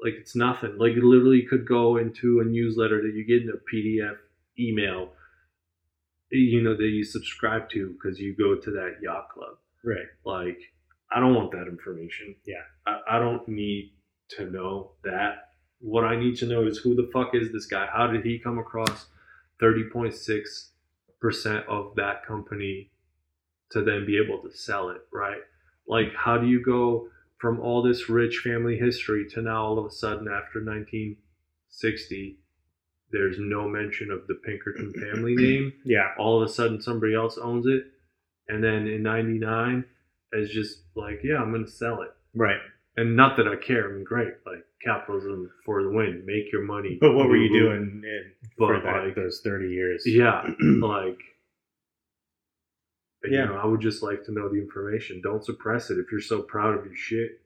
like 0.01 0.13
it's 0.13 0.35
nothing. 0.35 0.77
Like 0.77 0.93
it 0.93 1.03
literally 1.03 1.43
could 1.49 1.67
go 1.67 1.97
into 1.97 2.39
a 2.39 2.45
newsletter 2.45 3.01
that 3.01 3.13
you 3.13 3.25
get 3.25 3.43
in 3.43 3.49
a 3.49 3.75
PDF 3.75 4.17
email. 4.59 5.09
You 6.31 6.61
know 6.61 6.75
that 6.75 6.83
you 6.83 7.03
subscribe 7.03 7.69
to 7.71 7.93
because 7.93 8.19
you 8.19 8.35
go 8.35 8.55
to 8.55 8.71
that 8.71 8.97
yacht 9.01 9.29
club. 9.29 9.57
right. 9.83 10.05
Like 10.25 10.59
I 11.11 11.19
don't 11.19 11.33
want 11.33 11.51
that 11.51 11.67
information. 11.67 12.35
Yeah. 12.45 12.61
I, 12.85 13.17
I 13.17 13.19
don't 13.19 13.47
need 13.47 13.93
to 14.37 14.49
know 14.49 14.91
that. 15.03 15.49
What 15.81 16.03
I 16.03 16.17
need 16.17 16.35
to 16.37 16.45
know 16.45 16.67
is 16.67 16.77
who 16.77 16.93
the 16.93 17.09
fuck 17.13 17.33
is 17.33 17.51
this 17.51 17.65
guy? 17.65 17.87
How 17.91 18.07
did 18.07 18.25
he 18.25 18.37
come 18.37 18.59
across 18.59 19.07
thirty 19.59 19.83
point 19.91 20.13
six 20.13 20.71
percent 21.19 21.65
of 21.67 21.93
that 21.95 22.25
company 22.25 22.91
to 23.71 23.83
then 23.83 24.05
be 24.05 24.17
able 24.17 24.39
to 24.41 24.51
sell 24.55 24.89
it, 24.89 25.01
right? 25.11 25.41
Like, 25.87 26.13
how 26.15 26.37
do 26.37 26.47
you 26.47 26.63
go 26.63 27.09
from 27.37 27.59
all 27.59 27.81
this 27.83 28.09
rich 28.09 28.41
family 28.43 28.77
history 28.77 29.27
to 29.29 29.41
now 29.41 29.63
all 29.63 29.79
of 29.79 29.85
a 29.85 29.91
sudden 29.91 30.27
after 30.27 30.59
1960, 30.63 32.37
there's 33.11 33.37
no 33.39 33.67
mention 33.67 34.11
of 34.11 34.27
the 34.27 34.35
Pinkerton 34.35 34.93
family 34.93 35.35
name? 35.37 35.73
Yeah. 35.85 36.09
All 36.17 36.41
of 36.41 36.47
a 36.49 36.51
sudden, 36.51 36.81
somebody 36.81 37.15
else 37.15 37.37
owns 37.37 37.65
it, 37.65 37.85
and 38.47 38.63
then 38.63 38.87
in 38.87 39.03
'99, 39.03 39.83
it's 40.31 40.53
just 40.53 40.79
like, 40.95 41.21
yeah, 41.23 41.37
I'm 41.37 41.51
gonna 41.51 41.67
sell 41.67 42.01
it. 42.01 42.09
Right. 42.35 42.59
and 42.97 43.15
not 43.15 43.37
that 43.37 43.47
I 43.47 43.55
care. 43.55 43.89
I 43.89 43.93
mean, 43.93 44.03
great, 44.03 44.33
like 44.45 44.63
capitalism 44.83 45.49
for 45.65 45.83
the 45.83 45.89
win. 45.89 46.23
Make 46.25 46.51
your 46.51 46.63
money. 46.63 46.97
But 47.01 47.13
what 47.13 47.27
were 47.27 47.37
you 47.37 47.51
doing 47.51 48.01
in, 48.03 48.31
for 48.57 48.79
that, 48.79 49.05
like, 49.05 49.15
those 49.15 49.41
thirty 49.43 49.69
years? 49.69 50.03
Yeah, 50.05 50.43
like. 50.59 51.19
Yeah. 53.29 53.41
You 53.41 53.45
know, 53.47 53.57
I 53.57 53.65
would 53.65 53.81
just 53.81 54.01
like 54.01 54.23
to 54.25 54.31
know 54.31 54.47
the 54.47 54.55
information. 54.55 55.19
Don't 55.21 55.43
suppress 55.43 55.89
it 55.89 55.97
if 55.97 56.05
you're 56.09 56.21
so 56.21 56.41
proud 56.41 56.77
of 56.77 56.85
your 56.85 56.95
shit. 56.95 57.41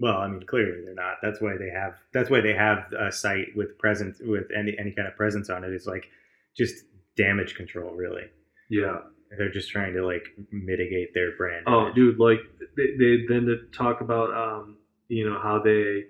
Well, 0.00 0.16
I 0.16 0.26
mean, 0.26 0.42
clearly 0.46 0.82
they're 0.84 0.94
not. 0.94 1.16
That's 1.22 1.38
why 1.40 1.58
they 1.58 1.68
have. 1.68 1.94
That's 2.14 2.30
why 2.30 2.40
they 2.40 2.54
have 2.54 2.90
a 2.98 3.12
site 3.12 3.48
with 3.54 3.76
presence 3.78 4.18
with 4.24 4.46
any 4.58 4.74
any 4.78 4.90
kind 4.92 5.06
of 5.06 5.14
presence 5.14 5.50
on 5.50 5.64
it. 5.64 5.72
It's 5.72 5.86
like 5.86 6.08
just 6.56 6.74
damage 7.16 7.54
control, 7.56 7.94
really. 7.94 8.24
Yeah. 8.70 9.00
They're 9.36 9.52
just 9.52 9.70
trying 9.70 9.94
to 9.94 10.04
like 10.04 10.24
mitigate 10.50 11.14
their 11.14 11.36
brand. 11.36 11.64
Oh, 11.66 11.82
image. 11.84 11.94
dude, 11.94 12.18
like 12.18 12.40
they, 12.76 12.96
they 12.98 13.24
then 13.28 13.46
to 13.46 13.58
talk 13.76 14.00
about 14.00 14.32
um, 14.34 14.76
you 15.08 15.28
know 15.28 15.38
how 15.38 15.60
they 15.62 16.04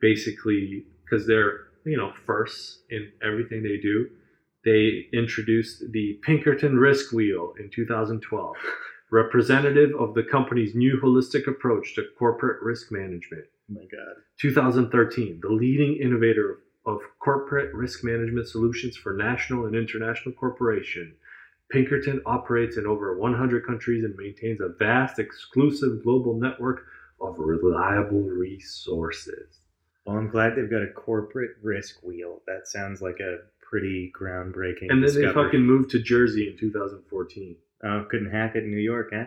basically 0.00 0.84
because 1.04 1.26
they're 1.26 1.68
you 1.84 1.96
know 1.96 2.12
first 2.26 2.80
in 2.90 3.10
everything 3.22 3.62
they 3.62 3.78
do, 3.78 4.08
they 4.64 5.06
introduced 5.12 5.84
the 5.92 6.18
Pinkerton 6.22 6.76
Risk 6.76 7.12
Wheel 7.12 7.54
in 7.60 7.70
2012, 7.70 8.56
representative 9.12 9.90
of 9.98 10.14
the 10.14 10.24
company's 10.24 10.74
new 10.74 11.00
holistic 11.02 11.46
approach 11.46 11.94
to 11.94 12.04
corporate 12.18 12.62
risk 12.62 12.90
management. 12.90 13.44
Oh 13.70 13.74
my 13.74 13.82
god. 13.82 14.16
2013, 14.40 15.40
the 15.42 15.48
leading 15.48 15.96
innovator 15.96 16.58
of 16.84 17.00
corporate 17.18 17.74
risk 17.74 18.04
management 18.04 18.48
solutions 18.48 18.96
for 18.96 19.12
national 19.12 19.66
and 19.66 19.74
international 19.74 20.34
corporation. 20.34 21.14
Pinkerton 21.70 22.22
operates 22.26 22.76
in 22.76 22.86
over 22.86 23.18
100 23.18 23.66
countries 23.66 24.04
and 24.04 24.14
maintains 24.16 24.60
a 24.60 24.68
vast, 24.78 25.18
exclusive 25.18 26.02
global 26.04 26.38
network 26.38 26.86
of 27.20 27.38
reliable 27.38 28.22
resources. 28.22 29.58
Well, 30.06 30.16
I'm 30.16 30.28
glad 30.28 30.54
they've 30.54 30.70
got 30.70 30.82
a 30.82 30.92
corporate 30.92 31.56
risk 31.62 32.02
wheel. 32.02 32.40
That 32.46 32.68
sounds 32.68 33.02
like 33.02 33.18
a 33.18 33.38
pretty 33.60 34.12
groundbreaking. 34.18 34.90
And 34.90 35.02
then 35.02 35.14
they 35.14 35.32
fucking 35.32 35.60
moved 35.60 35.90
to 35.90 35.98
Jersey 35.98 36.48
in 36.48 36.56
2014. 36.56 37.56
oh, 37.84 38.06
couldn't 38.08 38.30
hack 38.30 38.54
it 38.54 38.62
in 38.62 38.70
New 38.70 38.76
York, 38.76 39.10
huh? 39.12 39.24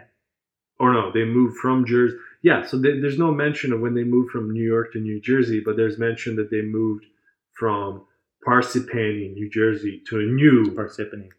Or 0.80 0.94
no, 0.94 1.12
they 1.12 1.26
moved 1.26 1.58
from 1.58 1.86
Jersey. 1.86 2.16
Yeah, 2.42 2.66
so 2.66 2.78
they, 2.78 3.00
there's 3.00 3.18
no 3.18 3.34
mention 3.34 3.74
of 3.74 3.82
when 3.82 3.94
they 3.94 4.06
moved 4.06 4.32
from 4.32 4.52
New 4.52 4.64
York 4.64 4.94
to 4.94 5.00
New 5.00 5.20
Jersey, 5.20 5.62
but 5.64 5.76
there's 5.76 5.98
mention 5.98 6.38
that 6.38 6.50
they 6.50 6.62
moved 6.62 7.06
from 7.52 8.06
Parsippany, 8.48 9.34
New 9.34 9.50
Jersey, 9.50 10.02
to 10.08 10.20
a 10.20 10.24
new 10.24 10.74
Parsippany. 10.74 11.30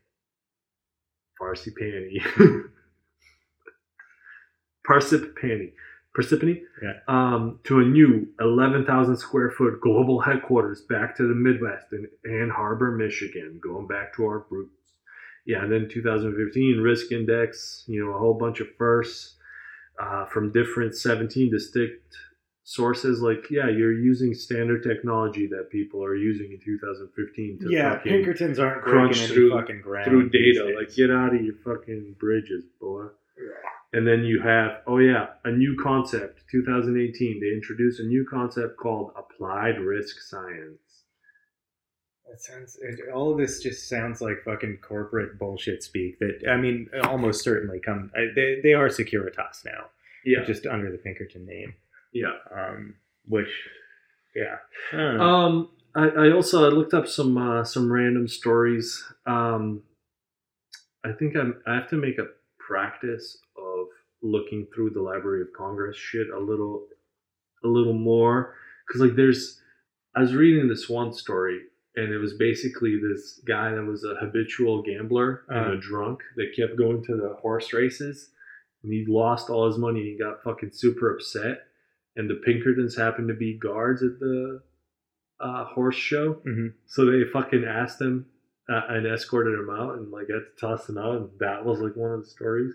Parsippany. 1.41 2.23
Parsippany. 4.87 5.73
Parsippany? 6.17 6.63
Yeah. 6.83 6.95
Um, 7.09 7.61
to 7.65 7.79
a 7.81 7.85
new 7.85 8.27
11,000 8.41 9.17
square 9.17 9.51
foot 9.51 9.81
global 9.81 10.21
headquarters 10.21 10.83
back 10.83 11.17
to 11.17 11.23
the 11.29 11.35
Midwest 11.35 11.87
in 11.93 12.07
Ann 12.25 12.51
Arbor, 12.57 12.91
Michigan, 12.97 13.61
going 13.63 13.87
back 13.87 14.15
to 14.17 14.25
our 14.25 14.45
roots. 14.51 14.73
Yeah, 15.47 15.63
and 15.63 15.73
then 15.73 15.89
2015, 15.89 16.79
Risk 16.79 17.13
Index, 17.13 17.85
you 17.87 18.05
know, 18.05 18.13
a 18.15 18.19
whole 18.19 18.35
bunch 18.35 18.61
of 18.61 18.67
firsts 18.77 19.37
uh, 20.03 20.27
from 20.27 20.53
different 20.53 20.95
17 20.97 21.51
distinct 21.51 22.03
sources. 22.65 23.21
Like, 23.23 23.47
yeah, 23.51 23.69
you're 23.69 23.93
using 23.99 24.35
standard 24.35 24.83
technology 24.83 25.47
that 25.47 25.71
people 25.71 26.05
are 26.05 26.15
using 26.17 26.53
in 26.53 26.61
2015 26.65 27.59
to 27.61 27.73
Yeah, 27.73 27.97
Pinkertons 27.97 28.59
aren't 28.59 28.83
crunch 28.83 29.27
through- 29.27 29.51
fucking 29.51 29.83
through 30.05 30.29
data. 30.31 30.73
Like, 30.77 30.95
get 30.95 31.11
out 31.11 31.35
of 31.35 31.43
your 31.43 31.55
fucking 31.65 32.17
bridges, 32.19 32.65
boy. 32.81 33.07
And 33.93 34.07
then 34.07 34.25
you 34.25 34.41
have, 34.43 34.83
oh 34.87 34.99
yeah, 34.99 35.27
a 35.45 35.51
new 35.51 35.77
concept. 35.83 36.43
2018, 36.51 37.41
they 37.41 37.49
introduced 37.49 37.99
a 38.01 38.05
new 38.05 38.25
concept 38.31 38.77
called 38.77 39.13
applied 39.17 39.81
risk 39.81 40.21
science. 40.21 40.79
That 42.29 42.41
sounds. 42.41 42.79
It, 42.81 43.01
all 43.13 43.33
of 43.33 43.39
this 43.39 43.61
just 43.61 43.89
sounds 43.89 44.21
like 44.21 44.45
fucking 44.45 44.79
corporate 44.87 45.39
bullshit 45.41 45.83
speak. 45.83 46.21
That 46.21 46.49
I 46.49 46.57
mean, 46.57 46.89
almost 47.03 47.43
certainly 47.43 47.81
come. 47.85 48.13
They 48.15 48.61
they 48.63 48.73
are 48.73 48.87
Securitas 48.89 49.65
now, 49.65 49.87
Yeah, 50.25 50.45
just 50.47 50.65
under 50.67 50.93
the 50.93 50.99
Pinkerton 50.99 51.45
name. 51.45 51.75
yeah. 52.13 52.35
Um, 52.55 52.95
which, 53.27 53.49
yeah. 54.37 54.57
I 54.93 54.97
know. 54.97 55.21
Um, 55.21 55.69
I, 55.97 56.09
I 56.09 56.33
also 56.33 56.65
I 56.65 56.69
looked 56.69 56.95
up 56.95 57.09
some 57.09 57.37
uh, 57.37 57.65
some 57.65 57.93
random 57.93 58.29
stories. 58.29 59.03
Um, 59.27 59.83
I 61.05 61.11
think 61.11 61.35
I'm, 61.37 61.61
I 61.67 61.75
have 61.75 61.89
to 61.91 61.97
make 61.97 62.19
a 62.19 62.27
practice 62.61 63.39
looking 64.23 64.67
through 64.75 64.91
the 64.91 65.03
Library 65.03 65.41
of 65.43 65.53
Congress 65.57 65.97
shit 65.97 66.29
a 66.31 66.39
little 66.39 66.87
a 67.65 67.69
little 67.69 67.93
more 67.95 68.55
because 68.87 69.01
like 69.01 69.17
there's 69.17 69.61
I 70.17 70.21
was 70.21 70.35
reading 70.35 70.69
this 70.69 70.89
one 70.89 71.13
story 71.13 71.61
and 71.97 72.13
it 72.13 72.19
was 72.19 72.35
basically 72.35 72.99
this 73.01 73.41
guy 73.47 73.75
that 73.75 73.85
was 73.85 74.05
a 74.05 74.15
habitual 74.17 74.83
gambler 74.83 75.43
and 75.49 75.67
Uh. 75.67 75.73
a 75.73 75.81
drunk 75.81 76.21
that 76.37 76.55
kept 76.57 76.77
going 76.77 77.03
to 77.05 77.17
the 77.17 77.35
horse 77.41 77.73
races 77.73 78.31
and 78.83 78.93
he 78.93 79.05
lost 79.07 79.51
all 79.51 79.67
his 79.67 79.79
money 79.79 80.01
and 80.01 80.09
he 80.11 80.19
got 80.19 80.43
fucking 80.43 80.71
super 80.73 81.15
upset 81.15 81.67
and 82.17 82.29
the 82.29 82.35
Pinkertons 82.45 82.97
happened 82.97 83.29
to 83.29 83.35
be 83.35 83.59
guards 83.59 84.03
at 84.03 84.19
the 84.19 84.63
uh, 85.41 85.65
horse 85.65 85.97
show 85.97 86.35
Mhm. 86.47 86.75
so 86.87 87.07
they 87.07 87.25
fucking 87.25 87.65
asked 87.65 88.01
him 88.01 88.27
uh, 88.69 88.83
and 88.89 89.07
escorted 89.07 89.59
him 89.59 89.71
out 89.71 89.97
and 89.99 90.11
like 90.11 90.29
had 90.29 90.41
to 90.41 90.61
toss 90.61 90.89
him 90.89 90.99
out 90.99 91.17
and 91.17 91.31
that 91.39 91.65
was 91.65 91.81
like 91.81 91.97
one 91.97 92.13
of 92.13 92.21
the 92.21 92.27
stories 92.31 92.75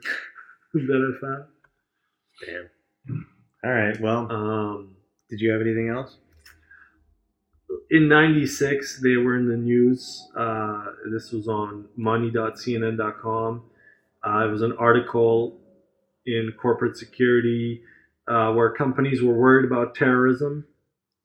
that 0.81 1.15
I 1.15 1.19
found 1.25 1.45
Damn. 2.45 2.69
All 3.63 3.71
right. 3.71 3.99
Well, 3.99 4.31
um 4.31 4.95
did 5.29 5.41
you 5.41 5.51
have 5.51 5.61
anything 5.61 5.89
else? 5.89 6.17
in 7.91 8.07
96 8.07 9.01
they 9.01 9.17
were 9.17 9.37
in 9.37 9.47
the 9.47 9.57
news 9.57 10.27
uh, 10.35 10.85
this 11.11 11.31
was 11.31 11.47
on 11.47 11.85
money.cnn.com 11.95 13.63
uh, 14.25 14.47
it 14.47 14.51
was 14.51 14.61
an 14.61 14.73
article 14.79 15.59
in 16.25 16.51
corporate 16.59 16.97
security 16.97 17.81
uh, 18.27 18.51
where 18.53 18.71
companies 18.71 19.21
were 19.21 19.33
worried 19.33 19.65
about 19.65 19.93
terrorism 19.95 20.65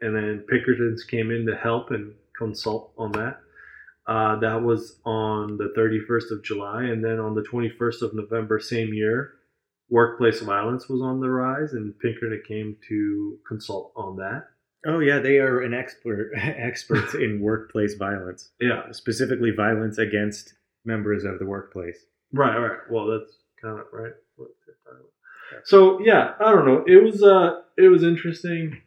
and 0.00 0.14
then 0.14 0.44
pinkertons 0.48 1.04
came 1.04 1.30
in 1.30 1.46
to 1.46 1.56
help 1.56 1.90
and 1.90 2.12
consult 2.36 2.92
on 2.98 3.12
that 3.12 3.40
uh, 4.06 4.36
that 4.36 4.60
was 4.62 4.96
on 5.04 5.56
the 5.56 5.72
31st 5.76 6.30
of 6.30 6.42
july 6.44 6.84
and 6.84 7.04
then 7.04 7.18
on 7.18 7.34
the 7.34 7.42
21st 7.42 8.02
of 8.02 8.14
november 8.14 8.58
same 8.58 8.92
year 8.92 9.34
workplace 9.90 10.40
violence 10.40 10.88
was 10.88 11.02
on 11.02 11.20
the 11.20 11.28
rise 11.28 11.72
and 11.72 11.98
pinkerton 11.98 12.42
came 12.46 12.76
to 12.88 13.38
consult 13.46 13.92
on 13.96 14.16
that 14.16 14.46
Oh 14.86 15.00
yeah, 15.00 15.18
they 15.18 15.38
are 15.38 15.60
an 15.60 15.74
expert 15.74 16.32
experts 16.36 17.14
in 17.14 17.40
workplace 17.42 17.94
violence, 17.94 18.50
yeah 18.60 18.90
specifically 18.92 19.50
violence 19.50 19.98
against 19.98 20.54
members 20.84 21.24
of 21.24 21.38
the 21.38 21.46
workplace. 21.46 21.98
Right, 22.32 22.56
right. 22.56 22.78
Well, 22.90 23.06
that's 23.06 23.36
kind 23.60 23.78
of 23.78 23.86
right. 23.92 24.12
what 24.36 24.48
they're 24.66 24.76
talking 24.84 25.06
about. 25.52 25.66
So 25.66 26.00
yeah, 26.00 26.32
I 26.40 26.52
don't 26.52 26.66
know. 26.66 26.84
It 26.86 27.02
was 27.02 27.22
uh, 27.22 27.60
it 27.76 27.88
was 27.88 28.02
interesting. 28.02 28.80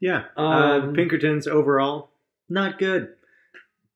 Yeah. 0.00 0.24
Um, 0.36 0.90
uh, 0.90 0.92
Pinkerton's 0.92 1.46
overall 1.46 2.10
not 2.48 2.78
good. 2.78 3.14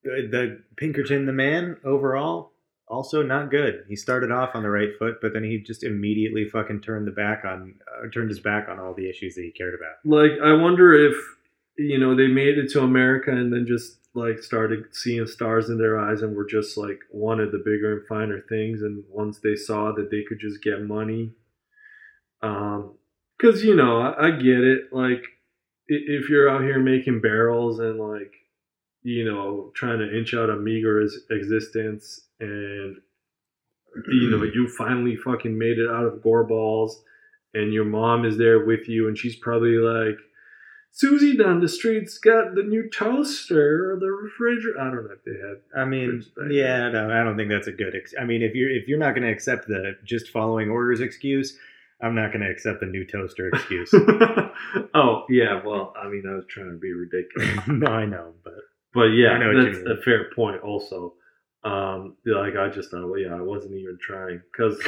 The, 0.04 0.28
the 0.30 0.62
Pinkerton, 0.76 1.26
the 1.26 1.32
man, 1.32 1.78
overall 1.84 2.52
also 2.94 3.22
not 3.22 3.50
good. 3.50 3.84
He 3.88 3.96
started 3.96 4.30
off 4.30 4.54
on 4.54 4.62
the 4.62 4.70
right 4.70 4.90
foot, 4.98 5.16
but 5.20 5.32
then 5.32 5.42
he 5.42 5.58
just 5.58 5.82
immediately 5.82 6.48
fucking 6.48 6.80
turned 6.80 7.06
the 7.06 7.12
back 7.12 7.44
on, 7.44 7.74
uh, 7.88 8.08
turned 8.12 8.30
his 8.30 8.40
back 8.40 8.68
on 8.68 8.78
all 8.78 8.94
the 8.94 9.10
issues 9.10 9.34
that 9.34 9.42
he 9.42 9.50
cared 9.50 9.74
about. 9.74 9.96
Like, 10.04 10.32
I 10.42 10.54
wonder 10.54 10.94
if 10.94 11.16
you 11.76 11.98
know 11.98 12.14
they 12.14 12.28
made 12.28 12.56
it 12.56 12.70
to 12.70 12.82
America 12.82 13.32
and 13.32 13.52
then 13.52 13.66
just 13.66 13.98
like 14.14 14.38
started 14.38 14.84
seeing 14.92 15.26
stars 15.26 15.68
in 15.68 15.76
their 15.76 15.98
eyes 15.98 16.22
and 16.22 16.36
were 16.36 16.46
just 16.46 16.78
like 16.78 17.00
wanted 17.10 17.50
the 17.50 17.58
bigger 17.58 17.98
and 17.98 18.06
finer 18.06 18.40
things. 18.48 18.80
And 18.82 19.02
once 19.10 19.40
they 19.40 19.56
saw 19.56 19.92
that 19.92 20.10
they 20.10 20.22
could 20.22 20.38
just 20.38 20.62
get 20.62 20.82
money, 20.82 21.32
um, 22.42 22.94
because 23.36 23.64
you 23.64 23.74
know 23.74 24.00
I, 24.00 24.28
I 24.28 24.30
get 24.30 24.62
it. 24.62 24.92
Like, 24.92 25.24
if 25.88 26.28
you're 26.28 26.48
out 26.48 26.62
here 26.62 26.78
making 26.78 27.20
barrels 27.20 27.80
and 27.80 27.98
like 27.98 28.32
you 29.04 29.24
know, 29.24 29.70
trying 29.74 29.98
to 29.98 30.18
inch 30.18 30.34
out 30.34 30.50
a 30.50 30.56
meager 30.56 31.06
existence, 31.30 32.22
and 32.40 32.96
you 34.10 34.30
know, 34.30 34.42
you 34.42 34.66
finally 34.66 35.14
fucking 35.14 35.56
made 35.56 35.78
it 35.78 35.88
out 35.88 36.04
of 36.04 36.14
Gorbals, 36.14 36.92
and 37.52 37.72
your 37.72 37.84
mom 37.84 38.24
is 38.24 38.38
there 38.38 38.64
with 38.64 38.88
you, 38.88 39.06
and 39.06 39.16
she's 39.16 39.36
probably 39.36 39.76
like, 39.76 40.16
Susie 40.90 41.36
down 41.36 41.60
the 41.60 41.68
street's 41.68 42.18
got 42.18 42.54
the 42.54 42.62
new 42.62 42.88
toaster 42.88 43.90
or 43.92 43.98
the 43.98 44.10
refrigerator. 44.10 44.80
I 44.80 44.84
don't 44.84 45.04
know 45.04 45.10
if 45.10 45.24
they 45.24 45.32
had. 45.32 45.82
I 45.82 45.84
mean, 45.84 46.24
yeah, 46.50 46.88
no, 46.88 47.10
I 47.10 47.24
don't 47.24 47.36
think 47.36 47.50
that's 47.50 47.66
a 47.66 47.72
good. 47.72 47.96
Ex- 47.96 48.14
I 48.18 48.24
mean, 48.24 48.42
if 48.42 48.54
you're 48.54 48.70
if 48.70 48.86
you're 48.86 48.98
not 48.98 49.16
going 49.16 49.24
to 49.24 49.32
accept 49.32 49.66
the 49.66 49.96
just 50.04 50.28
following 50.28 50.70
orders 50.70 51.00
excuse, 51.00 51.58
I'm 52.00 52.14
not 52.14 52.32
going 52.32 52.42
to 52.42 52.50
accept 52.50 52.78
the 52.78 52.86
new 52.86 53.04
toaster 53.04 53.48
excuse. 53.48 53.92
oh 54.94 55.24
yeah, 55.28 55.60
well, 55.64 55.94
I 56.00 56.06
mean, 56.06 56.22
I 56.28 56.36
was 56.36 56.44
trying 56.48 56.70
to 56.70 56.78
be 56.78 56.92
ridiculous, 56.92 57.58
no, 57.66 57.88
I 57.88 58.06
know, 58.06 58.32
but 58.44 58.54
but 58.94 59.06
yeah, 59.06 59.30
I 59.30 59.38
know 59.38 59.64
that's 59.64 59.78
a 59.86 60.02
fair 60.02 60.30
point. 60.34 60.62
Also, 60.62 61.14
um, 61.64 62.16
like 62.26 62.56
I 62.56 62.68
just 62.68 62.90
thought, 62.90 63.08
well, 63.08 63.18
yeah, 63.20 63.34
I 63.34 63.40
wasn't 63.40 63.74
even 63.74 63.98
trying 64.00 64.40
because, 64.52 64.80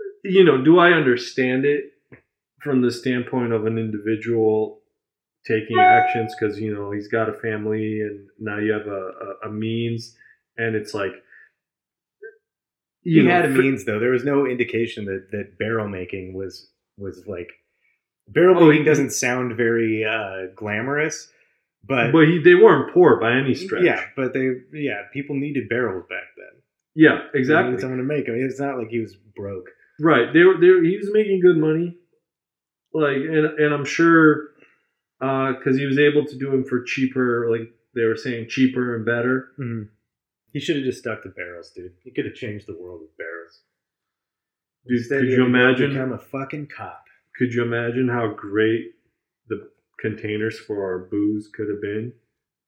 you 0.24 0.44
know, 0.44 0.62
do 0.62 0.78
I 0.78 0.92
understand 0.92 1.64
it 1.64 1.92
from 2.62 2.82
the 2.82 2.90
standpoint 2.92 3.52
of 3.52 3.66
an 3.66 3.78
individual 3.78 4.80
taking 5.46 5.78
actions 5.78 6.34
because 6.38 6.60
you 6.60 6.74
know 6.74 6.92
he's 6.92 7.08
got 7.08 7.28
a 7.28 7.32
family 7.40 8.00
and 8.00 8.28
now 8.38 8.58
you 8.58 8.72
have 8.72 8.86
a, 8.86 9.10
a, 9.44 9.48
a 9.48 9.50
means 9.50 10.16
and 10.56 10.76
it's 10.76 10.94
like 10.94 11.12
He 13.02 13.22
know, 13.22 13.30
had 13.30 13.44
a 13.46 13.48
means 13.48 13.84
though. 13.84 13.98
There 13.98 14.10
was 14.12 14.24
no 14.24 14.46
indication 14.46 15.04
that 15.06 15.28
that 15.32 15.58
barrel 15.58 15.88
making 15.88 16.34
was 16.34 16.70
was 16.96 17.26
like 17.26 17.50
barrel 18.28 18.56
Oh, 18.58 18.68
making 18.68 18.84
doesn't 18.84 19.10
sound 19.10 19.56
very 19.56 20.04
uh, 20.04 20.46
glamorous, 20.54 21.30
but, 21.84 22.12
but 22.12 22.28
he, 22.28 22.38
they 22.38 22.54
weren't 22.54 22.92
poor 22.94 23.18
by 23.20 23.32
any 23.36 23.54
stretch 23.54 23.84
yeah, 23.84 24.04
but 24.16 24.32
they 24.32 24.50
yeah 24.72 25.02
people 25.12 25.34
needed 25.36 25.68
barrels 25.68 26.04
back 26.08 26.28
then. 26.36 26.62
yeah 26.94 27.18
They 27.32 27.38
exactly 27.40 27.70
needed 27.72 27.80
someone 27.80 27.98
to 27.98 28.04
make 28.04 28.26
them. 28.26 28.36
It's 28.38 28.60
not 28.60 28.78
like 28.78 28.88
he 28.88 29.00
was 29.00 29.14
broke. 29.36 29.68
Right. 30.00 30.32
They 30.32 30.42
were, 30.44 30.58
they 30.60 30.68
were, 30.68 30.82
he 30.82 30.96
was 30.96 31.10
making 31.12 31.40
good 31.40 31.56
money. 31.58 31.96
Like, 32.94 33.16
and, 33.16 33.46
and 33.58 33.74
I'm 33.74 33.84
sure, 33.84 34.48
uh, 35.20 35.52
cause 35.62 35.76
he 35.76 35.86
was 35.86 35.98
able 35.98 36.24
to 36.26 36.36
do 36.38 36.50
them 36.50 36.64
for 36.64 36.82
cheaper, 36.82 37.48
like 37.50 37.72
they 37.94 38.04
were 38.04 38.16
saying 38.16 38.46
cheaper 38.48 38.96
and 38.96 39.04
better. 39.04 39.50
He 40.52 40.60
should 40.60 40.76
have 40.76 40.84
just 40.84 40.98
stuck 40.98 41.22
to 41.22 41.30
barrels, 41.30 41.70
dude. 41.74 41.92
He 42.04 42.10
could 42.10 42.26
have 42.26 42.34
changed 42.34 42.66
the 42.66 42.76
world 42.78 43.00
with 43.02 43.16
barrels. 43.16 43.60
Dude, 44.86 44.98
Instead, 44.98 45.20
could 45.20 45.28
you 45.28 45.32
had 45.32 45.36
to 45.36 45.42
go 45.42 45.46
imagine, 45.58 45.90
Become 45.92 46.12
a 46.12 46.18
fucking 46.18 46.68
cop. 46.76 47.04
could 47.36 47.54
you 47.54 47.62
imagine 47.62 48.08
how 48.08 48.34
great 48.34 48.86
the 49.48 49.70
containers 50.02 50.58
for 50.58 50.82
our 50.84 50.98
booze 51.10 51.48
could 51.54 51.68
have 51.70 51.80
been 51.80 52.12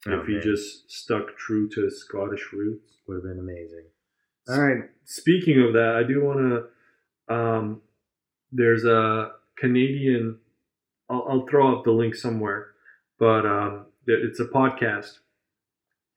Oh, 0.06 0.20
if 0.20 0.27
he 0.27 0.39
just 0.40 0.90
stuck 0.90 1.36
true 1.36 1.69
to 1.70 1.82
his 1.85 2.01
Scottish 2.01 2.52
roots? 2.52 2.98
would 3.06 3.15
have 3.16 3.24
been 3.24 3.39
amazing. 3.39 3.85
All 4.48 4.61
right. 4.61 4.85
Speaking 5.05 5.61
of 5.62 5.73
that, 5.74 5.97
I 5.97 6.02
do 6.06 6.23
want 6.24 6.39
to. 7.28 7.35
Um, 7.35 7.82
there's 8.52 8.85
a 8.85 9.32
Canadian. 9.59 10.39
I'll, 11.11 11.27
I'll 11.28 11.47
throw 11.47 11.74
up 11.77 11.85
the 11.85 11.90
link 11.93 12.15
somewhere, 12.15 12.69
but 13.19 13.44
um, 13.47 13.86
it's 14.06 14.40
a 14.40 14.44
podcast, 14.47 15.19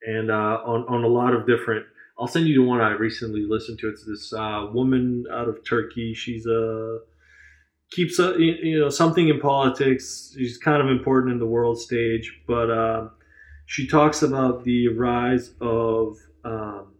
and 0.05 0.29
uh, 0.29 0.59
on 0.65 0.85
on 0.89 1.03
a 1.03 1.07
lot 1.07 1.33
of 1.33 1.47
different. 1.47 1.85
I'll 2.19 2.27
send 2.27 2.47
you 2.47 2.55
the 2.61 2.67
one 2.67 2.81
I 2.81 2.91
recently 2.91 3.45
listened 3.47 3.79
to. 3.79 3.89
It's 3.89 4.05
this 4.05 4.33
uh, 4.33 4.67
woman 4.73 5.25
out 5.31 5.47
of 5.47 5.63
Turkey. 5.65 6.13
She's 6.13 6.45
a 6.45 6.99
keeps 7.91 8.19
a, 8.19 8.35
you 8.37 8.53
you 8.63 8.79
know 8.79 8.89
something 8.89 9.29
in 9.29 9.39
politics. 9.39 10.33
She's 10.37 10.57
kind 10.57 10.81
of 10.81 10.89
important 10.89 11.33
in 11.33 11.39
the 11.39 11.45
world 11.45 11.79
stage, 11.79 12.41
but 12.47 12.69
um, 12.71 13.11
she 13.65 13.87
talks 13.87 14.21
about 14.23 14.63
the 14.63 14.87
rise 14.89 15.53
of 15.61 16.15
um, 16.43 16.93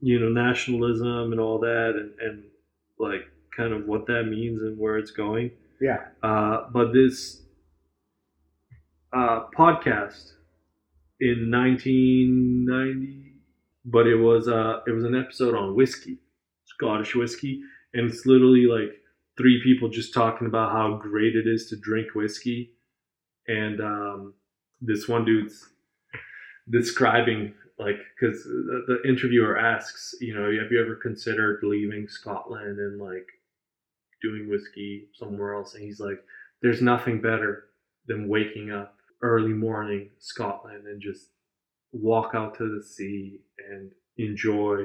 you 0.00 0.18
know 0.20 0.28
nationalism 0.28 1.32
and 1.32 1.40
all 1.40 1.58
that 1.60 1.92
and, 1.96 2.12
and 2.20 2.44
like 2.98 3.22
kind 3.56 3.72
of 3.72 3.86
what 3.86 4.06
that 4.06 4.24
means 4.24 4.60
and 4.62 4.78
where 4.78 4.98
it's 4.98 5.10
going 5.10 5.50
Yeah. 5.80 5.98
uh, 6.22 6.68
but 6.72 6.92
this 6.92 7.42
uh, 9.12 9.46
podcast 9.56 10.32
in 11.20 11.50
1990 11.50 13.34
but 13.84 14.06
it 14.06 14.16
was 14.16 14.48
uh, 14.48 14.80
it 14.86 14.92
was 14.92 15.04
an 15.04 15.16
episode 15.16 15.54
on 15.54 15.74
whiskey 15.74 16.18
scottish 16.66 17.14
whiskey 17.14 17.60
and 17.94 18.08
it's 18.10 18.26
literally 18.26 18.66
like 18.66 18.90
three 19.38 19.62
people 19.62 19.88
just 19.88 20.12
talking 20.12 20.46
about 20.46 20.72
how 20.72 20.96
great 20.96 21.36
it 21.36 21.46
is 21.46 21.68
to 21.70 21.76
drink 21.76 22.14
whiskey. 22.14 22.72
And 23.46 23.80
um, 23.80 24.34
this 24.82 25.08
one 25.08 25.24
dude's 25.24 25.70
describing 26.70 27.54
like 27.78 27.96
because 28.20 28.44
the, 28.44 28.84
the 28.88 29.08
interviewer 29.08 29.56
asks 29.56 30.14
you 30.20 30.34
know 30.34 30.50
have 30.60 30.70
you 30.70 30.82
ever 30.82 30.96
considered 30.96 31.60
leaving 31.62 32.08
scotland 32.08 32.78
and 32.78 33.00
like 33.00 33.26
doing 34.20 34.48
whiskey 34.50 35.08
somewhere 35.14 35.54
else? 35.54 35.74
And 35.74 35.84
he's 35.84 36.00
like 36.00 36.22
there's 36.60 36.82
nothing 36.82 37.20
better 37.20 37.68
than 38.06 38.28
waking 38.28 38.70
up 38.70 38.96
early 39.22 39.52
morning 39.52 40.10
scotland 40.18 40.86
and 40.86 41.00
just 41.00 41.28
walk 41.92 42.32
out 42.34 42.56
to 42.58 42.76
the 42.76 42.82
sea 42.82 43.40
and 43.70 43.90
enjoy 44.18 44.84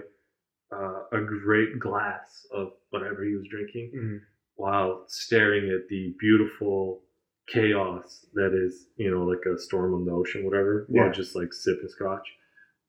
uh, 0.71 1.03
a 1.11 1.19
great 1.21 1.79
glass 1.79 2.47
of 2.53 2.73
whatever 2.91 3.23
he 3.23 3.35
was 3.35 3.47
drinking. 3.49 3.91
Mhm. 3.95 4.21
While 4.55 5.03
staring 5.07 5.69
at 5.71 5.87
the 5.89 6.13
beautiful 6.19 6.99
chaos 7.47 8.25
that 8.33 8.53
is, 8.53 8.85
you 8.97 9.11
know, 9.11 9.23
like 9.23 9.45
a 9.45 9.57
storm 9.59 9.93
on 9.93 10.05
the 10.05 10.11
ocean, 10.11 10.45
whatever, 10.45 10.85
Yeah. 10.89 11.03
or 11.03 11.11
just 11.11 11.35
like 11.35 11.51
sipping 11.53 11.89
scotch. 11.89 12.27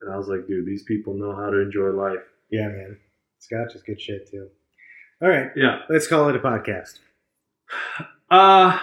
And 0.01 0.13
I 0.13 0.17
was 0.17 0.29
like, 0.29 0.47
dude, 0.47 0.67
these 0.67 0.83
people 0.85 1.15
know 1.15 1.35
how 1.35 1.51
to 1.51 1.59
enjoy 1.61 1.89
life. 1.91 2.23
Yeah, 2.51 2.69
man. 2.69 2.99
Scotch 3.39 3.75
is 3.75 3.83
good 3.83 4.01
shit 4.01 4.31
too. 4.31 4.49
All 5.23 5.29
right. 5.29 5.51
Yeah. 5.57 5.81
Let's 5.89 6.07
call 6.07 6.29
it 6.29 6.37
a 6.37 6.41
podcast. 6.41 6.99
Uh 8.31 8.79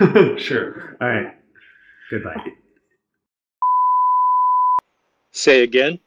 sure. 0.36 0.96
All 1.00 1.08
right. 1.08 1.34
Goodbye. 2.10 2.36
Say 5.32 5.62
again. 5.62 5.98